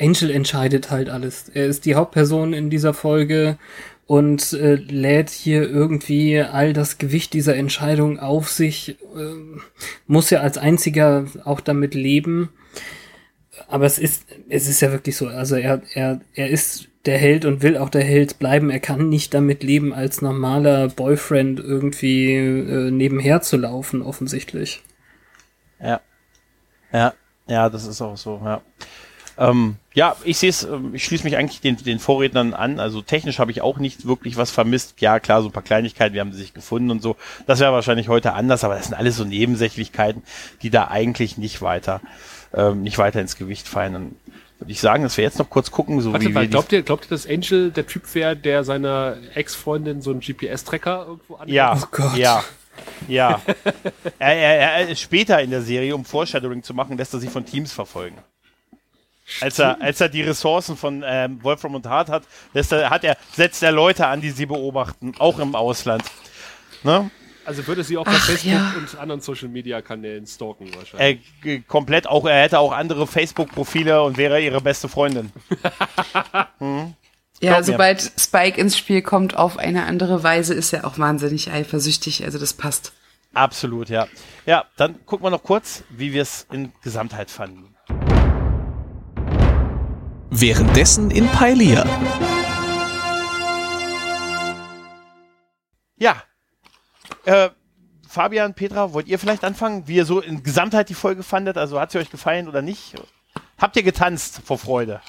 Angel 0.00 0.30
entscheidet 0.30 0.90
halt 0.90 1.08
alles. 1.08 1.48
Er 1.54 1.66
ist 1.66 1.84
die 1.84 1.94
Hauptperson 1.94 2.52
in 2.52 2.68
dieser 2.68 2.94
Folge 2.94 3.58
und 4.06 4.52
äh, 4.54 4.74
lädt 4.74 5.30
hier 5.30 5.68
irgendwie 5.68 6.40
all 6.40 6.72
das 6.72 6.98
Gewicht 6.98 7.32
dieser 7.32 7.56
Entscheidung 7.56 8.18
auf 8.18 8.50
sich, 8.50 8.98
äh, 9.16 9.60
muss 10.06 10.30
ja 10.30 10.40
als 10.40 10.58
einziger 10.58 11.26
auch 11.44 11.60
damit 11.60 11.94
leben. 11.94 12.50
Aber 13.68 13.86
es 13.86 13.98
ist, 13.98 14.26
es 14.48 14.68
ist 14.68 14.80
ja 14.80 14.90
wirklich 14.90 15.16
so, 15.16 15.28
also 15.28 15.54
er, 15.54 15.80
er, 15.94 16.20
er 16.34 16.50
ist 16.50 16.88
der 17.06 17.18
Held 17.18 17.44
und 17.44 17.62
will 17.62 17.76
auch 17.76 17.90
der 17.90 18.04
Held 18.04 18.38
bleiben. 18.38 18.70
Er 18.70 18.80
kann 18.80 19.08
nicht 19.08 19.34
damit 19.34 19.62
leben, 19.62 19.92
als 19.92 20.22
normaler 20.22 20.88
Boyfriend 20.88 21.60
irgendwie 21.60 22.34
äh, 22.34 22.90
nebenher 22.90 23.42
zu 23.42 23.56
laufen, 23.56 24.02
offensichtlich. 24.02 24.82
Ja. 25.80 26.00
Ja, 26.92 27.14
ja, 27.46 27.68
das 27.68 27.86
ist 27.86 28.00
auch 28.00 28.16
so, 28.16 28.40
ja. 28.44 28.62
Ähm, 29.36 29.76
ja, 29.94 30.14
ich 30.24 30.38
sehe 30.38 30.50
es, 30.50 30.62
ähm, 30.62 30.94
ich 30.94 31.04
schließe 31.04 31.24
mich 31.24 31.36
eigentlich 31.36 31.60
den, 31.60 31.76
den 31.76 31.98
Vorrednern 31.98 32.54
an. 32.54 32.78
Also 32.78 33.02
technisch 33.02 33.38
habe 33.38 33.50
ich 33.50 33.62
auch 33.62 33.78
nicht 33.78 34.06
wirklich 34.06 34.36
was 34.36 34.50
vermisst. 34.50 35.00
Ja, 35.00 35.18
klar, 35.18 35.42
so 35.42 35.48
ein 35.48 35.52
paar 35.52 35.62
Kleinigkeiten, 35.62 36.14
wir 36.14 36.20
haben 36.20 36.32
sie 36.32 36.38
sich 36.38 36.54
gefunden 36.54 36.90
und 36.90 37.02
so. 37.02 37.16
Das 37.46 37.58
wäre 37.58 37.72
wahrscheinlich 37.72 38.08
heute 38.08 38.34
anders, 38.34 38.62
aber 38.64 38.76
das 38.76 38.86
sind 38.86 38.94
alles 38.94 39.16
so 39.16 39.24
Nebensächlichkeiten, 39.24 40.22
die 40.62 40.70
da 40.70 40.88
eigentlich 40.88 41.36
nicht 41.36 41.62
weiter, 41.62 42.00
ähm, 42.52 42.82
nicht 42.82 42.98
weiter 42.98 43.20
ins 43.20 43.36
Gewicht 43.36 43.66
fallen. 43.66 43.96
Und 43.96 44.16
würde 44.58 44.72
ich 44.72 44.80
sagen, 44.80 45.02
dass 45.02 45.16
wir 45.16 45.24
jetzt 45.24 45.38
noch 45.38 45.50
kurz 45.50 45.70
gucken, 45.70 46.00
so 46.00 46.12
Warte, 46.12 46.26
wie 46.26 46.34
wir 46.34 46.46
glaubt 46.46 46.72
ihr, 46.72 46.82
glaubt 46.82 47.06
ihr, 47.06 47.10
dass 47.10 47.26
Angel 47.26 47.70
der 47.70 47.86
Typ 47.86 48.14
wäre, 48.14 48.36
der 48.36 48.64
seiner 48.64 49.16
Ex-Freundin 49.34 50.00
so 50.00 50.10
einen 50.10 50.20
GPS-Tracker 50.20 51.06
irgendwo 51.08 51.34
an? 51.36 51.48
Ja, 51.48 51.76
oh 51.76 51.86
Gott. 51.90 52.16
ja, 52.16 52.44
ja. 53.08 53.40
er, 54.18 54.36
er, 54.36 54.88
er, 54.88 54.96
später 54.96 55.40
in 55.42 55.50
der 55.50 55.62
Serie, 55.62 55.94
um 55.94 56.04
Foreshadowing 56.04 56.62
zu 56.62 56.74
machen, 56.74 56.96
lässt 56.96 57.14
er 57.14 57.20
sich 57.20 57.30
von 57.30 57.44
Teams 57.44 57.72
verfolgen. 57.72 58.16
Als 59.40 59.58
er, 59.58 59.80
als 59.80 60.00
er 60.00 60.10
die 60.10 60.22
Ressourcen 60.22 60.76
von 60.76 61.02
ähm, 61.06 61.42
Wolfram 61.42 61.74
und 61.74 61.86
Hart 61.86 62.10
hat, 62.10 62.24
lässt 62.52 62.72
er, 62.72 62.90
hat 62.90 63.04
er, 63.04 63.16
setzt 63.32 63.62
er 63.62 63.72
Leute 63.72 64.06
an, 64.06 64.20
die 64.20 64.30
sie 64.30 64.44
beobachten, 64.44 65.14
auch 65.18 65.38
im 65.38 65.54
Ausland. 65.54 66.04
Ne? 66.82 67.10
Also 67.44 67.66
würde 67.66 67.84
sie 67.84 67.96
auch 67.98 68.04
bei 68.04 68.12
Facebook 68.12 68.52
ja. 68.52 68.74
und 68.76 68.98
anderen 68.98 69.20
Social 69.20 69.48
Media 69.48 69.82
Kanälen 69.82 70.26
stalken 70.26 70.74
wahrscheinlich. 70.74 71.20
Äh, 71.44 71.60
komplett 71.60 72.06
auch, 72.06 72.24
er 72.26 72.42
hätte 72.42 72.58
auch 72.58 72.72
andere 72.72 73.06
Facebook-Profile 73.06 74.02
und 74.02 74.16
wäre 74.16 74.40
ihre 74.40 74.60
beste 74.60 74.88
Freundin. 74.88 75.30
hm. 76.58 76.94
Ja, 77.40 77.62
sobald 77.62 78.12
Spike 78.18 78.58
ins 78.58 78.78
Spiel 78.78 79.02
kommt 79.02 79.36
auf 79.36 79.58
eine 79.58 79.84
andere 79.84 80.22
Weise, 80.22 80.54
ist 80.54 80.72
er 80.72 80.86
auch 80.86 80.98
wahnsinnig 80.98 81.50
eifersüchtig. 81.50 82.24
Also 82.24 82.38
das 82.38 82.54
passt. 82.54 82.92
Absolut, 83.34 83.88
ja. 83.88 84.06
Ja, 84.46 84.64
dann 84.76 85.04
gucken 85.04 85.26
wir 85.26 85.30
noch 85.30 85.42
kurz, 85.42 85.82
wie 85.90 86.12
wir 86.12 86.22
es 86.22 86.46
in 86.52 86.72
Gesamtheit 86.82 87.30
fanden. 87.30 87.74
Währenddessen 90.30 91.10
in 91.10 91.26
Pailia. 91.28 91.84
Ja. 95.96 96.22
Äh, 97.24 97.50
Fabian, 98.08 98.54
Petra, 98.54 98.92
wollt 98.92 99.08
ihr 99.08 99.18
vielleicht 99.18 99.44
anfangen, 99.44 99.88
wie 99.88 99.96
ihr 99.96 100.04
so 100.04 100.20
in 100.20 100.42
Gesamtheit 100.42 100.88
die 100.88 100.94
Folge 100.94 101.22
fandet? 101.22 101.56
Also 101.56 101.80
hat 101.80 101.90
sie 101.90 101.98
euch 101.98 102.10
gefallen 102.10 102.48
oder 102.48 102.62
nicht? 102.62 102.94
Habt 103.58 103.76
ihr 103.76 103.82
getanzt 103.82 104.40
vor 104.44 104.58
Freude? 104.58 105.00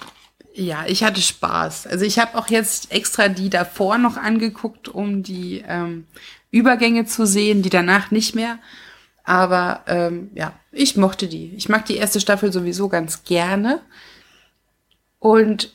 Ja, 0.54 0.86
ich 0.88 1.04
hatte 1.04 1.22
Spaß. 1.22 1.88
Also 1.88 2.06
ich 2.06 2.18
habe 2.18 2.38
auch 2.38 2.48
jetzt 2.48 2.92
extra 2.92 3.28
die 3.28 3.50
davor 3.50 3.98
noch 3.98 4.16
angeguckt, 4.16 4.88
um 4.88 5.22
die 5.22 5.64
ähm, 5.68 6.08
Übergänge 6.50 7.06
zu 7.06 7.28
sehen, 7.28 7.62
die 7.62 7.70
danach 7.70 8.10
nicht 8.12 8.36
mehr. 8.36 8.60
Aber 9.26 9.82
ähm, 9.88 10.30
ja, 10.34 10.54
ich 10.72 10.96
mochte 10.96 11.28
die. 11.28 11.54
Ich 11.56 11.68
mag 11.68 11.86
die 11.86 11.98
erste 11.98 12.22
Staffel 12.22 12.54
sowieso 12.54 12.88
ganz 12.88 13.24
gerne. 13.24 13.82
Und 15.20 15.74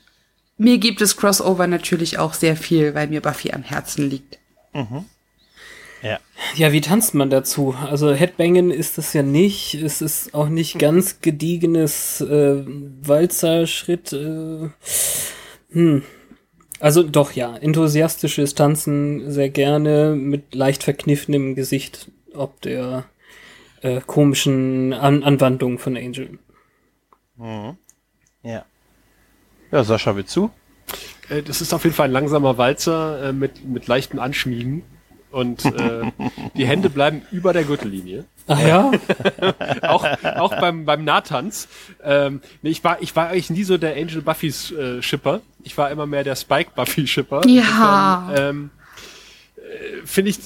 mir 0.57 0.79
gibt 0.79 1.01
es 1.01 1.17
Crossover 1.17 1.67
natürlich 1.67 2.19
auch 2.19 2.33
sehr 2.33 2.57
viel, 2.57 2.95
weil 2.95 3.09
mir 3.09 3.21
Buffy 3.21 3.53
am 3.53 3.63
Herzen 3.63 4.09
liegt. 4.09 4.39
Mhm. 4.73 5.05
Ja. 6.03 6.19
ja, 6.55 6.73
wie 6.73 6.81
tanzt 6.81 7.15
man 7.15 7.31
dazu? 7.31 7.75
Also 7.89 8.13
Headbangen 8.13 8.71
ist 8.71 8.99
es 8.99 9.13
ja 9.13 9.23
nicht. 9.23 9.75
Es 9.75 10.01
ist 10.01 10.35
auch 10.35 10.49
nicht 10.49 10.79
ganz 10.79 11.21
gediegenes 11.21 12.21
äh, 12.23 12.65
Walzerschritt. 13.03 14.13
Äh, 14.13 14.71
hm. 15.73 16.03
Also 16.79 17.03
doch 17.03 17.33
ja, 17.33 17.55
enthusiastisches 17.57 18.55
Tanzen 18.55 19.31
sehr 19.31 19.51
gerne 19.51 20.15
mit 20.17 20.55
leicht 20.55 20.83
verkniffenem 20.83 21.55
Gesicht 21.55 22.11
ob 22.35 22.61
der 22.63 23.05
äh, 23.83 24.01
komischen 24.01 24.93
An 24.93 25.23
Anwandlung 25.23 25.79
von 25.79 25.97
Angel. 25.97 26.39
Mhm. 27.37 27.77
Ja. 28.43 28.65
Ja, 29.71 29.85
Sascha, 29.85 30.17
willst 30.17 30.35
du? 30.37 30.51
Äh, 31.29 31.43
das 31.43 31.61
ist 31.61 31.73
auf 31.73 31.85
jeden 31.85 31.95
Fall 31.95 32.09
ein 32.09 32.13
langsamer 32.13 32.59
Walzer 32.59 33.29
äh, 33.29 33.33
mit, 33.33 33.65
mit 33.65 33.87
leichten 33.87 34.19
Anschmiegen 34.19 34.83
und 35.31 35.65
äh, 35.65 36.11
die 36.57 36.67
Hände 36.67 36.91
bleiben 36.91 37.23
über 37.31 37.53
der 37.53 37.65
Gürtellinie. 37.65 38.25
Ach 38.47 38.61
ja? 38.61 38.91
auch 39.83 40.07
auch 40.23 40.61
beim, 40.61 40.85
beim 40.85 41.05
Nahtanz. 41.05 41.69
Ähm, 42.03 42.41
nee, 42.63 42.71
ich, 42.71 42.83
war, 42.83 43.01
ich 43.01 43.15
war 43.15 43.29
eigentlich 43.29 43.51
nie 43.51 43.65
so 43.65 43.79
der 43.79 43.97
Angel 43.97 44.23
Buffys 44.23 44.73
äh, 44.73 45.03
Shipper. 45.03 45.41
Ich 45.63 45.77
war 45.79 45.91
immer 45.91 46.07
mehr 46.07 46.25
der 46.25 46.37
Spike 46.37 46.71
Buffy 46.75 47.07
Shipper. 47.07 47.43
Ja. 47.47 48.33
Ähm, 48.37 48.71
äh, 49.57 50.05
Finde 50.05 50.31
ich 50.31 50.39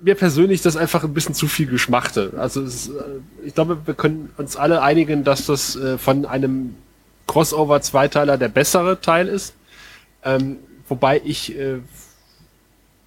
mir 0.00 0.16
persönlich 0.16 0.62
das 0.62 0.76
einfach 0.76 1.04
ein 1.04 1.14
bisschen 1.14 1.34
zu 1.34 1.46
viel 1.46 1.66
Geschmachte. 1.66 2.32
Also 2.36 2.62
es, 2.62 2.88
äh, 2.88 2.92
ich 3.44 3.54
glaube, 3.54 3.78
wir 3.84 3.94
können 3.94 4.30
uns 4.36 4.56
alle 4.56 4.82
einigen, 4.82 5.24
dass 5.24 5.46
das 5.46 5.76
äh, 5.76 5.98
von 5.98 6.26
einem 6.26 6.74
Crossover-Zweiteiler 7.28 8.36
der 8.36 8.48
bessere 8.48 9.00
Teil 9.00 9.28
ist. 9.28 9.54
Ähm, 10.24 10.58
wobei 10.88 11.20
ich 11.24 11.56
äh, 11.56 11.78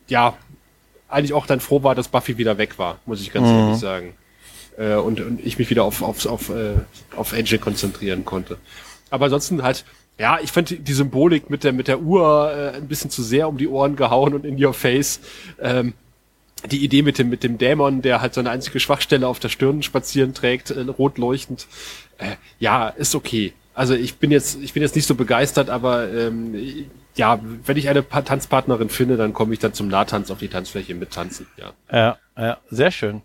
ja 0.07 0.37
eigentlich 1.07 1.34
auch 1.34 1.45
dann 1.45 1.60
froh 1.60 1.84
war, 1.84 1.95
dass 1.95 2.07
Buffy 2.07 2.38
wieder 2.38 2.57
weg 2.57 2.77
war, 2.77 2.99
muss 3.06 3.22
ich 3.22 3.32
ganz 3.32 3.48
mhm. 3.48 3.56
ehrlich 3.56 3.80
sagen. 3.80 4.14
Äh, 4.77 4.95
und, 4.95 5.22
und 5.22 5.45
ich 5.45 5.57
mich 5.57 5.69
wieder 5.69 5.84
auf, 5.84 6.02
auf, 6.02 6.26
auf, 6.26 6.49
äh, 6.49 6.73
auf 7.15 7.34
Angel 7.34 7.60
konzentrieren 7.60 8.26
konnte. 8.26 8.57
Aber 9.10 9.26
ansonsten 9.26 9.64
halt, 9.64 9.86
ja, 10.18 10.40
ich 10.41 10.52
fand 10.52 10.88
die 10.88 10.94
Symbolik 10.94 11.49
mit 11.49 11.64
der, 11.64 11.73
mit 11.73 11.88
der 11.88 12.02
Uhr 12.02 12.52
äh, 12.52 12.77
ein 12.77 12.88
bisschen 12.88 13.10
zu 13.10 13.23
sehr 13.23 13.48
um 13.48 13.57
die 13.57 13.68
Ohren 13.68 13.95
gehauen 13.95 14.34
und 14.34 14.45
in 14.45 14.64
your 14.64 14.73
face. 14.73 15.19
Ähm, 15.61 15.94
die 16.72 16.84
Idee 16.84 17.03
mit 17.03 17.19
dem, 17.19 17.30
mit 17.30 17.44
dem 17.44 17.57
Dämon, 17.57 18.02
der 18.02 18.22
halt 18.22 18.34
seine 18.34 18.49
einzige 18.49 18.80
Schwachstelle 18.80 19.27
auf 19.27 19.40
der 19.40 19.49
Stirn 19.49 19.84
spazieren 19.84 20.34
trägt, 20.34 20.72
äh, 20.72 20.82
rot 20.82 21.18
leuchtend. 21.18 21.68
Äh, 22.18 22.36
ja, 22.60 22.90
ist 22.90 23.14
okay. 23.14 23.53
Also 23.73 23.94
ich 23.94 24.15
bin 24.15 24.32
jetzt, 24.32 24.57
ich 24.61 24.73
bin 24.73 24.82
jetzt 24.82 24.95
nicht 24.95 25.06
so 25.06 25.15
begeistert, 25.15 25.69
aber 25.69 26.11
ähm, 26.11 26.56
ja, 27.15 27.39
wenn 27.41 27.77
ich 27.77 27.89
eine 27.89 28.07
Tanzpartnerin 28.07 28.89
finde, 28.89 29.17
dann 29.17 29.33
komme 29.33 29.53
ich 29.53 29.59
dann 29.59 29.73
zum 29.73 29.87
Nahtanz 29.87 30.31
auf 30.31 30.39
die 30.39 30.49
Tanzfläche 30.49 30.95
mit 30.95 31.11
tanzen, 31.11 31.47
ja. 31.57 31.73
Ja, 31.91 32.17
ja, 32.37 32.57
sehr 32.69 32.91
schön. 32.91 33.21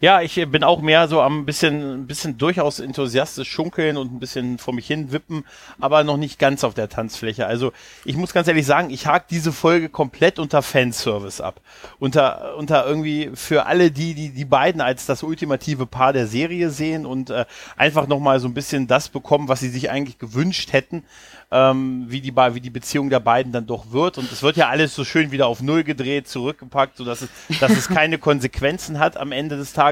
Ja, 0.00 0.20
ich 0.20 0.34
bin 0.50 0.62
auch 0.62 0.82
mehr 0.82 1.08
so 1.08 1.22
am 1.22 1.46
bisschen, 1.46 2.02
ein 2.02 2.06
bisschen 2.06 2.36
durchaus 2.36 2.80
enthusiastisch 2.80 3.50
schunkeln 3.50 3.96
und 3.96 4.12
ein 4.12 4.20
bisschen 4.20 4.58
vor 4.58 4.74
mich 4.74 4.86
hin 4.86 5.10
wippen, 5.10 5.44
aber 5.80 6.04
noch 6.04 6.18
nicht 6.18 6.38
ganz 6.38 6.64
auf 6.64 6.74
der 6.74 6.90
Tanzfläche. 6.90 7.46
Also 7.46 7.72
ich 8.04 8.16
muss 8.16 8.34
ganz 8.34 8.46
ehrlich 8.46 8.66
sagen, 8.66 8.90
ich 8.90 9.06
hake 9.06 9.24
diese 9.30 9.52
Folge 9.52 9.88
komplett 9.88 10.38
unter 10.38 10.60
Fanservice 10.60 11.40
ab. 11.40 11.60
Unter, 11.98 12.56
unter 12.56 12.86
irgendwie 12.86 13.30
für 13.34 13.66
alle 13.66 13.90
die, 13.90 14.14
die 14.14 14.30
die 14.30 14.44
beiden 14.44 14.82
als 14.82 15.06
das 15.06 15.22
ultimative 15.22 15.86
Paar 15.86 16.12
der 16.12 16.26
Serie 16.26 16.68
sehen 16.68 17.06
und 17.06 17.30
äh, 17.30 17.46
einfach 17.76 18.06
nochmal 18.06 18.38
so 18.38 18.48
ein 18.48 18.54
bisschen 18.54 18.86
das 18.86 19.08
bekommen, 19.08 19.48
was 19.48 19.60
sie 19.60 19.70
sich 19.70 19.90
eigentlich 19.90 20.18
gewünscht 20.18 20.72
hätten 20.72 21.04
ähm, 21.50 22.06
wie, 22.08 22.20
die, 22.20 22.34
wie 22.34 22.60
die 22.60 22.70
Beziehung 22.70 23.08
der 23.08 23.20
beiden 23.20 23.52
dann 23.52 23.66
doch 23.66 23.92
wird. 23.92 24.18
Und 24.18 24.30
es 24.32 24.42
wird 24.42 24.56
ja 24.56 24.68
alles 24.68 24.94
so 24.94 25.04
schön 25.04 25.30
wieder 25.30 25.46
auf 25.46 25.62
Null 25.62 25.84
gedreht, 25.84 26.28
zurückgepackt, 26.28 26.96
sodass 26.96 27.22
es, 27.22 27.28
dass 27.60 27.72
es 27.72 27.88
keine 27.88 28.18
Konsequenzen 28.26 28.98
hat 28.98 29.16
am 29.16 29.32
Ende 29.32 29.56
des 29.56 29.72
Tages. 29.72 29.85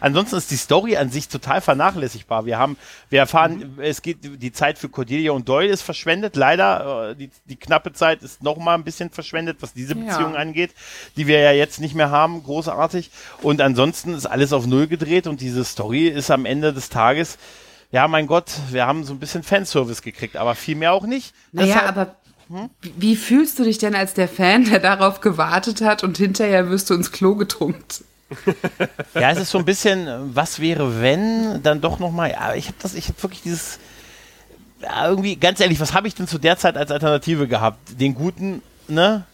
Ansonsten 0.00 0.36
ist 0.36 0.50
die 0.50 0.56
Story 0.56 0.96
an 0.96 1.10
sich 1.10 1.28
total 1.28 1.60
vernachlässigbar. 1.60 2.46
Wir 2.46 2.58
haben, 2.58 2.76
wir 3.10 3.20
erfahren, 3.20 3.74
mhm. 3.76 3.82
es 3.82 4.02
geht, 4.02 4.18
die 4.22 4.52
Zeit 4.52 4.78
für 4.78 4.88
Cordelia 4.88 5.32
und 5.32 5.48
Doyle 5.48 5.70
ist 5.70 5.82
verschwendet. 5.82 6.36
Leider, 6.36 7.10
äh, 7.10 7.14
die, 7.14 7.30
die 7.46 7.56
knappe 7.56 7.92
Zeit 7.92 8.22
ist 8.22 8.42
noch 8.42 8.56
mal 8.56 8.74
ein 8.74 8.84
bisschen 8.84 9.10
verschwendet, 9.10 9.58
was 9.60 9.72
diese 9.72 9.94
Beziehung 9.94 10.34
ja. 10.34 10.40
angeht, 10.40 10.72
die 11.16 11.26
wir 11.26 11.40
ja 11.40 11.52
jetzt 11.52 11.80
nicht 11.80 11.94
mehr 11.94 12.10
haben, 12.10 12.42
großartig. 12.42 13.10
Und 13.42 13.60
ansonsten 13.60 14.14
ist 14.14 14.26
alles 14.26 14.52
auf 14.52 14.66
Null 14.66 14.86
gedreht 14.86 15.26
und 15.26 15.40
diese 15.40 15.64
Story 15.64 16.08
ist 16.08 16.30
am 16.30 16.44
Ende 16.44 16.72
des 16.72 16.88
Tages 16.88 17.38
ja, 17.90 18.06
mein 18.06 18.26
Gott, 18.26 18.50
wir 18.70 18.86
haben 18.86 19.04
so 19.04 19.14
ein 19.14 19.18
bisschen 19.18 19.42
Fanservice 19.42 20.02
gekriegt, 20.02 20.36
aber 20.36 20.54
viel 20.54 20.76
mehr 20.76 20.92
auch 20.92 21.06
nicht. 21.06 21.34
Naja, 21.52 21.74
Deshalb, 21.74 21.88
aber 21.88 22.16
hm? 22.48 22.70
wie 22.96 23.16
fühlst 23.16 23.58
du 23.58 23.64
dich 23.64 23.78
denn 23.78 23.94
als 23.94 24.14
der 24.14 24.28
Fan, 24.28 24.64
der 24.64 24.78
darauf 24.78 25.20
gewartet 25.20 25.80
hat 25.80 26.04
und 26.04 26.18
hinterher 26.18 26.68
wirst 26.70 26.90
du 26.90 26.94
ins 26.94 27.12
Klo 27.12 27.34
getunkt? 27.34 28.04
Ja, 29.14 29.30
es 29.30 29.38
ist 29.38 29.50
so 29.50 29.58
ein 29.58 29.64
bisschen, 29.64 30.34
was 30.34 30.60
wäre, 30.60 31.00
wenn, 31.00 31.62
dann 31.62 31.80
doch 31.80 31.98
nochmal, 31.98 32.30
ja, 32.30 32.54
ich 32.54 32.66
habe 32.66 32.76
das, 32.80 32.94
ich 32.94 33.08
habe 33.08 33.22
wirklich 33.22 33.42
dieses, 33.42 33.78
ja, 34.80 35.08
irgendwie, 35.08 35.36
ganz 35.36 35.60
ehrlich, 35.60 35.80
was 35.80 35.94
habe 35.94 36.08
ich 36.08 36.14
denn 36.14 36.28
zu 36.28 36.38
der 36.38 36.58
Zeit 36.58 36.76
als 36.76 36.90
Alternative 36.90 37.48
gehabt? 37.48 37.78
Den 37.98 38.14
guten, 38.14 38.62
ne? 38.86 39.24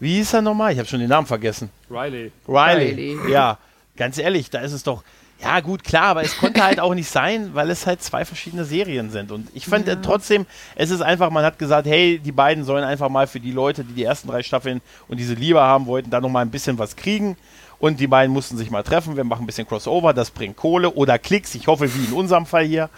Wie 0.00 0.16
hieß 0.16 0.34
er 0.34 0.42
nochmal? 0.42 0.72
Ich 0.72 0.78
habe 0.78 0.88
schon 0.88 1.00
den 1.00 1.08
Namen 1.08 1.26
vergessen. 1.26 1.70
Riley. 1.90 2.30
Riley. 2.46 3.16
Riley. 3.16 3.32
Ja, 3.32 3.58
ganz 3.96 4.18
ehrlich, 4.18 4.50
da 4.50 4.60
ist 4.60 4.72
es 4.72 4.82
doch, 4.82 5.02
ja, 5.40 5.60
gut, 5.60 5.84
klar, 5.84 6.06
aber 6.06 6.22
es 6.22 6.36
konnte 6.36 6.64
halt 6.64 6.80
auch 6.80 6.94
nicht 6.94 7.08
sein, 7.08 7.50
weil 7.54 7.70
es 7.70 7.86
halt 7.86 8.02
zwei 8.02 8.24
verschiedene 8.24 8.64
Serien 8.64 9.10
sind. 9.10 9.30
Und 9.30 9.48
ich 9.54 9.66
fand 9.66 9.86
ja. 9.86 9.94
trotzdem, 9.96 10.46
es 10.74 10.90
ist 10.90 11.00
einfach, 11.00 11.30
man 11.30 11.44
hat 11.44 11.58
gesagt, 11.58 11.86
hey, 11.86 12.18
die 12.18 12.32
beiden 12.32 12.64
sollen 12.64 12.82
einfach 12.82 13.08
mal 13.08 13.28
für 13.28 13.38
die 13.38 13.52
Leute, 13.52 13.84
die 13.84 13.92
die 13.92 14.04
ersten 14.04 14.28
drei 14.28 14.42
Staffeln 14.42 14.80
und 15.06 15.18
diese 15.18 15.34
Liebe 15.34 15.60
haben 15.60 15.86
wollten, 15.86 16.10
da 16.10 16.20
nochmal 16.20 16.44
ein 16.44 16.50
bisschen 16.50 16.78
was 16.78 16.96
kriegen. 16.96 17.36
Und 17.80 18.00
die 18.00 18.08
beiden 18.08 18.32
mussten 18.32 18.56
sich 18.56 18.70
mal 18.70 18.82
treffen. 18.82 19.16
Wir 19.16 19.24
machen 19.24 19.44
ein 19.44 19.46
bisschen 19.46 19.68
Crossover, 19.68 20.12
das 20.12 20.30
bringt 20.30 20.56
Kohle 20.56 20.90
oder 20.90 21.18
Klicks. 21.18 21.54
Ich 21.54 21.68
hoffe, 21.68 21.94
wie 21.94 22.06
in 22.06 22.12
unserem 22.12 22.46
Fall 22.46 22.64
hier. 22.64 22.90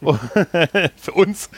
für 0.96 1.12
uns. 1.12 1.50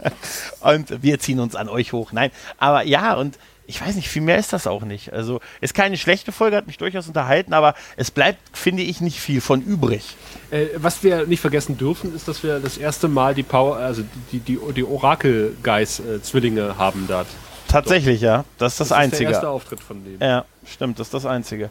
und 0.60 1.02
wir 1.02 1.18
ziehen 1.18 1.40
uns 1.40 1.56
an 1.56 1.68
euch 1.68 1.92
hoch. 1.92 2.12
Nein, 2.12 2.30
aber 2.58 2.84
ja, 2.84 3.14
und 3.14 3.38
ich 3.66 3.80
weiß 3.80 3.94
nicht, 3.96 4.08
viel 4.08 4.22
mehr 4.22 4.38
ist 4.38 4.52
das 4.52 4.66
auch 4.66 4.82
nicht. 4.82 5.12
Also 5.12 5.40
ist 5.60 5.74
keine 5.74 5.96
schlechte 5.96 6.32
Folge, 6.32 6.56
hat 6.56 6.66
mich 6.66 6.78
durchaus 6.78 7.08
unterhalten, 7.08 7.54
aber 7.54 7.74
es 7.96 8.10
bleibt, 8.10 8.56
finde 8.56 8.82
ich, 8.82 9.00
nicht 9.00 9.20
viel 9.20 9.40
von 9.40 9.62
übrig. 9.62 10.16
Äh, 10.50 10.66
was 10.76 11.02
wir 11.02 11.26
nicht 11.26 11.40
vergessen 11.40 11.78
dürfen, 11.78 12.14
ist, 12.14 12.28
dass 12.28 12.42
wir 12.42 12.60
das 12.60 12.76
erste 12.76 13.08
Mal 13.08 13.34
die 13.34 13.42
Power, 13.42 13.76
also 13.76 14.02
die, 14.30 14.40
die, 14.40 14.58
die 14.74 14.84
Orakel-Guys-Zwillinge 14.84 16.60
äh, 16.60 16.74
haben 16.78 17.06
dort. 17.08 17.28
Tatsächlich, 17.68 18.20
ja. 18.20 18.44
Das 18.58 18.74
ist 18.74 18.80
das, 18.80 18.88
das 18.88 18.98
Einzige. 18.98 19.24
Ist 19.24 19.28
der 19.28 19.32
erste 19.34 19.48
Auftritt 19.48 19.80
von 19.80 20.04
denen. 20.04 20.20
Ja, 20.20 20.44
stimmt, 20.66 20.98
das 20.98 21.06
ist 21.06 21.14
das 21.14 21.26
Einzige. 21.26 21.70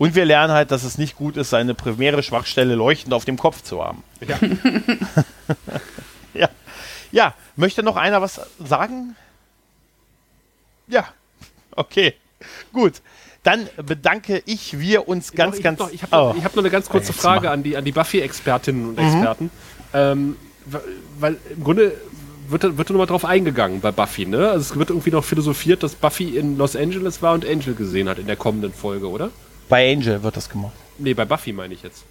Und 0.00 0.16
wir 0.16 0.24
lernen 0.24 0.52
halt, 0.52 0.72
dass 0.72 0.82
es 0.82 0.98
nicht 0.98 1.14
gut 1.14 1.36
ist, 1.36 1.50
seine 1.50 1.74
primäre 1.74 2.24
Schwachstelle 2.24 2.74
leuchtend 2.74 3.14
auf 3.14 3.24
dem 3.24 3.36
Kopf 3.36 3.62
zu 3.62 3.84
haben. 3.84 4.02
Ja. 4.26 4.38
ja. 6.34 6.48
Ja, 7.12 7.34
möchte 7.54 7.82
noch 7.82 7.96
einer 7.96 8.22
was 8.22 8.40
sagen? 8.58 9.14
Ja, 10.88 11.06
Okay, 11.76 12.14
gut. 12.72 12.94
Dann 13.42 13.68
bedanke 13.76 14.42
ich 14.44 14.78
wir 14.78 15.08
uns 15.08 15.32
ganz, 15.32 15.56
ich 15.56 15.62
ganz. 15.62 15.78
Noch, 15.78 15.90
ich 15.90 16.02
habe 16.02 16.14
noch, 16.14 16.36
oh. 16.36 16.44
hab 16.44 16.54
noch, 16.54 16.62
eine 16.62 16.70
ganz 16.70 16.90
kurze 16.90 17.14
Frage 17.14 17.50
an 17.50 17.62
die, 17.62 17.76
an 17.76 17.84
die 17.86 17.92
Buffy-Expertinnen 17.92 18.90
und 18.90 18.98
mhm. 18.98 19.04
Experten. 19.06 19.50
Ähm, 19.94 20.36
weil 21.18 21.38
im 21.48 21.64
Grunde 21.64 21.94
wird, 22.48 22.76
wird 22.76 22.90
nochmal 22.90 23.06
drauf 23.06 23.24
eingegangen 23.24 23.80
bei 23.80 23.92
Buffy, 23.92 24.26
ne? 24.26 24.50
Also 24.50 24.72
es 24.72 24.78
wird 24.78 24.90
irgendwie 24.90 25.10
noch 25.10 25.24
philosophiert, 25.24 25.82
dass 25.82 25.94
Buffy 25.94 26.36
in 26.36 26.58
Los 26.58 26.76
Angeles 26.76 27.22
war 27.22 27.32
und 27.32 27.46
Angel 27.46 27.74
gesehen 27.74 28.10
hat 28.10 28.18
in 28.18 28.26
der 28.26 28.36
kommenden 28.36 28.74
Folge, 28.74 29.08
oder? 29.08 29.30
Bei 29.70 29.92
Angel 29.92 30.22
wird 30.22 30.36
das 30.36 30.50
gemacht. 30.50 30.74
Nee, 30.98 31.14
bei 31.14 31.24
Buffy 31.24 31.52
meine 31.52 31.72
ich 31.72 31.82
jetzt. 31.82 32.04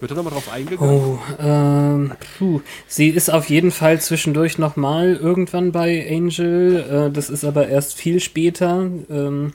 Wird 0.00 0.10
da 0.10 0.16
nochmal 0.16 0.34
drauf 0.34 0.52
eingegangen? 0.52 0.94
Oh, 0.94 1.18
ähm, 1.38 2.12
puh. 2.36 2.60
Sie 2.86 3.08
ist 3.08 3.30
auf 3.30 3.48
jeden 3.48 3.70
Fall 3.70 4.00
zwischendurch 4.00 4.58
nochmal 4.58 5.14
irgendwann 5.14 5.72
bei 5.72 6.06
Angel. 6.10 7.08
Äh, 7.08 7.10
das 7.12 7.30
ist 7.30 7.44
aber 7.44 7.68
erst 7.68 7.94
viel 7.94 8.20
später, 8.20 8.90
ähm, 9.08 9.54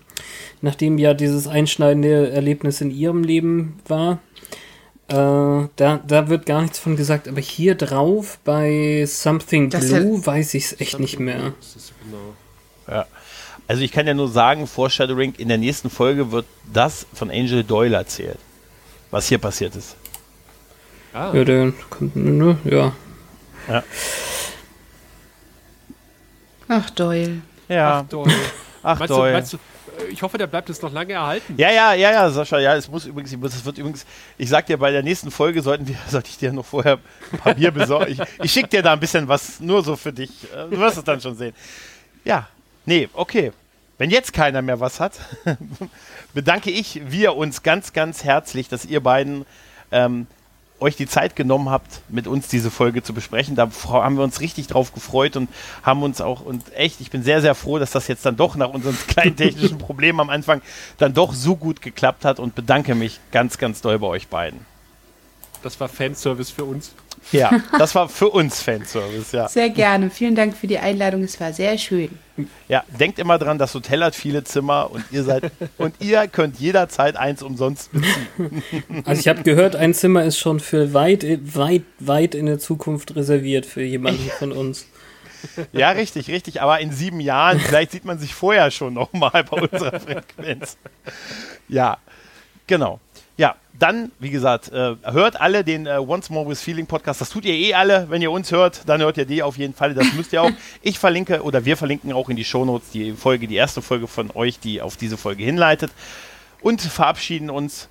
nachdem 0.61 0.97
ja 0.97 1.13
dieses 1.13 1.47
einschneidende 1.47 2.31
Erlebnis 2.31 2.81
in 2.81 2.89
ihrem 2.89 3.23
Leben 3.23 3.79
war. 3.87 4.19
Äh, 5.09 5.67
da, 5.75 5.99
da 6.07 6.29
wird 6.29 6.45
gar 6.45 6.61
nichts 6.61 6.79
von 6.79 6.95
gesagt, 6.95 7.27
aber 7.27 7.41
hier 7.41 7.75
drauf 7.75 8.39
bei 8.45 9.03
Something 9.05 9.69
Das 9.69 9.89
Blue 9.89 10.25
weiß 10.25 10.53
ich 10.53 10.65
es 10.65 10.79
echt 10.79 10.99
nicht 10.99 11.19
mehr. 11.19 11.53
Ist 11.59 11.93
genau. 12.03 12.33
Ja. 12.87 13.05
Also 13.69 13.83
ich 13.83 13.91
kann 13.91 14.07
ja 14.07 14.15
nur 14.15 14.27
sagen, 14.27 14.65
Foreshadowing, 14.65 15.35
in 15.37 15.47
der 15.47 15.59
nächsten 15.59 15.91
Folge 15.91 16.31
wird 16.31 16.47
das 16.73 17.05
von 17.13 17.29
Angel 17.29 17.63
Doyle 17.63 17.95
erzählt. 17.95 18.39
Was 19.11 19.27
hier 19.27 19.37
passiert 19.37 19.75
ist. 19.75 19.95
Ah, 21.13 21.31
Ja, 21.35 21.43
der 21.43 21.71
kommt, 21.91 22.15
ne, 22.15 22.57
ja. 22.63 22.93
Ach, 26.67 26.89
Doyle. 26.89 27.41
Ja. 27.67 27.99
ach, 27.99 28.09
Doyle. 28.09 28.33
Ach, 28.81 28.97
meinst, 28.97 29.11
du, 29.11 29.15
Doyle. 29.17 29.33
meinst 29.33 29.53
du, 29.53 29.57
äh, 29.57 30.05
ich 30.11 30.23
hoffe, 30.23 30.39
der 30.39 30.47
bleibt 30.47 30.69
jetzt 30.69 30.81
noch 30.81 30.91
lange 30.91 31.13
erhalten. 31.13 31.53
Ja, 31.55 31.69
ja, 31.71 31.93
ja, 31.93 32.11
ja, 32.11 32.29
Sascha, 32.31 32.57
ja, 32.57 32.75
es 32.75 32.89
muss 32.89 33.05
übrigens, 33.05 33.31
es 33.31 33.65
wird 33.65 33.77
übrigens, 33.77 34.03
ich 34.39 34.49
sag 34.49 34.65
dir, 34.65 34.77
bei 34.79 34.89
der 34.89 35.03
nächsten 35.03 35.29
Folge 35.29 35.61
sollten 35.61 35.87
wir, 35.87 35.95
sollte 36.09 36.29
ich 36.29 36.39
dir 36.39 36.51
noch 36.51 36.65
vorher 36.65 36.97
ein 37.31 37.37
paar 37.37 37.53
Bier 37.53 37.69
besorgen. 37.69 38.13
Ich, 38.13 38.19
ich 38.43 38.51
schick 38.51 38.67
dir 38.71 38.81
da 38.81 38.93
ein 38.93 38.99
bisschen 38.99 39.27
was, 39.27 39.59
nur 39.59 39.83
so 39.83 39.95
für 39.95 40.11
dich. 40.11 40.31
Du 40.71 40.79
wirst 40.79 40.97
es 40.97 41.03
dann 41.03 41.21
schon 41.21 41.35
sehen. 41.35 41.53
Ja, 42.25 42.47
nee, 42.89 43.07
okay. 43.13 43.53
Wenn 43.97 44.09
jetzt 44.09 44.33
keiner 44.33 44.61
mehr 44.61 44.79
was 44.79 44.99
hat, 44.99 45.13
bedanke 46.33 46.71
ich, 46.71 47.01
wir 47.05 47.35
uns 47.35 47.63
ganz, 47.63 47.93
ganz 47.93 48.23
herzlich, 48.23 48.67
dass 48.67 48.85
ihr 48.85 49.01
beiden 49.01 49.45
ähm, 49.91 50.25
euch 50.79 50.95
die 50.95 51.05
Zeit 51.05 51.35
genommen 51.35 51.69
habt, 51.69 52.01
mit 52.07 52.25
uns 52.25 52.47
diese 52.47 52.71
Folge 52.71 53.03
zu 53.03 53.13
besprechen. 53.13 53.55
Da 53.55 53.69
haben 53.89 54.15
wir 54.15 54.23
uns 54.23 54.39
richtig 54.39 54.67
drauf 54.67 54.93
gefreut 54.93 55.35
und 55.35 55.49
haben 55.83 56.01
uns 56.01 56.21
auch, 56.21 56.41
und 56.41 56.73
echt, 56.73 57.01
ich 57.01 57.11
bin 57.11 57.23
sehr, 57.23 57.41
sehr 57.41 57.55
froh, 57.55 57.77
dass 57.77 57.91
das 57.91 58.07
jetzt 58.07 58.25
dann 58.25 58.37
doch 58.37 58.55
nach 58.55 58.69
unseren 58.69 58.97
kleinen 59.07 59.35
technischen 59.35 59.77
Problemen 59.77 60.21
am 60.21 60.29
Anfang 60.29 60.61
dann 60.97 61.13
doch 61.13 61.33
so 61.33 61.57
gut 61.57 61.81
geklappt 61.81 62.25
hat 62.25 62.39
und 62.39 62.55
bedanke 62.55 62.95
mich 62.95 63.19
ganz, 63.31 63.57
ganz 63.57 63.81
doll 63.81 63.99
bei 63.99 64.07
euch 64.07 64.29
beiden. 64.29 64.65
Das 65.63 65.79
war 65.79 65.89
Fanservice 65.89 66.51
für 66.51 66.63
uns. 66.63 66.93
Ja, 67.31 67.51
das 67.77 67.93
war 67.95 68.07
für 68.09 68.29
uns 68.29 68.61
Fanservice, 68.61 69.33
ja. 69.33 69.47
Sehr 69.47 69.69
gerne. 69.69 70.09
Vielen 70.09 70.35
Dank 70.35 70.55
für 70.55 70.67
die 70.67 70.79
Einladung. 70.79 71.23
Es 71.23 71.39
war 71.39 71.53
sehr 71.53 71.77
schön. 71.77 72.09
Ja, 72.69 72.83
denkt 72.97 73.19
immer 73.19 73.37
dran, 73.37 73.57
das 73.57 73.73
Hotel 73.73 74.03
hat 74.03 74.15
viele 74.15 74.43
Zimmer 74.43 74.89
und 74.89 75.03
ihr 75.11 75.23
seid, 75.23 75.51
und 75.77 75.95
ihr 75.99 76.27
könnt 76.27 76.59
jederzeit 76.59 77.17
eins 77.17 77.43
umsonst 77.43 77.91
beziehen. 77.91 78.63
Also 79.05 79.19
ich 79.19 79.27
habe 79.27 79.43
gehört, 79.43 79.75
ein 79.75 79.93
Zimmer 79.93 80.23
ist 80.23 80.37
schon 80.37 80.59
für 80.59 80.93
weit, 80.93 81.25
weit, 81.55 81.83
weit 81.99 82.35
in 82.35 82.45
der 82.45 82.59
Zukunft 82.59 83.15
reserviert 83.15 83.65
für 83.65 83.83
jemanden 83.83 84.29
von 84.39 84.51
uns. 84.51 84.87
Ja, 85.71 85.91
richtig, 85.91 86.29
richtig. 86.29 86.61
Aber 86.61 86.79
in 86.79 86.91
sieben 86.91 87.19
Jahren, 87.19 87.59
vielleicht 87.59 87.91
sieht 87.91 88.05
man 88.05 88.19
sich 88.19 88.33
vorher 88.33 88.71
schon 88.71 88.93
nochmal 88.93 89.43
bei 89.49 89.61
unserer 89.61 89.99
Frequenz. 89.99 90.77
Ja, 91.67 91.97
genau. 92.67 92.99
Ja, 93.39 93.55
dann, 93.71 94.11
wie 94.19 94.31
gesagt, 94.31 94.69
äh, 94.73 94.97
hört 95.01 95.39
alle 95.39 95.63
den 95.63 95.85
äh, 95.85 95.97
Once 95.97 96.29
More 96.29 96.49
with 96.49 96.61
Feeling 96.61 96.87
Podcast. 96.87 97.21
Das 97.21 97.29
tut 97.29 97.45
ihr 97.45 97.53
eh 97.53 97.73
alle. 97.73 98.09
Wenn 98.09 98.21
ihr 98.21 98.31
uns 98.31 98.51
hört, 98.51 98.81
dann 98.85 98.99
hört 98.99 99.15
ihr 99.15 99.23
die 99.23 99.41
auf 99.41 99.57
jeden 99.57 99.73
Fall. 99.73 99.93
Das 99.93 100.11
müsst 100.11 100.33
ihr 100.33 100.43
auch. 100.43 100.51
Ich 100.81 100.99
verlinke 100.99 101.41
oder 101.41 101.63
wir 101.63 101.77
verlinken 101.77 102.11
auch 102.11 102.27
in 102.27 102.35
die 102.35 102.43
Shownotes 102.43 102.89
die 102.89 103.13
Folge, 103.13 103.47
die 103.47 103.55
erste 103.55 103.81
Folge 103.81 104.07
von 104.07 104.29
euch, 104.33 104.59
die 104.59 104.81
auf 104.81 104.97
diese 104.97 105.15
Folge 105.15 105.45
hinleitet. 105.45 105.89
Und 106.59 106.81
verabschieden 106.81 107.49
uns 107.49 107.87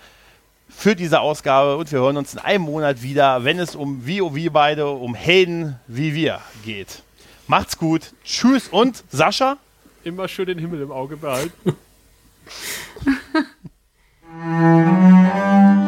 für 0.69 0.95
diese 0.95 1.21
Ausgabe 1.21 1.79
und 1.79 1.91
wir 1.93 2.01
hören 2.01 2.19
uns 2.19 2.35
in 2.35 2.41
einem 2.41 2.65
Monat 2.65 3.03
wieder, 3.03 3.45
wenn 3.45 3.59
es 3.59 3.75
um 3.75 4.07
wie 4.07 4.21
wir 4.21 4.53
beide, 4.53 4.89
um 4.89 5.15
Helden 5.15 5.81
wie 5.87 6.15
wir 6.15 6.43
geht. 6.63 7.03
Macht's 7.47 7.79
gut. 7.79 8.13
Tschüss 8.23 8.69
und 8.69 9.03
Sascha. 9.09 9.57
Immer 10.05 10.29
schön 10.29 10.45
den 10.45 10.59
Himmel 10.59 10.83
im 10.83 10.93
Auge 10.93 11.17
behalten. 11.17 11.55
Música 14.39 15.88